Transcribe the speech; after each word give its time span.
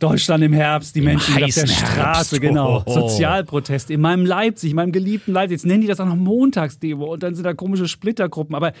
Deutschland 0.00 0.42
im 0.42 0.52
Herbst, 0.52 0.96
die 0.96 1.02
Menschen 1.02 1.34
sind 1.34 1.44
auf 1.44 1.54
der 1.54 1.66
Straße, 1.66 1.96
Herbst. 1.96 2.40
genau. 2.40 2.82
Oh. 2.84 2.92
Sozialproteste 2.92 3.94
in 3.94 4.00
meinem 4.00 4.26
Leipzig, 4.26 4.74
meinem 4.74 4.92
geliebten 4.92 5.32
Leipzig. 5.32 5.52
Jetzt 5.52 5.66
nennen 5.66 5.82
die 5.82 5.86
das 5.86 6.00
auch 6.00 6.06
noch 6.06 6.16
Montagsdemo 6.16 7.04
und 7.04 7.22
dann 7.22 7.34
sind 7.34 7.44
da 7.44 7.54
komische 7.54 7.86
Splittergruppen. 7.86 8.54
Aber 8.54 8.72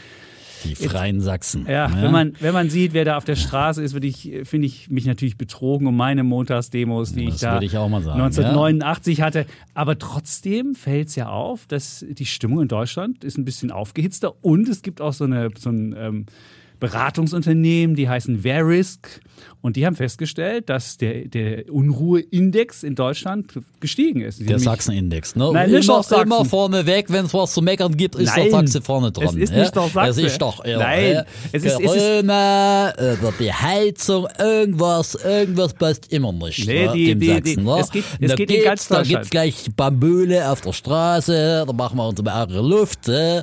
Die 0.64 0.74
Freien 0.74 1.20
Sachsen. 1.20 1.66
ja, 1.68 1.88
ne? 1.88 2.02
wenn 2.02 2.10
man, 2.12 2.32
wenn 2.40 2.52
man 2.52 2.70
sieht, 2.70 2.92
wer 2.92 3.04
da 3.04 3.16
auf 3.16 3.24
der 3.24 3.36
Straße 3.36 3.82
ist, 3.82 3.94
ich, 4.02 4.32
finde 4.44 4.66
ich 4.66 4.90
mich 4.90 5.06
natürlich 5.06 5.36
betrogen 5.36 5.86
um 5.86 5.96
meine 5.96 6.24
Montagsdemos, 6.24 7.12
die 7.12 7.26
Das 7.26 7.34
ich 7.34 7.40
da 7.40 7.60
ich 7.60 7.76
auch 7.76 7.88
mal 7.88 8.02
sagen, 8.02 8.20
1989 8.20 9.22
hatte. 9.22 9.46
Aber 9.74 9.98
trotzdem 9.98 10.74
fällt 10.74 11.08
es 11.08 11.16
ja 11.16 11.28
auf, 11.28 11.66
dass 11.66 12.04
die 12.08 12.26
Stimmung 12.26 12.62
in 12.62 12.68
Deutschland 12.68 13.24
ist 13.24 13.38
ein 13.38 13.44
bisschen 13.44 13.70
aufgehitzter 13.70 14.34
und 14.42 14.68
es 14.68 14.82
gibt 14.82 15.00
auch 15.00 15.12
so, 15.12 15.24
eine, 15.24 15.50
so 15.58 15.70
ein 15.70 15.94
ähm, 15.98 16.26
Beratungsunternehmen, 16.80 17.94
die 17.94 18.08
heißen 18.08 18.40
Verisk 18.40 19.20
und 19.62 19.76
die 19.76 19.84
haben 19.84 19.94
festgestellt, 19.96 20.68
dass 20.70 20.96
der, 20.96 21.26
der 21.28 21.70
Unruheindex 21.72 22.82
in 22.82 22.94
Deutschland 22.94 23.52
gestiegen 23.78 24.22
ist. 24.22 24.38
Sie 24.38 24.46
der 24.46 24.58
Sachsen-Index. 24.58 25.36
Ne? 25.36 25.50
Nein, 25.52 25.70
nicht 25.70 25.84
immer, 25.84 25.98
doch 25.98 26.04
Sachsen. 26.04 26.24
immer 26.24 26.44
vorne 26.46 26.86
weg, 26.86 27.06
wenn 27.08 27.26
es 27.26 27.34
was 27.34 27.52
zu 27.52 27.60
meckern 27.60 27.96
gibt, 27.96 28.14
ist 28.14 28.34
Nein, 28.34 28.44
der 28.44 28.50
Sachse 28.52 28.80
vorne 28.80 29.12
dran. 29.12 29.28
es 29.28 29.34
ist 29.34 29.52
nicht 29.52 29.76
doch 29.76 29.90
Sachse. 29.90 30.10
Es 30.10 30.32
ist 30.32 30.40
doch, 30.40 30.64
ja, 30.64 30.78
Nein, 30.78 31.24
es 31.52 31.64
ist- 31.64 31.78
es 31.78 31.94
ist- 31.94 32.22
oder 32.22 33.32
die 33.38 33.52
Heizung, 33.52 34.26
irgendwas, 34.38 35.14
irgendwas 35.16 35.74
passt 35.74 36.10
immer 36.12 36.32
nicht 36.32 36.66
Nee, 36.66 36.86
ne, 36.86 36.92
die- 36.94 37.04
dem 37.06 37.20
die- 37.20 37.26
die- 37.26 37.54
Sachsen. 37.54 37.64
ne? 37.64 37.80
es 37.80 37.90
geht- 37.90 38.04
es 38.20 38.28
da 38.30 38.34
geht 38.36 38.50
in 38.50 38.64
ganz 38.64 38.88
Da 38.88 38.94
Deutschland. 38.96 39.08
gibt's 39.08 39.30
gleich 39.30 39.66
Bambule 39.76 40.50
auf 40.50 40.60
der 40.62 40.72
Straße, 40.72 41.64
da 41.66 41.72
machen 41.72 41.96
wir 41.98 42.08
uns 42.08 42.18
eine 42.18 42.60
Luft. 42.62 43.08
Äh. 43.08 43.42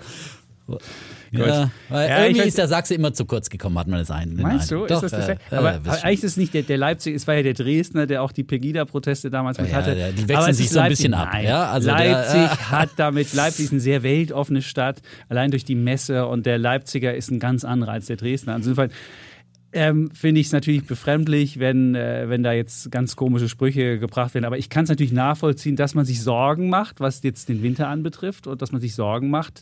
Ja, 1.32 1.70
weil 1.90 2.10
Ja, 2.10 2.24
irgendwie 2.24 2.42
weiß- 2.42 2.46
ist 2.46 2.58
der 2.58 2.68
Sachse 2.68 2.94
immer 2.96 3.14
zu 3.14 3.26
kurz 3.26 3.50
gekommen, 3.50 3.78
hat 3.78 3.88
man 3.88 4.00
das 4.00 4.12
ein. 4.12 4.30
den 4.36 4.42
Meinst 4.42 4.72
du? 4.72 4.84
Eindruck. 4.84 4.92
ist 5.04 5.04
das 5.04 5.12
Doch, 5.12 5.18
das 5.20 5.30
äh, 5.30 5.56
aber 5.56 5.76
äh, 5.76 5.90
eigentlich 6.04 6.24
ist 6.24 6.32
es 6.32 6.38
nicht 6.38 6.54
der, 6.54 6.64
der 6.64 6.78
Leipzig, 6.78 7.16
es 7.16 7.28
war 7.28 7.36
ja 7.36 7.44
der 7.44 7.54
Dresdner, 7.54 8.06
der 8.08 8.24
auch 8.24 8.32
die 8.32 8.44
Pegida-Proteste 8.44 9.30
damals 9.30 9.58
mit 9.60 9.70
Ja, 9.70 9.76
hatte. 9.78 9.98
ja, 9.98 10.12
die 10.12 10.28
wechseln 10.28 10.54
sich 10.54 10.70
so 10.70 10.80
ein 10.80 10.86
Leipzig. 10.86 10.98
bisschen 11.10 11.14
ab, 11.14 11.30
ja, 11.42 11.70
also 11.70 11.90
der- 11.90 11.98
Leipzig 12.12 12.40
hat 12.72 12.90
damit, 12.98 13.34
Leipzig 13.34 13.66
ist 13.66 13.72
eine 13.72 13.82
sehr 13.82 14.04
weltoffene 14.04 14.62
Stadt, 14.62 15.02
allein 15.30 15.52
durch 15.52 15.66
die 15.66 15.76
Messe 15.76 16.26
und 16.28 16.46
der 16.46 16.58
Leipziger 16.58 17.14
ist 17.16 17.30
ein 17.32 17.40
ganz 17.40 17.64
anderer 17.66 17.92
als 17.94 18.06
der 18.08 18.16
Dresdner. 18.18 18.56
Insofern 18.56 18.90
ähm, 19.74 20.10
finde 20.12 20.40
ich 20.40 20.48
es 20.48 20.54
natürlich 20.54 20.86
befremdlich, 20.88 21.60
wenn, 21.60 21.94
äh, 21.94 22.30
wenn 22.30 22.42
da 22.42 22.54
jetzt 22.54 22.90
ganz 22.90 23.16
komische 23.18 23.50
Sprüche 23.50 24.00
gebracht 24.00 24.34
werden. 24.34 24.46
Aber 24.46 24.58
ich 24.58 24.70
kann 24.70 24.86
es 24.86 24.90
natürlich 24.90 25.12
nachvollziehen, 25.12 25.76
dass 25.76 25.94
man 25.94 26.06
sich 26.06 26.24
Sorgen 26.24 26.70
macht, 26.70 27.02
was 27.02 27.22
jetzt 27.22 27.50
den 27.50 27.62
Winter 27.62 27.90
anbetrifft 27.90 28.48
und 28.48 28.62
dass 28.62 28.72
man 28.72 28.80
sich 28.80 28.96
Sorgen 28.96 29.30
macht, 29.30 29.62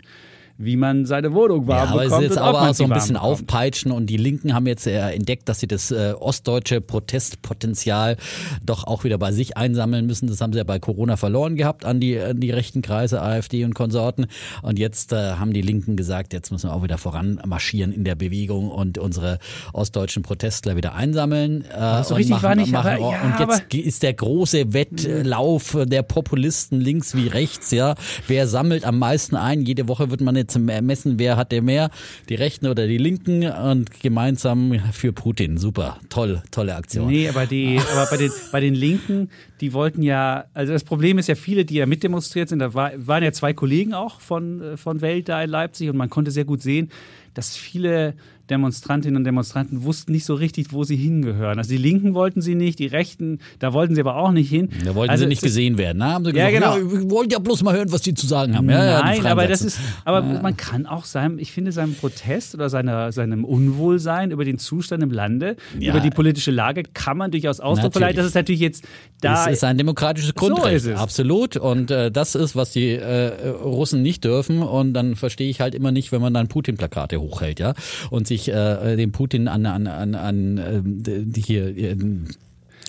wie 0.58 0.78
man 0.78 1.06
seine 1.06 1.34
Wohnung 1.34 1.68
warm 1.68 1.78
Ja, 1.88 1.92
aber 1.92 2.02
es 2.04 2.10
bekommt. 2.10 2.24
ist 2.24 2.30
jetzt 2.30 2.38
aber 2.38 2.62
auch 2.70 2.74
so 2.74 2.84
ein 2.86 2.90
bisschen 2.90 3.14
bekommt. 3.16 3.32
aufpeitschen 3.32 3.92
und 3.92 4.06
die 4.08 4.18
Linken 4.18 4.54
haben 4.54 4.66
jetzt 4.68 4.88
äh, 4.88 5.12
entdeckt, 5.12 5.50
dass 5.50 5.60
sie 5.60 5.68
das 5.68 5.92
äh, 5.92 6.14
ostdeutsche 6.18 6.80
Protestpotenzial 6.82 8.18
doch 8.66 8.86
auch 8.86 9.04
wieder 9.04 9.18
bei 9.18 9.32
sich 9.32 9.58
einsammeln 9.58 10.06
müssen. 10.06 10.28
Das 10.28 10.42
haben 10.42 10.54
sie 10.54 10.58
ja 10.60 10.64
bei 10.64 10.80
Corona 10.80 11.18
verloren 11.18 11.56
gehabt 11.56 11.86
an 11.86 12.00
die, 12.00 12.20
an 12.20 12.40
die 12.40 12.52
rechten 12.52 12.82
Kreise, 12.82 13.22
AfD 13.22 13.64
und 13.66 13.74
Konsorten. 13.76 14.28
Und 14.62 14.80
jetzt 14.80 15.12
äh, 15.14 15.34
haben 15.34 15.54
die 15.54 15.62
Linken 15.62 15.96
gesagt, 15.96 16.34
jetzt 16.34 16.52
müssen 16.52 16.70
wir 16.70 16.74
auch 16.74 16.84
wieder 16.84 16.98
voranmarschieren 16.98 17.92
in 17.92 18.04
der 18.04 18.16
Bewegung 18.16 18.70
und 18.72 18.98
unsere 18.98 19.40
ostdeutschen 19.74 20.24
Protestler 20.24 20.76
wieder 20.76 20.96
einsammeln. 20.96 21.66
Äh, 21.66 22.04
so 22.04 22.12
und 22.14 22.18
richtig 22.18 22.30
machen, 22.36 22.44
war 22.44 22.56
nicht, 22.56 22.72
machen, 22.72 22.92
aber- 22.92 23.12
ja, 23.12 23.22
und 23.24 23.40
jetzt 23.40 23.74
ist 23.74 24.04
der 24.04 24.14
große 24.14 24.74
Wettlauf 24.74 25.78
der 25.86 26.04
Populisten 26.04 26.80
links 26.80 27.16
wie 27.16 27.28
rechts, 27.28 27.72
ja. 27.72 27.96
Wer 28.28 28.48
sammelt 28.48 28.86
am 28.86 29.00
meisten 29.00 29.36
ein? 29.36 29.62
Jede 29.62 29.88
Woche 29.88 30.10
wird 30.12 30.22
man 30.22 30.36
jetzt 30.36 30.45
messen, 30.58 31.20
wer 31.20 31.38
hat 31.38 31.52
der 31.52 31.62
mehr? 31.62 31.90
Die 32.30 32.36
Rechten 32.36 32.68
oder 32.68 32.88
die 32.88 32.98
Linken 32.98 33.46
und 33.46 34.00
gemeinsam 34.00 34.80
für 34.92 35.14
Putin. 35.14 35.58
Super, 35.58 36.00
toll, 36.10 36.42
tolle 36.52 36.76
Aktion. 36.76 37.08
Nee, 37.08 37.30
aber, 37.30 37.46
die, 37.46 37.80
aber 37.92 38.08
bei, 38.10 38.18
den, 38.18 38.32
bei 38.52 38.60
den 38.60 38.76
Linken, 38.76 39.30
die 39.62 39.74
wollten 39.74 40.02
ja, 40.02 40.46
also 40.54 40.74
das 40.74 40.84
Problem 40.84 41.18
ist 41.18 41.28
ja, 41.28 41.36
viele, 41.36 41.66
die 41.66 41.76
ja 41.76 41.86
mitdemonstriert 41.86 42.50
sind, 42.50 42.60
da 42.60 42.74
war, 42.74 42.92
waren 42.98 43.24
ja 43.24 43.32
zwei 43.32 43.54
Kollegen 43.54 43.94
auch 43.94 44.20
von, 44.20 44.62
äh, 44.62 44.78
von 44.78 45.02
Welt 45.02 45.30
da 45.30 45.42
in 45.42 45.50
Leipzig 45.50 45.90
und 45.90 45.98
man 45.98 46.10
konnte 46.10 46.32
sehr 46.32 46.46
gut 46.46 46.62
sehen, 46.62 46.90
dass 47.36 47.56
viele 47.56 48.16
Demonstrantinnen 48.50 49.18
und 49.18 49.24
Demonstranten 49.24 49.84
wussten 49.86 50.12
nicht 50.12 50.24
so 50.24 50.36
richtig, 50.36 50.72
wo 50.72 50.84
sie 50.84 50.96
hingehören. 50.96 51.58
Also 51.58 51.72
die 51.72 51.78
Linken 51.78 52.14
wollten 52.14 52.42
sie 52.42 52.54
nicht, 52.54 52.78
die 52.78 52.86
Rechten, 52.86 53.40
da 53.58 53.74
wollten 53.74 53.96
sie 53.96 54.02
aber 54.02 54.18
auch 54.18 54.32
nicht 54.32 54.50
hin. 54.50 54.70
Da 54.86 54.94
wollten 54.94 55.10
also 55.10 55.24
sie 55.24 55.28
nicht 55.30 55.42
gesehen 55.42 55.80
werden. 55.80 55.98
Na, 55.98 56.14
haben 56.14 56.26
sie 56.26 56.32
Ja, 56.32 56.52
gesagt, 56.52 56.76
genau. 56.78 56.78
ja, 56.94 57.02
wir 57.02 57.10
wollen 57.10 57.30
ja 57.32 57.40
bloß 57.40 57.64
mal 57.64 57.76
hören, 57.76 57.92
was 57.92 58.02
die 58.02 58.14
zu 58.14 58.28
sagen 58.28 58.56
haben. 58.56 58.70
Ja, 58.70 58.86
ja, 58.86 59.02
Nein, 59.02 59.16
Freien 59.22 59.32
aber 59.32 59.48
das 59.48 59.64
ist, 59.64 59.80
aber 60.04 60.22
man 60.22 60.56
kann 60.58 60.86
auch 60.86 61.06
seinem, 61.06 61.40
ich 61.40 61.52
finde, 61.54 61.72
seinem 61.72 61.96
Protest 61.96 62.54
oder 62.54 62.70
seiner, 62.70 63.12
seinem 63.12 63.46
Unwohlsein 63.46 64.30
über 64.30 64.46
den 64.46 64.60
Zustand 64.60 65.02
im 65.02 65.10
Lande, 65.10 65.56
Ja. 65.80 65.90
über 65.92 66.00
die 66.00 66.12
politische 66.12 66.52
Lage, 66.52 66.84
kann 66.84 67.18
man 67.18 67.32
durchaus 67.32 67.60
Ausdruck 67.60 67.94
verleihen. 67.94 68.16
Das 68.16 68.28
ist 68.28 68.36
natürlich 68.36 68.62
jetzt 68.62 68.84
da. 69.22 69.46
Das 69.46 69.54
ist 69.56 69.64
ein 69.64 69.80
demokratisches 69.80 70.36
Grundrecht. 70.36 70.76
ist 70.76 70.86
es. 70.86 71.00
Absolut. 71.00 71.58
Und 71.58 71.90
äh, 71.90 72.12
das 72.12 72.36
ist, 72.36 72.56
was 72.56 72.72
die 72.74 72.92
äh, 72.92 73.48
Russen 73.50 74.04
nicht 74.04 74.24
dürfen. 74.24 74.62
Und 74.62 74.94
dann 74.94 75.16
verstehe 75.16 75.50
ich 75.50 75.62
halt 75.62 75.74
immer 75.74 75.92
nicht, 75.92 76.12
wenn 76.12 76.22
man 76.22 76.32
dann 76.34 76.48
Putin-Plakate 76.48 77.16
hochhält, 77.26 77.60
ja, 77.60 77.74
und 78.10 78.28
sich 78.28 78.48
äh, 78.50 78.96
dem 78.96 79.12
Putin 79.12 79.48
an, 79.48 79.66
an, 79.66 79.88
an, 79.88 80.16
an 80.16 80.58
äh, 81.06 81.40
hier. 81.42 81.78
Äh, 81.78 81.96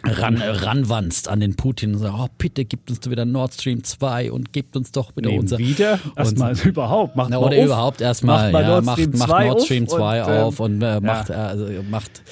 Ran, 0.05 0.41
ranwanzt 0.41 1.27
an 1.27 1.41
den 1.41 1.57
Putin 1.57 1.95
und 1.95 2.01
sagt, 2.01 2.15
oh, 2.17 2.29
bitte 2.39 2.65
gibt 2.65 2.91
uns 2.91 3.11
wieder 3.11 3.25
Nord 3.25 3.55
Stream 3.55 3.83
2 3.83 4.31
und 4.31 4.53
gebt 4.53 4.77
uns 4.77 4.93
doch 4.93 5.17
wieder 5.17 5.31
Nee, 5.31 5.39
unser. 5.39 5.59
wieder? 5.59 5.99
Erstmal 6.15 6.57
überhaupt. 6.65 7.17
Macht 7.17 7.31
Na, 7.31 7.39
oder 7.39 7.57
auf. 7.57 7.65
überhaupt 7.65 8.01
erstmal 8.01 8.53
Macht 8.53 8.63
ja, 8.63 8.69
Nord 8.69 8.85
macht, 8.85 9.01
Stream 9.01 9.19
macht 9.19 9.29
2 9.31 9.45
Nord 9.47 9.63
Stream 9.63 9.85
auf 9.85 9.91
2 9.91 10.23
und, 10.23 10.29
ähm, 10.29 10.43
auf 10.43 10.61
und 10.61 10.83
äh, 10.83 11.01
macht, 11.01 11.31
äh, 11.31 11.33
also, 11.33 11.67
macht 11.91 12.23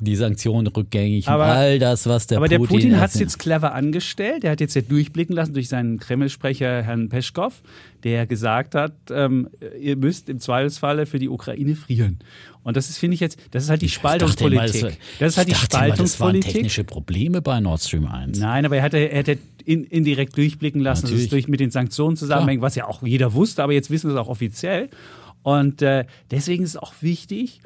die 0.00 0.16
Sanktionen 0.16 0.66
rückgängig 0.66 1.28
Aber- 1.28 1.44
und 1.44 1.50
all 1.50 1.78
das, 1.78 2.06
was 2.06 2.26
der 2.26 2.38
Aber 2.38 2.48
der 2.48 2.58
Putin 2.58 2.76
Putin 2.76 3.00
hat 3.00 3.10
es 3.14 3.20
jetzt 3.20 3.38
clever 3.38 3.74
angestellt. 3.74 4.44
Er 4.44 4.52
hat 4.52 4.60
jetzt 4.60 4.74
ja 4.74 4.82
durchblicken 4.82 5.34
lassen 5.34 5.52
durch 5.54 5.68
seinen 5.68 5.98
Kreml-Sprecher 5.98 6.82
Herrn 6.82 7.08
Peschkov, 7.08 7.62
der 8.04 8.26
gesagt 8.26 8.74
hat, 8.74 8.92
ähm, 9.10 9.48
ihr 9.80 9.96
müsst 9.96 10.28
im 10.28 10.40
Zweifelsfalle 10.40 11.06
für 11.06 11.18
die 11.18 11.28
Ukraine 11.28 11.74
frieren. 11.76 12.18
Und 12.62 12.76
das 12.76 12.90
ist, 12.90 12.98
finde 12.98 13.14
ich 13.14 13.20
jetzt, 13.20 13.38
das 13.52 13.64
ist 13.64 13.70
halt 13.70 13.82
die 13.82 13.88
Spaltungspolitik. 13.88 14.82
das- 14.82 14.92
Das 15.20 15.28
ist 15.32 15.36
halt 15.38 15.48
die 15.48 15.52
dachte 15.52 15.76
immer, 15.76 15.86
Das 15.88 15.98
waren 15.98 16.06
Spaltungspolitik. 16.08 16.52
technische 16.52 16.84
Probleme 16.84 17.40
bei 17.42 17.60
Nord 17.60 17.80
Stream 17.80 18.06
1. 18.06 18.38
Nein, 18.40 18.64
aber 18.66 18.76
er 18.78 18.82
hatte, 18.82 18.98
er 18.98 19.18
hätte 19.18 19.38
in, 19.64 19.84
indirekt 19.84 20.36
durchblicken 20.36 20.80
lassen, 20.80 21.02
dass 21.06 21.12
es 21.12 21.28
durch 21.28 21.48
mit 21.48 21.60
den 21.60 21.70
Sanktionen 21.70 22.16
zusammenhängt, 22.16 22.62
was 22.62 22.74
ja 22.74 22.86
auch 22.86 23.02
jeder 23.02 23.34
wusste, 23.34 23.62
aber 23.62 23.72
jetzt 23.72 23.90
wissen 23.90 24.08
wir 24.10 24.14
es 24.14 24.20
auch 24.20 24.28
offiziell. 24.28 24.88
Und 25.42 25.80
äh, 25.82 26.04
deswegen 26.30 26.64
ist 26.64 26.70
es 26.70 26.76
auch 26.76 26.92
wichtig, 27.00 27.60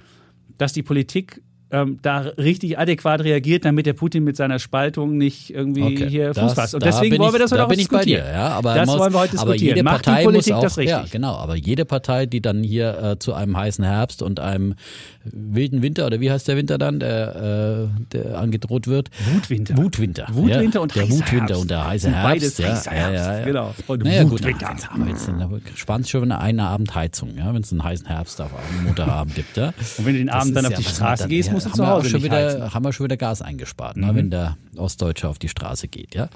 dass 0.59 0.75
die 0.75 0.83
Politik 0.83 1.41
ähm, 1.73 1.99
da 2.03 2.21
richtig 2.37 2.79
adäquat 2.79 3.23
reagiert, 3.23 3.65
damit 3.65 3.87
der 3.87 3.93
Putin 3.93 4.25
mit 4.25 4.37
seiner 4.37 4.59
Spaltung 4.59 5.17
nicht 5.17 5.55
irgendwie 5.55 5.83
Okay, 5.83 6.09
hier 6.09 6.35
Fuß 6.35 6.55
fasst. 6.55 6.75
Und 6.75 6.85
deswegen 6.85 7.19
wollen 7.19 7.33
wir 7.33 7.39
das 7.39 7.53
heute 7.53 7.59
da 7.59 7.65
auch 7.65 7.69
bin 7.69 7.79
ich 7.79 7.89
bei 7.89 7.99
diskutieren. 7.99 8.27
dir, 8.27 8.33
ja, 8.33 8.49
aber 8.49 8.75
das 8.75 8.87
muss, 8.87 8.99
wollen 8.99 9.13
wir 9.13 9.21
heute 9.21 9.33
diskutieren. 9.33 9.69
jede 9.77 9.83
Macht 9.83 10.05
Partei 10.05 10.21
die 10.21 10.25
Politik 10.25 10.55
auch, 10.55 10.63
das 10.63 10.79
richtig? 10.79 10.97
Ja, 10.97 11.05
genau, 11.11 11.35
aber 11.37 11.55
jede 11.55 11.85
Partei, 11.85 12.27
die 12.27 12.41
dann 12.41 12.63
hier 12.63 12.99
äh, 13.03 13.19
zu 13.19 13.35
einem 13.35 13.57
heißen 13.57 13.85
Herbst 13.85 14.23
und 14.23 14.41
einem 14.41 14.75
wilden 15.23 15.83
Winter 15.83 16.07
oder 16.07 16.21
wie 16.21 16.31
heißt 16.31 16.49
der 16.49 16.57
Winter 16.57 16.79
dann, 16.79 16.99
der, 16.99 17.89
äh, 17.93 18.05
der 18.13 18.39
angedroht 18.39 18.87
wird? 18.87 19.11
Wutwinter. 19.35 19.77
Wutwinter. 19.77 20.27
Wutwinter 20.31 20.79
ja, 20.79 20.81
und 20.81 20.97
der 20.97 21.11
Wutwinter 21.11 21.37
Herbst. 21.37 21.63
und 21.63 21.71
der 21.71 21.87
heiße 21.87 22.11
Herbst. 22.11 22.25
beides 22.25 22.59
ja, 22.59 22.69
heißer 22.69 22.91
ja, 22.93 22.99
Herbst, 22.99 23.27
ja, 23.27 23.39
ja. 23.39 23.45
genau. 23.45 23.75
Und 23.87 24.05
naja, 24.05 24.23
gut, 24.25 24.33
Wutwinter. 24.33 24.77
da 25.39 25.51
spannt 25.75 26.09
schon 26.09 26.25
wieder 26.25 26.41
eine 26.41 26.65
Abendheizung, 26.65 27.37
ja, 27.37 27.53
wenn 27.53 27.63
es 27.63 27.71
einen 27.71 27.85
heißen 27.85 28.07
Herbst 28.07 28.41
auf 28.41 28.51
einem 28.55 28.85
Montagabend 28.85 29.35
gibt. 29.35 29.57
Ja. 29.57 29.69
Und 29.99 30.07
wenn 30.07 30.15
du 30.15 30.19
den 30.19 30.31
Abend 30.31 30.57
dann 30.57 30.67
auf 30.67 30.75
die 30.75 30.85
Straße 30.85 31.29
gehst, 31.29 31.49
ja, 31.49 31.55
musst 31.65 31.79
du 31.79 31.83
haben 31.83 31.89
zu 31.89 31.95
Hause 31.97 32.11
schon 32.11 32.23
wieder, 32.23 32.37
heizen. 32.37 32.61
Mhm. 32.61 32.75
Haben 32.75 32.85
wir 32.85 32.93
schon 32.93 33.05
wieder 33.05 33.17
Gas 33.17 33.43
eingespart, 33.43 33.97
ne, 33.97 34.15
wenn 34.15 34.31
der 34.31 34.57
Ostdeutsche 34.77 35.29
auf 35.29 35.39
die 35.39 35.49
Straße 35.49 35.89
geht, 35.89 36.15
ja. 36.15 36.29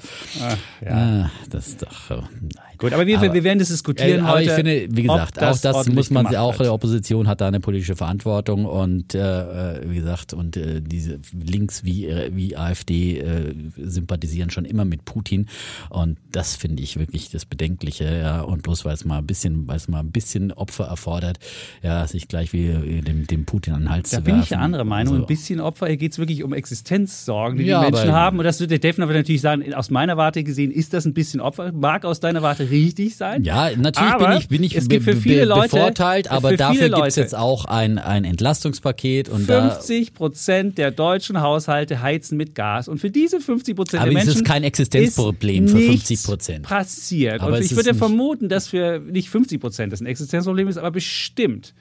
ja. 0.85 0.93
Ah, 0.95 1.31
das 1.51 1.69
ist 1.69 1.83
doch. 1.83 2.11
äh, 2.11 2.17
Nein. 2.41 2.74
Gut, 2.85 2.93
aber 2.93 3.07
wir, 3.07 3.21
wir 3.21 3.45
werden 3.45 3.59
das 3.59 3.69
diskutieren 3.69 4.21
Äh, 4.21 4.23
aber 4.23 4.33
heute. 4.39 4.45
ich 4.45 4.51
finde, 4.53 4.87
wie 4.91 5.03
gesagt, 5.03 5.39
ob 5.39 5.43
auch 5.45 5.59
das 5.59 5.89
muss 5.89 6.11
man 6.11 6.27
auch, 6.37 6.57
die 6.57 6.69
Opposition 6.69 7.27
hat 7.29 7.41
da 7.41 7.49
eine 7.49 7.61
politische 7.61 7.97
Verantwortung 7.97 8.65
und 8.67 9.15
äh, 9.15 9.81
wie 9.91 9.97
gesagt, 9.97 10.33
und 10.35 10.57
äh, 10.57 10.81
diese 10.81 11.19
links 11.33 11.85
wie, 11.85 12.07
äh, 12.07 12.31
wie 12.35 12.57
AfD 12.57 13.19
äh, 13.19 13.55
sympathisieren 13.79 14.51
schon 14.51 14.65
immer 14.65 14.85
mit 14.85 15.05
Putin 15.05 15.47
und 15.91 16.19
das 16.31 16.57
finde 16.57 16.83
ich 16.83 16.99
wirklich 16.99 17.31
das 17.31 17.45
Bedenkliche, 17.47 18.05
ja, 18.19 18.41
und 18.43 18.63
bloß 18.63 18.85
weil 18.85 18.95
es 18.95 19.05
mal 19.05 19.19
ein 19.19 19.27
bisschen, 19.27 19.67
weil 19.67 19.77
es 19.77 19.89
mal 19.89 20.01
ein 20.01 20.11
bisschen 20.11 20.53
Opfer 20.53 20.85
erfordert, 20.87 21.39
ja, 21.83 22.07
sich 22.07 22.29
gleich 22.29 22.53
wie 22.53 23.01
dem, 23.03 23.27
dem 23.27 23.45
Putin 23.45 23.75
an 23.75 23.81
den 23.83 23.91
Hals 23.91 24.11
Da 24.11 24.19
zu 24.19 24.25
bin 24.25 24.35
werfen. 24.35 24.45
ich 24.45 24.51
ja 24.51 24.59
anderer 24.59 24.85
Meinung. 24.85 25.15
um 25.15 25.21
ein 25.23 25.27
bisschen 25.27 25.61
Opfer, 25.61 25.87
hier 25.87 25.97
geht 25.97 26.13
es 26.13 26.19
wirklich 26.19 26.43
um 26.45 26.53
Existenzsorgen, 26.53 27.59
die 27.59 27.65
Ja, 27.65 27.85
die 27.85 27.93
Menschen 27.93 28.11
aber- 28.11 28.19
haben. 28.19 28.39
Und 28.39 28.45
das 28.45 28.61
wird 28.61 28.71
der 28.71 28.79
Defner 28.79 29.07
natürlich 29.07 29.41
sagen, 29.41 29.73
aus 29.75 29.91
meiner 29.91 30.17
Warte 30.17 30.43
gesehen, 30.45 30.71
ist 30.71 30.93
das 30.93 31.05
ein 31.07 31.15
bisschen 31.15 31.41
Opfer? 31.41 31.73
Mag 31.73 32.05
aus 32.05 32.21
deiner 32.21 32.43
Warte 32.43 32.69
richtig 32.75 33.17
sein. 33.17 33.45
Ja, 33.45 33.71
natürlich 33.77 34.13
Aber 34.13 34.29
bin 34.29 34.39
ich, 34.39 34.49
bin 34.49 34.63
ich 34.63 34.77
es 34.77 34.89
gibt 34.89 35.05
für 35.05 35.17
viele 35.17 35.45
Leute- 35.45 35.71
bevorteilt, 35.77 36.31
aber 36.31 36.51
für 36.51 36.57
dafür 36.57 36.89
gibt 36.91 37.07
es 37.07 37.17
jetzt 37.17 37.35
auch 37.35 37.65
ein, 37.65 37.99
ein 37.99 38.25
Entlastungspaket 38.25 39.29
und 39.29 39.49
da. 39.49 39.71
50 39.71 40.15
Prozent 40.15 40.79
der 40.79 40.91
deutschen 40.91 41.41
Haushalte 41.41 42.03
heizen 42.03 42.37
mit 42.37 42.55
Gas. 42.55 42.89
Und 42.89 42.99
für 42.99 43.11
diese 43.11 43.41
50 43.41 43.77
Prozent 43.77 44.03
Aber 44.03 44.11
der 44.11 44.19
es 44.21 44.29
ist 44.29 44.35
Menschen 44.35 44.47
kein 44.47 44.65
Existenzproblem 44.65 45.65
ist 45.67 45.71
für 45.73 45.79
nichts 45.79 46.11
50%. 46.11 46.63
passiert. 46.63 47.41
Aber 47.41 47.57
und 47.57 47.63
ich 47.63 47.75
würde 47.77 47.95
vermuten, 47.95 48.49
dass 48.49 48.69
für 48.69 48.99
nicht 48.99 49.29
50 49.31 49.61
Prozent 49.61 49.93
das 49.93 50.01
ein 50.01 50.07
Existenzproblem 50.07 50.69
ist, 50.69 50.77
aber 50.77 50.91
bestimmt. 50.91 51.75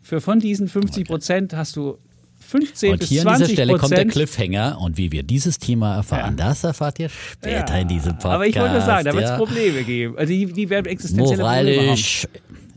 Für 0.00 0.20
von 0.20 0.40
diesen 0.40 0.68
50 0.68 1.06
Prozent 1.06 1.54
hast 1.54 1.76
du 1.76 1.98
15 2.48 2.92
Und 2.92 2.98
bis 3.00 3.08
hier 3.10 3.20
an 3.20 3.26
20 3.36 3.46
dieser 3.46 3.62
Stelle 3.62 3.78
kommt 3.78 3.92
der. 3.92 4.06
Cliffhanger 4.06 4.78
und 4.80 4.96
wie 4.96 5.12
wir 5.12 5.22
dieses 5.22 5.58
Thema 5.58 5.96
erfahren, 5.96 6.36
das 6.36 6.64
erfahrt 6.64 6.98
ihr 6.98 7.10
später 7.10 7.78
in 7.78 7.88
diesem 7.88 8.12
Podcast. 8.12 8.34
Aber 8.34 8.46
ich 8.46 8.56
wollte 8.56 8.72
nur 8.72 8.80
sagen, 8.80 9.04
da 9.04 9.12
wird 9.12 9.24
es 9.24 9.30
ja. 9.30 9.36
Probleme 9.36 9.82
geben. 9.82 10.16
Also 10.16 10.32
die, 10.32 10.46
die 10.46 10.70
werden 10.70 10.86
existenzielle 10.86 11.42
Probleme 11.42 11.70
haben. 11.72 11.84
Moralisch, 11.84 12.26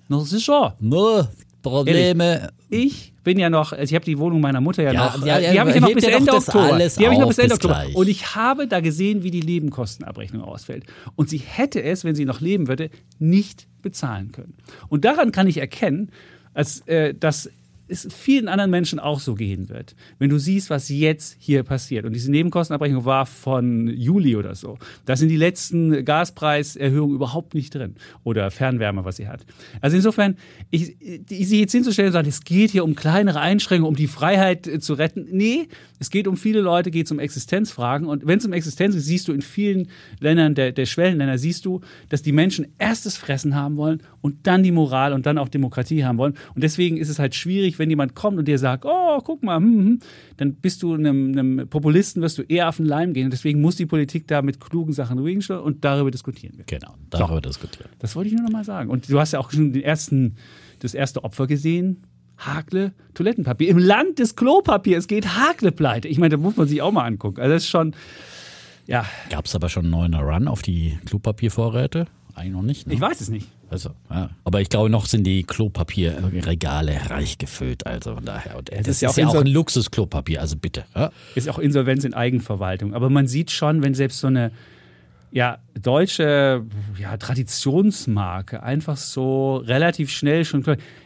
Das 0.10 0.34
ist 0.34 0.44
schon. 0.44 0.74
nur 0.82 1.30
Probleme. 1.62 2.50
Ich 2.70 3.14
bin 3.24 3.40
ja 3.40 3.50
noch, 3.50 3.72
also 3.72 3.84
ich 3.84 3.96
habe 3.96 4.04
die 4.04 4.18
Wohnung 4.18 4.42
meiner 4.42 4.60
Mutter 4.60 4.84
ja, 4.84 4.92
Ja, 4.92 5.06
noch, 5.06 5.26
ja, 5.26 5.40
die 5.40 5.46
ja, 5.56 5.60
habe 5.62 5.70
ich 5.70 5.76
ja 5.76 5.82
noch 5.82 5.94
bis 5.94 6.04
ja 6.04 6.18
Ende 6.18 6.34
Oktober. 6.34 6.78
die 6.78 7.06
habe 7.06 7.14
ich 7.14 7.20
noch 7.20 7.28
bis 7.30 7.38
Ende 7.38 7.54
Oktober. 7.54 7.74
gleich. 7.76 7.96
Und 7.96 8.10
ich 8.10 8.36
habe 8.36 8.68
da 8.68 8.82
gesehen, 8.82 9.24
wie 9.24 9.32
die 9.32 9.42
Nebenkostenabrechnung 9.42 10.42
ausfällt. 10.42 10.86
Und 11.16 11.30
sie 11.30 11.38
hätte 11.38 11.82
es, 11.82 12.04
wenn 12.04 12.16
sie 12.16 12.26
noch 12.26 12.42
leben 12.42 12.68
würde, 12.68 12.90
nicht 13.20 13.68
bezahlen 13.82 14.34
können. 14.34 14.56
Und 14.90 15.06
daran 15.06 15.32
kann 15.32 15.48
ich 15.48 15.58
erkennen, 15.58 16.12
als, 16.54 16.82
äh, 16.88 17.14
dass 17.14 17.50
es 17.92 18.08
vielen 18.12 18.48
anderen 18.48 18.72
Menschen 18.72 19.00
auch 19.00 19.20
so 19.20 19.36
gehen 19.36 19.70
wird. 19.70 19.96
Wenn 20.18 20.30
du 20.30 20.40
siehst, 20.40 20.70
was 20.70 20.90
jetzt 20.90 21.36
hier 21.40 21.64
passiert. 21.64 22.06
Und 22.06 22.14
diese 22.14 22.32
Nebenkostenabrechnung 22.32 23.06
war 23.06 23.26
von 23.26 23.88
Juli 23.88 24.36
oder 24.36 24.56
so. 24.56 24.78
Da 25.06 25.16
sind 25.16 25.30
die 25.30 25.36
letzten 25.36 26.06
Gaspreiserhöhungen 26.06 27.16
überhaupt 27.16 27.54
nicht 27.54 27.76
drin. 27.76 27.96
Oder 28.24 28.50
Fernwärme, 28.50 29.04
was 29.04 29.18
sie 29.18 29.28
hat. 29.28 29.46
Also 29.82 29.98
insofern, 29.98 30.38
ich, 30.70 30.96
sie 31.28 31.60
jetzt 31.60 31.74
hinzustellen 31.74 32.08
und 32.08 32.14
sagen, 32.14 32.30
es 32.30 32.44
geht 32.44 32.72
hier 32.72 32.86
um 32.86 32.96
kleinere 32.96 33.42
Einschränkungen, 33.42 33.90
um 33.90 33.96
die 33.96 34.08
Freiheit 34.08 34.68
äh, 34.68 34.80
zu 34.80 34.94
retten. 34.94 35.28
Nee, 35.30 35.68
es 36.00 36.10
geht 36.10 36.28
um 36.28 36.38
viele 36.38 36.62
Leute, 36.62 36.92
geht 36.92 37.08
es 37.08 37.12
um 37.12 37.20
Existenzfragen. 37.20 38.08
Und 38.08 38.26
wenn 38.26 38.40
es 38.40 38.46
um 38.46 38.54
Existenz 38.54 38.96
geht, 38.96 39.04
siehst 39.04 39.28
du 39.28 39.34
in 39.34 39.42
vielen 39.42 39.90
Ländern, 40.20 40.56
der, 40.56 40.72
der 40.72 40.86
Schwellenländer, 40.86 41.38
siehst 41.38 41.66
du, 41.66 41.82
dass 42.08 42.22
die 42.22 42.32
Menschen 42.32 42.68
erst 42.80 43.06
das 43.06 43.18
Fressen 43.18 43.56
haben 43.56 43.76
wollen 43.76 44.02
und 44.22 44.48
dann 44.48 44.64
die 44.64 44.72
Moral 44.72 45.12
und 45.12 45.26
dann 45.26 45.38
auch 45.38 45.50
Demokratie 45.50 46.06
haben 46.06 46.18
wollen. 46.18 46.36
Und 46.56 46.64
deswegen 46.64 46.98
ist 46.98 47.10
es 47.10 47.20
halt 47.20 47.36
schwierig, 47.36 47.80
wenn 47.82 47.90
jemand 47.90 48.16
kommt 48.16 48.38
und 48.38 48.48
dir 48.48 48.58
sagt, 48.58 48.86
oh, 48.86 49.20
guck 49.24 49.44
mal, 49.44 49.58
hm, 49.58 49.78
hm, 49.78 50.00
dann 50.38 50.54
bist 50.54 50.82
du 50.84 50.94
einem, 50.94 51.32
einem 51.32 51.68
Populisten, 51.68 52.22
wirst 52.22 52.38
du 52.38 52.44
eher 52.44 52.70
auf 52.70 52.78
den 52.78 52.86
Leim 52.86 53.14
gehen. 53.14 53.26
Und 53.26 53.32
deswegen 53.32 53.60
muss 53.60 53.76
die 53.76 53.86
Politik 53.86 54.28
da 54.28 54.42
mit 54.42 54.62
klugen 54.62 54.94
Sachen 54.94 55.42
stellen 55.42 55.60
und 55.60 55.84
darüber 55.84 56.12
diskutieren 56.12 56.58
wir. 56.58 56.66
Genau, 56.66 56.96
darüber 57.10 57.42
diskutieren. 57.42 57.90
Das 58.00 58.16
wollte 58.16 58.30
ich 58.30 58.36
nur 58.36 58.44
noch 58.44 58.52
mal 58.52 58.64
sagen. 58.64 58.90
Und 58.90 59.10
du 59.10 59.20
hast 59.20 59.34
ja 59.34 59.40
auch 59.40 59.52
schon 59.52 59.74
den 59.74 59.84
ersten, 59.84 60.36
das 60.80 60.94
erste 60.94 61.24
Opfer 61.24 61.48
gesehen. 61.48 62.04
Hakle 62.38 62.94
Toilettenpapier. 63.14 63.70
Im 63.70 63.78
Land 63.78 64.20
des 64.20 64.36
Klopapiers 64.36 65.08
geht 65.08 65.36
Hakle 65.38 65.72
pleite. 65.72 66.08
Ich 66.08 66.18
meine, 66.18 66.30
da 66.30 66.38
muss 66.38 66.56
man 66.56 66.68
sich 66.68 66.82
auch 66.82 66.92
mal 66.92 67.04
angucken. 67.04 67.42
Also 67.42 67.54
das 67.54 67.64
ist 67.64 67.70
schon, 67.70 67.94
ja, 68.88 69.06
Gab 69.30 69.46
es 69.46 69.56
aber 69.56 69.70
schon 69.70 69.86
einen 69.86 69.92
neuen 69.92 70.14
Run 70.14 70.48
auf 70.48 70.62
die 70.62 70.98
Klopapiervorräte? 71.06 72.08
Eigentlich 72.34 72.54
noch 72.54 72.62
nicht. 72.62 72.88
Ne? 72.88 72.94
ich 72.94 73.02
weiß 73.02 73.22
es 73.22 73.30
nicht. 73.30 73.48
Also, 73.72 73.92
ja. 74.10 74.30
Aber 74.44 74.60
ich 74.60 74.68
glaube, 74.68 74.90
noch 74.90 75.06
sind 75.06 75.24
die 75.24 75.44
Klopapierregale 75.44 77.10
reich 77.10 77.38
gefüllt. 77.38 77.88
Also 77.88 78.16
von 78.16 78.26
daher. 78.26 78.58
Und, 78.58 78.70
das, 78.70 78.88
ist 78.88 79.02
ja 79.02 79.10
auch, 79.10 79.18
in 79.18 79.30
so- 79.30 79.40
ein 79.40 79.48
Luxusklopapier, 79.48 80.42
also 80.42 80.58
bitte. 80.58 80.84
Ja? 80.94 81.10
Ist 81.36 81.48
auch 81.48 81.58
Insolvenz 81.58 82.04
in 82.04 82.14
Eigenverwaltung. 82.14 82.94
Aber 82.94 83.10
man 83.10 83.28
sieht 83.28 83.50
schon, 83.50 83.82
wenn 83.82 83.94
selbst 83.94 84.20
so 84.20 84.28
eine 84.28 84.52
ja, 85.32 85.60
deutsche 85.82 86.66
ja, 87.00 87.16
Traditionsmarke 87.16 88.62
einfach 88.62 88.98
so 88.98 89.56
relativ 89.56 90.12
schnell 90.12 90.44
schon, 90.44 90.66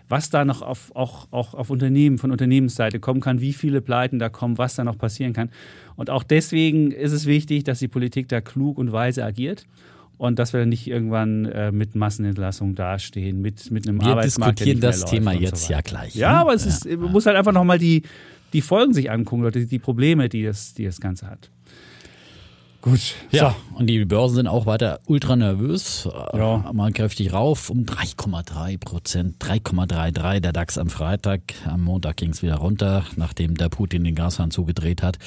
was 0.10 0.32
da 0.32 0.44
noch 0.44 0.64
auf, 0.64 0.96
auch, 0.96 1.28
auch 1.30 1.54
auf 1.54 1.70
Unternehmen, 1.70 2.18
von 2.18 2.32
Unternehmensseite 2.32 3.00
kommen 3.00 3.22
kann, 3.22 3.42
wie 3.42 3.54
viele 3.54 3.82
Pleiten 3.82 4.18
da 4.18 4.30
kommen, 4.30 4.58
was 4.58 4.74
da 4.74 4.84
noch 4.84 4.98
passieren 4.98 5.34
kann. 5.34 5.52
Und 5.96 6.10
auch 6.10 6.24
deswegen 6.24 6.92
ist 6.92 7.12
es 7.12 7.28
wichtig, 7.28 7.64
dass 7.66 7.78
die 7.78 7.88
Politik 7.88 8.28
da 8.28 8.42
klug 8.42 8.80
und 8.80 8.92
weise 8.92 9.24
agiert. 9.24 9.68
Und 10.18 10.40
dass 10.40 10.54
wir 10.54 10.62
dann 10.62 10.70
nicht 10.70 10.88
irgendwann 10.88 11.46
äh, 11.46 11.72
mit 11.72 11.96
Massenentlassung 11.96 12.76
dastehen, 12.76 13.42
mit, 13.42 13.70
mit 13.72 13.88
einem 13.88 14.02
Wir 14.02 14.10
Arbeitsmarkt, 14.10 14.60
der 14.60 14.66
diskutieren 14.68 14.92
das 14.92 15.06
Thema 15.06 15.34
jetzt 15.34 15.66
so 15.66 15.74
ja 15.74 15.82
gleich. 15.82 16.16
Ja, 16.16 16.34
ne? 16.34 16.38
aber 16.40 16.54
es 16.54 16.66
ist, 16.66 16.86
man 16.86 17.12
muss 17.12 17.26
halt 17.26 17.36
einfach 17.36 17.52
nochmal 17.52 17.80
die, 17.80 18.04
die 18.54 18.62
Folgen 18.62 18.94
sich 18.94 19.12
angucken, 19.12 19.42
oder 19.42 19.52
die, 19.52 19.66
die 19.66 19.80
Probleme, 19.80 20.30
die 20.30 20.44
das, 20.44 20.74
die 20.74 20.86
das 20.86 21.02
Ganze 21.02 21.28
hat. 21.28 21.50
Gut. 22.86 23.16
Ja, 23.32 23.56
und 23.74 23.88
die 23.88 24.06
Börsen 24.06 24.36
sind 24.36 24.48
auch 24.48 24.68
weiter 24.68 25.00
ultra 25.08 25.36
nervös. 25.36 26.08
Ja. 26.36 26.72
Mal 26.72 26.92
kräftig 26.92 27.34
rauf 27.34 27.72
um 27.72 27.80
3,3 27.80 28.78
Prozent, 28.78 29.44
3,33 29.44 30.40
der 30.40 30.54
DAX 30.54 30.78
am 30.78 30.92
Freitag. 30.92 31.42
Am 31.66 31.84
Montag 31.84 32.18
ging 32.18 32.30
es 32.30 32.44
wieder 32.44 32.58
runter, 32.58 33.04
nachdem 33.16 33.56
der 33.56 33.70
Putin 33.70 34.04
den 34.04 34.14
Gashahn 34.14 34.52
zugedreht 34.52 35.02
hat. 35.02 35.18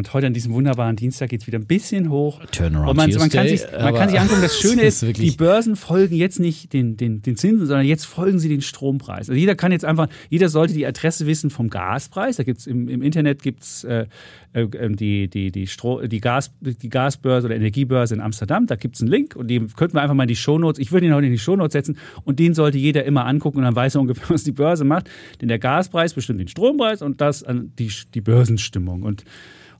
Und 0.00 0.14
heute 0.14 0.28
an 0.28 0.32
diesem 0.32 0.54
wunderbaren 0.54 0.96
Dienstag 0.96 1.28
geht 1.28 1.42
es 1.42 1.46
wieder 1.46 1.58
ein 1.58 1.66
bisschen 1.66 2.08
hoch. 2.08 2.40
Turnaround 2.52 2.88
Und 2.88 2.96
man, 2.96 3.10
man, 3.10 3.28
kann 3.28 3.46
Tuesday, 3.46 3.56
sich, 3.58 3.82
man 3.82 3.94
kann 3.94 4.08
sich 4.08 4.18
angucken, 4.18 4.40
das 4.40 4.58
Schöne 4.58 4.80
es 4.80 5.02
ist, 5.02 5.10
ist 5.10 5.20
die 5.20 5.32
Börsen 5.32 5.76
folgen 5.76 6.14
jetzt 6.14 6.40
nicht 6.40 6.72
den, 6.72 6.96
den, 6.96 7.20
den 7.20 7.36
Zinsen, 7.36 7.66
sondern 7.66 7.84
jetzt 7.84 8.06
folgen 8.06 8.38
sie 8.38 8.48
den 8.48 8.62
Strompreis. 8.62 9.28
Also 9.28 9.34
jeder 9.34 9.56
kann 9.56 9.72
jetzt 9.72 9.84
einfach, 9.84 10.08
jeder 10.30 10.48
sollte 10.48 10.72
die 10.72 10.86
Adresse 10.86 11.26
wissen 11.26 11.50
vom 11.50 11.68
Gaspreis. 11.68 12.36
Da 12.36 12.44
gibt's 12.44 12.66
im, 12.66 12.88
im 12.88 13.02
Internet 13.02 13.42
gibt's 13.42 13.84
äh, 13.84 14.06
äh, 14.54 14.66
die, 14.88 15.28
die, 15.28 15.52
die, 15.52 15.66
Stro 15.66 16.00
die, 16.00 16.20
Gas, 16.22 16.50
die 16.62 16.88
Gasbörse 16.88 17.48
oder 17.48 17.56
Energiebörse 17.56 18.14
in 18.14 18.22
Amsterdam. 18.22 18.66
Da 18.66 18.76
gibt's 18.76 19.02
einen 19.02 19.10
Link 19.10 19.36
und 19.36 19.48
den 19.48 19.68
könnten 19.74 19.96
wir 19.96 20.00
einfach 20.00 20.14
mal 20.14 20.24
in 20.24 20.28
die 20.28 20.36
Shownotes, 20.36 20.80
ich 20.80 20.92
würde 20.92 21.08
ihn 21.08 21.14
heute 21.14 21.26
in 21.26 21.32
die 21.32 21.38
Shownotes 21.38 21.74
setzen 21.74 21.98
und 22.24 22.38
den 22.38 22.54
sollte 22.54 22.78
jeder 22.78 23.04
immer 23.04 23.26
angucken 23.26 23.58
und 23.58 23.64
dann 23.64 23.76
weiß 23.76 23.96
er 23.96 24.00
ungefähr, 24.00 24.28
was 24.30 24.44
die 24.44 24.52
Börse 24.52 24.84
macht. 24.84 25.10
Denn 25.42 25.48
der 25.48 25.58
Gaspreis 25.58 26.14
bestimmt 26.14 26.40
den 26.40 26.48
Strompreis 26.48 27.02
und 27.02 27.20
das 27.20 27.44
an 27.44 27.74
die, 27.78 27.92
die 28.14 28.22
Börsenstimmung. 28.22 29.02
Und 29.02 29.24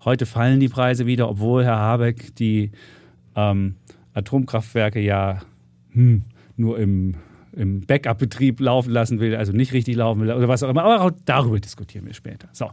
Heute 0.04 0.24
fallen 0.24 0.60
die 0.60 0.68
Preise 0.68 1.06
wieder, 1.06 1.28
obwohl 1.28 1.64
Herr 1.64 1.78
Habeck 1.78 2.34
die 2.36 2.70
ähm, 3.36 3.76
Atomkraftwerke 4.14 5.00
ja 5.00 5.40
hm, 5.90 6.22
nur 6.56 6.78
im, 6.78 7.16
im 7.52 7.82
Backup-Betrieb 7.82 8.60
laufen 8.60 8.90
lassen 8.90 9.20
will, 9.20 9.36
also 9.36 9.52
nicht 9.52 9.72
richtig 9.72 9.96
laufen 9.96 10.22
will 10.22 10.32
oder 10.32 10.48
was 10.48 10.62
auch 10.62 10.70
immer. 10.70 10.84
Aber 10.84 11.02
auch 11.02 11.10
darüber 11.24 11.60
diskutieren 11.60 12.06
wir 12.06 12.14
später. 12.14 12.48
So. 12.52 12.70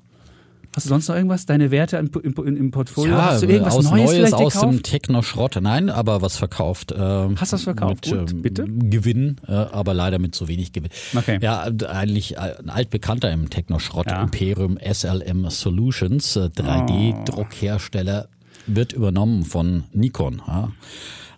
Hast 0.77 0.85
du 0.85 0.89
sonst 0.89 1.07
noch 1.09 1.15
irgendwas? 1.15 1.45
Deine 1.47 1.71
Werte 1.71 1.97
im, 1.97 2.09
im, 2.23 2.55
im 2.55 2.71
Portfolio? 2.71 3.15
Ja, 3.15 3.25
Hast 3.31 3.41
du 3.41 3.47
irgendwas 3.47 3.75
aus 3.75 3.89
Neues, 3.89 4.11
Neues 4.11 4.33
aus 4.33 4.53
dem 4.53 4.69
gekauft? 4.71 4.83
Techno-Schrott. 4.83 5.57
Nein, 5.59 5.89
aber 5.89 6.21
was 6.21 6.37
verkauft. 6.37 6.93
Ähm, 6.95 7.35
Hast 7.39 7.51
du 7.51 7.55
was 7.55 7.63
verkauft? 7.63 8.05
Mit, 8.05 8.19
Und? 8.19 8.31
ähm, 8.31 8.41
Bitte? 8.43 8.65
Gewinn, 8.67 9.37
äh, 9.47 9.53
aber 9.53 9.93
leider 9.95 10.19
mit 10.19 10.35
zu 10.35 10.47
wenig 10.47 10.71
Gewinn. 10.73 10.91
Okay. 11.15 11.39
Ja, 11.41 11.63
eigentlich 11.89 12.37
ein 12.39 12.69
altbekannter 12.69 13.31
im 13.31 13.49
Techno-Schrott. 13.49 14.05
Ja. 14.11 14.21
Imperium 14.21 14.77
SLM 14.77 15.49
Solutions, 15.49 16.35
äh, 16.35 16.49
Oh. 16.59 16.61
3D-Druckhersteller, 16.61 18.27
wird 18.67 18.93
übernommen 18.93 19.45
von 19.45 19.85
Nikon. 19.93 20.41
Ja. 20.47 20.71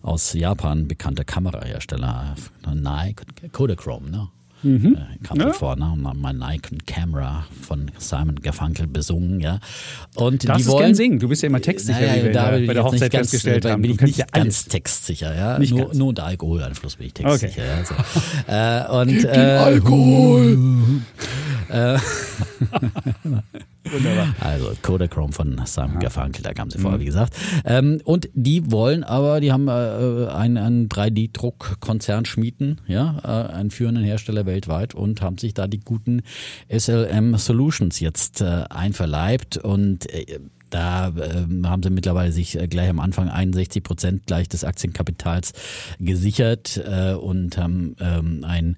Aus 0.01 0.33
Japan 0.33 0.87
bekannter 0.87 1.23
Kamerahersteller. 1.23 2.35
Nikon, 2.67 3.25
Kodachrome, 3.51 4.09
ne? 4.09 4.27
Mhm. 4.61 4.97
Äh, 4.97 5.25
kam 5.25 5.39
ja. 5.39 5.53
vor, 5.53 5.75
ne? 5.75 5.93
Mein 5.95 6.37
Nikon 6.37 6.79
Camera 6.85 7.45
von 7.61 7.91
Simon 7.97 8.35
Garfunkel 8.35 8.87
besungen, 8.87 9.39
ja. 9.39 9.59
Und 10.15 10.47
Darfst 10.47 10.65
die 10.65 10.71
wollen 10.71 10.85
gern 10.85 10.95
singen. 10.95 11.19
Du 11.19 11.29
bist 11.29 11.41
ja 11.43 11.47
immer 11.47 11.61
textsicher, 11.61 11.99
naja, 11.99 12.15
wie 12.17 12.23
wir 12.25 12.33
da 12.33 12.51
bei 12.51 12.73
der 12.73 12.83
Hochzeit 12.83 13.11
ganz, 13.11 13.29
festgestellt 13.29 13.65
da 13.65 13.71
haben. 13.71 13.81
bin 13.81 13.91
ich 13.91 14.01
nicht 14.01 14.17
ja 14.17 14.25
ganz 14.31 14.65
textsicher, 14.65 15.35
ja. 15.35 15.59
Nicht 15.59 15.71
nur, 15.71 15.85
ganz. 15.85 15.97
nur 15.97 16.09
unter 16.09 16.25
Alkoholeinfluss 16.25 16.97
bin 16.97 17.07
ich 17.07 17.13
Okay. 17.25 17.37
textsicher, 17.37 17.65
ja. 17.65 17.85
So. 17.85 17.95
äh, 18.47 19.01
und, 19.01 19.25
äh, 19.25 19.57
Alkohol! 19.57 20.57
Also 24.39 24.73
Kodachrome 24.81 25.33
von 25.33 25.61
Simon 25.65 25.99
Garfunkel, 25.99 26.43
da 26.43 26.53
kamen 26.53 26.69
sie 26.69 26.77
vor, 26.77 26.99
wie 26.99 27.05
gesagt. 27.05 27.33
Ähm, 27.65 28.01
und 28.03 28.29
die 28.33 28.71
wollen 28.71 29.03
aber, 29.03 29.39
die 29.39 29.51
haben 29.51 29.67
äh, 29.67 30.31
einen, 30.31 30.57
einen 30.57 30.89
3D-Druckkonzern 30.89 32.25
schmieden, 32.25 32.81
ja, 32.88 33.19
äh, 33.23 33.53
einen 33.53 33.71
führenden 33.71 34.03
Hersteller 34.03 34.45
weltweit 34.45 34.93
und 34.93 35.21
haben 35.21 35.38
sich 35.38 35.53
da 35.53 35.67
die 35.67 35.79
guten 35.79 36.21
SLM 36.69 37.38
Solutions 37.38 37.99
jetzt 37.99 38.41
äh, 38.41 38.65
einverleibt. 38.69 39.57
Und 39.57 40.11
äh, 40.13 40.39
da 40.69 41.09
ähm, 41.09 41.67
haben 41.67 41.83
sie 41.83 41.89
mittlerweile 41.89 42.31
sich 42.31 42.59
äh, 42.59 42.67
gleich 42.67 42.89
am 42.89 42.99
Anfang 42.99 43.29
61 43.29 43.83
Prozent 43.83 44.27
gleich 44.27 44.49
des 44.49 44.63
Aktienkapitals 44.63 45.53
gesichert 45.99 46.81
äh, 46.85 47.13
und 47.13 47.57
haben 47.57 47.95
ähm, 47.99 48.43
ein 48.43 48.77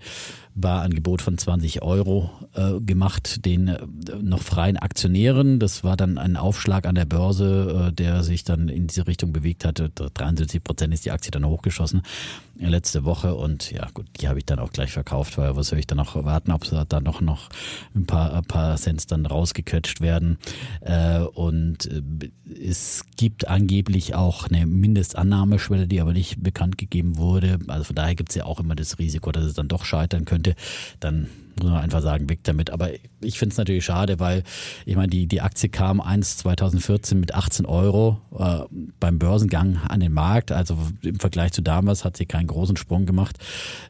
Barangebot 0.56 1.22
von 1.22 1.38
20 1.38 1.82
Euro 1.82 2.30
äh, 2.54 2.80
gemacht, 2.82 3.46
den 3.46 3.68
äh, 3.68 3.80
noch 4.22 4.42
freien 4.42 4.78
Aktionären. 4.78 5.60
Das 5.60 5.84
war 5.84 5.98
dann 5.98 6.18
ein 6.18 6.36
Aufschlag 6.36 6.86
an 6.86 6.96
der 6.96 7.06
Börse, 7.06 7.90
äh, 7.90 7.94
der 7.94 8.24
sich 8.24 8.44
dann 8.44 8.70
in 8.70 8.88
diese 8.88 9.08
Richtung 9.08 9.34
bewegt 9.34 9.66
hatte. 9.66 9.90
73 9.90 10.64
Prozent 10.64 10.94
ist 10.94 11.06
die 11.06 11.12
Aktie 11.12 11.32
dann 11.32 11.46
hochgeschossen 11.46 12.02
äh, 12.62 12.68
letzte 12.68 13.06
Woche 13.06 13.36
und 13.36 13.72
ja 13.72 13.88
gut, 13.94 14.06
die 14.20 14.28
habe 14.28 14.40
ich 14.40 14.46
dann 14.46 14.60
auch 14.60 14.72
gleich 14.72 14.92
verkauft, 14.92 15.38
weil 15.38 15.56
was 15.56 15.68
soll 15.68 15.80
ich 15.80 15.88
dann 15.88 15.98
noch 15.98 16.16
warten, 16.24 16.52
ob 16.52 16.66
da 16.88 17.00
noch, 17.00 17.22
noch 17.22 17.50
ein 17.96 18.06
paar, 18.06 18.34
ein 18.34 18.44
paar 18.44 18.76
Cents 18.78 19.08
dann 19.08 19.26
rausgequetscht 19.26 20.02
werden. 20.02 20.38
Äh, 20.82 21.20
und 21.20 21.86
äh, 21.88 22.02
es 22.62 23.06
gibt 23.18 23.48
angeblich 23.48 24.16
auch 24.16 24.48
eine 24.48 24.66
Mindestannahmeschwelle, 24.66 25.88
die 25.88 26.02
aber 26.02 26.14
nicht 26.14 26.42
bekannt 26.42 26.78
gegeben 26.78 27.18
wurde. 27.18 27.60
Also 27.68 27.86
von 27.86 27.96
daher 27.96 28.16
gibt 28.16 28.30
es 28.30 28.36
ja 28.36 28.46
auch 28.46 28.60
immer 28.60 28.76
das 28.76 29.00
Risiko, 29.00 29.32
dass 29.32 29.46
es 29.46 29.54
dann 29.54 29.68
doch 29.68 29.86
scheitern 29.86 30.26
könnte. 30.26 30.41
Dann 31.00 31.28
muss 31.62 31.72
man 31.72 31.82
einfach 31.82 32.02
sagen, 32.02 32.30
weg 32.30 32.40
damit. 32.44 32.70
Aber 32.70 32.90
ich 33.22 33.40
finde 33.40 33.54
es 33.54 33.58
natürlich 33.58 33.86
schade, 33.86 34.20
weil 34.20 34.44
ich 34.86 34.96
meine, 34.96 35.10
die, 35.10 35.28
die 35.28 35.42
Aktie 35.42 35.70
kam 35.70 36.02
1 36.02 36.38
2014 36.38 37.20
mit 37.20 37.34
18 37.36 37.66
Euro 37.66 38.20
äh, 38.38 38.60
beim 39.00 39.20
Börsengang 39.20 39.78
an 39.88 40.00
den 40.00 40.14
Markt. 40.14 40.52
Also 40.52 40.78
im 41.02 41.20
Vergleich 41.20 41.52
zu 41.52 41.62
damals 41.62 42.04
hat 42.04 42.18
sie 42.18 42.26
keinen 42.26 42.48
großen 42.48 42.78
Sprung 42.78 43.06
gemacht. 43.06 43.38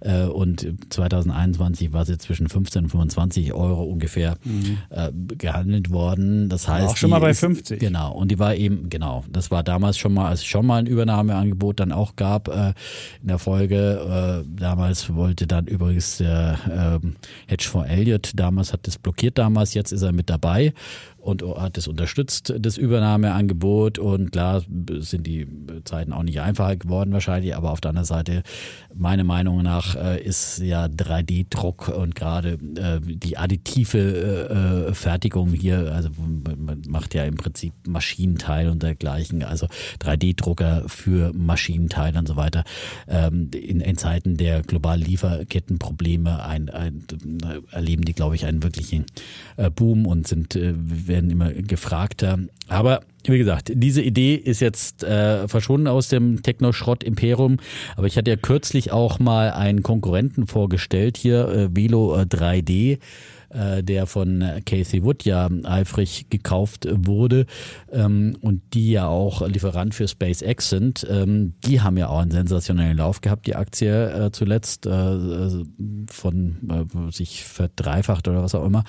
Äh, 0.02 0.26
und 0.26 0.68
2021 0.90 1.94
war 1.94 2.06
sie 2.06 2.18
zwischen 2.18 2.50
15 2.50 2.84
und 2.84 2.90
25 2.90 3.54
Euro 3.54 3.84
ungefähr 3.84 4.38
mhm. 4.44 4.78
äh, 4.90 5.12
gehandelt 5.36 5.92
worden. 5.92 6.50
Das 6.50 6.68
heißt, 6.68 6.90
auch 6.90 6.98
schon 6.98 7.10
mal 7.10 7.20
bei 7.20 7.34
50. 7.34 7.78
Ist, 7.78 7.80
genau. 7.80 8.14
Und 8.14 8.32
die 8.32 8.40
war 8.40 8.56
eben, 8.56 8.90
genau, 8.90 9.24
das 9.30 9.52
war 9.52 9.64
damals 9.64 9.98
schon 9.98 10.14
mal, 10.14 10.28
als 10.28 10.42
es 10.42 10.46
schon 10.46 10.66
mal 10.66 10.80
ein 10.80 10.88
Übernahmeangebot 10.88 11.80
dann 11.80 11.92
auch 11.92 12.16
gab 12.16 12.48
äh, 12.48 12.74
in 13.22 13.28
der 13.28 13.40
Folge. 13.40 14.44
Äh, 14.46 14.60
damals 14.60 15.14
wollte 15.14 15.48
dann 15.48 15.68
übrigens 15.68 16.18
der 16.18 17.00
äh, 17.48 17.54
Hedgefonds 17.62 17.90
Elliott 17.90 18.32
damals 18.36 18.74
hat 18.74 18.88
das 18.88 18.98
blockiert 18.98 19.38
damals, 19.38 19.74
jetzt 19.74 19.92
ist 19.92 20.02
er 20.02 20.12
mit 20.12 20.30
dabei 20.30 20.74
und 21.18 21.44
hat 21.44 21.78
es 21.78 21.88
unterstützt, 21.88 22.54
das 22.58 22.78
Übernahmeangebot. 22.78 24.00
Und 24.00 24.32
klar 24.32 24.64
sind 25.00 25.28
die 25.28 25.48
Zeiten 25.86 26.14
auch 26.14 26.24
nicht 26.24 26.42
einfacher 26.42 26.76
geworden 26.76 27.14
wahrscheinlich, 27.14 27.56
aber 27.56 27.72
auf 27.72 27.82
der 27.82 27.90
anderen 27.90 28.06
Seite, 28.06 28.44
meiner 28.96 29.24
Meinung 29.24 29.62
nach, 29.62 29.96
äh, 29.96 30.22
ist 30.22 30.60
ja 30.60 30.86
3D-Druck 30.86 31.90
und 31.90 32.16
gerade 32.16 32.58
äh, 32.76 33.00
die 33.02 33.38
additive 33.38 34.90
äh, 34.90 34.94
Fertigung 34.94 35.54
hier, 35.54 35.92
also 35.94 36.10
man 36.58 36.82
macht 36.88 37.14
ja 37.14 37.24
im 37.24 37.36
Prinzip 37.36 37.74
Maschinenteile 37.88 38.72
und 38.72 38.84
dergleichen, 38.84 39.44
also 39.44 39.68
3D-Drucker 40.00 40.84
für 40.88 41.34
Maschinenteile 41.34 42.20
und 42.20 42.28
so 42.28 42.36
weiter, 42.36 42.64
ähm, 43.08 43.50
in, 43.54 43.82
in 43.82 43.98
Zeiten 43.98 44.38
der 44.38 44.62
globalen 44.62 45.02
Lieferkettenprobleme 45.02 46.44
ein, 46.44 46.70
ein, 46.70 47.06
erleben 47.72 48.06
die, 48.06 48.14
glaube 48.14 48.36
ich, 48.36 48.46
einen 48.46 48.64
wirklichen 48.64 49.06
Boom 49.76 50.06
und 50.06 50.28
sind 50.28 50.56
werden 50.56 51.30
immer 51.30 51.52
gefragter. 51.52 52.40
Aber 52.68 53.02
wie 53.24 53.38
gesagt, 53.38 53.72
diese 53.74 54.02
Idee 54.02 54.36
ist 54.36 54.60
jetzt 54.60 55.04
äh, 55.04 55.48
verschwunden 55.48 55.88
aus 55.88 56.10
dem 56.10 56.42
Techno-Schrott-Imperium. 56.42 57.58
Aber 57.96 58.08
ich 58.08 58.18
hatte 58.18 58.32
ja 58.32 58.38
kürzlich 58.38 58.92
auch 58.92 59.20
mal 59.20 59.52
einen 59.52 59.84
Konkurrenten 59.84 60.48
vorgestellt, 60.48 61.18
hier 61.18 61.48
äh, 61.48 61.76
Velo 61.76 62.16
3D 62.16 63.00
äh, 63.54 63.84
der 63.84 64.06
von 64.08 64.44
Casey 64.66 65.04
Wood 65.04 65.26
ja 65.26 65.50
eifrig 65.64 66.28
gekauft 66.30 66.88
wurde 66.90 67.46
ähm, 67.92 68.38
und 68.42 68.62
die 68.74 68.92
ja 68.92 69.08
auch 69.08 69.48
Lieferant 69.48 69.94
für 69.94 70.08
SpaceX 70.08 70.70
sind. 70.70 71.06
Ähm, 71.10 71.54
die 71.66 71.82
haben 71.82 71.98
ja 71.98 72.08
auch 72.08 72.20
einen 72.20 72.32
sensationellen 72.32 72.98
Lauf 72.98 73.22
gehabt, 73.22 73.48
die 73.48 73.56
Aktie 73.56 74.26
äh, 74.28 74.32
zuletzt 74.32 74.86
äh, 74.86 75.50
von 76.10 76.58
äh, 76.70 77.12
sich 77.12 77.44
verdreifacht 77.44 78.28
oder 78.28 78.42
was 78.44 78.56
auch 78.56 78.66
immer. 78.66 78.84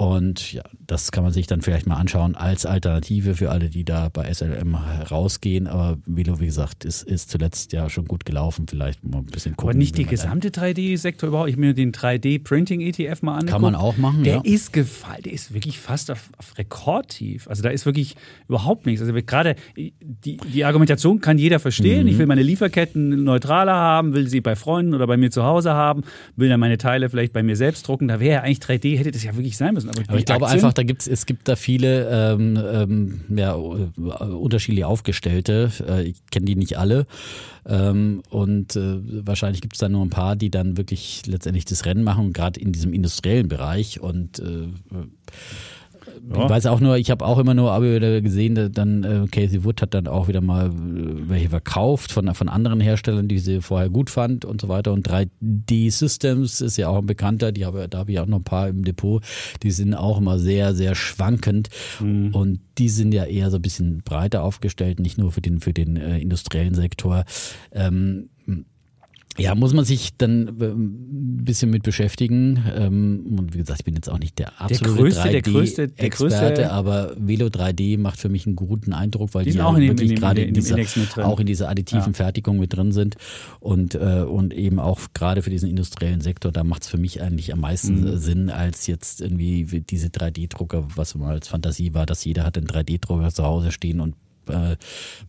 Und 0.00 0.54
ja, 0.54 0.62
das 0.86 1.12
kann 1.12 1.22
man 1.24 1.30
sich 1.30 1.46
dann 1.46 1.60
vielleicht 1.60 1.86
mal 1.86 1.96
anschauen 1.96 2.34
als 2.34 2.64
Alternative 2.64 3.34
für 3.34 3.50
alle, 3.50 3.68
die 3.68 3.84
da 3.84 4.08
bei 4.08 4.32
SLM 4.32 4.74
rausgehen. 4.74 5.66
Aber 5.66 5.98
Velo, 6.06 6.40
wie 6.40 6.46
gesagt, 6.46 6.86
ist, 6.86 7.02
ist 7.02 7.30
zuletzt 7.30 7.74
ja 7.74 7.90
schon 7.90 8.06
gut 8.06 8.24
gelaufen. 8.24 8.64
Vielleicht 8.66 9.04
mal 9.04 9.18
ein 9.18 9.26
bisschen 9.26 9.58
gucken. 9.58 9.72
Aber 9.72 9.78
nicht 9.78 9.98
die 9.98 10.06
gesamte 10.06 10.48
3D-Sektor 10.48 11.28
überhaupt. 11.28 11.50
Ich 11.50 11.58
mir 11.58 11.74
den 11.74 11.92
3D-Printing-ETF 11.92 13.18
mal 13.20 13.32
angeguckt. 13.32 13.52
Kann 13.52 13.60
man 13.60 13.74
auch 13.74 13.98
machen, 13.98 14.24
Der 14.24 14.36
ja. 14.36 14.40
ist 14.42 14.72
gefallen. 14.72 15.22
Der 15.24 15.34
ist 15.34 15.52
wirklich 15.52 15.78
fast 15.78 16.10
auf, 16.10 16.30
auf 16.38 16.56
Rekordtief. 16.56 17.46
Also 17.46 17.62
da 17.62 17.68
ist 17.68 17.84
wirklich 17.84 18.16
überhaupt 18.48 18.86
nichts. 18.86 19.02
Also 19.02 19.12
gerade 19.12 19.54
die, 19.76 20.38
die 20.38 20.64
Argumentation 20.64 21.20
kann 21.20 21.36
jeder 21.36 21.60
verstehen. 21.60 22.04
Mhm. 22.04 22.08
Ich 22.08 22.16
will 22.16 22.24
meine 22.24 22.42
Lieferketten 22.42 23.22
neutraler 23.22 23.74
haben, 23.74 24.14
will 24.14 24.28
sie 24.28 24.40
bei 24.40 24.56
Freunden 24.56 24.94
oder 24.94 25.06
bei 25.06 25.18
mir 25.18 25.30
zu 25.30 25.44
Hause 25.44 25.74
haben, 25.74 26.04
will 26.36 26.48
dann 26.48 26.58
meine 26.58 26.78
Teile 26.78 27.10
vielleicht 27.10 27.34
bei 27.34 27.42
mir 27.42 27.56
selbst 27.56 27.86
drucken. 27.86 28.08
Da 28.08 28.18
wäre 28.18 28.36
ja 28.36 28.40
eigentlich 28.40 28.60
3D, 28.60 28.96
hätte 28.96 29.10
das 29.10 29.24
ja 29.24 29.36
wirklich 29.36 29.58
sein 29.58 29.74
müssen. 29.74 29.89
Aber, 29.90 30.02
aber 30.08 30.18
ich 30.18 30.24
glaube 30.24 30.46
Aktien? 30.46 30.60
einfach, 30.60 30.72
da 30.72 30.82
gibt's, 30.82 31.06
es 31.06 31.26
gibt 31.26 31.48
da 31.48 31.56
viele 31.56 32.08
ähm, 32.10 32.56
ähm, 32.56 33.20
ja, 33.36 33.52
unterschiedlich 33.52 34.84
aufgestellte. 34.84 35.70
Äh, 35.86 36.02
ich 36.04 36.16
kenne 36.30 36.46
die 36.46 36.56
nicht 36.56 36.78
alle. 36.78 37.06
Ähm, 37.66 38.22
und 38.30 38.76
äh, 38.76 38.98
wahrscheinlich 39.26 39.60
gibt 39.60 39.74
es 39.74 39.80
da 39.80 39.88
nur 39.88 40.04
ein 40.04 40.10
paar, 40.10 40.36
die 40.36 40.50
dann 40.50 40.76
wirklich 40.76 41.22
letztendlich 41.26 41.64
das 41.64 41.84
Rennen 41.84 42.04
machen, 42.04 42.32
gerade 42.32 42.58
in 42.58 42.72
diesem 42.72 42.92
industriellen 42.92 43.48
Bereich. 43.48 44.00
Und 44.00 44.38
äh, 44.38 44.68
ja. 46.28 46.44
Ich 46.44 46.50
weiß 46.50 46.66
auch 46.66 46.80
nur, 46.80 46.96
ich 46.96 47.10
habe 47.10 47.24
auch 47.24 47.38
immer 47.38 47.54
nur 47.54 47.80
wieder 47.82 48.20
gesehen, 48.20 48.72
dann 48.72 49.04
äh, 49.04 49.26
Casey 49.30 49.64
Wood 49.64 49.82
hat 49.82 49.94
dann 49.94 50.06
auch 50.06 50.28
wieder 50.28 50.40
mal 50.40 50.66
äh, 50.66 50.70
welche 51.28 51.48
verkauft 51.48 52.12
von, 52.12 52.32
von 52.34 52.48
anderen 52.48 52.80
Herstellern, 52.80 53.28
die 53.28 53.38
sie 53.38 53.60
vorher 53.60 53.88
gut 53.88 54.10
fand 54.10 54.44
und 54.44 54.60
so 54.60 54.68
weiter. 54.68 54.92
Und 54.92 55.08
3D 55.08 55.90
Systems 55.90 56.60
ist 56.60 56.76
ja 56.76 56.88
auch 56.88 56.98
ein 56.98 57.06
bekannter, 57.06 57.52
die 57.52 57.64
habe, 57.64 57.88
da 57.88 57.98
habe 57.98 58.12
ich 58.12 58.20
auch 58.20 58.26
noch 58.26 58.38
ein 58.38 58.44
paar 58.44 58.68
im 58.68 58.84
Depot, 58.84 59.22
die 59.62 59.70
sind 59.70 59.94
auch 59.94 60.18
immer 60.18 60.38
sehr, 60.38 60.74
sehr 60.74 60.94
schwankend. 60.94 61.68
Mhm. 62.00 62.34
Und 62.34 62.60
die 62.78 62.88
sind 62.88 63.12
ja 63.12 63.24
eher 63.24 63.50
so 63.50 63.56
ein 63.56 63.62
bisschen 63.62 64.02
breiter 64.02 64.42
aufgestellt, 64.42 65.00
nicht 65.00 65.18
nur 65.18 65.32
für 65.32 65.40
den, 65.40 65.60
für 65.60 65.72
den 65.72 65.96
äh, 65.96 66.18
industriellen 66.18 66.74
Sektor. 66.74 67.24
Ähm, 67.72 68.30
ja, 69.38 69.54
muss 69.54 69.72
man 69.72 69.84
sich 69.84 70.10
dann 70.18 70.60
äh, 70.60 70.66
ein 70.66 71.44
bisschen 71.44 71.70
mit 71.70 71.82
beschäftigen. 71.82 72.62
Ähm, 72.76 73.36
und 73.38 73.54
wie 73.54 73.58
gesagt, 73.58 73.80
ich 73.80 73.84
bin 73.84 73.94
jetzt 73.94 74.10
auch 74.10 74.18
nicht 74.18 74.38
der 74.38 74.60
absolute 74.60 75.16
3D-Experte, 75.16 76.70
aber 76.72 77.14
Velo 77.16 77.46
3D 77.46 77.98
macht 77.98 78.18
für 78.18 78.28
mich 78.28 78.46
einen 78.46 78.56
guten 78.56 78.92
Eindruck, 78.92 79.34
weil 79.34 79.44
die, 79.44 79.52
die 79.52 79.58
ja 79.58 79.76
wirklich 79.76 80.16
gerade 80.16 80.42
in, 80.42 80.54
dieser, 80.54 80.76
auch 81.24 81.38
in 81.38 81.46
dieser 81.46 81.68
additiven 81.68 82.12
ja. 82.12 82.16
Fertigung 82.16 82.58
mit 82.58 82.74
drin 82.74 82.92
sind 82.92 83.16
und, 83.60 83.94
äh, 83.94 84.24
und 84.28 84.52
eben 84.52 84.80
auch 84.80 85.00
gerade 85.14 85.42
für 85.42 85.50
diesen 85.50 85.70
industriellen 85.70 86.20
Sektor, 86.20 86.50
da 86.50 86.64
macht 86.64 86.82
es 86.82 86.88
für 86.88 86.98
mich 86.98 87.22
eigentlich 87.22 87.52
am 87.52 87.60
meisten 87.60 88.00
mhm. 88.00 88.18
Sinn, 88.18 88.50
als 88.50 88.88
jetzt 88.88 89.20
irgendwie 89.20 89.64
diese 89.64 90.08
3D-Drucker, 90.08 90.88
was 90.96 91.14
mal 91.14 91.30
als 91.30 91.48
Fantasie 91.48 91.94
war, 91.94 92.04
dass 92.04 92.24
jeder 92.24 92.44
hat 92.44 92.58
einen 92.58 92.66
3D-Drucker 92.66 93.32
zu 93.32 93.44
Hause 93.44 93.70
stehen 93.70 94.00
und 94.00 94.14
äh, 94.50 94.76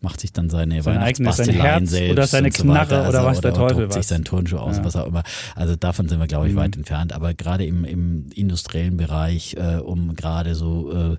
macht 0.02 0.20
sich 0.22 0.34
dann 0.34 0.50
seine 0.50 0.82
sein 0.82 0.96
Weihnachtsbasteleien 0.96 1.86
selbst. 1.86 2.12
Oder 2.12 2.28
seine 2.28 2.52
so 2.52 2.64
Knarre 2.64 3.08
oder 3.08 3.26
was 3.26 3.42
der 3.42 3.54
Teufel 3.54 3.88
was. 3.88 3.96
sich 3.96 4.08
seinen 4.08 4.26
Turnschuh 4.26 4.58
aus, 4.58 4.78
ja. 4.78 4.86
was 4.86 4.96
auch 4.96 5.08
immer. 5.08 5.24
Also 5.56 5.76
davon 5.76 6.08
sind 6.10 6.20
wir, 6.20 6.28
glaube 6.28 6.48
ich, 6.48 6.54
mhm. 6.54 6.58
weit 6.60 6.78
entfernt. 6.78 7.14
Aber 7.14 7.34
gerade 7.34 7.66
im, 7.66 7.86
im 7.86 8.28
industriellen 8.34 8.98
Bereich, 8.98 9.56
äh, 9.56 9.78
um 9.78 10.16
gerade 10.16 10.56
so 10.56 10.92
äh, 11.14 11.18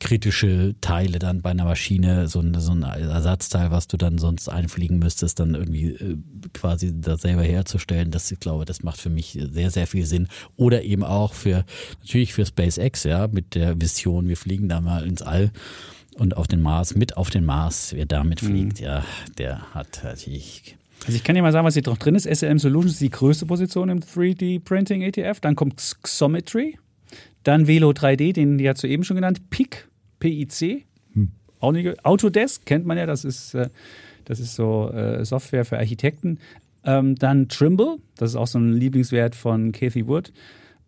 kritische 0.00 0.74
Teile 0.80 1.18
dann 1.18 1.42
bei 1.42 1.50
einer 1.50 1.64
Maschine, 1.64 2.28
so 2.28 2.40
ein, 2.40 2.58
so 2.60 2.72
ein 2.72 2.82
Ersatzteil, 2.82 3.70
was 3.70 3.88
du 3.88 3.96
dann 3.96 4.18
sonst 4.18 4.48
einfliegen 4.48 4.98
müsstest, 4.98 5.40
dann 5.40 5.54
irgendwie 5.54 5.90
äh, 5.90 6.16
quasi 6.52 6.92
da 7.00 7.16
selber 7.16 7.42
herzustellen, 7.42 8.10
das, 8.10 8.30
ich 8.30 8.38
glaube, 8.38 8.64
das 8.64 8.82
macht 8.82 9.00
für 9.00 9.10
mich 9.10 9.38
sehr, 9.50 9.70
sehr 9.70 9.86
viel 9.86 10.06
Sinn. 10.06 10.28
Oder 10.56 10.82
eben 10.82 11.02
auch 11.02 11.32
für, 11.32 11.64
natürlich 12.00 12.32
für 12.32 12.46
SpaceX, 12.46 13.04
ja, 13.04 13.26
mit 13.28 13.54
der 13.54 13.80
Vision, 13.80 14.28
wir 14.28 14.36
fliegen 14.36 14.68
da 14.68 14.80
mal 14.80 15.06
ins 15.06 15.22
All 15.22 15.50
und 16.18 16.36
auf 16.36 16.46
den 16.46 16.60
Mars, 16.60 16.94
mit 16.94 17.16
auf 17.16 17.30
den 17.30 17.44
Mars, 17.44 17.92
wer 17.94 18.06
damit 18.06 18.40
fliegt, 18.40 18.80
mhm. 18.80 18.86
ja, 18.86 19.04
der 19.38 19.74
hat 19.74 20.00
natürlich. 20.02 20.76
Also 21.06 21.16
ich 21.16 21.22
kann 21.22 21.34
dir 21.34 21.42
mal 21.42 21.52
sagen, 21.52 21.66
was 21.66 21.74
hier 21.74 21.82
drauf 21.82 21.98
drin 21.98 22.14
ist. 22.14 22.24
SLM 22.24 22.58
Solutions 22.58 22.94
ist 22.94 23.00
die 23.00 23.10
größte 23.10 23.46
Position 23.46 23.88
im 23.88 24.00
3D-Printing 24.00 25.02
ETF. 25.02 25.40
Dann 25.40 25.54
kommt 25.54 25.96
Xometry, 26.02 26.76
dann 27.44 27.66
Velo 27.66 27.90
3D, 27.90 28.32
den 28.32 28.58
die 28.58 28.68
hat 28.68 28.82
du 28.82 28.88
eben 28.88 29.04
schon 29.04 29.14
genannt, 29.14 29.48
PIC, 29.50 29.88
PIC, 30.18 30.84
hm. 31.14 31.30
Autodesk 31.60 32.66
kennt 32.66 32.84
man 32.84 32.98
ja, 32.98 33.06
das 33.06 33.24
ist, 33.24 33.54
äh, 33.54 33.68
das 34.24 34.40
ist 34.40 34.56
so 34.56 34.90
äh, 34.90 35.24
Software 35.24 35.64
für 35.64 35.78
Architekten. 35.78 36.38
Ähm, 36.84 37.14
dann 37.16 37.48
Trimble, 37.48 37.98
das 38.16 38.30
ist 38.30 38.36
auch 38.36 38.46
so 38.46 38.58
ein 38.58 38.72
Lieblingswert 38.72 39.34
von 39.34 39.72
Kathy 39.72 40.06
Wood 40.06 40.32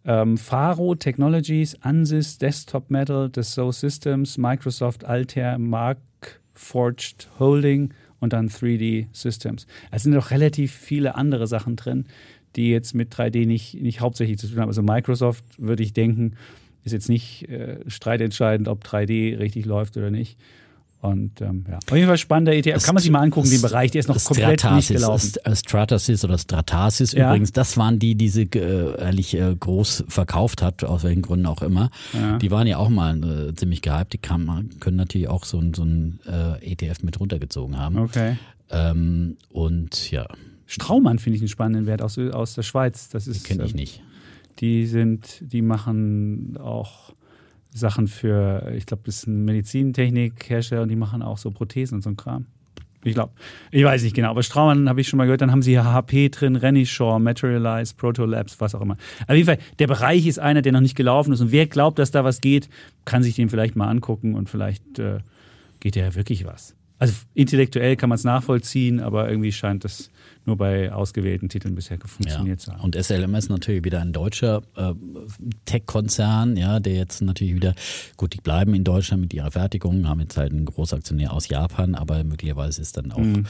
ähm, 0.05 0.39
Faro 0.39 0.95
Technologies, 0.95 1.77
Ansys, 1.83 2.39
Desktop 2.39 2.91
Metal, 2.91 3.29
Dassault 3.29 3.75
Systems, 3.75 4.39
Microsoft 4.39 5.05
Altair, 5.05 5.59
Mark 5.59 5.99
Forged 6.55 7.29
Holding 7.39 7.93
und 8.19 8.33
dann 8.33 8.49
3D 8.49 9.07
Systems. 9.13 9.67
Es 9.91 10.03
sind 10.03 10.13
noch 10.13 10.31
relativ 10.31 10.73
viele 10.73 11.15
andere 11.15 11.47
Sachen 11.47 11.77
drin, 11.77 12.07
die 12.57 12.71
jetzt 12.71 12.95
mit 12.95 13.15
3D 13.15 13.47
nicht, 13.47 13.75
nicht 13.75 14.01
hauptsächlich 14.01 14.39
zu 14.39 14.49
tun 14.49 14.61
haben. 14.61 14.69
Also 14.69 14.83
Microsoft, 14.83 15.45
würde 15.59 15.83
ich 15.83 15.93
denken, 15.93 16.37
ist 16.85 16.93
jetzt 16.93 17.09
nicht 17.09 17.49
äh, 17.49 17.79
streitentscheidend, 17.87 18.69
ob 18.69 18.85
3D 18.85 19.39
richtig 19.39 19.67
läuft 19.67 19.97
oder 19.97 20.11
nicht. 20.11 20.39
Und 21.03 21.41
ähm, 21.41 21.65
ja, 21.67 21.79
auf 21.79 21.95
jeden 21.97 22.07
Fall 22.09 22.19
spannender 22.19 22.53
ETF. 22.55 22.85
Kann 22.85 22.95
man 22.95 23.01
sich 23.03 23.11
mal 23.11 23.21
angucken, 23.21 23.49
den 23.49 23.63
Bereich, 23.63 23.91
der 23.91 24.01
ist 24.01 24.09
noch 24.09 24.23
komplett 24.23 24.63
nicht 24.73 24.89
gelaufen. 24.89 25.33
Stratasis 25.55 26.25
oder 26.25 26.37
Stratasis 26.37 27.13
Ja. 27.13 27.29
übrigens, 27.31 27.53
das 27.53 27.79
waren 27.79 27.99
die, 27.99 28.15
die 28.17 28.29
sie 28.29 28.43
äh, 28.55 29.01
ehrlich 29.01 29.35
äh, 29.35 29.57
groß 29.59 30.05
verkauft 30.09 30.61
hat, 30.61 30.85
aus 30.85 31.03
welchen 31.03 31.23
Gründen 31.23 31.47
auch 31.47 31.63
immer. 31.63 31.89
Ja. 32.13 32.37
Die 32.37 32.51
waren 32.51 32.67
ja 32.67 32.77
auch 32.77 32.91
mal 32.91 33.17
äh, 33.49 33.55
ziemlich 33.55 33.81
gehypt. 33.81 34.13
Die 34.13 34.19
kann, 34.19 34.69
können 34.79 34.97
natürlich 34.99 35.29
auch 35.29 35.45
so, 35.45 35.59
ein- 35.59 35.73
so 35.73 35.85
ein 35.85 36.21
äh, 36.29 36.73
ETF 36.73 37.03
mit 37.03 37.19
runtergezogen 37.19 37.79
haben. 37.79 37.97
Okay. 37.97 38.37
Ähm, 38.71 39.39
und 39.49 40.11
ja, 40.11 40.27
Straumann 40.67 41.19
finde 41.19 41.37
ich 41.37 41.43
einen 41.43 41.49
spannenden 41.49 41.87
Wert 41.87 42.03
aus, 42.03 42.19
aus 42.19 42.55
der 42.55 42.63
Schweiz. 42.63 43.09
Das 43.09 43.27
ist, 43.27 43.45
kenne 43.45 43.65
ich 43.65 43.71
ähm, 43.71 43.77
nicht. 43.77 44.03
Die 44.61 44.87
sind, 44.87 45.39
die 45.41 45.63
machen 45.63 46.59
auch 46.63 47.15
Sachen 47.73 48.09
für, 48.09 48.73
ich 48.77 48.87
glaube, 48.87 49.03
das 49.07 49.19
ist 49.19 49.27
ein 49.27 49.45
Medizintechnikhersteller 49.45 50.83
und 50.83 50.89
die 50.89 50.97
machen 50.97 51.23
auch 51.23 51.39
so 51.39 51.51
Prothesen 51.51 51.97
und 51.97 52.03
so 52.03 52.11
ein 52.11 52.17
Kram. 52.17 52.47
Ich 53.03 53.15
glaube, 53.15 53.33
ich 53.71 53.83
weiß 53.83 54.03
nicht 54.03 54.15
genau, 54.15 54.31
aber 54.31 54.43
Straumann 54.43 54.89
habe 54.89 55.01
ich 55.01 55.09
schon 55.09 55.17
mal 55.17 55.25
gehört. 55.25 55.41
Dann 55.41 55.51
haben 55.51 55.63
sie 55.63 55.71
hier 55.71 55.85
HP 55.85 56.29
drin, 56.29 56.57
Renishaw, 56.57 57.19
Materialize, 57.19 57.95
Protolabs, 57.95 58.61
was 58.61 58.75
auch 58.75 58.83
immer. 58.83 58.97
Auf 59.27 59.35
jeden 59.35 59.47
Fall, 59.47 59.59
der 59.79 59.87
Bereich 59.87 60.27
ist 60.27 60.39
einer, 60.39 60.61
der 60.61 60.73
noch 60.73 60.81
nicht 60.81 60.97
gelaufen 60.97 61.33
ist. 61.33 61.41
Und 61.41 61.51
wer 61.51 61.67
glaubt, 61.67 61.99
dass 61.99 62.11
da 62.11 62.25
was 62.25 62.43
geht, 62.43 62.69
kann 63.07 63.23
sich 63.23 63.37
den 63.37 63.49
vielleicht 63.49 63.75
mal 63.75 63.89
angucken 63.89 64.35
und 64.35 64.51
vielleicht 64.51 64.99
äh, 64.99 65.21
geht 65.81 65.97
ja 65.97 66.15
wirklich 66.15 66.45
was. 66.45 66.75
Also 67.01 67.15
intellektuell 67.35 67.97
kann 67.97 68.11
man 68.11 68.17
es 68.17 68.25
nachvollziehen, 68.25 69.01
aber 69.01 69.29
irgendwie 69.29 69.53
scheint 69.53 69.85
das 69.85 70.11
nur 70.45 70.57
bei 70.57 70.93
ausgewählten 70.93 71.49
Titeln 71.49 71.75
bisher 71.75 71.99
funktioniert 71.99 72.61
zu 72.61 72.73
haben. 72.73 72.81
Und 72.83 72.95
SLM 72.95 73.35
ist 73.35 73.49
natürlich 73.49 73.85
wieder 73.85 74.01
ein 74.01 74.13
deutscher 74.13 74.63
äh, 74.77 74.93
Tech-Konzern, 75.65 76.57
ja, 76.57 76.79
der 76.79 76.95
jetzt 76.95 77.23
natürlich 77.23 77.55
wieder, 77.55 77.75
gut, 78.17 78.35
die 78.35 78.41
bleiben 78.41 78.75
in 78.75 78.85
Deutschland 78.85 79.23
mit 79.23 79.35
ihrer 79.35 79.51
Fertigung, 79.51 80.07
haben 80.09 80.21
jetzt 80.21 80.37
halt 80.37 80.53
einen 80.53 80.67
Großaktionär 80.67 81.33
aus 81.33 81.49
Japan, 81.49 81.95
aber 81.95 82.23
möglicherweise 82.23 82.83
ist 82.83 82.97
dann 82.97 83.13
auch 83.13 83.19
Mhm. 83.19 83.47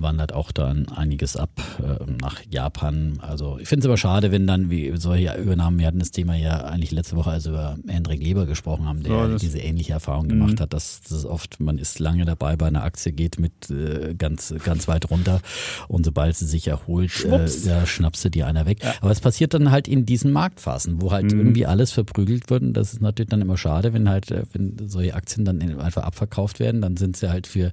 Wandert 0.00 0.32
auch 0.32 0.52
dann 0.52 0.88
einiges 0.88 1.36
ab 1.36 1.50
äh, 1.82 2.04
nach 2.20 2.40
Japan. 2.50 3.18
Also 3.20 3.58
ich 3.58 3.68
finde 3.68 3.80
es 3.80 3.86
aber 3.86 3.96
schade, 3.96 4.30
wenn 4.32 4.46
dann 4.46 4.70
wie 4.70 4.92
solche 4.96 5.34
Übernahmen, 5.36 5.78
wir 5.78 5.86
hatten 5.86 5.98
das 5.98 6.10
Thema 6.10 6.34
ja 6.36 6.64
eigentlich 6.64 6.90
letzte 6.92 7.16
Woche, 7.16 7.30
als 7.30 7.44
wir 7.44 7.50
über 7.52 7.76
Hendrik 7.86 8.22
Leber 8.22 8.46
gesprochen 8.46 8.86
haben, 8.86 9.02
der 9.02 9.12
Ja, 9.12 9.28
das- 9.28 9.40
diese 9.40 9.58
ähnliche 9.58 9.92
Erfahrung 9.92 10.28
gemacht 10.28 10.60
hat, 10.60 10.72
dass 10.72 11.00
das 11.08 11.24
oft, 11.24 11.60
man 11.60 11.78
ist 11.78 11.98
lange 11.98 12.24
dabei 12.24 12.56
bei 12.56 12.66
einer 12.66 12.82
Aktie, 12.84 13.12
geht 13.12 13.38
mit 13.40 13.70
äh, 13.70 14.14
ganz, 14.16 14.54
ganz 14.64 14.88
weit 14.88 15.10
runter 15.10 15.40
und 15.88 16.04
sobald 16.04 16.36
sie 16.36 16.46
sich 16.46 16.68
erholt, 16.68 17.24
äh, 17.24 17.68
ja, 17.68 17.86
schnappst 17.86 18.24
du 18.24 18.30
dir 18.30 18.46
einer 18.46 18.66
weg. 18.66 18.78
Aber 19.00 19.10
es 19.10 19.20
passiert 19.20 19.54
dann 19.54 19.70
halt 19.70 19.88
in 19.88 20.06
diesen 20.06 20.30
Marktphasen, 20.32 21.00
wo 21.02 21.12
halt 21.12 21.32
irgendwie 21.32 21.66
alles 21.66 21.92
verprügelt 21.92 22.50
wird 22.50 22.62
und 22.62 22.72
das 22.74 22.92
ist 22.92 23.02
natürlich 23.02 23.28
dann 23.30 23.40
immer 23.42 23.56
schade, 23.56 23.92
wenn 23.92 24.08
halt, 24.08 24.30
äh, 24.30 24.42
wenn 24.52 24.76
solche 24.88 25.14
Aktien 25.14 25.44
dann 25.44 25.60
einfach 25.80 26.02
abverkauft 26.02 26.60
werden, 26.60 26.80
dann 26.80 26.96
sind 26.96 27.16
sie 27.16 27.28
halt 27.30 27.46
für 27.46 27.72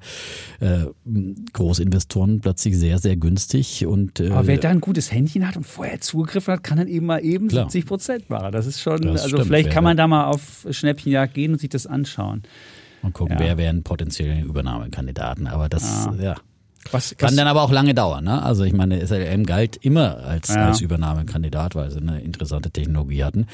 äh, 0.59 0.85
Großinvestoren 1.53 2.14
plötzlich 2.41 2.77
sehr, 2.77 2.99
sehr 2.99 3.15
günstig 3.17 3.85
und 3.85 4.19
äh, 4.19 4.29
Aber 4.31 4.47
wer 4.47 4.57
da 4.57 4.69
ein 4.69 4.81
gutes 4.81 5.11
Händchen 5.11 5.47
hat 5.47 5.57
und 5.57 5.65
vorher 5.65 5.99
zugegriffen 6.01 6.53
hat, 6.53 6.63
kann 6.63 6.77
dann 6.77 6.87
eben 6.87 7.05
mal 7.05 7.19
eben 7.23 7.47
Klar. 7.49 7.65
70 7.69 7.85
Prozent 7.85 8.29
machen. 8.29 8.51
Das 8.51 8.65
ist 8.65 8.81
schon, 8.81 9.01
Das 9.01 9.23
also 9.23 9.35
stimmt, 9.37 9.47
vielleicht 9.47 9.69
kann 9.71 9.83
man 9.83 9.97
da 9.97 10.07
mal 10.07 10.25
auf 10.25 10.65
Schnäppchenjagd 10.69 11.33
gehen 11.33 11.51
und 11.53 11.59
sich 11.59 11.69
das 11.69 11.85
anschauen. 11.87 12.43
mal 13.01 13.11
gucken, 13.11 13.35
Ja. 13.37 13.39
wer 13.45 13.57
wären 13.57 13.83
potenzielle 13.83 14.41
Übernahmekandidaten. 14.41 15.47
Aber 15.47 15.69
das, 15.69 16.07
ja. 16.19 16.35
Was, 16.91 17.17
Kann 17.17 17.29
was, 17.29 17.35
dann 17.35 17.47
aber 17.47 17.63
auch 17.63 17.71
lange 17.71 17.95
dauern. 17.95 18.25
Ne? 18.25 18.43
Also 18.43 18.63
ich 18.63 18.73
meine, 18.73 18.99
SLM 19.05 19.43
galt 19.45 19.75
immer 19.77 20.17
als, 20.17 20.49
Ja. 20.49 20.67
als 20.67 20.81
Übernahmekandidat, 20.81 21.73
weil 21.73 21.89
sie 21.89 21.97
eine 21.99 22.21
interessante 22.21 22.69
Technologie 22.69 23.23
hatten. 23.23 23.47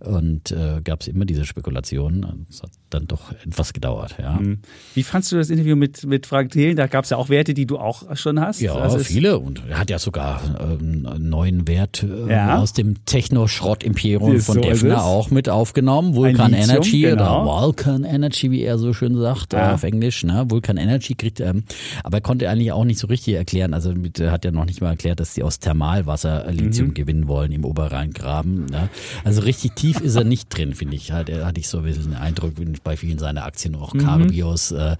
Und 0.00 0.50
äh, 0.50 0.80
gab 0.82 1.02
es 1.02 1.08
immer 1.08 1.26
diese 1.26 1.44
Spekulationen. 1.44 2.46
Es 2.48 2.62
hat 2.62 2.70
dann 2.90 3.06
doch 3.06 3.32
etwas 3.46 3.72
gedauert. 3.72 4.16
Ja, 4.20 4.38
Hm. 4.38 4.58
wie 4.94 5.02
fandst 5.02 5.32
du 5.32 5.36
das 5.36 5.50
Interview 5.50 5.76
mit, 5.76 6.04
mit 6.04 6.26
Frank 6.26 6.50
Thelen? 6.50 6.76
Da 6.76 6.86
gab 6.86 7.04
es 7.04 7.10
ja 7.10 7.16
auch 7.16 7.28
Werte, 7.28 7.54
die 7.54 7.66
du 7.66 7.78
auch 7.78 8.16
schon 8.16 8.40
hast. 8.40 8.60
ja 8.60 8.74
Also 8.74 8.98
viele. 8.98 9.38
Und 9.38 9.62
er 9.68 9.78
hat 9.78 9.90
ja 9.90 9.98
sogar 9.98 10.40
ähm, 10.60 11.06
einen 11.06 11.28
neuen 11.28 11.66
Wert 11.68 12.02
äh, 12.02 12.30
Ja. 12.32 12.58
aus 12.58 12.72
dem 12.72 13.04
Techno-Schrott-Imperium 13.06 14.40
von 14.40 14.54
so 14.56 14.60
Defner 14.60 15.04
auch 15.04 15.30
mit 15.30 15.48
aufgenommen. 15.48 16.14
Vulkan 16.14 16.50
Lithium, 16.52 16.70
Energy 16.70 17.00
genau. 17.02 17.42
oder 17.44 17.66
Vulcan 17.66 18.04
Energy, 18.04 18.50
wie 18.50 18.62
er 18.62 18.78
so 18.78 18.92
schön 18.92 19.16
sagt 19.16 19.52
Ja. 19.52 19.70
äh, 19.70 19.74
auf 19.74 19.82
Englisch. 19.82 20.24
Ne? 20.24 20.44
Vulcan 20.48 20.76
Energy 20.76 21.14
kriegt, 21.14 21.40
ähm, 21.40 21.64
aber 22.04 22.18
er 22.18 22.20
konnte 22.20 22.48
eigentlich 22.48 22.72
auch 22.72 22.84
nicht 22.84 22.98
so 22.98 23.06
richtig 23.06 23.34
erklären. 23.34 23.74
Also 23.74 23.92
mit, 23.94 24.18
er 24.20 24.32
hat 24.32 24.44
ja 24.44 24.50
noch 24.50 24.64
nicht 24.66 24.80
mal 24.80 24.90
erklärt, 24.90 25.20
dass 25.20 25.34
sie 25.34 25.42
aus 25.42 25.58
Thermalwasser 25.58 26.46
äh, 26.46 26.52
Lithium 26.52 26.88
Mhm. 26.88 26.94
gewinnen 26.94 27.28
wollen 27.28 27.52
im 27.52 27.64
Oberrheingraben. 27.64 28.66
Ne? 28.66 28.88
Also 29.24 29.42
richtig 29.42 29.74
tief 29.76 30.00
ist 30.00 30.16
er 30.16 30.24
nicht 30.24 30.48
drin, 30.56 30.74
finde 30.74 30.96
ich. 30.96 31.12
Hat, 31.12 31.30
hatte 31.30 31.60
ich 31.60 31.68
so 31.68 31.78
ein 31.78 31.84
bisschen 31.84 32.04
den 32.04 32.14
Eindruck 32.14 32.58
bei 32.82 32.96
vielen 32.96 33.18
seiner 33.18 33.44
Aktien, 33.44 33.74
auch 33.76 33.94
Mhm. 33.94 33.98
Carbios, 33.98 34.70
äh, 34.72 34.96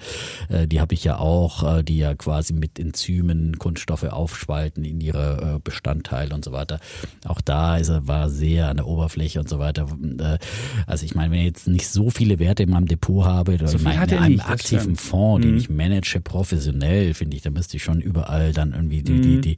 äh, 0.49 0.67
die 0.67 0.81
habe 0.81 0.95
ich 0.95 1.05
ja 1.05 1.19
auch, 1.19 1.79
äh, 1.79 1.83
die 1.83 1.99
ja 1.99 2.15
quasi 2.15 2.53
mit 2.53 2.79
Enzymen 2.79 3.59
Kunststoffe 3.59 4.05
aufspalten 4.05 4.85
in 4.85 5.01
ihre 5.01 5.57
äh, 5.57 5.61
Bestandteile 5.63 6.35
und 6.35 6.45
so 6.45 6.53
weiter. 6.53 6.81
Auch 7.27 7.41
da 7.41 7.77
ist 7.77 7.89
er, 7.89 8.07
war 8.07 8.23
er 8.23 8.31
sehr 8.31 8.69
an 8.69 8.77
der 8.79 8.87
Oberfläche 8.87 9.41
und 9.41 9.49
so 9.49 9.59
weiter. 9.59 9.87
Äh, 10.19 10.39
also 10.87 11.05
ich 11.05 11.15
meine, 11.15 11.33
wenn 11.33 11.41
ich 11.41 11.47
jetzt 11.47 11.69
nicht 11.69 11.89
so 11.89 12.11
viele 12.11 12.39
Werte 12.39 12.63
in 12.65 12.71
meinem 12.71 12.87
Depot 12.87 13.25
habe, 13.25 13.55
oder 13.55 13.69
So 13.69 13.79
in 13.79 13.85
meinem- 13.85 14.01
einem 14.11 14.33
nicht, 14.33 14.47
aktiven. 14.47 14.97
Fonds, 14.97 15.45
Mhm. 15.45 15.49
den 15.51 15.59
ich 15.59 15.71
manage 15.71 16.21
professionell, 16.23 17.15
finde 17.15 17.37
ich, 17.37 17.43
da 17.43 17.51
müsste 17.51 17.77
ich 17.77 17.83
schon 17.83 18.01
überall 18.01 18.53
dann 18.53 18.73
irgendwie 18.73 19.03
die, 19.03 19.21
die, 19.21 19.41
die 19.41 19.57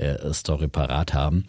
äh, 0.00 0.32
Story 0.32 0.68
parat 0.68 1.14
haben. 1.14 1.44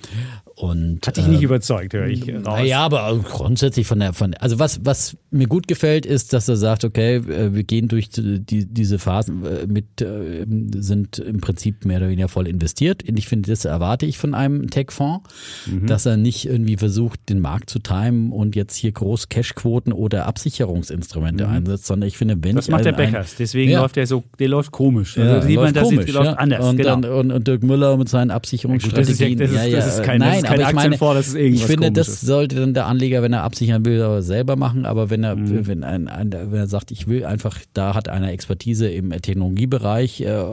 Und, 0.57 1.05
Hat 1.05 1.17
dich 1.17 1.25
äh, 1.25 1.29
nicht 1.29 1.41
überzeugt, 1.41 1.93
höre 1.93 2.07
ich 2.07 2.21
raus. 2.33 2.43
naja, 2.45 2.79
aber 2.79 3.19
grundsätzlich 3.29 3.85
von 3.85 3.99
der, 3.99 4.13
von, 4.13 4.33
also 4.35 4.57
was, 4.57 4.79
was 4.85 5.17
mir 5.29 5.47
gut 5.47 5.67
gefällt, 5.67 6.05
ist, 6.05 6.31
dass 6.31 6.47
er 6.47 6.55
sagt, 6.55 6.85
okay, 6.85 7.15
äh, 7.17 7.53
wir 7.53 7.63
gehen 7.63 7.89
durch 7.89 8.07
die, 8.09 8.39
diese 8.65 8.97
Phasen 8.97 9.43
äh, 9.45 9.67
mit, 9.67 9.99
äh, 10.01 10.45
sind 10.77 11.19
im 11.19 11.41
Prinzip 11.41 11.83
mehr 11.83 11.97
oder 11.97 12.07
weniger 12.07 12.29
voll 12.29 12.47
investiert. 12.47 13.03
Und 13.07 13.19
ich 13.19 13.27
finde, 13.27 13.51
das 13.51 13.65
erwarte 13.65 14.05
ich 14.05 14.17
von 14.17 14.33
einem 14.33 14.69
Tech-Fonds, 14.69 15.29
Mhm. 15.67 15.87
dass 15.87 16.05
er 16.05 16.15
nicht 16.15 16.45
irgendwie 16.45 16.77
versucht, 16.77 17.19
den 17.27 17.41
Markt 17.41 17.69
zu 17.69 17.79
timen 17.79 18.31
und 18.31 18.55
jetzt 18.55 18.77
hier 18.77 18.93
groß 18.93 19.27
Cashquoten 19.27 19.91
oder 19.91 20.25
Absicherungsinstrumente 20.25 21.47
einsetzt, 21.49 21.85
sondern 21.85 22.07
ich 22.07 22.17
finde, 22.17 22.35
wenn 22.41 22.51
Mhm. 22.51 22.55
das 22.55 22.65
ich 22.67 22.71
macht 22.71 22.85
der 22.85 22.93
ein- 22.97 22.99
ein- 23.07 23.11
Beckers. 23.11 23.35
Deswegen 23.37 23.71
Ja. 23.71 23.81
läuft 23.81 23.97
der 23.97 24.07
so, 24.07 24.23
der 24.39 24.47
läuft 24.47 24.71
komisch. 24.71 25.17
ja, 25.17 25.23
Also 25.35 25.47
sieht 25.47 25.55
man, 25.57 25.65
läuft 25.65 25.75
das 25.75 25.83
komisch, 25.83 26.11
läuft 26.13 26.25
ja. 26.27 26.33
anders. 26.33 26.65
Und, 26.65 26.77
genau. 26.77 27.19
und, 27.19 27.31
und 27.31 27.45
Dirk 27.47 27.63
Müller 27.63 27.97
mit 27.97 28.07
seinen 28.09 28.31
Absicherungsstrategien. 28.31 29.37
das 29.37 29.49
ist 29.51 29.55
ja- 29.55 29.61
das 29.65 29.65
ist- 29.65 29.73
das 29.87 29.99
ist 29.99 30.03
kein- 30.03 30.19
Nein, 30.19 30.44
das 30.45 30.51
ist 30.53 30.57
kein 30.57 30.61
aber 30.61 30.69
ich 30.69 30.75
meine, 30.75 30.85
Aktienfonds, 30.95 31.15
das 31.19 31.27
ist 31.29 31.35
irgendwas 31.35 31.61
ich 31.61 31.65
finde, 31.67 31.91
das 31.91 32.07
Komisches. 32.07 32.27
sollte 32.27 32.55
dann 32.57 32.73
der 32.73 32.85
Anleger, 32.87 33.21
wenn 33.21 33.33
er 33.33 33.43
absichern 33.43 33.85
will, 33.85 34.21
selber 34.21 34.55
machen. 34.55 34.85
Aber 34.85 35.09
wenn 35.09 35.23
er, 35.23 35.35
Mhm. 35.35 35.67
wenn, 35.67 35.83
ein, 35.83 36.07
ein, 36.07 36.31
wenn 36.31 36.53
er 36.59 36.67
sagt, 36.67 36.91
ich 36.91 37.07
will 37.07 37.25
einfach, 37.25 37.59
da 37.73 37.95
hat 37.95 38.09
einer 38.09 38.31
Expertise 38.31 38.87
im 38.89 39.09
Technologiebereich, 39.11 40.21
äh, 40.21 40.43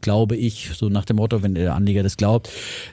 glaube 0.00 0.36
ich, 0.36 0.70
so 0.74 0.88
nach 0.88 1.04
dem 1.04 1.16
Motto, 1.16 1.42
wenn 1.42 1.54
der 1.54 1.74
Anleger 1.74 2.02
das 2.02 2.16
glaubt, 2.16 2.48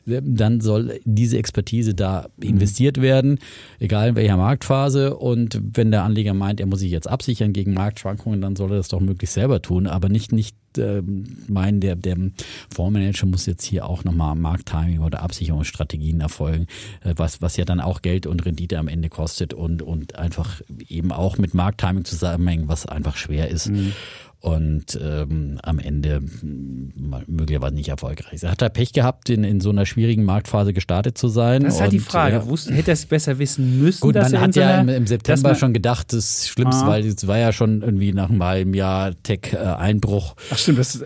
dann 0.05 0.61
soll 0.61 0.99
diese 1.05 1.37
Expertise 1.37 1.93
da 1.93 2.27
Mhm. 2.37 2.49
investiert 2.49 3.01
werden, 3.01 3.39
egal 3.79 4.09
in 4.09 4.15
welcher 4.15 4.37
Marktphase. 4.37 5.15
Und 5.15 5.59
wenn 5.73 5.91
der 5.91 6.03
Anleger 6.03 6.33
meint, 6.33 6.59
er 6.59 6.65
muss 6.65 6.79
sich 6.79 6.91
jetzt 6.91 7.07
absichern 7.09 7.53
gegen 7.53 7.73
Marktschwankungen, 7.73 8.41
dann 8.41 8.55
soll 8.55 8.71
er 8.71 8.77
das 8.77 8.87
doch 8.89 8.99
möglichst 8.99 9.35
selber 9.35 9.61
tun, 9.61 9.87
aber 9.87 10.09
nicht, 10.09 10.31
nicht 10.33 10.56
ähm, 10.77 11.25
meinen, 11.47 11.79
der, 11.79 11.95
der 11.95 12.17
Fondsmanager 12.73 13.25
muss 13.25 13.45
jetzt 13.45 13.63
hier 13.63 13.87
auch 13.87 14.03
nochmal 14.03 14.35
Markttiming 14.35 14.99
oder 14.99 15.21
Absicherungsstrategien 15.21 16.21
erfolgen, 16.21 16.67
äh, 17.03 17.13
was, 17.15 17.41
was 17.41 17.57
ja 17.57 17.65
dann 17.65 17.79
auch 17.79 18.01
Geld 18.01 18.25
und 18.25 18.45
Rendite 18.45 18.77
am 18.77 18.87
Ende 18.87 19.09
kostet 19.09 19.53
und, 19.53 19.81
und 19.81 20.15
einfach 20.15 20.61
eben 20.87 21.11
auch 21.11 21.37
mit 21.37 21.53
Markttiming 21.53 22.05
zusammenhängen, 22.05 22.67
was 22.67 22.85
einfach 22.85 23.15
schwer 23.17 23.49
ist. 23.49 23.71
Und 24.39 24.97
ähm, 25.03 25.57
am 25.63 25.79
Ende 25.79 26.21
mh, 26.21 27.21
möglicherweise 27.27 27.73
nicht 27.73 27.89
erfolgreich. 27.89 28.43
Er 28.43 28.51
hat 28.51 28.61
da 28.61 28.69
Pech 28.69 28.93
gehabt, 28.93 29.29
in, 29.31 29.43
in 29.43 29.59
so 29.59 29.71
einer 29.71 29.87
schwierigen 29.87 30.23
Marktphase 30.25 30.73
gestartet 30.73 31.17
zu 31.17 31.27
sein. 31.27 31.63
das 31.63 31.75
ist 31.75 31.81
halt 31.81 31.91
die 31.91 31.97
und, 31.97 32.03
Frage. 32.05 32.35
ja, 32.35 32.45
Wusste, 32.47 32.71
hätte 32.73 32.91
er 32.91 32.93
es 32.93 33.07
besser 33.07 33.39
wissen 33.39 33.81
müssen, 33.81 34.01
Gut, 34.01 34.15
dass 34.15 34.31
man 34.31 34.33
er 34.35 34.41
hat 34.47 34.55
ja 34.55 34.79
im, 34.81 34.89
im 34.89 35.07
September 35.07 35.55
schon 35.55 35.73
gedacht, 35.73 36.13
das 36.13 36.19
ist 36.41 36.49
Schlimmste, 36.49 36.85
Ah. 36.85 36.87
weil 36.87 37.05
es 37.05 37.25
war 37.27 37.39
ja 37.39 37.51
schon 37.51 37.81
irgendwie 37.81 38.13
nach 38.13 38.29
einem 38.29 38.43
halben 38.43 38.73
Jahr 38.75 39.11
Tech-Einbruch. 39.23 40.35
Ach 40.51 40.57
stimmt, 40.57 40.77
das, 40.79 41.03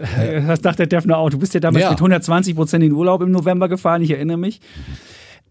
das 0.48 0.62
dachte 0.62 0.86
der 0.86 1.00
Defner 1.00 1.18
auch. 1.18 1.30
Du 1.30 1.40
bist 1.40 1.54
ja 1.54 1.62
damals 1.62 1.84
Ja. 1.84 1.90
mit 1.92 2.00
120 2.00 2.54
Prozent 2.56 2.84
in 2.84 2.92
Urlaub 2.92 3.22
im 3.22 3.32
November 3.32 3.70
gefahren, 3.70 4.02
ich 4.02 4.12
erinnere 4.12 4.38
mich. 4.38 4.60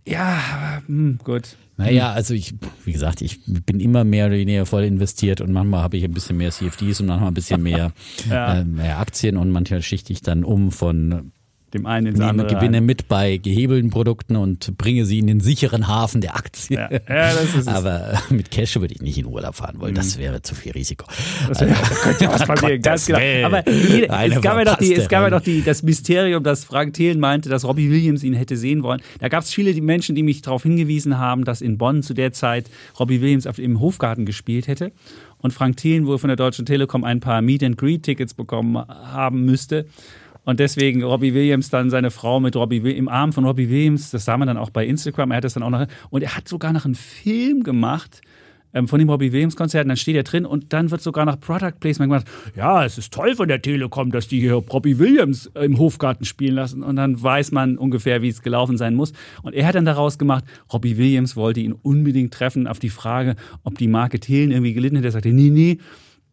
Ja, 0.06 0.38
hm, 0.86 1.18
gut. 1.24 1.56
Naja, 1.80 2.12
also 2.12 2.34
ich, 2.34 2.54
wie 2.84 2.92
gesagt, 2.92 3.22
ich 3.22 3.40
bin 3.46 3.80
immer 3.80 4.04
mehr 4.04 4.26
oder 4.26 4.36
weniger 4.36 4.66
voll 4.66 4.84
investiert 4.84 5.40
und 5.40 5.52
manchmal 5.52 5.82
habe 5.82 5.96
ich 5.96 6.04
ein 6.04 6.12
bisschen 6.12 6.36
mehr 6.36 6.50
CFDs 6.50 7.00
und 7.00 7.06
manchmal 7.06 7.30
ein 7.30 7.34
bisschen 7.34 7.62
mehr, 7.62 7.92
Ja. 8.30 8.58
äh, 8.60 8.64
mehr 8.64 8.98
Aktien 8.98 9.36
und 9.36 9.50
manchmal 9.50 9.82
schichte 9.82 10.12
ich 10.12 10.20
dann 10.22 10.44
um 10.44 10.70
von 10.70 11.32
Dem 11.72 11.86
einen 11.86 12.08
ins 12.08 12.18
nehme 12.18 12.30
andere. 12.30 12.48
Gewinne 12.48 12.78
rein. 12.78 12.86
mit 12.86 13.06
bei 13.08 13.36
gehebelten 13.36 13.90
Produkten 13.90 14.36
und 14.36 14.76
bringe 14.76 15.04
sie 15.06 15.20
in 15.20 15.26
den 15.28 15.40
sicheren 15.40 15.86
Hafen 15.86 16.20
der 16.20 16.34
Aktien. 16.34 16.80
Ja, 16.80 16.90
ja 16.90 16.98
das 17.32 17.44
ist 17.44 17.54
es. 17.56 17.68
Aber 17.68 18.20
mit 18.30 18.50
Cash 18.50 18.76
würde 18.80 18.94
ich 18.94 19.02
nicht 19.02 19.18
in 19.18 19.26
Urlaub 19.26 19.54
fahren 19.54 19.80
wollen. 19.80 19.94
Das 19.94 20.18
wäre 20.18 20.42
zu 20.42 20.54
viel 20.54 20.72
Risiko. 20.72 21.06
Das 21.48 21.60
wär- 21.60 21.68
da 21.68 21.74
könnte 21.74 22.24
ja 22.24 22.32
was 22.32 22.44
passieren, 22.46 22.82
ganz 22.82 23.06
genau. 23.06 23.46
Aber 23.46 23.68
jede, 23.70 24.08
es 24.08 24.40
gab 24.40 24.58
ja 24.58 24.64
doch, 24.64 24.76
die, 24.78 24.94
es 24.94 25.08
gab 25.08 25.30
ja 25.30 25.40
die, 25.40 25.62
das 25.62 25.82
Mysterium, 25.82 26.42
dass 26.42 26.64
Frank 26.64 26.94
Thelen 26.94 27.20
meinte, 27.20 27.48
dass 27.48 27.64
Robbie 27.64 27.90
Williams 27.90 28.22
ihn 28.24 28.34
hätte 28.34 28.56
sehen 28.56 28.82
wollen. 28.82 29.00
Da 29.20 29.28
gab 29.28 29.44
es 29.44 29.52
viele 29.52 29.72
die 29.72 29.80
Menschen, 29.80 30.14
die 30.14 30.22
mich 30.22 30.42
darauf 30.42 30.64
hingewiesen 30.64 31.18
haben, 31.18 31.44
dass 31.44 31.60
in 31.60 31.78
Bonn 31.78 32.02
zu 32.02 32.14
der 32.14 32.32
Zeit 32.32 32.68
Robbie 32.98 33.20
Williams 33.20 33.46
auf, 33.46 33.58
im 33.58 33.80
Hofgarten 33.80 34.26
gespielt 34.26 34.66
hätte. 34.66 34.92
und 35.38 35.52
Frank 35.52 35.76
Thelen 35.76 36.06
wohl 36.06 36.18
von 36.18 36.28
der 36.28 36.36
Deutschen 36.36 36.66
Telekom 36.66 37.04
ein 37.04 37.20
paar 37.20 37.40
Meet-and-Greet-Tickets 37.42 38.34
bekommen 38.34 38.76
haben 38.76 39.44
müsste. 39.44 39.86
Und 40.44 40.60
deswegen 40.60 41.02
Robbie 41.02 41.34
Williams 41.34 41.70
dann 41.70 41.90
seine 41.90 42.10
Frau 42.10 42.40
mit 42.40 42.56
Robbie 42.56 42.78
im 42.78 43.08
Arm 43.08 43.32
von 43.32 43.44
Robbie 43.44 43.68
Williams, 43.68 44.10
das 44.10 44.24
sah 44.24 44.36
man 44.36 44.48
dann 44.48 44.56
auch 44.56 44.70
bei 44.70 44.86
Instagram, 44.86 45.30
er 45.30 45.38
hat 45.38 45.44
das 45.44 45.54
dann 45.54 45.62
auch 45.62 45.70
noch 45.70 45.86
und 46.10 46.22
er 46.22 46.36
hat 46.36 46.48
sogar 46.48 46.72
noch 46.72 46.84
einen 46.84 46.94
Film 46.94 47.62
gemacht 47.62 48.22
ähm, 48.72 48.88
von 48.88 48.98
dem 48.98 49.08
Robbie 49.08 49.32
Williams 49.32 49.56
Konzert, 49.56 49.84
und 49.84 49.88
dann 49.88 49.96
steht 49.96 50.16
er 50.16 50.22
drin 50.22 50.46
und 50.46 50.72
dann 50.72 50.90
wird 50.90 51.00
sogar 51.02 51.24
noch 51.24 51.40
Product 51.40 51.74
Placement 51.80 52.10
gemacht. 52.10 52.26
Ja, 52.56 52.84
es 52.84 52.98
ist 52.98 53.12
toll 53.12 53.34
von 53.34 53.48
der 53.48 53.62
Telekom, 53.62 54.10
dass 54.10 54.28
die 54.28 54.40
hier 54.40 54.54
Robbie 54.54 54.98
Williams 54.98 55.50
im 55.60 55.78
Hofgarten 55.78 56.24
spielen 56.24 56.54
lassen 56.54 56.82
und 56.82 56.96
dann 56.96 57.20
weiß 57.20 57.52
man 57.52 57.78
ungefähr, 57.78 58.22
wie 58.22 58.28
es 58.28 58.42
gelaufen 58.42 58.76
sein 58.76 58.94
muss. 58.94 59.12
Und 59.42 59.54
er 59.54 59.66
hat 59.66 59.74
dann 59.74 59.84
daraus 59.84 60.18
gemacht, 60.18 60.44
Robbie 60.72 60.96
Williams 60.96 61.36
wollte 61.36 61.60
ihn 61.60 61.72
unbedingt 61.72 62.32
treffen 62.32 62.66
auf 62.66 62.78
die 62.78 62.90
Frage, 62.90 63.36
ob 63.64 63.78
die 63.78 63.88
Marke 63.88 64.20
Thelen 64.20 64.50
irgendwie 64.50 64.74
gelitten 64.74 64.96
hätte. 64.96 65.08
Er 65.08 65.12
sagte, 65.12 65.32
nee, 65.32 65.50
nee, 65.50 65.78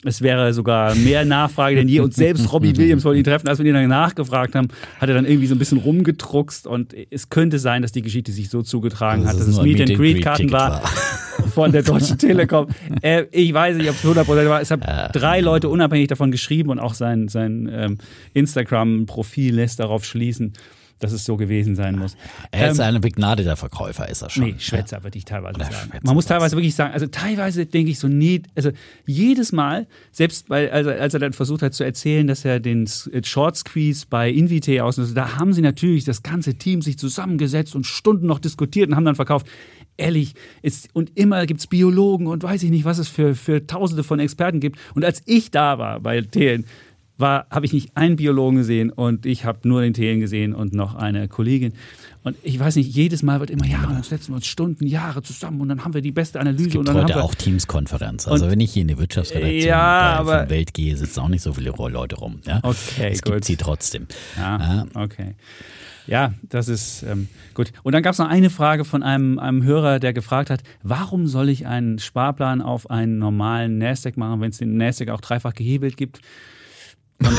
es 0.03 0.21
wäre 0.21 0.53
sogar 0.53 0.93
mehr 0.95 1.25
Nachfrage 1.25 1.77
denn 1.77 1.88
je. 1.88 2.01
Und 2.01 2.13
selbst 2.13 2.51
Robbie 2.53 2.75
Williams 2.77 3.03
wollte 3.03 3.17
ihn 3.17 3.23
treffen. 3.23 3.47
Als 3.47 3.60
wir 3.60 3.65
ihn 3.65 3.73
dann 3.73 3.88
nachgefragt 3.88 4.53
haben, 4.53 4.67
hat 4.99 5.10
er 5.10 5.15
dann 5.15 5.25
irgendwie 5.25 5.47
so 5.47 5.55
ein 5.55 5.60
bisschen 5.60 5.79
rumgedruckst. 5.79 6.67
Und 6.67 6.95
es 7.10 7.29
könnte 7.29 7.57
sein, 7.57 7.81
dass 7.81 7.91
die 7.91 8.03
Geschichte 8.03 8.31
sich 8.31 8.49
so 8.49 8.62
zugetragen 8.62 9.23
Das 9.23 9.33
hat, 9.33 9.39
dass 9.39 9.47
es 9.47 9.62
Meet 9.62 9.81
and 9.81 9.89
Greet 9.95 10.17
Meet-and-Greet-Ticket 10.17 10.51
Karten 10.51 10.51
war 10.51 10.81
von 11.53 11.71
der 11.71 11.83
Deutschen 11.83 12.17
Telekom. 12.17 12.67
Äh, 13.01 13.25
ich 13.31 13.53
weiß 13.53 13.77
nicht, 13.77 13.89
ob 13.89 13.95
es 13.95 14.03
100% 14.03 14.49
war. 14.49 14.62
Es 14.62 14.71
haben 14.71 14.81
drei 15.13 15.39
Leute 15.39 15.69
unabhängig 15.69 16.07
davon 16.07 16.31
geschrieben 16.31 16.69
und 16.69 16.79
auch 16.79 16.93
sein, 16.93 17.27
sein 17.27 17.69
ähm, 17.71 17.97
Instagram-Profil 18.33 19.53
lässt 19.53 19.79
darauf 19.79 20.03
schließen, 20.03 20.53
dass 20.99 21.12
es 21.12 21.25
so 21.25 21.38
gewesen 21.38 21.75
sein 21.75 21.97
muss. 21.97 22.15
Er 22.51 22.71
ist 22.71 22.79
Ähm, 22.79 22.95
ein 22.95 23.01
begnadeter 23.01 23.55
Verkäufer, 23.55 24.10
ist 24.10 24.21
er 24.21 24.29
schon. 24.29 24.45
Nee, 24.45 24.55
Schwätzer 24.57 25.03
würde 25.03 25.17
ich 25.17 25.25
teilweise 25.25 25.55
Oder 25.55 25.65
sagen. 25.65 25.89
Schwätzer, 25.89 26.05
Man 26.05 26.15
muss 26.15 26.25
teilweise 26.25 26.55
wirklich 26.55 26.75
sagen, 26.75 26.93
also 26.93 27.07
teilweise 27.07 27.65
denke 27.65 27.91
ich 27.91 27.99
so, 27.99 28.07
nee, 28.07 28.41
also 28.55 28.71
jedes 29.05 29.51
Mal, 29.51 29.88
selbst 30.12 30.47
bei, 30.47 30.71
also 30.71 30.89
als 30.89 31.13
er 31.13 31.19
dann 31.19 31.33
versucht 31.33 31.62
hat 31.62 31.73
zu 31.73 31.83
erzählen, 31.83 32.27
dass 32.27 32.45
er 32.45 32.60
den 32.60 32.89
äh, 33.12 33.23
Short 33.23 33.57
Squeeze 33.57 34.05
bei 34.10 34.29
Invite 34.29 34.83
aus, 34.83 34.97
also 34.97 35.13
da 35.13 35.38
haben 35.38 35.53
sie 35.53 35.62
natürlich 35.62 36.03
das 36.03 36.23
ganze 36.23 36.55
Team 36.55 36.81
sich 36.81 36.97
zusammengesetzt 36.97 37.75
und 37.75 37.86
Stunden 37.86 38.25
noch 38.27 38.39
diskutiert 38.39 38.89
und 38.89 38.95
haben 38.95 39.05
dann 39.05 39.15
verkauft. 39.15 39.47
Ehrlich, 39.99 40.36
ist, 40.62 40.89
und 40.93 41.17
immer 41.17 41.47
gibt 41.47 41.60
es 41.60 41.65
Biologen 41.65 42.27
und 42.27 42.43
weiß 42.43 42.62
ich 42.62 42.69
nicht, 42.69 42.86
was 42.86 42.99
es 42.99 43.07
für, 43.07 43.33
für 43.33 43.65
tausende 43.65 44.03
von 44.03 44.19
Experten 44.19 44.60
gibt. 44.60 44.77
Und 44.93 45.03
als 45.03 45.23
ich 45.25 45.49
da 45.49 45.79
war 45.79 45.99
bei 45.99 46.21
Thelen, 46.21 46.65
war, 47.17 47.47
habe 47.49 47.65
ich 47.65 47.73
nicht 47.73 47.95
einen 47.95 48.15
Biologen 48.15 48.58
gesehen 48.58 48.91
und 48.91 49.25
ich 49.25 49.45
habe 49.45 49.67
nur 49.67 49.82
den 49.82 49.93
Thelen 49.93 50.19
gesehen 50.19 50.53
und 50.53 50.73
noch 50.73 50.95
eine 50.95 51.27
Kollegin. 51.27 51.73
Und 52.23 52.36
ich 52.43 52.60
weiß 52.60 52.75
nicht, 52.75 52.93
jedes 52.93 53.23
Mal 53.23 53.39
wird 53.39 53.49
immer, 53.49 53.65
ja, 53.65 53.84
und 53.84 53.93
dann 53.93 54.03
setzen 54.03 54.30
wir 54.32 54.36
uns 54.36 54.47
Stunden, 54.47 54.86
Jahre 54.86 55.23
zusammen 55.23 55.62
und 55.62 55.69
dann 55.69 55.84
haben 55.86 55.93
wir 55.93 56.01
die 56.01 56.12
beste 56.12 56.39
Analyse. 56.39 56.63
Es 56.65 56.71
gibt 56.73 56.80
und 56.80 56.88
dann 56.88 56.97
haben 56.97 57.03
heute 57.06 57.15
wir, 57.15 57.23
auch 57.23 57.34
Teams-Konferenz. 57.36 58.27
Also 58.27 58.49
wenn 58.49 58.60
ich 58.60 58.73
hier 58.73 58.82
in 58.82 58.89
die 58.89 58.97
Wirtschaftsredaktion 58.97 59.67
Ja, 59.69 60.23
der- 60.23 60.49
Welt 60.49 60.73
gehe, 60.73 60.95
sitzen 60.97 61.21
auch 61.21 61.30
nicht 61.30 61.41
so 61.41 61.53
viele 61.53 61.71
Leute 61.71 62.15
rum. 62.17 62.39
Ja? 62.45 62.60
Okay, 62.63 63.10
es 63.12 63.21
gut. 63.21 63.34
gibt 63.34 63.45
sie 63.45 63.56
trotzdem. 63.56 64.08
Ja, 64.38 64.86
okay. 64.93 65.36
Ja, 66.06 66.34
das 66.43 66.69
ist 66.69 67.03
ähm, 67.03 67.27
gut. 67.53 67.73
Und 67.84 67.93
dann 67.93 68.01
gab 68.01 68.13
es 68.13 68.19
noch 68.19 68.30
eine 68.30 68.49
Frage 68.49 68.86
von 68.86 69.03
einem, 69.03 69.39
einem 69.39 69.63
Hörer, 69.63 69.99
der 69.99 70.13
gefragt 70.13 70.49
hat, 70.49 70.63
warum 70.82 71.27
soll 71.27 71.49
ich 71.49 71.67
einen 71.67 71.99
Sparplan 71.99 72.62
auf 72.62 72.89
einen 72.89 73.17
normalen 73.17 73.77
Nasdaq 73.77 74.15
machen, 74.15 74.39
wenn 74.41 74.51
es 74.51 74.58
den 74.58 74.77
Nasdaq 74.77 75.10
auch 75.10 75.19
dreifach 75.21 75.53
gehebelt 75.53 75.97
gibt? 75.97 76.21
Und, 77.19 77.38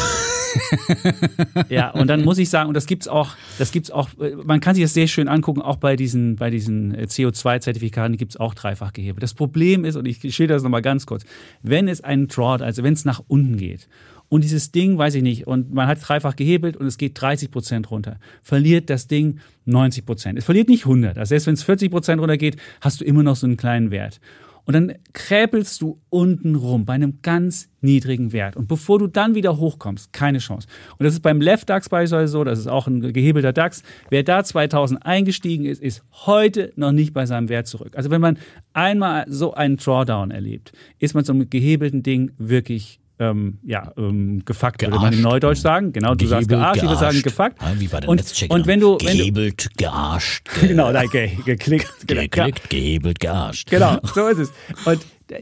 ja, 1.68 1.90
und 1.90 2.08
dann 2.08 2.24
muss 2.24 2.38
ich 2.38 2.50
sagen, 2.50 2.68
und 2.68 2.74
das 2.74 2.86
gibt's 2.86 3.08
auch, 3.08 3.30
das 3.58 3.72
gibt's 3.72 3.90
auch, 3.90 4.10
man 4.44 4.60
kann 4.60 4.74
sich 4.74 4.84
das 4.84 4.94
sehr 4.94 5.06
schön 5.06 5.28
angucken, 5.28 5.60
auch 5.60 5.76
bei 5.76 5.96
diesen, 5.96 6.36
bei 6.36 6.50
diesen 6.50 6.94
äh, 6.94 7.04
CO2-Zertifikaten, 7.04 8.12
die 8.12 8.18
gibt's 8.18 8.36
auch 8.36 8.54
dreifach 8.54 8.92
gehebelt. 8.92 9.22
Das 9.22 9.34
Problem 9.34 9.84
ist, 9.84 9.96
und 9.96 10.06
ich 10.06 10.20
schilder 10.34 10.54
das 10.54 10.62
nochmal 10.62 10.82
ganz 10.82 11.06
kurz, 11.06 11.24
wenn 11.62 11.88
es 11.88 12.00
einen 12.00 12.28
Drawdown, 12.28 12.66
also 12.66 12.82
wenn 12.82 12.94
es 12.94 13.04
nach 13.04 13.22
unten 13.28 13.56
geht, 13.56 13.88
und 14.30 14.44
dieses 14.44 14.72
Ding, 14.72 14.98
weiß 14.98 15.14
ich 15.14 15.22
nicht, 15.22 15.46
und 15.46 15.72
man 15.72 15.86
hat 15.86 16.06
dreifach 16.06 16.36
gehebelt 16.36 16.76
und 16.76 16.86
es 16.86 16.98
geht 16.98 17.18
30 17.20 17.50
Prozent 17.50 17.90
runter, 17.90 18.18
verliert 18.42 18.90
das 18.90 19.06
Ding 19.06 19.38
90 19.64 20.04
Prozent. 20.04 20.38
Es 20.38 20.44
verliert 20.44 20.68
nicht 20.68 20.84
100. 20.84 21.16
Also 21.16 21.30
selbst 21.30 21.46
wenn 21.46 21.54
es 21.54 21.62
40 21.62 21.90
Prozent 21.90 22.20
runtergeht, 22.20 22.56
hast 22.80 23.00
du 23.00 23.04
immer 23.04 23.22
noch 23.22 23.36
so 23.36 23.46
einen 23.46 23.56
kleinen 23.56 23.90
Wert. 23.90 24.20
Und 24.68 24.74
dann 24.74 24.92
kräpelst 25.14 25.80
du 25.80 25.98
unten 26.10 26.54
rum 26.54 26.84
bei 26.84 26.92
einem 26.92 27.20
ganz 27.22 27.70
niedrigen 27.80 28.34
Wert. 28.34 28.54
Und 28.54 28.68
bevor 28.68 28.98
du 28.98 29.06
dann 29.06 29.34
wieder 29.34 29.56
hochkommst, 29.56 30.12
keine 30.12 30.40
Chance. 30.40 30.68
Und 30.98 31.04
das 31.04 31.14
ist 31.14 31.20
beim 31.20 31.40
Left 31.40 31.70
DAX 31.70 31.88
beispielsweise 31.88 32.30
so, 32.30 32.44
das 32.44 32.58
ist 32.58 32.66
auch 32.66 32.86
ein 32.86 33.14
gehebelter 33.14 33.54
DAX. 33.54 33.82
Wer 34.10 34.24
da 34.24 34.44
2000 34.44 35.06
eingestiegen 35.06 35.64
ist, 35.64 35.80
ist 35.80 36.04
heute 36.26 36.74
noch 36.76 36.92
nicht 36.92 37.14
bei 37.14 37.24
seinem 37.24 37.48
Wert 37.48 37.66
zurück. 37.66 37.92
Also 37.96 38.10
wenn 38.10 38.20
man 38.20 38.36
einmal 38.74 39.24
so 39.26 39.54
einen 39.54 39.78
Drawdown 39.78 40.30
erlebt, 40.30 40.72
ist 40.98 41.14
man 41.14 41.24
so 41.24 41.32
einem 41.32 41.48
gehebelten 41.48 42.02
Ding 42.02 42.32
wirklich 42.36 43.00
ähm, 43.18 43.58
ja, 43.64 43.92
ähm, 43.96 44.44
gefuckt, 44.44 44.82
würde 44.82 44.96
man 44.96 45.06
im 45.06 45.10
Gearscht. 45.10 45.22
Neudeutsch 45.22 45.58
sagen. 45.58 45.92
Genau, 45.92 46.14
du 46.14 46.26
sagst 46.26 46.48
Gehebelt, 46.48 46.74
gearscht, 46.74 46.82
ich 46.82 46.88
würde 46.88 46.94
sagen 46.96 47.22
gearscht. 47.22 47.24
gefuckt. 47.24 47.56
Ja, 47.60 47.80
wie 47.80 47.88
bei 47.88 48.00
den 48.00 48.10
und, 48.10 48.50
und 48.50 48.66
wenn 48.66 48.80
du, 48.80 48.98
wenn 49.00 49.16
du 49.16 49.24
Gehebelt, 49.24 49.68
gearscht, 49.76 50.48
ge 50.54 50.68
genau, 50.68 50.92
da, 50.92 51.04
ge, 51.04 51.30
geklickt, 51.44 52.06
genau, 52.06 52.20
geklickt, 52.30 52.70
gehebelt, 52.70 53.20
gearscht. 53.20 53.70
Genau, 53.70 53.98
so 54.14 54.28
ist 54.28 54.38
es. 54.38 54.52
Und 54.84 55.00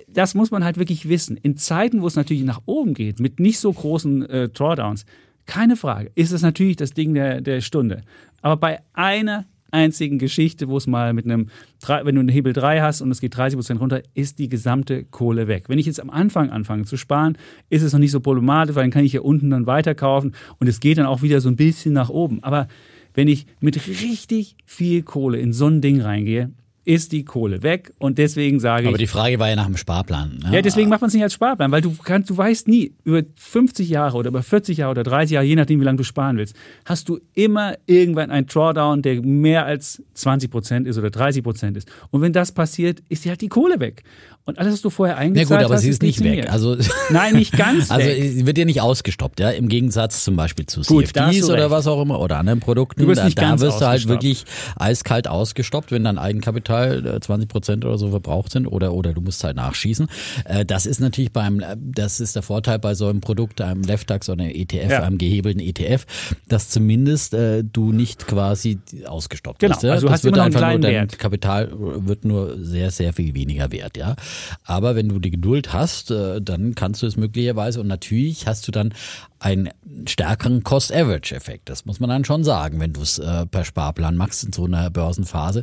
das 0.09 0.35
muss 0.35 0.51
man 0.51 0.65
halt 0.65 0.79
wirklich 0.79 1.09
wissen. 1.09 1.37
In 1.37 1.57
Zeiten, 1.57 2.03
wo 2.03 2.07
es 2.07 2.17
natürlich 2.17 2.45
nach 2.45 2.63
oben 2.67 2.95
geht, 2.95 3.21
mit 3.21 3.41
nicht 3.41 3.59
so 3.59 3.73
großen 3.73 4.29
äh, 4.29 4.49
Drawdowns, 4.49 5.05
keine 5.47 5.77
Frage, 5.77 6.11
ist 6.15 6.33
es 6.33 6.43
natürlich 6.43 6.77
das 6.77 6.93
Ding 6.93 7.15
der, 7.15 7.41
der 7.41 7.61
Stunde. 7.61 8.03
Aber 8.43 8.57
bei 8.57 8.81
einer 8.95 9.47
einzigen 9.77 10.19
Geschichte, 10.19 10.69
wo 10.69 10.77
es 10.79 10.87
mal 10.87 11.13
mit 11.13 11.27
einem, 11.27 11.49
wenn 11.87 12.15
du 12.15 12.21
einen 12.21 12.29
Hebel 12.31 12.53
3 12.53 12.81
hast 12.81 13.03
und 13.03 13.11
es 13.11 13.21
geht 13.21 13.37
30 13.37 13.59
Prozent 13.59 13.81
runter, 13.81 14.03
ist 14.15 14.39
die 14.39 14.49
gesamte 14.49 15.05
Kohle 15.05 15.47
weg. 15.47 15.69
Wenn 15.69 15.79
ich 15.79 15.87
jetzt 15.87 16.01
am 16.01 16.11
Anfang 16.11 16.51
anfange 16.51 16.85
zu 16.85 16.97
sparen, 16.97 17.37
ist 17.69 17.83
es 17.83 17.93
noch 17.93 18.01
nicht 18.01 18.11
so 18.11 18.21
problematisch, 18.21 18.75
weil 18.75 18.85
dann 18.85 18.91
kann 18.91 19.05
ich 19.05 19.13
hier 19.13 19.25
unten 19.25 19.51
dann 19.51 19.67
weiterkaufen 19.67 20.35
und 20.59 20.67
es 20.67 20.81
geht 20.81 20.99
dann 20.99 21.07
auch 21.07 21.23
wieder 21.23 21.41
so 21.41 21.49
ein 21.49 21.57
bisschen 21.57 21.93
nach 21.93 22.09
oben. 22.09 22.43
Aber 22.43 22.67
wenn 23.15 23.29
ich 23.29 23.47
mit 23.61 23.87
richtig 23.87 24.57
viel 24.65 25.03
Kohle 25.03 25.39
in 25.39 25.53
so 25.53 25.67
ein 25.67 25.81
Ding 25.81 26.01
reingehe, 26.01 26.51
ist 26.87 27.11
die 27.11 27.25
Kohle 27.25 27.63
weg 27.65 27.93
und 27.99 28.17
deswegen 28.17 28.61
sage 28.61 28.87
Aber 28.87 28.97
ich, 28.97 29.03
die 29.03 29.07
Frage 29.09 29.41
war 29.41 29.49
ja 29.49 29.57
nach 29.57 29.67
dem 29.67 29.77
Sparplan. 29.77 30.39
ne? 30.39 30.55
ja, 30.55 30.63
deswegen 30.63 30.89
macht 30.89 31.01
man 31.01 31.09
es 31.09 31.15
nicht 31.15 31.23
als 31.25 31.35
Sparplan, 31.35 31.73
weil 31.73 31.83
du 31.83 31.93
kannst, 32.03 32.31
du 32.31 32.37
weißt 32.37 32.69
nie, 32.69 32.95
über 33.05 33.23
50 33.35 33.89
Jahre 33.89 34.17
oder 34.17 34.29
über 34.29 34.43
40 34.45 34.79
Jahre 34.79 34.93
oder 34.93 35.03
30 35.03 35.35
Jahre, 35.35 35.45
je 35.45 35.57
nachdem, 35.57 35.81
wie 35.81 35.85
lange 35.85 35.99
du 35.99 36.05
sparen 36.05 36.37
willst, 36.37 36.55
hast 36.85 37.09
du 37.09 37.19
immer 37.35 37.75
irgendwann 37.87 38.31
einen 38.31 38.47
Drawdown, 38.47 39.03
der 39.03 39.21
mehr 39.21 39.67
als 39.67 40.01
20 40.15 40.49
Prozent 40.49 40.87
ist 40.87 40.97
oder 40.97 41.11
30 41.11 41.43
Prozent 41.43 41.77
ist. 41.77 41.91
Und 42.13 42.23
wenn 42.23 42.33
das 42.33 42.53
passiert, 42.53 43.03
ist 43.09 43.25
dir 43.25 43.31
halt 43.31 43.41
die 43.41 43.49
Kohle 43.49 43.81
weg. 43.81 44.05
Und 44.47 44.61
alles, 44.61 44.75
was 44.75 44.81
du 44.81 44.91
vorher 44.91 45.17
eingezahlt 45.19 45.49
gut, 45.61 45.65
aber 45.67 45.75
hast, 45.75 45.83
sie 45.83 45.91
ist 45.91 46.03
nicht 46.03 46.23
weg. 46.23 46.51
Also 46.53 46.77
Nein, 47.11 47.35
nicht 47.35 47.53
ganz 47.57 47.91
Also 47.91 48.07
weg. 48.07 48.31
sie 48.33 48.47
wird 48.47 48.57
ja 48.57 48.65
nicht 48.65 48.81
ausgestoppt, 48.81 49.41
ja, 49.41 49.51
im 49.51 49.69
Gegensatz 49.69 50.23
zum 50.23 50.37
Beispiel 50.37 50.67
zu 50.67 50.83
Gut, 50.83 51.05
hast 51.05 51.15
CFDs 51.15 51.51
oder 51.51 51.71
was 51.73 51.87
auch 51.89 52.01
immer 52.01 52.21
oder 52.21 52.39
anderen 52.39 52.61
Produkten. 52.61 53.03
Du 53.03 53.09
wirst 53.09 53.21
da 53.21 53.25
nicht 53.25 53.39
da 53.39 53.43
ganz 53.43 53.61
wirst 53.61 53.81
du 53.81 53.87
halt 53.87 54.07
wirklich 54.07 54.45
eiskalt 54.77 55.27
ausgestoppt, 55.27 55.91
wenn 55.91 56.05
dein 56.05 56.17
Eigenkapital 56.17 57.05
äh, 57.17 57.21
20 57.21 57.49
Prozent 57.49 57.85
oder 57.85 57.99
so 57.99 58.11
verbraucht 58.11 58.53
sind 58.53 58.67
oder 58.69 58.93
oder 58.95 59.13
du 59.13 59.21
musst 59.21 59.43
halt 59.43 59.57
nachschießen. 59.57 60.07
Äh, 60.45 60.65
Das 60.65 60.87
ist 60.87 61.01
natürlich 61.01 61.33
beim, 61.33 61.59
äh, 61.59 61.77
das 61.79 62.21
ist 62.21 62.37
der 62.37 62.43
Vorteil 62.43 62.79
bei 62.79 62.95
so 62.95 63.09
einem 63.09 63.21
Produkt, 63.21 63.61
einem 63.61 63.83
Leftax 63.83 64.29
oder 64.29 64.45
einem 64.45 64.55
ETF, 64.55 64.91
Ja. 64.93 65.03
einem 65.03 65.19
gehebelten 65.19 65.61
ETF, 65.61 66.07
dass 66.49 66.71
zumindest 66.71 67.35
äh, 67.35 67.65
du 67.65 67.91
nicht 67.91 68.29
quasi 68.29 68.79
ausgestoppt 69.07 69.59
Genau, 69.59 69.75
bist. 69.75 69.83
Ja? 69.83 69.91
also 69.93 70.03
du 70.07 70.11
das 70.13 70.19
hast 70.19 70.25
wird 70.25 70.39
einfach 70.39 70.61
nur, 70.61 70.79
dein 70.79 70.83
Wert. 70.83 71.19
Kapital 71.19 71.69
wird 71.77 72.25
nur 72.25 72.57
sehr, 72.65 72.93
sehr 72.93 73.13
viel 73.13 73.35
weniger 73.35 73.73
wert, 73.73 73.97
ja. 73.97 74.15
Aber 74.65 74.97
wenn 74.97 75.09
du 75.09 75.19
die 75.19 75.31
Geduld 75.31 75.73
hast, 75.73 76.11
äh, 76.11 76.41
dann 76.41 76.75
kannst 76.75 77.03
du 77.03 77.07
es 77.07 77.17
möglicherweise 77.17 77.81
und 77.81 77.87
natürlich 77.87 78.47
hast 78.47 78.67
du 78.69 78.73
dann 78.73 78.93
einen 79.39 79.69
stärkeren 80.07 80.63
Cost-Average-Effekt. 80.65 81.69
Das 81.69 81.85
muss 81.85 82.01
man 82.01 82.09
dann 82.09 82.25
schon 82.25 82.43
sagen, 82.43 82.81
wenn 82.81 82.93
du 82.95 83.03
es 83.03 83.19
äh, 83.19 83.47
per 83.47 83.65
Sparplan 83.65 84.17
machst 84.17 84.45
in 84.45 84.53
so 84.53 84.65
einer 84.65 84.89
Börsenphase. 84.91 85.63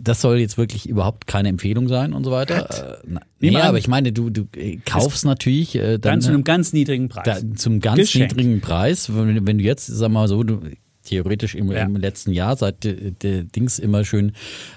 Das 0.00 0.20
soll 0.20 0.38
jetzt 0.38 0.58
wirklich 0.58 0.88
überhaupt 0.88 1.26
keine 1.26 1.48
Empfehlung 1.48 1.88
sein 1.88 2.12
und 2.12 2.24
so 2.24 2.32
weiter. 2.32 2.98
Äh, 3.04 3.18
nee, 3.40 3.56
aber 3.56 3.78
ich 3.78 3.88
meine, 3.88 4.12
du, 4.12 4.30
du 4.30 4.46
kaufst 4.84 5.24
natürlich 5.24 5.76
äh, 5.76 5.92
dann, 5.98 6.00
Dann 6.00 6.20
zu 6.22 6.28
einem 6.30 6.44
ganz 6.44 6.72
niedrigen 6.72 7.08
Preis. 7.08 7.24
da, 7.24 7.54
zum 7.56 7.80
ganz 7.80 8.00
Geschenkt. 8.00 8.36
niedrigen 8.36 8.60
Preis. 8.60 9.14
Wenn, 9.14 9.46
wenn 9.46 9.58
du 9.58 9.64
jetzt, 9.64 9.86
sag 9.86 10.10
mal 10.10 10.26
so, 10.28 10.42
du 10.42 10.60
theoretisch 11.04 11.54
im, 11.54 11.70
Ja. 11.70 11.82
im 11.84 11.96
letzten 11.96 12.32
Jahr, 12.32 12.56
seit 12.56 12.84
der, 12.84 13.44
Dings 13.44 13.78
immer 13.78 14.04
schön, 14.04 14.32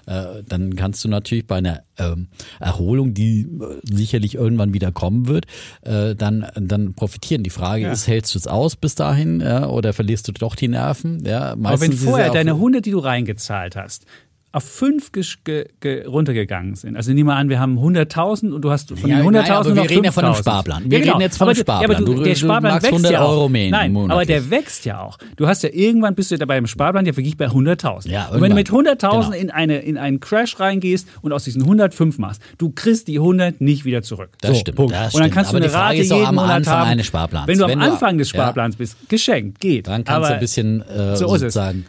äh, 0.05 0.43
dann 0.47 0.75
kannst 0.75 1.03
du 1.03 1.09
natürlich 1.09 1.47
bei 1.47 1.57
einer 1.57 1.81
ähm, 1.97 2.27
Erholung, 2.59 3.13
die 3.13 3.41
äh, 3.41 3.79
sicherlich 3.83 4.35
irgendwann 4.35 4.73
wieder 4.73 4.91
kommen 4.91 5.27
wird, 5.27 5.45
äh, 5.81 6.15
dann, 6.15 6.45
dann 6.55 6.93
profitieren. 6.93 7.43
Die 7.43 7.49
Frage 7.49 7.83
Ja. 7.83 7.91
ist, 7.91 8.07
hältst 8.07 8.35
du 8.35 8.39
es 8.39 8.47
aus 8.47 8.75
bis 8.75 8.95
dahin 8.95 9.39
ja, 9.39 9.67
oder 9.67 9.93
verlierst 9.93 10.27
du 10.27 10.31
doch 10.31 10.55
die 10.55 10.67
Nerven? 10.67 11.25
Ja, 11.25 11.51
Aber 11.53 11.81
wenn 11.81 11.93
vorher 11.93 12.31
deine 12.31 12.51
100, 12.51 12.85
die 12.85 12.91
du 12.91 12.99
reingezahlt 12.99 13.75
hast, 13.75 14.05
auf 14.53 14.63
fünf 14.63 15.11
runtergegangen 16.07 16.75
sind. 16.75 16.95
Also 16.95 17.11
nehmen 17.11 17.27
wir 17.27 17.35
an, 17.35 17.49
wir 17.49 17.59
haben 17.59 17.77
100.000 17.77 18.51
und 18.51 18.61
du 18.61 18.71
hast 18.71 18.89
von 18.89 19.09
ja, 19.09 19.17
den 19.17 19.27
100.000 19.27 19.51
aber 19.51 19.75
wir 19.75 19.89
reden 19.89 20.05
ja 20.05 20.11
von 20.11 20.25
einem 20.25 20.35
Sparplan. 20.35 20.83
Wir 20.89 20.99
ja, 20.99 21.03
genau. 21.03 21.13
reden 21.15 21.21
jetzt 21.21 21.37
von 21.37 21.49
einem 21.49 21.57
Sparplan. 21.57 21.91
Ja, 21.91 21.97
aber 21.97 22.05
du, 22.05 22.23
der 22.23 22.35
Sparplan 22.35 22.75
wächst 22.75 22.87
100 22.87 23.11
ja 23.11 23.21
auch. 23.21 23.29
Euro 23.31 23.49
mehr 23.49 23.69
Nein, 23.71 23.95
aber 23.95 24.25
der 24.25 24.49
wächst 24.49 24.85
ja 24.85 25.01
auch. 25.01 25.17
Du 25.35 25.47
hast 25.47 25.63
ja 25.63 25.69
irgendwann 25.71 26.15
bist 26.15 26.31
du 26.31 26.37
dabei 26.37 26.57
im 26.57 26.65
Sparplan 26.65 27.05
ja 27.05 27.15
wirklich 27.15 27.35
bei 27.35 27.47
100.000. 27.47 28.09
Ja, 28.09 28.29
und 28.29 28.41
wenn 28.41 28.49
du 28.49 28.55
mit 28.55 28.69
100.000 28.69 28.95
genau. 28.97 29.31
in, 29.31 29.51
eine, 29.51 29.79
in 29.79 29.97
einen 29.97 30.21
Crash 30.21 30.59
reingehst 30.59 31.07
und 31.21 31.33
aus 31.33 31.43
diesen 31.43 31.63
105 31.63 32.17
machst, 32.17 32.41
du 32.57 32.71
kriegst 32.71 33.09
die 33.09 33.19
100 33.19 33.59
nicht 33.59 33.83
wieder 33.83 34.01
zurück. 34.01 34.29
Das 34.39 34.51
so, 34.51 34.57
stimmt. 34.59 34.79
Das 34.91 35.13
und 35.13 35.21
dann 35.21 35.29
kannst 35.29 35.51
stimmt. 35.51 35.65
du 35.65 35.69
eine 35.69 35.77
Rate 35.77 36.01
jeden 36.01 36.35
Monat 36.35 36.67
haben. 36.67 36.89
Eines 36.89 37.05
Sparplans. 37.07 37.47
Wenn 37.47 37.57
du 37.57 37.65
am 37.65 37.79
Anfang 37.79 38.17
des 38.17 38.29
Sparplans 38.29 38.77
bist, 38.77 38.97
geschenkt, 39.09 39.59
geht. 39.59 39.87
Dann 39.87 40.05
kannst 40.05 40.29
du 40.29 40.33
ein 40.33 40.39
bisschen 40.39 40.81
äh, 40.87 41.17
so 41.17 41.27
sozusagen 41.27 41.85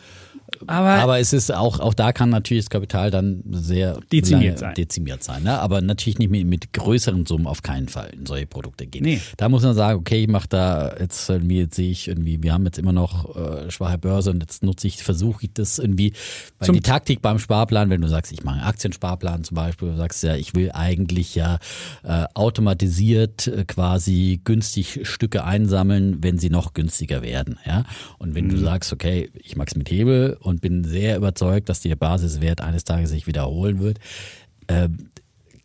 aber, 0.66 0.88
aber 0.88 1.20
es 1.20 1.32
ist 1.32 1.52
auch, 1.52 1.80
auch 1.80 1.94
da 1.94 2.12
kann 2.12 2.30
natürlich 2.30 2.64
das 2.64 2.70
Kapital 2.70 3.10
dann 3.10 3.42
sehr 3.50 3.98
dezimiert 4.12 4.58
sein. 4.58 4.74
Dezimiert 4.74 5.22
sein 5.22 5.42
ne? 5.42 5.58
Aber 5.58 5.80
natürlich 5.80 6.18
nicht 6.18 6.30
mit, 6.30 6.46
mit 6.46 6.72
größeren 6.72 7.26
Summen 7.26 7.46
auf 7.46 7.62
keinen 7.62 7.88
Fall 7.88 8.10
in 8.10 8.26
solche 8.26 8.46
Produkte 8.46 8.86
gehen. 8.86 9.04
Nee. 9.04 9.20
Da 9.36 9.48
muss 9.48 9.62
man 9.62 9.74
sagen, 9.74 10.00
okay, 10.00 10.22
ich 10.22 10.28
mache 10.28 10.48
da 10.48 10.96
jetzt 10.98 11.28
irgendwie, 11.28 11.58
jetzt 11.58 11.76
sehe 11.76 11.90
ich 11.90 12.08
irgendwie, 12.08 12.42
wir 12.42 12.52
haben 12.52 12.64
jetzt 12.64 12.78
immer 12.78 12.92
noch 12.92 13.36
äh, 13.36 13.70
schwache 13.70 13.98
Börse 13.98 14.30
und 14.30 14.40
jetzt 14.40 14.62
nutze 14.62 14.86
ich, 14.86 15.02
versuche 15.02 15.44
ich 15.44 15.52
das 15.54 15.78
irgendwie, 15.78 16.12
weil 16.58 16.66
zum 16.66 16.74
die 16.74 16.82
Taktik 16.82 17.22
beim 17.22 17.38
Sparplan, 17.38 17.90
wenn 17.90 18.00
du 18.00 18.08
sagst, 18.08 18.32
ich 18.32 18.44
mache 18.44 18.56
einen 18.56 18.66
Aktiensparplan 18.66 19.44
zum 19.44 19.54
Beispiel, 19.54 19.90
du 19.90 19.96
sagst 19.96 20.22
ja, 20.22 20.36
ich 20.36 20.54
will 20.54 20.70
eigentlich 20.72 21.34
ja 21.34 21.58
äh, 22.02 22.24
automatisiert 22.34 23.46
äh, 23.46 23.64
quasi 23.64 24.40
günstig 24.44 25.00
Stücke 25.02 25.44
einsammeln, 25.44 26.18
wenn 26.22 26.38
sie 26.38 26.50
noch 26.50 26.74
günstiger 26.74 27.22
werden. 27.22 27.58
Ja? 27.66 27.84
Und 28.18 28.34
wenn 28.34 28.46
mhm. 28.46 28.50
du 28.50 28.58
sagst, 28.58 28.92
okay, 28.92 29.30
ich 29.34 29.56
mache 29.56 29.68
es 29.68 29.76
mit 29.76 29.90
Hebel 29.90 30.36
und 30.48 30.60
bin 30.60 30.84
sehr 30.84 31.16
überzeugt, 31.16 31.68
dass 31.68 31.80
der 31.80 31.96
Basiswert 31.96 32.60
eines 32.60 32.84
Tages 32.84 33.10
sich 33.10 33.26
wiederholen 33.26 33.78
wird, 33.80 33.98
äh, 34.66 34.88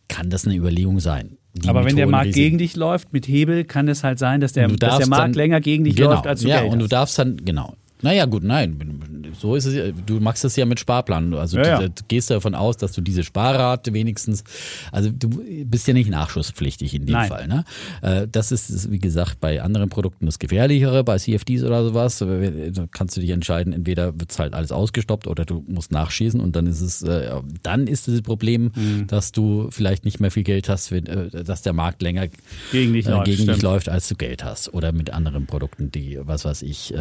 kann 0.07 0.29
das 0.29 0.45
eine 0.45 0.55
Überlegung 0.55 0.99
sein. 0.99 1.37
Die 1.53 1.69
Aber 1.69 1.85
wenn 1.85 1.95
der 1.95 2.07
Markt 2.07 2.27
Risiken. 2.27 2.43
gegen 2.43 2.57
dich 2.57 2.75
läuft 2.75 3.13
mit 3.13 3.27
Hebel, 3.27 3.63
kann 3.63 3.87
es 3.87 4.03
halt 4.03 4.17
sein, 4.17 4.41
dass 4.41 4.53
der, 4.53 4.67
dass 4.67 4.97
der 4.97 5.07
Markt 5.07 5.23
dann, 5.23 5.33
länger 5.33 5.61
gegen 5.61 5.83
dich 5.83 5.95
genau, 5.95 6.11
läuft, 6.11 6.25
als 6.25 6.41
du 6.41 6.47
ja, 6.47 6.61
Geld 6.61 6.73
und 6.73 6.79
hast. 6.79 6.83
du 6.83 6.87
darfst 6.87 7.19
dann, 7.19 7.37
genau, 7.37 7.75
naja, 8.03 8.25
gut, 8.25 8.43
nein. 8.43 9.33
So 9.39 9.55
ist 9.55 9.65
es. 9.65 9.93
Du 10.05 10.19
machst 10.19 10.43
es 10.43 10.55
ja 10.57 10.65
mit 10.65 10.79
Sparplan. 10.79 11.33
Also 11.33 11.57
ja, 11.57 11.87
du, 11.87 11.89
gehst 12.07 12.29
davon 12.29 12.53
aus, 12.53 12.77
dass 12.77 12.91
du 12.91 13.01
diese 13.01 13.23
Sparrate 13.23 13.93
wenigstens, 13.93 14.43
also 14.91 15.09
du 15.09 15.29
bist 15.65 15.87
ja 15.87 15.93
nicht 15.93 16.09
nachschusspflichtig 16.09 16.93
in 16.93 17.05
dem 17.05 17.13
nein. 17.13 17.29
Fall. 17.29 17.47
Ne? 17.47 17.63
Äh, 18.01 18.27
das 18.29 18.51
ist, 18.51 18.91
wie 18.91 18.99
gesagt, 18.99 19.39
bei 19.39 19.61
anderen 19.61 19.89
Produkten 19.89 20.25
das 20.25 20.37
Gefährlichere, 20.37 21.03
bei 21.03 21.17
CFDs 21.17 21.63
oder 21.63 21.83
sowas. 21.83 22.19
Da 22.19 22.87
kannst 22.91 23.15
du 23.15 23.21
dich 23.21 23.29
entscheiden, 23.29 23.71
entweder 23.71 24.19
wird 24.19 24.31
es 24.31 24.39
halt 24.39 24.53
alles 24.53 24.71
ausgestoppt 24.73 25.27
oder 25.27 25.45
du 25.45 25.63
musst 25.67 25.91
nachschießen 25.91 26.41
und 26.41 26.55
dann 26.55 26.67
ist 26.67 26.81
es, 26.81 27.03
äh, 27.03 27.31
dann 27.63 27.87
ist 27.87 28.09
das 28.09 28.21
Problem, 28.21 28.71
mhm. 28.75 29.07
dass 29.07 29.31
du 29.31 29.69
vielleicht 29.71 30.03
nicht 30.03 30.19
mehr 30.19 30.29
viel 30.29 30.43
Geld 30.43 30.67
hast, 30.67 30.91
äh, 30.91 31.43
dass 31.43 31.61
der 31.61 31.73
Markt 31.73 32.01
länger 32.01 32.27
gegen 32.71 32.93
dich, 32.93 33.05
läuft, 33.07 33.25
gegen 33.25 33.47
dich 33.47 33.61
läuft, 33.61 33.87
als 33.87 34.09
du 34.09 34.15
Geld 34.15 34.43
hast. 34.43 34.73
Oder 34.73 34.91
mit 34.91 35.11
anderen 35.11 35.45
Produkten, 35.45 35.89
die, 35.89 36.19
was 36.21 36.43
weiß 36.43 36.63
ich, 36.63 36.93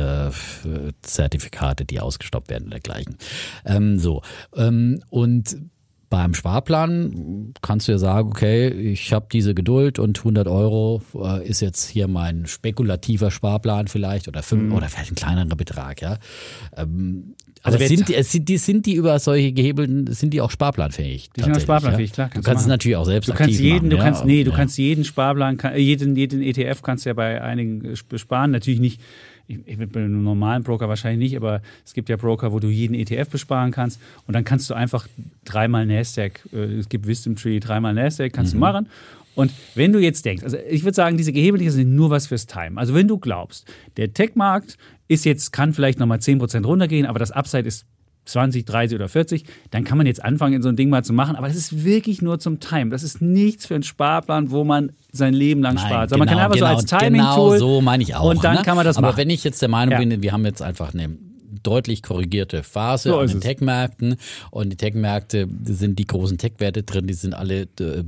Zertifikate, 1.02 1.84
die 1.84 2.00
ausgestoppt 2.00 2.50
werden 2.50 2.64
und 2.64 2.72
dergleichen. 2.72 3.16
Ähm, 3.64 3.98
so. 3.98 4.22
Ähm, 4.54 5.02
und 5.10 5.56
beim 6.12 6.34
Sparplan 6.34 7.54
kannst 7.62 7.88
du 7.88 7.92
ja 7.92 7.98
sagen, 7.98 8.28
okay, 8.28 8.68
ich 8.68 9.14
habe 9.14 9.28
diese 9.32 9.54
Geduld 9.54 9.98
und 9.98 10.18
100 10.18 10.46
Euro 10.46 11.00
äh, 11.14 11.48
ist 11.48 11.62
jetzt 11.62 11.88
hier 11.88 12.06
mein 12.06 12.46
spekulativer 12.46 13.30
Sparplan 13.30 13.88
vielleicht 13.88 14.28
oder 14.28 14.42
fünf, 14.42 14.64
mhm. 14.64 14.72
oder 14.74 14.90
vielleicht 14.90 15.12
ein 15.12 15.14
kleinerer 15.14 15.56
Betrag, 15.56 16.02
ja. 16.02 16.18
Ähm, 16.76 17.34
also 17.62 17.78
sind 17.78 18.08
die, 18.08 18.22
sind 18.24 18.48
die, 18.48 18.58
sind 18.58 18.86
die 18.86 18.94
über 18.94 19.18
solche 19.20 19.52
gehebelten, 19.52 20.12
sind 20.12 20.34
die 20.34 20.42
auch 20.42 20.50
sparplanfähig? 20.50 21.30
Die 21.30 21.44
sind 21.44 21.56
auch 21.56 21.60
sparplanfähig, 21.60 22.10
ja? 22.10 22.14
klar. 22.14 22.28
Kannst 22.28 22.46
du 22.46 22.50
kannst 22.50 22.62
es 22.64 22.68
natürlich 22.68 22.96
auch 22.96 23.06
selbst 23.06 23.28
du 23.30 23.34
kannst 23.34 23.58
jeden, 23.58 23.76
machen, 23.76 23.90
du 23.90 23.96
ja? 23.96 24.02
kannst, 24.02 24.24
nee, 24.26 24.44
du 24.44 24.50
ja. 24.50 24.56
kannst 24.56 24.76
jeden 24.76 25.04
Sparplan, 25.04 25.58
jeden, 25.76 26.16
jeden 26.16 26.42
ETF 26.42 26.82
kannst 26.82 27.06
du 27.06 27.10
ja 27.10 27.14
bei 27.14 27.40
einigen 27.40 27.94
besparen. 28.08 28.50
Natürlich 28.50 28.80
nicht 28.80 29.00
ich, 29.66 29.80
ich 29.80 29.88
bei 29.88 30.00
einem 30.00 30.22
normalen 30.22 30.62
Broker 30.62 30.88
wahrscheinlich 30.88 31.30
nicht, 31.30 31.36
aber 31.36 31.62
es 31.84 31.94
gibt 31.94 32.08
ja 32.08 32.16
Broker, 32.16 32.52
wo 32.52 32.58
du 32.58 32.68
jeden 32.68 32.94
ETF 32.94 33.28
besparen 33.30 33.70
kannst 33.70 34.00
und 34.26 34.34
dann 34.34 34.44
kannst 34.44 34.68
du 34.70 34.74
einfach 34.74 35.06
dreimal 35.44 35.86
Nasdaq, 35.86 36.40
äh, 36.52 36.56
es 36.56 36.88
gibt 36.88 37.06
Wisdom 37.06 37.36
Tree, 37.36 37.60
dreimal 37.60 37.94
Nasdaq, 37.94 38.32
kannst 38.32 38.54
mhm. 38.54 38.58
du 38.58 38.60
machen. 38.60 38.88
Und 39.34 39.50
wenn 39.74 39.92
du 39.92 39.98
jetzt 39.98 40.24
denkst, 40.24 40.44
also 40.44 40.58
ich 40.68 40.84
würde 40.84 40.94
sagen, 40.94 41.16
diese 41.16 41.32
Gehebelchen 41.32 41.70
sind 41.70 41.94
nur 41.94 42.10
was 42.10 42.26
fürs 42.26 42.46
Time. 42.46 42.78
Also 42.78 42.94
wenn 42.94 43.08
du 43.08 43.18
glaubst, 43.18 43.66
der 43.96 44.12
Tech-Markt 44.12 44.76
ist 45.08 45.24
jetzt, 45.24 45.52
kann 45.52 45.72
vielleicht 45.72 45.98
nochmal 45.98 46.18
10% 46.18 46.64
runtergehen, 46.64 47.06
aber 47.06 47.18
das 47.18 47.30
Upside 47.30 47.66
ist 47.66 47.86
20, 48.24 48.64
30 48.64 48.96
oder 48.96 49.08
40, 49.08 49.44
dann 49.70 49.84
kann 49.84 49.98
man 49.98 50.06
jetzt 50.06 50.24
anfangen, 50.24 50.54
in 50.54 50.62
so 50.62 50.68
ein 50.68 50.76
Ding 50.76 50.90
mal 50.90 51.04
zu 51.04 51.12
machen. 51.12 51.36
Aber 51.36 51.48
das 51.48 51.56
ist 51.56 51.84
wirklich 51.84 52.22
nur 52.22 52.38
zum 52.38 52.60
Time. 52.60 52.90
Das 52.90 53.02
ist 53.02 53.20
nichts 53.20 53.66
für 53.66 53.74
einen 53.74 53.82
Sparplan, 53.82 54.50
wo 54.50 54.64
man 54.64 54.92
sein 55.12 55.34
Leben 55.34 55.62
lang 55.62 55.74
Nein, 55.74 55.86
spart. 55.86 56.10
Genau, 56.10 56.18
man 56.20 56.28
kann 56.28 56.38
einfach 56.38 56.54
genau, 56.54 56.66
so 56.68 56.72
als 56.76 56.86
Timing-Tool. 56.86 57.58
Genau 57.58 57.58
so 57.58 57.80
meine 57.82 58.02
ich 58.02 58.14
auch. 58.14 58.30
Und 58.30 58.42
dann 58.42 58.56
ne? 58.56 58.62
kann 58.62 58.76
man 58.76 58.86
das 58.86 58.96
Aber 58.96 59.08
machen. 59.08 59.18
wenn 59.18 59.30
ich 59.30 59.44
jetzt 59.44 59.60
der 59.60 59.68
Meinung 59.68 59.92
Ja. 59.92 59.98
bin, 59.98 60.22
wir 60.22 60.32
haben 60.32 60.44
jetzt 60.46 60.62
einfach 60.62 60.94
eine 60.94 61.10
deutlich 61.62 62.02
korrigierte 62.02 62.62
Phase 62.62 63.10
So 63.10 63.18
an 63.18 63.28
den. 63.28 63.40
Tech-Märkten 63.40 64.16
und 64.50 64.70
die 64.70 64.76
Tech-Märkte 64.76 65.48
sind 65.64 65.98
die 65.98 66.06
großen 66.06 66.38
Tech-Werte 66.38 66.82
drin, 66.82 67.06
die 67.06 67.14
sind 67.14 67.34
alle 67.34 67.62
äh, 67.80 68.04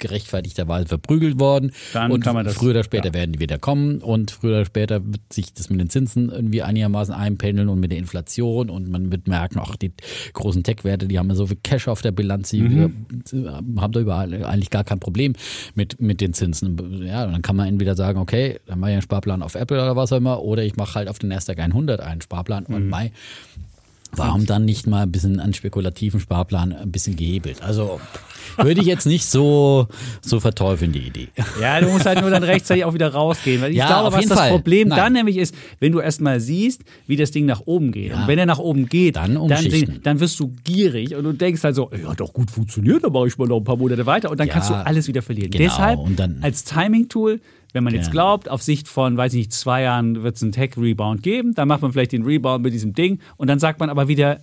ungerechtfertigterweise 0.00 0.86
verprügelt 0.88 1.38
worden 1.40 1.72
Dann 1.92 2.10
und 2.12 2.20
kann 2.20 2.34
man 2.34 2.44
das- 2.44 2.54
früher 2.54 2.70
oder 2.70 2.84
später 2.84 3.08
ja. 3.08 3.14
werden 3.14 3.32
die 3.32 3.40
wieder 3.40 3.58
kommen 3.58 3.98
und 4.02 4.30
früher 4.30 4.56
oder 4.56 4.64
später 4.64 5.04
wird 5.04 5.20
sich 5.32 5.52
das 5.52 5.70
mit 5.70 5.80
den 5.80 5.88
Zinsen 5.90 6.30
irgendwie 6.30 6.62
einigermaßen 6.62 7.14
einpendeln 7.14 7.68
und 7.68 7.80
mit 7.80 7.90
der 7.90 7.98
Inflation 7.98 8.70
und 8.70 8.88
man 8.90 9.10
wird 9.10 9.28
merken, 9.28 9.58
ach 9.60 9.76
die 9.76 9.92
großen 10.32 10.62
Tech-Werte, 10.62 11.06
die 11.08 11.18
haben 11.18 11.28
ja 11.28 11.34
so 11.34 11.46
viel 11.46 11.58
Cash 11.62 11.88
auf 11.88 12.02
der 12.02 12.12
Bilanz, 12.12 12.50
die 12.50 12.62
Mhm. 12.66 13.06
äh, 13.32 13.48
haben 13.80 13.92
da 13.92 14.00
überall 14.00 14.44
eigentlich 14.44 14.70
gar 14.70 14.84
kein 14.84 14.98
Problem 14.98 15.34
mit, 15.74 16.00
mit 16.00 16.20
den 16.20 16.32
Zinsen. 16.34 16.76
Ja, 17.04 17.24
und 17.24 17.32
dann 17.32 17.42
kann 17.42 17.56
man 17.56 17.68
entweder 17.68 17.94
sagen, 17.94 18.18
okay, 18.18 18.58
dann 18.66 18.80
mache 18.80 18.90
ich 18.90 18.94
einen 18.94 19.02
Sparplan 19.02 19.42
auf 19.42 19.54
Apple 19.54 19.76
oder 19.80 19.94
was 19.96 20.12
auch 20.12 20.16
immer, 20.16 20.42
oder 20.42 20.64
ich 20.64 20.76
mache 20.76 20.94
halt 20.96 21.08
auf 21.08 21.18
den 21.18 21.28
Nasdaq 21.28 21.58
100 21.58 22.00
einen 22.00 22.20
Sparplan 22.20 22.55
Mhm. 22.68 22.74
und 22.74 22.88
Mai. 22.88 23.12
Warum 24.12 24.46
dann 24.46 24.64
nicht 24.64 24.86
mal 24.86 25.02
ein 25.02 25.12
bisschen 25.12 25.40
an 25.40 25.52
spekulativen 25.52 26.20
Sparplan 26.20 26.72
ein 26.72 26.90
bisschen 26.90 27.16
gehebelt? 27.16 27.62
Also 27.62 28.00
würde 28.56 28.80
ich 28.80 28.86
jetzt 28.86 29.04
nicht 29.04 29.26
so, 29.26 29.88
so 30.22 30.40
verteufeln, 30.40 30.92
die 30.92 31.00
Idee. 31.00 31.28
Ja, 31.60 31.80
du 31.82 31.88
musst 31.88 32.06
halt 32.06 32.22
nur 32.22 32.30
dann 32.30 32.42
rechtzeitig 32.44 32.84
auch 32.86 32.94
wieder 32.94 33.12
rausgehen. 33.12 33.60
Weil 33.60 33.72
ich 33.72 33.76
Ja, 33.76 33.88
glaube, 33.88 34.16
was 34.16 34.24
das 34.26 34.38
Fall. 34.38 34.50
Problem 34.52 34.88
Nein. 34.88 34.96
dann 34.98 35.12
nämlich 35.12 35.36
ist, 35.36 35.54
wenn 35.80 35.92
du 35.92 35.98
erstmal 36.00 36.40
siehst, 36.40 36.82
wie 37.06 37.16
das 37.16 37.30
Ding 37.30 37.44
nach 37.44 37.60
oben 37.66 37.92
geht. 37.92 38.12
Ja. 38.12 38.22
Und 38.22 38.28
wenn 38.28 38.38
er 38.38 38.46
nach 38.46 38.60
oben 38.60 38.88
geht, 38.88 39.16
Dann 39.16 39.34
dann, 39.34 40.00
dann 40.02 40.20
wirst 40.20 40.40
du 40.40 40.54
gierig 40.64 41.14
und 41.14 41.24
du 41.24 41.32
denkst 41.32 41.62
halt 41.62 41.74
so, 41.74 41.90
ja, 42.00 42.14
doch 42.14 42.32
gut 42.32 42.50
funktioniert, 42.50 43.04
dann 43.04 43.12
mache 43.12 43.26
ich 43.26 43.36
mal 43.36 43.48
noch 43.48 43.58
ein 43.58 43.64
paar 43.64 43.76
Monate 43.76 44.06
weiter 44.06 44.30
und 44.30 44.40
dann 44.40 44.46
Ja, 44.46 44.54
kannst 44.54 44.70
du 44.70 44.74
alles 44.74 45.08
wieder 45.08 45.20
verlieren. 45.20 45.50
genau. 45.50 45.64
Deshalb 45.64 45.98
Und 45.98 46.18
dann- 46.18 46.38
als 46.40 46.64
Timing-Tool, 46.64 47.40
wenn 47.76 47.84
man 47.84 47.94
jetzt 47.94 48.10
glaubt, 48.10 48.48
auf 48.48 48.62
Sicht 48.62 48.88
von, 48.88 49.16
weiß 49.16 49.34
ich 49.34 49.38
nicht, 49.38 49.52
zwei 49.52 49.82
Jahren 49.82 50.22
wird 50.22 50.36
es 50.36 50.42
einen 50.42 50.52
Tech-Rebound 50.52 51.22
geben, 51.22 51.54
dann 51.54 51.68
macht 51.68 51.82
man 51.82 51.92
vielleicht 51.92 52.12
den 52.12 52.24
Rebound 52.24 52.64
mit 52.64 52.72
diesem 52.72 52.94
Ding 52.94 53.20
und 53.36 53.48
dann 53.48 53.58
sagt 53.58 53.78
man 53.80 53.90
aber 53.90 54.08
wieder, 54.08 54.40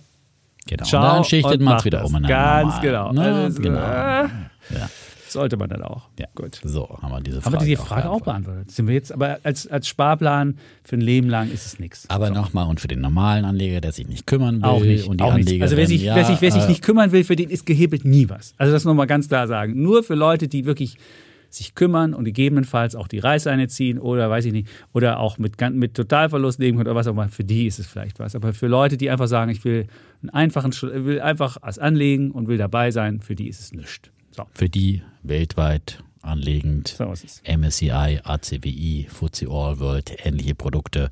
Genau. 0.66 0.84
Ciao 0.84 1.02
und 1.02 1.16
dann 1.16 1.24
schichtet 1.24 1.60
man 1.60 1.76
es 1.76 1.84
wieder 1.84 2.04
um. 2.06 2.12
Ganz 2.22 2.80
normalen, 2.80 2.80
genau. 2.82 3.12
Ne? 3.12 3.20
Also 3.34 3.60
genau. 3.60 3.78
äh, 3.78 4.28
Ja. 4.70 4.88
sollte 5.28 5.58
man 5.58 5.68
dann 5.68 5.82
auch. 5.82 6.08
Ja. 6.18 6.26
Gut. 6.34 6.58
So, 6.64 6.88
haben 7.02 7.10
wir 7.12 7.20
diese 7.20 7.36
Haben 7.44 7.52
Frage, 7.52 7.66
wir 7.66 7.66
die 7.66 7.76
Frage 7.76 8.08
auch, 8.08 8.22
beantwortet? 8.22 8.70
Sind 8.70 8.86
wir 8.86 8.94
jetzt, 8.94 9.12
aber 9.12 9.40
als, 9.42 9.66
als 9.66 9.86
Sparplan 9.88 10.56
für 10.82 10.96
ein 10.96 11.02
Leben 11.02 11.28
lang 11.28 11.50
ist 11.50 11.66
es 11.66 11.78
nichts. 11.78 12.08
Aber 12.08 12.30
nochmal, 12.30 12.66
und 12.66 12.80
für 12.80 12.88
den 12.88 13.02
normalen 13.02 13.44
Anleger, 13.44 13.82
der 13.82 13.92
sich 13.92 14.06
nicht 14.08 14.26
kümmern 14.26 14.62
will, 14.62 14.64
Auch 14.64 14.80
nicht. 14.80 15.06
und 15.06 15.20
die 15.20 15.24
auch. 15.24 15.32
Anleger, 15.34 15.64
Also 15.64 15.76
wer 15.76 15.86
sich, 15.86 16.02
ja, 16.02 16.16
wer, 16.16 16.24
sich, 16.24 16.40
wer 16.40 16.50
sich 16.52 16.62
äh, 16.62 16.68
nicht 16.68 16.82
kümmern 16.82 17.12
will, 17.12 17.24
für 17.24 17.36
den 17.36 17.50
ist 17.50 17.66
gehebelt 17.66 18.06
nie 18.06 18.30
was. 18.30 18.54
Also 18.56 18.72
das 18.72 18.84
nochmal 18.84 19.06
ganz 19.06 19.28
klar 19.28 19.46
sagen. 19.46 19.82
Nur 19.82 20.02
für 20.02 20.14
Leute, 20.14 20.48
die 20.48 20.64
wirklich 20.64 20.96
sich 21.54 21.74
kümmern 21.74 22.14
und 22.14 22.24
gegebenenfalls 22.24 22.94
auch 22.96 23.08
die 23.08 23.18
Reißleine 23.18 23.68
ziehen 23.68 23.98
oder 23.98 24.28
weiß 24.30 24.44
ich 24.46 24.52
nicht, 24.52 24.68
oder 24.92 25.18
auch 25.18 25.38
mit, 25.38 25.60
mit 25.72 25.94
Totalverlust 25.94 26.58
leben 26.58 26.76
können 26.76 26.88
oder 26.88 26.96
was 26.96 27.06
auch 27.06 27.12
immer, 27.12 27.28
für 27.28 27.44
die 27.44 27.66
ist 27.66 27.78
es 27.78 27.86
vielleicht 27.86 28.18
was. 28.18 28.34
Aber 28.34 28.52
für 28.52 28.66
Leute, 28.66 28.96
die 28.96 29.10
einfach 29.10 29.28
sagen, 29.28 29.50
ich 29.50 29.64
will 29.64 29.86
einen 30.22 30.30
einfachen, 30.30 30.72
will 30.82 31.20
einfach 31.20 31.58
was 31.62 31.78
anlegen 31.78 32.30
und 32.30 32.48
will 32.48 32.58
dabei 32.58 32.90
sein, 32.90 33.20
für 33.20 33.34
die 33.34 33.48
ist 33.48 33.60
es 33.60 33.72
nichts. 33.72 34.10
So, 34.30 34.44
für 34.52 34.68
die 34.68 35.02
weltweit 35.22 36.02
anlegend 36.24 36.88
so. 36.88 37.12
MSCI, 37.46 38.20
ACWI, 38.24 39.06
FTSE 39.08 39.48
All 39.48 39.78
World, 39.78 40.16
ähnliche 40.24 40.54
Produkte. 40.54 41.10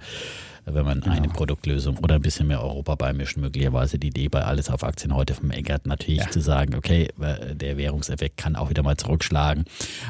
Wenn 0.65 0.85
man 0.85 1.01
Genau. 1.01 1.17
eine 1.17 1.29
Produktlösung 1.29 1.99
oder 1.99 2.15
ein 2.17 2.23
bisschen 2.23 2.47
mehr 2.47 2.63
Europa 2.63 2.95
beimischen, 2.95 3.43
möglicherweise 3.43 3.99
die 3.99 4.09
Idee 4.09 4.29
bei 4.29 4.43
Alles 4.45 4.71
auf 4.71 4.85
Aktien 4.85 5.15
heute 5.15 5.35
vom 5.35 5.51
Eckert 5.51 5.87
natürlich 5.87 6.21
Ja. 6.21 6.31
zu 6.31 6.41
sagen, 6.41 6.75
okay, 6.77 7.09
äh, 7.21 7.55
der 7.57 7.77
Währungseffekt 7.77 8.37
kann 8.37 8.55
auch 8.57 8.71
wieder 8.71 8.83
mal 8.83 8.97
zurückschlagen 8.97 9.65